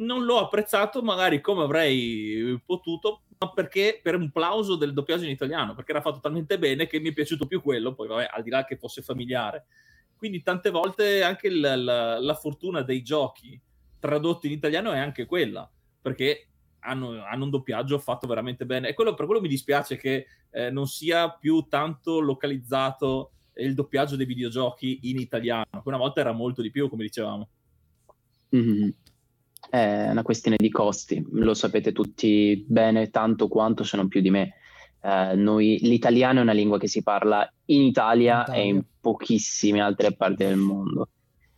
Non 0.00 0.24
l'ho 0.24 0.38
apprezzato 0.38 1.02
magari 1.02 1.40
come 1.40 1.62
avrei 1.62 2.60
potuto, 2.64 3.22
ma 3.38 3.50
perché 3.52 4.00
per 4.02 4.16
un 4.16 4.30
plauso 4.30 4.76
del 4.76 4.92
doppiaggio 4.92 5.24
in 5.24 5.30
italiano, 5.30 5.74
perché 5.74 5.92
era 5.92 6.00
fatto 6.00 6.20
talmente 6.20 6.58
bene 6.58 6.86
che 6.86 7.00
mi 7.00 7.10
è 7.10 7.12
piaciuto 7.12 7.46
più 7.46 7.60
quello, 7.60 7.94
poi 7.94 8.08
vabbè, 8.08 8.28
al 8.32 8.42
di 8.42 8.50
là 8.50 8.64
che 8.64 8.76
fosse 8.76 9.02
familiare. 9.02 9.66
Quindi 10.16 10.42
tante 10.42 10.70
volte 10.70 11.22
anche 11.22 11.50
la, 11.50 11.76
la, 11.76 12.18
la 12.18 12.34
fortuna 12.34 12.82
dei 12.82 13.02
giochi 13.02 13.58
tradotto 13.98 14.46
in 14.46 14.52
italiano 14.52 14.92
è 14.92 14.98
anche 14.98 15.26
quella, 15.26 15.70
perché 16.00 16.48
hanno, 16.80 17.22
hanno, 17.22 17.44
un 17.44 17.50
doppiaggio 17.50 17.98
fatto 17.98 18.26
veramente 18.26 18.66
bene. 18.66 18.88
E 18.88 18.94
quello, 18.94 19.14
per 19.14 19.26
quello 19.26 19.40
mi 19.40 19.48
dispiace 19.48 19.96
che 19.96 20.26
eh, 20.50 20.70
non 20.70 20.86
sia 20.86 21.30
più 21.30 21.66
tanto 21.68 22.20
localizzato 22.20 23.32
il 23.54 23.74
doppiaggio 23.74 24.16
dei 24.16 24.26
videogiochi 24.26 25.00
in 25.04 25.18
italiano, 25.18 25.66
che 25.70 25.88
una 25.88 25.98
volta 25.98 26.20
era 26.20 26.32
molto 26.32 26.62
di 26.62 26.70
più, 26.70 26.88
come 26.88 27.04
dicevamo. 27.04 27.48
Mm-hmm. 28.56 28.88
È 29.70 30.08
una 30.10 30.22
questione 30.22 30.56
di 30.58 30.68
costi, 30.68 31.24
lo 31.30 31.54
sapete 31.54 31.92
tutti 31.92 32.64
bene, 32.66 33.10
tanto 33.10 33.46
quanto 33.46 33.84
se 33.84 33.96
non 33.96 34.08
più 34.08 34.20
di 34.20 34.30
me. 34.30 34.54
Uh, 35.00 35.36
noi, 35.36 35.78
l'italiano 35.82 36.40
è 36.40 36.42
una 36.42 36.52
lingua 36.52 36.76
che 36.76 36.88
si 36.88 37.02
parla 37.02 37.48
in 37.66 37.82
Italia, 37.82 38.42
Italia. 38.42 38.60
e 38.60 38.66
in 38.66 38.82
pochissime 39.00 39.80
altre 39.80 40.12
parti 40.12 40.44
del 40.44 40.56
mondo. 40.56 41.08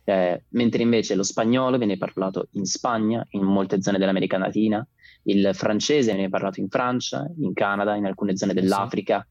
Eh, 0.05 0.43
mentre 0.49 0.83
invece 0.83 1.15
lo 1.15 1.23
spagnolo 1.23 1.77
viene 1.77 1.97
parlato 1.97 2.49
in 2.51 2.65
Spagna, 2.65 3.25
in 3.31 3.41
molte 3.41 3.81
zone 3.81 3.97
dell'America 3.97 4.37
Latina, 4.37 4.85
il 5.23 5.49
francese 5.53 6.13
viene 6.13 6.29
parlato 6.29 6.59
in 6.59 6.69
Francia, 6.69 7.25
in 7.37 7.53
Canada, 7.53 7.95
in 7.95 8.05
alcune 8.05 8.37
zone 8.37 8.53
dell'Africa. 8.53 9.25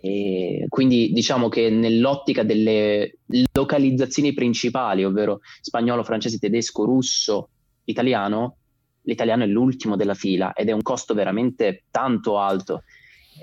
E 0.00 0.66
quindi 0.68 1.12
diciamo 1.12 1.48
che 1.48 1.70
nell'ottica 1.70 2.42
delle 2.42 3.18
localizzazioni 3.52 4.32
principali, 4.32 5.04
ovvero 5.04 5.40
spagnolo, 5.60 6.02
francese, 6.02 6.38
tedesco, 6.38 6.84
russo, 6.84 7.48
italiano, 7.84 8.56
l'italiano 9.02 9.44
è 9.44 9.46
l'ultimo 9.46 9.96
della 9.96 10.14
fila 10.14 10.52
ed 10.52 10.68
è 10.68 10.72
un 10.72 10.82
costo 10.82 11.14
veramente 11.14 11.84
tanto 11.90 12.38
alto. 12.38 12.82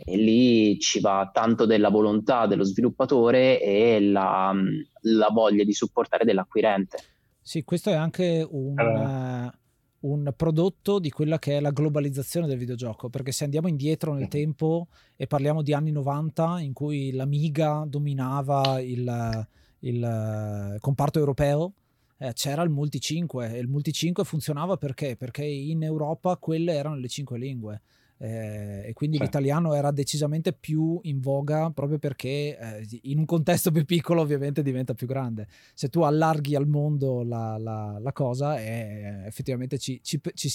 E 0.05 0.15
lì 0.17 0.79
ci 0.79 0.99
va 0.99 1.29
tanto 1.33 1.65
della 1.65 1.89
volontà 1.89 2.45
dello 2.45 2.63
sviluppatore 2.63 3.61
e 3.61 3.99
la, 3.99 4.53
la 5.01 5.29
voglia 5.31 5.63
di 5.63 5.73
supportare 5.73 6.25
dell'acquirente. 6.25 6.97
Sì, 7.41 7.63
questo 7.63 7.89
è 7.89 7.95
anche 7.95 8.45
un, 8.47 8.75
uh, 8.77 10.07
un, 10.07 10.31
prodotto 10.37 10.99
di 10.99 11.09
quella 11.09 11.39
che 11.39 11.57
è 11.57 11.59
la 11.59 11.71
globalizzazione 11.71 12.45
del 12.45 12.59
videogioco, 12.59 13.09
perché 13.09 13.31
se 13.31 13.43
andiamo 13.43 13.67
indietro 13.67 14.13
nel 14.13 14.27
tempo 14.27 14.87
e 15.15 15.25
parliamo 15.25 15.63
di 15.63 15.73
anni 15.73 15.91
90 15.91 16.59
in 16.59 16.73
cui 16.73 17.11
l'Amiga 17.11 17.83
dominava 17.87 18.79
il, 18.79 19.47
il 19.79 20.77
comparto 20.79 21.17
europeo, 21.17 21.73
eh, 22.19 22.33
c'era 22.33 22.61
il 22.61 22.69
Multi 22.69 22.99
5 22.99 23.53
e 23.53 23.57
il 23.57 23.67
Multi 23.67 23.91
5 23.91 24.23
funzionava 24.23 24.77
perché? 24.77 25.15
Perché 25.15 25.43
in 25.43 25.83
Europa 25.83 26.37
quelle 26.37 26.73
erano 26.73 26.95
le 26.95 27.07
cinque 27.07 27.39
lingue 27.39 27.81
eh, 28.21 28.81
e 28.87 28.93
quindi 28.93 29.15
sì. 29.17 29.23
l'italiano 29.23 29.73
era 29.73 29.91
decisamente 29.91 30.51
più 30.51 30.99
in 31.03 31.21
voga 31.21 31.71
proprio 31.71 31.99
perché 31.99 32.57
eh, 32.57 32.99
in 33.03 33.19
un 33.19 33.25
contesto 33.25 33.71
più 33.71 33.85
piccolo 33.85 34.21
ovviamente 34.21 34.61
diventa 34.61 34.93
più 34.93 35.07
grande. 35.07 35.47
Se 35.73 35.87
tu 35.87 36.01
allarghi 36.01 36.53
al 36.55 36.67
mondo 36.67 37.23
la, 37.23 37.57
la, 37.57 37.97
la 37.97 38.11
cosa, 38.11 38.59
eh, 38.59 39.23
effettivamente 39.25 39.77
ci, 39.77 40.01
ci, 40.03 40.19
ci, 40.33 40.49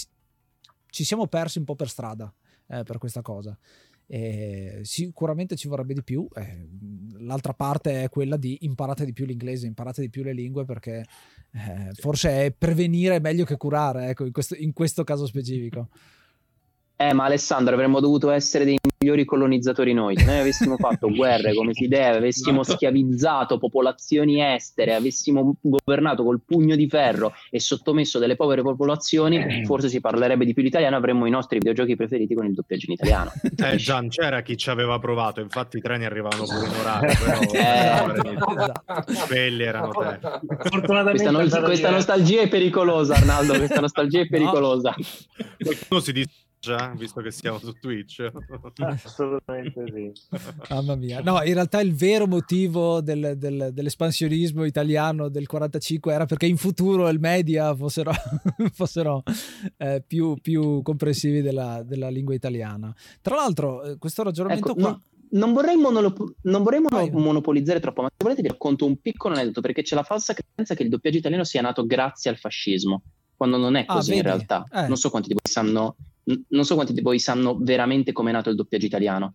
ci, 0.91 1.05
siamo 1.05 1.27
persi 1.27 1.59
un 1.59 1.65
po' 1.65 1.75
per 1.75 1.89
strada 1.89 2.33
eh, 2.69 2.83
per 2.83 2.99
questa 2.99 3.23
cosa. 3.23 3.57
E 4.07 4.81
sicuramente 4.83 5.57
ci 5.57 5.69
vorrebbe 5.69 5.95
di 5.95 6.03
più. 6.03 6.29
Eh, 6.35 6.69
l'altra 7.21 7.55
parte 7.55 8.05
è 8.05 8.09
quella 8.09 8.37
di 8.37 8.59
imparate 8.63 9.05
di 9.05 9.13
più 9.13 9.25
l'inglese, 9.25 9.67
imparate 9.67 10.03
di 10.03 10.11
più 10.11 10.23
le 10.23 10.33
lingue 10.33 10.65
perché 10.65 11.05
eh, 11.53 11.93
forse 11.95 12.47
è 12.47 12.51
prevenire 12.51 13.21
meglio 13.21 13.45
che 13.45 13.57
curare, 13.57 14.09
ecco, 14.09 14.25
in 14.25 14.33
questo, 14.33 14.55
in 14.57 14.73
questo 14.73 15.05
caso 15.05 15.27
specifico. 15.27 15.89
Eh, 16.97 17.13
ma 17.13 17.25
Alessandro, 17.25 17.75
avremmo 17.75 18.01
dovuto 18.01 18.31
essere 18.31 18.65
dei 18.65 18.79
migliori 19.05 19.27
colonizzatori 19.27 19.93
noi. 19.93 20.17
Noi 20.25 20.41
avessimo 20.41 20.77
fatto 20.77 21.11
guerre 21.11 21.55
come 21.55 21.75
si 21.75 21.87
deve, 21.87 22.17
avessimo 22.17 22.63
esatto. 22.63 22.79
schiavizzato 22.79 23.59
popolazioni 23.59 24.43
estere, 24.43 24.95
avessimo 24.95 25.57
governato 25.61 26.25
col 26.25 26.41
pugno 26.45 26.75
di 26.75 26.89
ferro 26.89 27.35
e 27.51 27.61
sottomesso 27.61 28.19
delle 28.19 28.35
povere 28.35 28.63
popolazioni, 28.63 29.37
eh. 29.37 29.65
forse 29.65 29.91
si 29.91 30.01
parlerebbe 30.01 30.47
di 30.47 30.55
più 30.55 30.63
l'italiano, 30.63 30.97
avremmo 30.97 31.27
i 31.27 31.31
nostri 31.31 31.59
videogiochi 31.59 31.97
preferiti 31.97 32.35
con 32.35 32.47
il 32.47 32.55
doppiaggio 32.55 32.87
in 32.87 32.93
italiano. 32.93 33.33
Eh, 33.57 33.77
Gian, 33.77 34.09
c'era 34.09 34.41
chi 34.41 34.57
ci 34.57 34.71
aveva 34.71 34.99
provato, 34.99 35.41
infatti 35.41 35.77
i 35.77 35.81
treni 35.81 36.07
arrivavano 36.07 36.45
pure 36.45 36.67
in 36.67 36.75
orario, 36.81 37.15
però 37.23 38.73
eh. 38.73 39.27
quelli 39.27 39.63
erano 39.63 39.91
te. 39.91 40.19
Questa, 40.81 41.31
no- 41.31 41.63
questa 41.65 41.91
nostalgia 41.91 42.41
è 42.41 42.49
pericolosa, 42.49 43.15
Arnaldo, 43.15 43.55
questa 43.55 43.81
nostalgia 43.81 44.21
è 44.21 44.27
pericolosa. 44.27 44.95
No. 44.97 45.05
Qualcuno 45.59 46.01
si 46.01 46.13
dice 46.13 46.31
visto 46.97 47.21
che 47.21 47.31
siamo 47.31 47.59
su 47.59 47.73
Twitch. 47.73 48.31
Assolutamente 49.05 49.85
sì. 49.93 50.13
Mamma 50.71 50.95
mia. 50.95 51.21
No, 51.21 51.43
in 51.43 51.55
realtà 51.55 51.81
il 51.81 51.95
vero 51.95 52.27
motivo 52.27 53.01
del, 53.01 53.35
del, 53.37 53.71
dell'espansionismo 53.73 54.65
italiano 54.65 55.29
del 55.29 55.47
45 55.47 56.13
era 56.13 56.27
perché 56.27 56.47
in 56.47 56.57
futuro 56.57 57.09
il 57.09 57.21
media 57.21 57.75
fossero, 57.75 58.13
fossero 58.73 59.23
eh, 59.77 60.03
più, 60.07 60.37
più, 60.41 60.83
comprensivi 60.83 61.41
della, 61.41 61.83
della, 61.83 62.09
lingua 62.09 62.35
italiana. 62.35 62.95
Tra 63.21 63.37
l'altro, 63.37 63.83
eh, 63.83 63.99
questo 63.99 64.23
ragionamento 64.23 64.71
ecco, 64.71 64.81
qua... 64.81 64.91
No 64.91 65.01
non 65.35 65.53
vorrei, 65.53 65.77
monolo- 65.77 66.15
non 66.43 66.63
vorrei 66.63 66.81
mono- 66.81 67.11
monopolizzare 67.19 67.81
troppo, 67.81 68.03
ma 68.03 68.09
se 68.09 68.23
volete 68.23 68.43
vi 68.43 68.49
racconto 68.49 68.87
un 68.87 69.01
piccolo 69.01 69.35
aneddoto 69.35 69.61
perché 69.61 69.83
c'è 69.83 69.95
la 69.95 70.03
falsa 70.03 70.33
credenza 70.33 70.75
che 70.75 70.85
il 70.85 70.89
doppiaggio 70.89 71.19
italiano 71.19 71.45
sia 71.45 71.61
nato 71.61 71.85
grazie 71.87 72.31
al 72.31 72.39
fascismo, 72.39 73.03
quando 73.37 73.57
non 73.57 73.75
è 73.75 73.85
ah, 73.87 73.95
così 73.95 74.13
ah, 74.13 74.17
in 74.17 74.23
realtà. 74.23 74.65
Eh. 74.73 74.87
Non 74.87 74.97
so 74.97 75.11
quanti 75.11 75.29
di 75.29 75.35
voi 75.35 75.51
sanno 75.51 75.97
non 76.49 76.65
so 76.65 76.75
quanti 76.75 76.93
di 76.93 77.01
voi 77.01 77.19
sanno 77.19 77.59
veramente 77.61 78.13
come 78.13 78.31
è 78.31 78.33
nato 78.33 78.51
il 78.51 78.57
doppiaggio 78.57 78.87
italiano. 78.87 79.35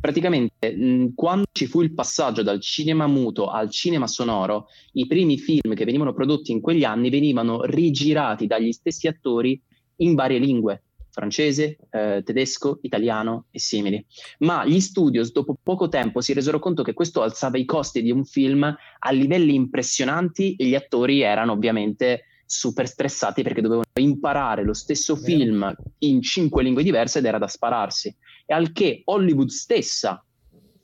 Praticamente, 0.00 0.74
mh, 0.74 1.14
quando 1.14 1.44
ci 1.52 1.66
fu 1.66 1.82
il 1.82 1.92
passaggio 1.92 2.42
dal 2.42 2.60
cinema 2.60 3.06
muto 3.06 3.48
al 3.48 3.70
cinema 3.70 4.06
sonoro, 4.06 4.66
i 4.92 5.06
primi 5.06 5.38
film 5.38 5.74
che 5.74 5.84
venivano 5.84 6.14
prodotti 6.14 6.50
in 6.50 6.60
quegli 6.60 6.84
anni 6.84 7.10
venivano 7.10 7.62
rigirati 7.62 8.46
dagli 8.46 8.72
stessi 8.72 9.06
attori 9.06 9.60
in 9.96 10.14
varie 10.14 10.38
lingue, 10.38 10.84
francese, 11.10 11.78
eh, 11.90 12.22
tedesco, 12.24 12.78
italiano 12.82 13.46
e 13.50 13.58
simili. 13.58 14.04
Ma 14.38 14.64
gli 14.64 14.80
studios 14.80 15.30
dopo 15.30 15.56
poco 15.62 15.88
tempo 15.88 16.20
si 16.20 16.32
resero 16.32 16.58
conto 16.58 16.82
che 16.82 16.94
questo 16.94 17.22
alzava 17.22 17.58
i 17.58 17.66
costi 17.66 18.02
di 18.02 18.10
un 18.10 18.24
film 18.24 18.64
a 18.64 19.10
livelli 19.10 19.54
impressionanti 19.54 20.56
e 20.56 20.64
gli 20.64 20.74
attori 20.74 21.20
erano 21.20 21.52
ovviamente 21.52 22.24
super 22.52 22.86
stressati 22.86 23.42
perché 23.42 23.62
dovevano 23.62 23.86
imparare 23.98 24.62
lo 24.62 24.74
stesso 24.74 25.16
film 25.16 25.74
in 26.00 26.20
cinque 26.20 26.62
lingue 26.62 26.82
diverse 26.82 27.18
ed 27.18 27.24
era 27.24 27.38
da 27.38 27.48
spararsi. 27.48 28.14
E 28.44 28.52
al 28.52 28.72
che 28.72 29.00
Hollywood 29.06 29.48
stessa 29.48 30.22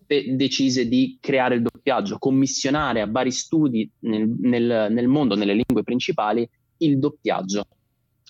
pe- 0.07 0.35
decise 0.35 0.89
di 0.89 1.19
creare 1.20 1.57
il 1.57 1.62
doppiaggio, 1.62 2.19
commissionare 2.19 3.03
a 3.03 3.07
vari 3.07 3.31
studi 3.31 3.89
nel, 4.01 4.35
nel, 4.40 4.90
nel 4.90 5.09
mondo, 5.09 5.35
nelle 5.35 5.53
lingue 5.53 5.82
principali, 5.82 6.49
il 6.78 6.99
doppiaggio. 6.99 7.65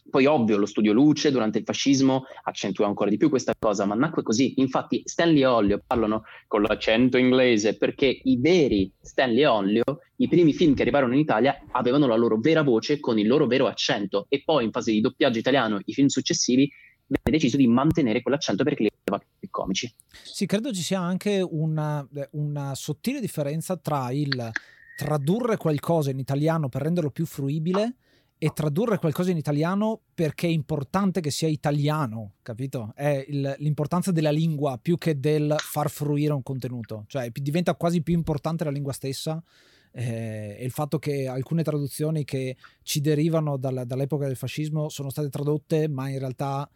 Poi 0.08 0.26
ovvio 0.26 0.56
lo 0.56 0.66
studio 0.66 0.92
luce 0.92 1.30
durante 1.30 1.58
il 1.58 1.64
fascismo 1.64 2.24
accentua 2.42 2.86
ancora 2.86 3.10
di 3.10 3.16
più 3.16 3.28
questa 3.28 3.54
cosa, 3.58 3.84
ma 3.84 3.94
nacque 3.94 4.22
così. 4.22 4.54
Infatti 4.56 5.02
Stanley 5.04 5.42
e 5.42 5.46
Ollio 5.46 5.82
parlano 5.86 6.24
con 6.46 6.62
l'accento 6.62 7.16
inglese 7.16 7.76
perché 7.76 8.20
i 8.24 8.38
veri 8.38 8.90
Stanley 9.00 9.40
e 9.40 9.46
Ollio, 9.46 9.84
i 10.16 10.28
primi 10.28 10.52
film 10.52 10.74
che 10.74 10.82
arrivarono 10.82 11.14
in 11.14 11.20
Italia, 11.20 11.58
avevano 11.72 12.06
la 12.06 12.16
loro 12.16 12.38
vera 12.38 12.62
voce 12.62 13.00
con 13.00 13.18
il 13.18 13.26
loro 13.26 13.46
vero 13.46 13.66
accento 13.66 14.26
e 14.28 14.42
poi 14.44 14.64
in 14.64 14.70
fase 14.70 14.92
di 14.92 15.00
doppiaggio 15.00 15.38
italiano 15.38 15.80
i 15.84 15.92
film 15.92 16.08
successivi 16.08 16.70
venne 17.08 17.38
deciso 17.38 17.56
di 17.56 17.66
mantenere 17.66 18.20
quell'accento 18.22 18.64
perché 18.64 18.82
li 18.82 18.90
aveva 19.04 19.24
più 19.38 19.48
comici. 19.50 19.92
Sì, 20.22 20.46
credo 20.46 20.72
ci 20.72 20.82
sia 20.82 21.00
anche 21.00 21.40
una, 21.40 22.06
una 22.32 22.74
sottile 22.74 23.20
differenza 23.20 23.76
tra 23.76 24.10
il 24.10 24.50
tradurre 24.96 25.56
qualcosa 25.56 26.10
in 26.10 26.18
italiano 26.18 26.68
per 26.68 26.82
renderlo 26.82 27.10
più 27.10 27.24
fruibile 27.24 27.94
e 28.38 28.50
tradurre 28.54 28.98
qualcosa 28.98 29.32
in 29.32 29.36
italiano 29.36 30.00
perché 30.14 30.46
è 30.46 30.50
importante 30.50 31.20
che 31.20 31.30
sia 31.30 31.48
italiano, 31.48 32.34
capito? 32.42 32.92
È 32.94 33.24
il, 33.28 33.56
l'importanza 33.58 34.12
della 34.12 34.30
lingua 34.30 34.78
più 34.80 34.96
che 34.96 35.18
del 35.18 35.54
far 35.58 35.90
fruire 35.90 36.32
un 36.32 36.42
contenuto, 36.42 37.04
cioè 37.08 37.30
diventa 37.32 37.74
quasi 37.74 38.00
più 38.00 38.14
importante 38.14 38.62
la 38.62 38.70
lingua 38.70 38.92
stessa 38.92 39.42
eh, 39.90 40.56
e 40.56 40.64
il 40.64 40.70
fatto 40.70 41.00
che 41.00 41.26
alcune 41.26 41.64
traduzioni 41.64 42.24
che 42.24 42.56
ci 42.82 43.00
derivano 43.00 43.56
dal, 43.56 43.82
dall'epoca 43.84 44.26
del 44.26 44.36
fascismo 44.36 44.88
sono 44.88 45.10
state 45.10 45.30
tradotte 45.30 45.88
ma 45.88 46.08
in 46.08 46.20
realtà 46.20 46.68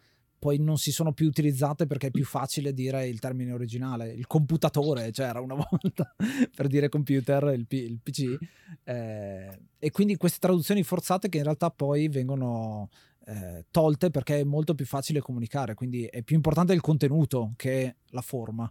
poi 0.43 0.57
non 0.59 0.75
si 0.75 0.91
sono 0.91 1.13
più 1.13 1.25
utilizzate 1.25 1.87
perché 1.87 2.07
è 2.07 2.11
più 2.11 2.25
facile 2.25 2.73
dire 2.73 3.07
il 3.07 3.19
termine 3.19 3.53
originale. 3.53 4.11
Il 4.11 4.27
computatore 4.27 5.09
c'era 5.11 5.39
una 5.39 5.55
volta 5.71 6.13
per 6.53 6.67
dire 6.67 6.89
computer, 6.89 7.53
il, 7.55 7.65
P- 7.65 7.71
il 7.71 8.01
PC. 8.03 8.37
Eh, 8.83 9.59
e 9.79 9.91
quindi 9.91 10.17
queste 10.17 10.39
traduzioni 10.39 10.83
forzate 10.83 11.29
che 11.29 11.37
in 11.37 11.43
realtà 11.43 11.69
poi 11.69 12.09
vengono 12.09 12.89
eh, 13.25 13.67
tolte 13.71 14.09
perché 14.09 14.41
è 14.41 14.43
molto 14.43 14.75
più 14.75 14.85
facile 14.85 15.21
comunicare. 15.21 15.75
Quindi 15.75 16.03
è 16.07 16.23
più 16.23 16.35
importante 16.35 16.73
il 16.73 16.81
contenuto 16.81 17.53
che 17.55 17.95
la 18.07 18.21
forma. 18.21 18.69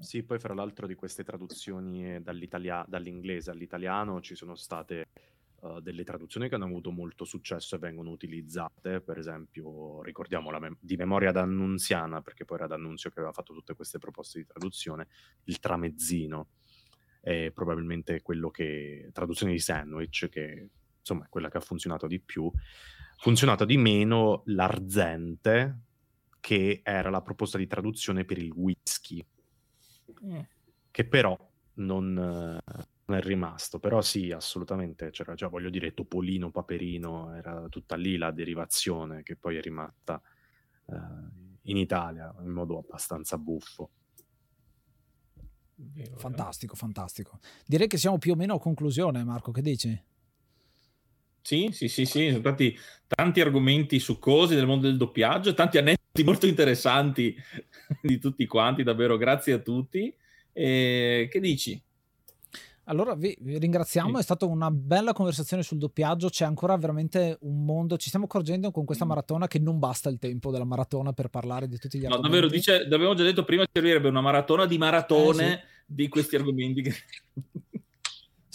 Sì, 0.00 0.24
poi 0.24 0.40
fra 0.40 0.52
l'altro 0.52 0.88
di 0.88 0.96
queste 0.96 1.22
traduzioni 1.22 2.20
dall'inglese 2.20 3.52
all'italiano 3.52 4.20
ci 4.20 4.34
sono 4.34 4.56
state 4.56 5.06
uh, 5.60 5.80
delle 5.80 6.04
traduzioni 6.04 6.48
che 6.48 6.54
hanno 6.54 6.66
avuto 6.66 6.90
molto 6.90 7.24
successo 7.24 7.76
e 7.76 7.78
vengono 7.78 8.10
utilizzate, 8.10 9.00
per 9.00 9.18
esempio, 9.18 10.02
ricordiamo 10.02 10.50
mem- 10.58 10.76
di 10.80 10.96
memoria 10.96 11.32
d'Annunziana, 11.32 12.22
perché 12.22 12.44
poi 12.44 12.58
era 12.58 12.66
D'Annunzio 12.66 13.10
che 13.10 13.18
aveva 13.18 13.32
fatto 13.32 13.52
tutte 13.52 13.74
queste 13.74 13.98
proposte 13.98 14.38
di 14.38 14.46
traduzione, 14.46 15.08
il 15.44 15.58
tramezzino 15.58 16.48
è 17.20 17.50
probabilmente 17.52 18.22
quello 18.22 18.50
che, 18.50 19.10
traduzione 19.12 19.52
di 19.52 19.58
sandwich, 19.58 20.28
che 20.28 20.68
insomma 20.98 21.24
è 21.24 21.28
quella 21.28 21.48
che 21.48 21.58
ha 21.58 21.60
funzionato 21.60 22.06
di 22.06 22.20
più, 22.20 22.50
funzionato 23.18 23.64
di 23.64 23.76
meno 23.76 24.42
l'arzente, 24.46 25.80
che 26.40 26.80
era 26.82 27.10
la 27.10 27.22
proposta 27.22 27.58
di 27.58 27.66
traduzione 27.66 28.24
per 28.24 28.38
il 28.38 28.50
whisky, 28.52 29.24
mm. 30.24 30.40
che 30.90 31.06
però 31.06 31.36
non, 31.74 32.58
è 33.16 33.22
rimasto, 33.22 33.78
però 33.78 34.02
sì, 34.02 34.32
assolutamente, 34.32 35.10
c'era 35.10 35.34
già, 35.34 35.48
voglio 35.48 35.70
dire, 35.70 35.94
Topolino, 35.94 36.50
Paperino, 36.50 37.34
era 37.34 37.66
tutta 37.68 37.96
lì 37.96 38.16
la 38.16 38.30
derivazione 38.30 39.22
che 39.22 39.36
poi 39.36 39.56
è 39.56 39.60
rimasta 39.62 40.20
eh, 40.86 40.94
in 41.62 41.76
Italia 41.76 42.34
in 42.40 42.50
modo 42.50 42.78
abbastanza 42.78 43.38
buffo. 43.38 43.90
Fantastico, 46.16 46.74
fantastico. 46.74 47.38
Direi 47.64 47.86
che 47.86 47.98
siamo 47.98 48.18
più 48.18 48.32
o 48.32 48.36
meno 48.36 48.54
a 48.54 48.60
conclusione, 48.60 49.22
Marco, 49.24 49.52
che 49.52 49.62
dici? 49.62 50.02
Sì, 51.40 51.70
sì, 51.72 51.88
sì, 51.88 52.04
sì, 52.04 52.28
sono 52.28 52.40
stati 52.40 52.76
tanti 53.06 53.40
argomenti 53.40 53.98
succosi 53.98 54.54
del 54.54 54.66
mondo 54.66 54.86
del 54.86 54.98
doppiaggio, 54.98 55.54
tanti 55.54 55.78
aneddoti 55.78 56.24
molto 56.24 56.46
interessanti 56.46 57.34
di 58.02 58.18
tutti 58.18 58.44
quanti, 58.46 58.82
davvero 58.82 59.16
grazie 59.16 59.54
a 59.54 59.58
tutti. 59.58 60.14
E 60.52 61.28
che 61.30 61.40
dici? 61.40 61.80
Allora 62.88 63.14
vi, 63.14 63.36
ringraziamo, 63.42 64.14
sì. 64.14 64.20
è 64.20 64.22
stata 64.22 64.46
una 64.46 64.70
bella 64.70 65.12
conversazione 65.12 65.62
sul 65.62 65.76
doppiaggio, 65.76 66.28
c'è 66.28 66.46
ancora 66.46 66.76
veramente 66.76 67.36
un 67.42 67.64
mondo, 67.64 67.98
ci 67.98 68.08
stiamo 68.08 68.24
accorgendo 68.24 68.70
con 68.70 68.86
questa 68.86 69.04
mm. 69.04 69.08
maratona 69.08 69.46
che 69.46 69.58
non 69.58 69.78
basta 69.78 70.08
il 70.08 70.18
tempo 70.18 70.50
della 70.50 70.64
maratona 70.64 71.12
per 71.12 71.28
parlare 71.28 71.68
di 71.68 71.76
tutti 71.76 71.98
gli 71.98 72.04
argomenti. 72.06 72.28
No, 72.28 72.34
davvero, 72.34 72.54
dice, 72.54 72.88
l'abbiamo 72.88 73.14
già 73.14 73.24
detto 73.24 73.44
prima, 73.44 73.66
servirebbe 73.70 74.08
una 74.08 74.22
maratona 74.22 74.64
di 74.64 74.78
maratone 74.78 75.52
eh, 75.52 75.56
sì. 75.56 75.84
di 75.86 76.08
questi 76.08 76.36
argomenti. 76.36 76.82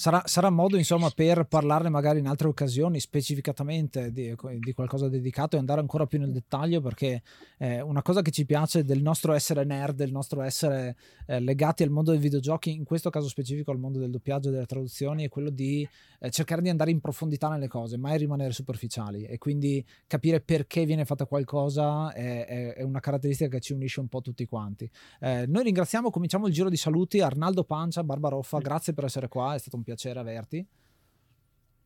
Sarà, 0.03 0.21
sarà, 0.25 0.49
modo 0.49 0.75
insomma 0.75 1.09
per 1.11 1.45
parlarne 1.45 1.87
magari 1.87 2.19
in 2.19 2.27
altre 2.27 2.49
occasioni 2.49 2.99
specificatamente 2.99 4.11
di, 4.11 4.35
di, 4.59 4.73
qualcosa 4.73 5.07
dedicato 5.07 5.55
e 5.55 5.59
andare 5.59 5.79
ancora 5.79 6.05
più 6.07 6.19
nel 6.19 6.33
dettaglio 6.33 6.81
perché 6.81 7.21
eh, 7.57 7.79
una 7.79 8.01
cosa 8.01 8.21
che 8.21 8.31
ci 8.31 8.45
piace 8.45 8.83
del 8.83 9.01
nostro 9.01 9.31
essere 9.31 9.63
nerd, 9.63 9.95
del 9.95 10.11
nostro 10.11 10.41
essere 10.41 10.97
eh, 11.25 11.39
legati 11.39 11.83
al 11.83 11.89
mondo 11.89 12.11
dei 12.11 12.19
videogiochi, 12.19 12.73
in 12.73 12.83
questo 12.83 13.09
caso 13.09 13.29
specifico 13.29 13.71
al 13.71 13.79
mondo 13.79 13.97
del 13.97 14.09
doppiaggio 14.09 14.49
e 14.49 14.51
delle 14.51 14.65
traduzioni, 14.65 15.23
è 15.23 15.29
quello 15.29 15.49
di 15.49 15.87
eh, 16.19 16.29
cercare 16.31 16.61
di 16.61 16.67
andare 16.67 16.91
in 16.91 16.99
profondità 16.99 17.47
nelle 17.47 17.69
cose, 17.69 17.97
mai 17.97 18.17
rimanere 18.17 18.51
superficiali. 18.51 19.23
E 19.23 19.37
quindi 19.37 19.85
capire 20.05 20.41
perché 20.41 20.85
viene 20.85 21.05
fatta 21.05 21.25
qualcosa 21.25 22.11
è, 22.11 22.45
è, 22.45 22.73
è 22.73 22.81
una 22.81 22.99
caratteristica 22.99 23.49
che 23.49 23.61
ci 23.61 23.71
unisce 23.71 24.01
un 24.01 24.09
po' 24.09 24.19
tutti 24.19 24.45
quanti. 24.45 24.91
Eh, 25.21 25.45
noi 25.47 25.63
ringraziamo, 25.63 26.09
cominciamo 26.09 26.47
il 26.47 26.53
giro 26.53 26.67
di 26.67 26.75
saluti, 26.75 27.21
Arnaldo 27.21 27.63
Pancia, 27.63 28.03
Barbaroffa, 28.03 28.57
grazie 28.57 28.91
per 28.91 29.05
essere 29.05 29.29
qua, 29.29 29.55
è 29.55 29.59
stato 29.59 29.77
un 29.77 29.83
un 29.83 29.92
piacere 29.93 30.19
averti. 30.19 30.65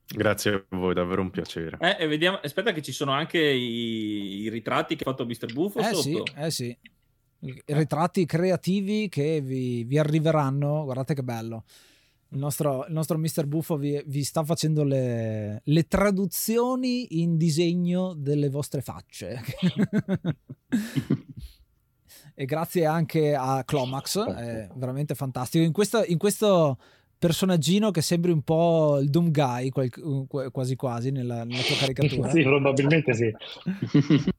Grazie 0.09 0.53
a 0.53 0.77
voi, 0.77 0.93
davvero 0.93 1.21
un 1.21 1.29
piacere. 1.29 1.77
Eh, 1.81 1.97
e 2.03 2.07
vediamo, 2.07 2.39
aspetta 2.41 2.71
che 2.71 2.81
ci 2.81 2.93
sono 2.93 3.11
anche 3.11 3.39
i, 3.39 4.43
i 4.43 4.49
ritratti 4.49 4.95
che 4.95 5.03
ha 5.03 5.11
fatto 5.11 5.25
Mr. 5.25 5.51
Buffo 5.51 5.79
eh 5.79 5.93
sotto. 5.93 6.01
Sì, 6.01 6.23
eh 6.37 6.51
sì, 6.51 6.77
I 7.39 7.63
ritratti 7.65 8.25
creativi 8.25 9.09
che 9.09 9.41
vi, 9.41 9.83
vi, 9.83 9.97
arriveranno, 9.97 10.85
guardate 10.85 11.13
che 11.13 11.23
bello. 11.23 11.65
Il 12.29 12.39
nostro, 12.39 12.85
il 12.87 12.93
nostro 12.93 13.17
Mr. 13.17 13.45
Buffo 13.45 13.75
vi, 13.75 14.01
vi 14.05 14.23
sta 14.23 14.43
facendo 14.43 14.83
le, 14.83 15.61
le, 15.63 15.87
traduzioni 15.87 17.21
in 17.21 17.35
disegno 17.37 18.13
delle 18.13 18.49
vostre 18.49 18.81
facce. 18.81 19.41
e 22.33 22.45
grazie 22.45 22.85
anche 22.85 23.35
a 23.35 23.63
Clomax, 23.65 24.19
è 24.19 24.69
veramente 24.75 25.15
fantastico. 25.15 25.63
In 25.65 25.73
questo, 25.73 26.03
in 26.05 26.17
questo 26.17 26.77
personaggino 27.17 27.91
che 27.91 28.01
sembri 28.01 28.31
un 28.31 28.41
po' 28.41 28.99
il 29.01 29.09
Doom 29.09 29.31
Guy, 29.31 29.69
quasi 29.69 30.75
quasi 30.75 31.11
nella, 31.11 31.43
nella 31.43 31.61
tua 31.61 31.75
caricatura. 31.77 32.29
sì, 32.29 32.43
probabilmente 32.43 33.13
sì. 33.13 33.33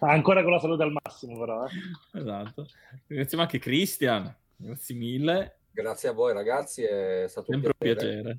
Ancora 0.00 0.42
con 0.42 0.52
la 0.52 0.58
salute 0.58 0.82
al 0.82 0.92
massimo, 1.02 1.38
però. 1.38 1.64
Eh. 1.66 2.18
Esatto. 2.18 2.68
Ringraziamo 3.06 3.42
anche 3.44 3.58
Christian. 3.58 4.34
Grazie 4.56 4.94
mille. 4.94 5.58
Grazie 5.70 6.08
a 6.10 6.12
voi, 6.12 6.32
ragazzi. 6.34 6.82
È 6.82 7.24
stato 7.28 7.50
Sempre 7.52 7.68
un 7.68 7.74
piacere. 7.78 8.22
piacere. 8.22 8.38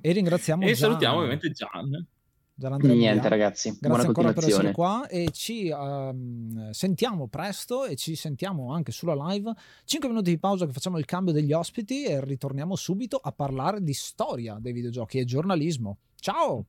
E 0.00 0.12
ringraziamo 0.12 0.62
E 0.62 0.66
Gian. 0.68 0.76
salutiamo 0.76 1.16
ovviamente 1.18 1.50
Gian. 1.50 2.06
Niente 2.94 3.28
ragazzi, 3.28 3.76
grazie 3.80 4.06
ancora 4.06 4.32
per 4.32 4.44
essere 4.44 4.72
qua 4.72 5.06
e 5.08 5.30
ci 5.32 5.70
uh, 5.70 6.70
sentiamo 6.72 7.26
presto 7.28 7.84
e 7.84 7.96
ci 7.96 8.14
sentiamo 8.14 8.72
anche 8.72 8.92
sulla 8.92 9.14
live. 9.28 9.52
5 9.84 10.08
minuti 10.08 10.30
di 10.30 10.38
pausa 10.38 10.66
che 10.66 10.72
facciamo 10.72 10.98
il 10.98 11.04
cambio 11.06 11.32
degli 11.32 11.52
ospiti 11.52 12.04
e 12.04 12.22
ritorniamo 12.22 12.76
subito 12.76 13.16
a 13.16 13.32
parlare 13.32 13.82
di 13.82 13.94
storia 13.94 14.58
dei 14.60 14.72
videogiochi 14.72 15.18
e 15.18 15.24
giornalismo. 15.24 15.98
Ciao! 16.16 16.66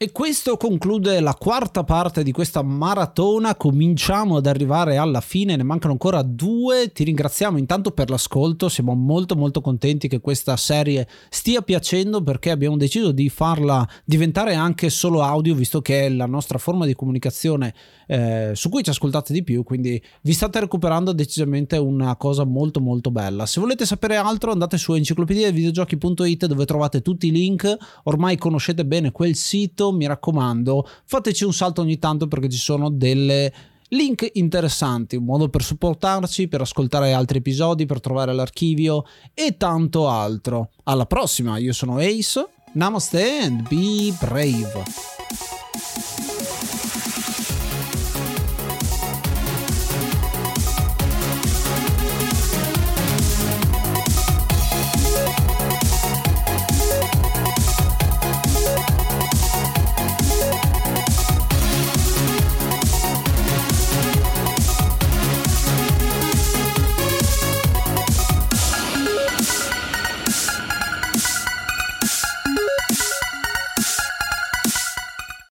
E 0.00 0.12
questo 0.12 0.56
conclude 0.56 1.18
la 1.18 1.34
quarta 1.34 1.82
parte 1.82 2.22
di 2.22 2.30
questa 2.30 2.62
maratona. 2.62 3.56
Cominciamo 3.56 4.36
ad 4.36 4.46
arrivare 4.46 4.96
alla 4.96 5.20
fine, 5.20 5.56
ne 5.56 5.64
mancano 5.64 5.94
ancora 5.94 6.22
due. 6.22 6.92
Ti 6.92 7.02
ringraziamo 7.02 7.58
intanto 7.58 7.90
per 7.90 8.08
l'ascolto. 8.08 8.68
Siamo 8.68 8.94
molto 8.94 9.34
molto 9.34 9.60
contenti 9.60 10.06
che 10.06 10.20
questa 10.20 10.56
serie 10.56 11.08
stia 11.30 11.62
piacendo 11.62 12.22
perché 12.22 12.52
abbiamo 12.52 12.76
deciso 12.76 13.10
di 13.10 13.28
farla 13.28 13.84
diventare 14.04 14.54
anche 14.54 14.88
solo 14.88 15.20
audio, 15.22 15.56
visto 15.56 15.82
che 15.82 16.06
è 16.06 16.08
la 16.08 16.26
nostra 16.26 16.58
forma 16.58 16.86
di 16.86 16.94
comunicazione 16.94 17.74
eh, 18.06 18.52
su 18.54 18.68
cui 18.68 18.84
ci 18.84 18.90
ascoltate 18.90 19.32
di 19.32 19.42
più. 19.42 19.64
Quindi 19.64 20.00
vi 20.22 20.32
state 20.32 20.60
recuperando 20.60 21.12
decisamente 21.12 21.76
una 21.76 22.14
cosa 22.14 22.44
molto 22.44 22.78
molto 22.78 23.10
bella. 23.10 23.46
Se 23.46 23.58
volete 23.58 23.84
sapere 23.84 24.14
altro, 24.14 24.52
andate 24.52 24.78
su 24.78 24.92
enciclopedia 24.92 25.50
videogiochi.it 25.50 26.46
dove 26.46 26.66
trovate 26.66 27.02
tutti 27.02 27.26
i 27.26 27.32
link. 27.32 27.76
Ormai 28.04 28.36
conoscete 28.36 28.86
bene 28.86 29.10
quel 29.10 29.34
sito 29.34 29.86
mi 29.92 30.06
raccomando, 30.06 30.86
fateci 31.04 31.44
un 31.44 31.52
salto 31.52 31.80
ogni 31.80 31.98
tanto 31.98 32.28
perché 32.28 32.48
ci 32.48 32.58
sono 32.58 32.90
delle 32.90 33.52
link 33.90 34.28
interessanti, 34.34 35.16
un 35.16 35.24
modo 35.24 35.48
per 35.48 35.62
supportarci, 35.62 36.48
per 36.48 36.60
ascoltare 36.60 37.12
altri 37.12 37.38
episodi, 37.38 37.86
per 37.86 38.00
trovare 38.00 38.32
l'archivio 38.32 39.04
e 39.34 39.56
tanto 39.56 40.08
altro. 40.08 40.70
Alla 40.84 41.06
prossima, 41.06 41.58
io 41.58 41.72
sono 41.72 41.98
Ace, 41.98 42.46
namaste 42.72 43.40
and 43.40 43.66
be 43.68 44.14
brave. 44.20 44.82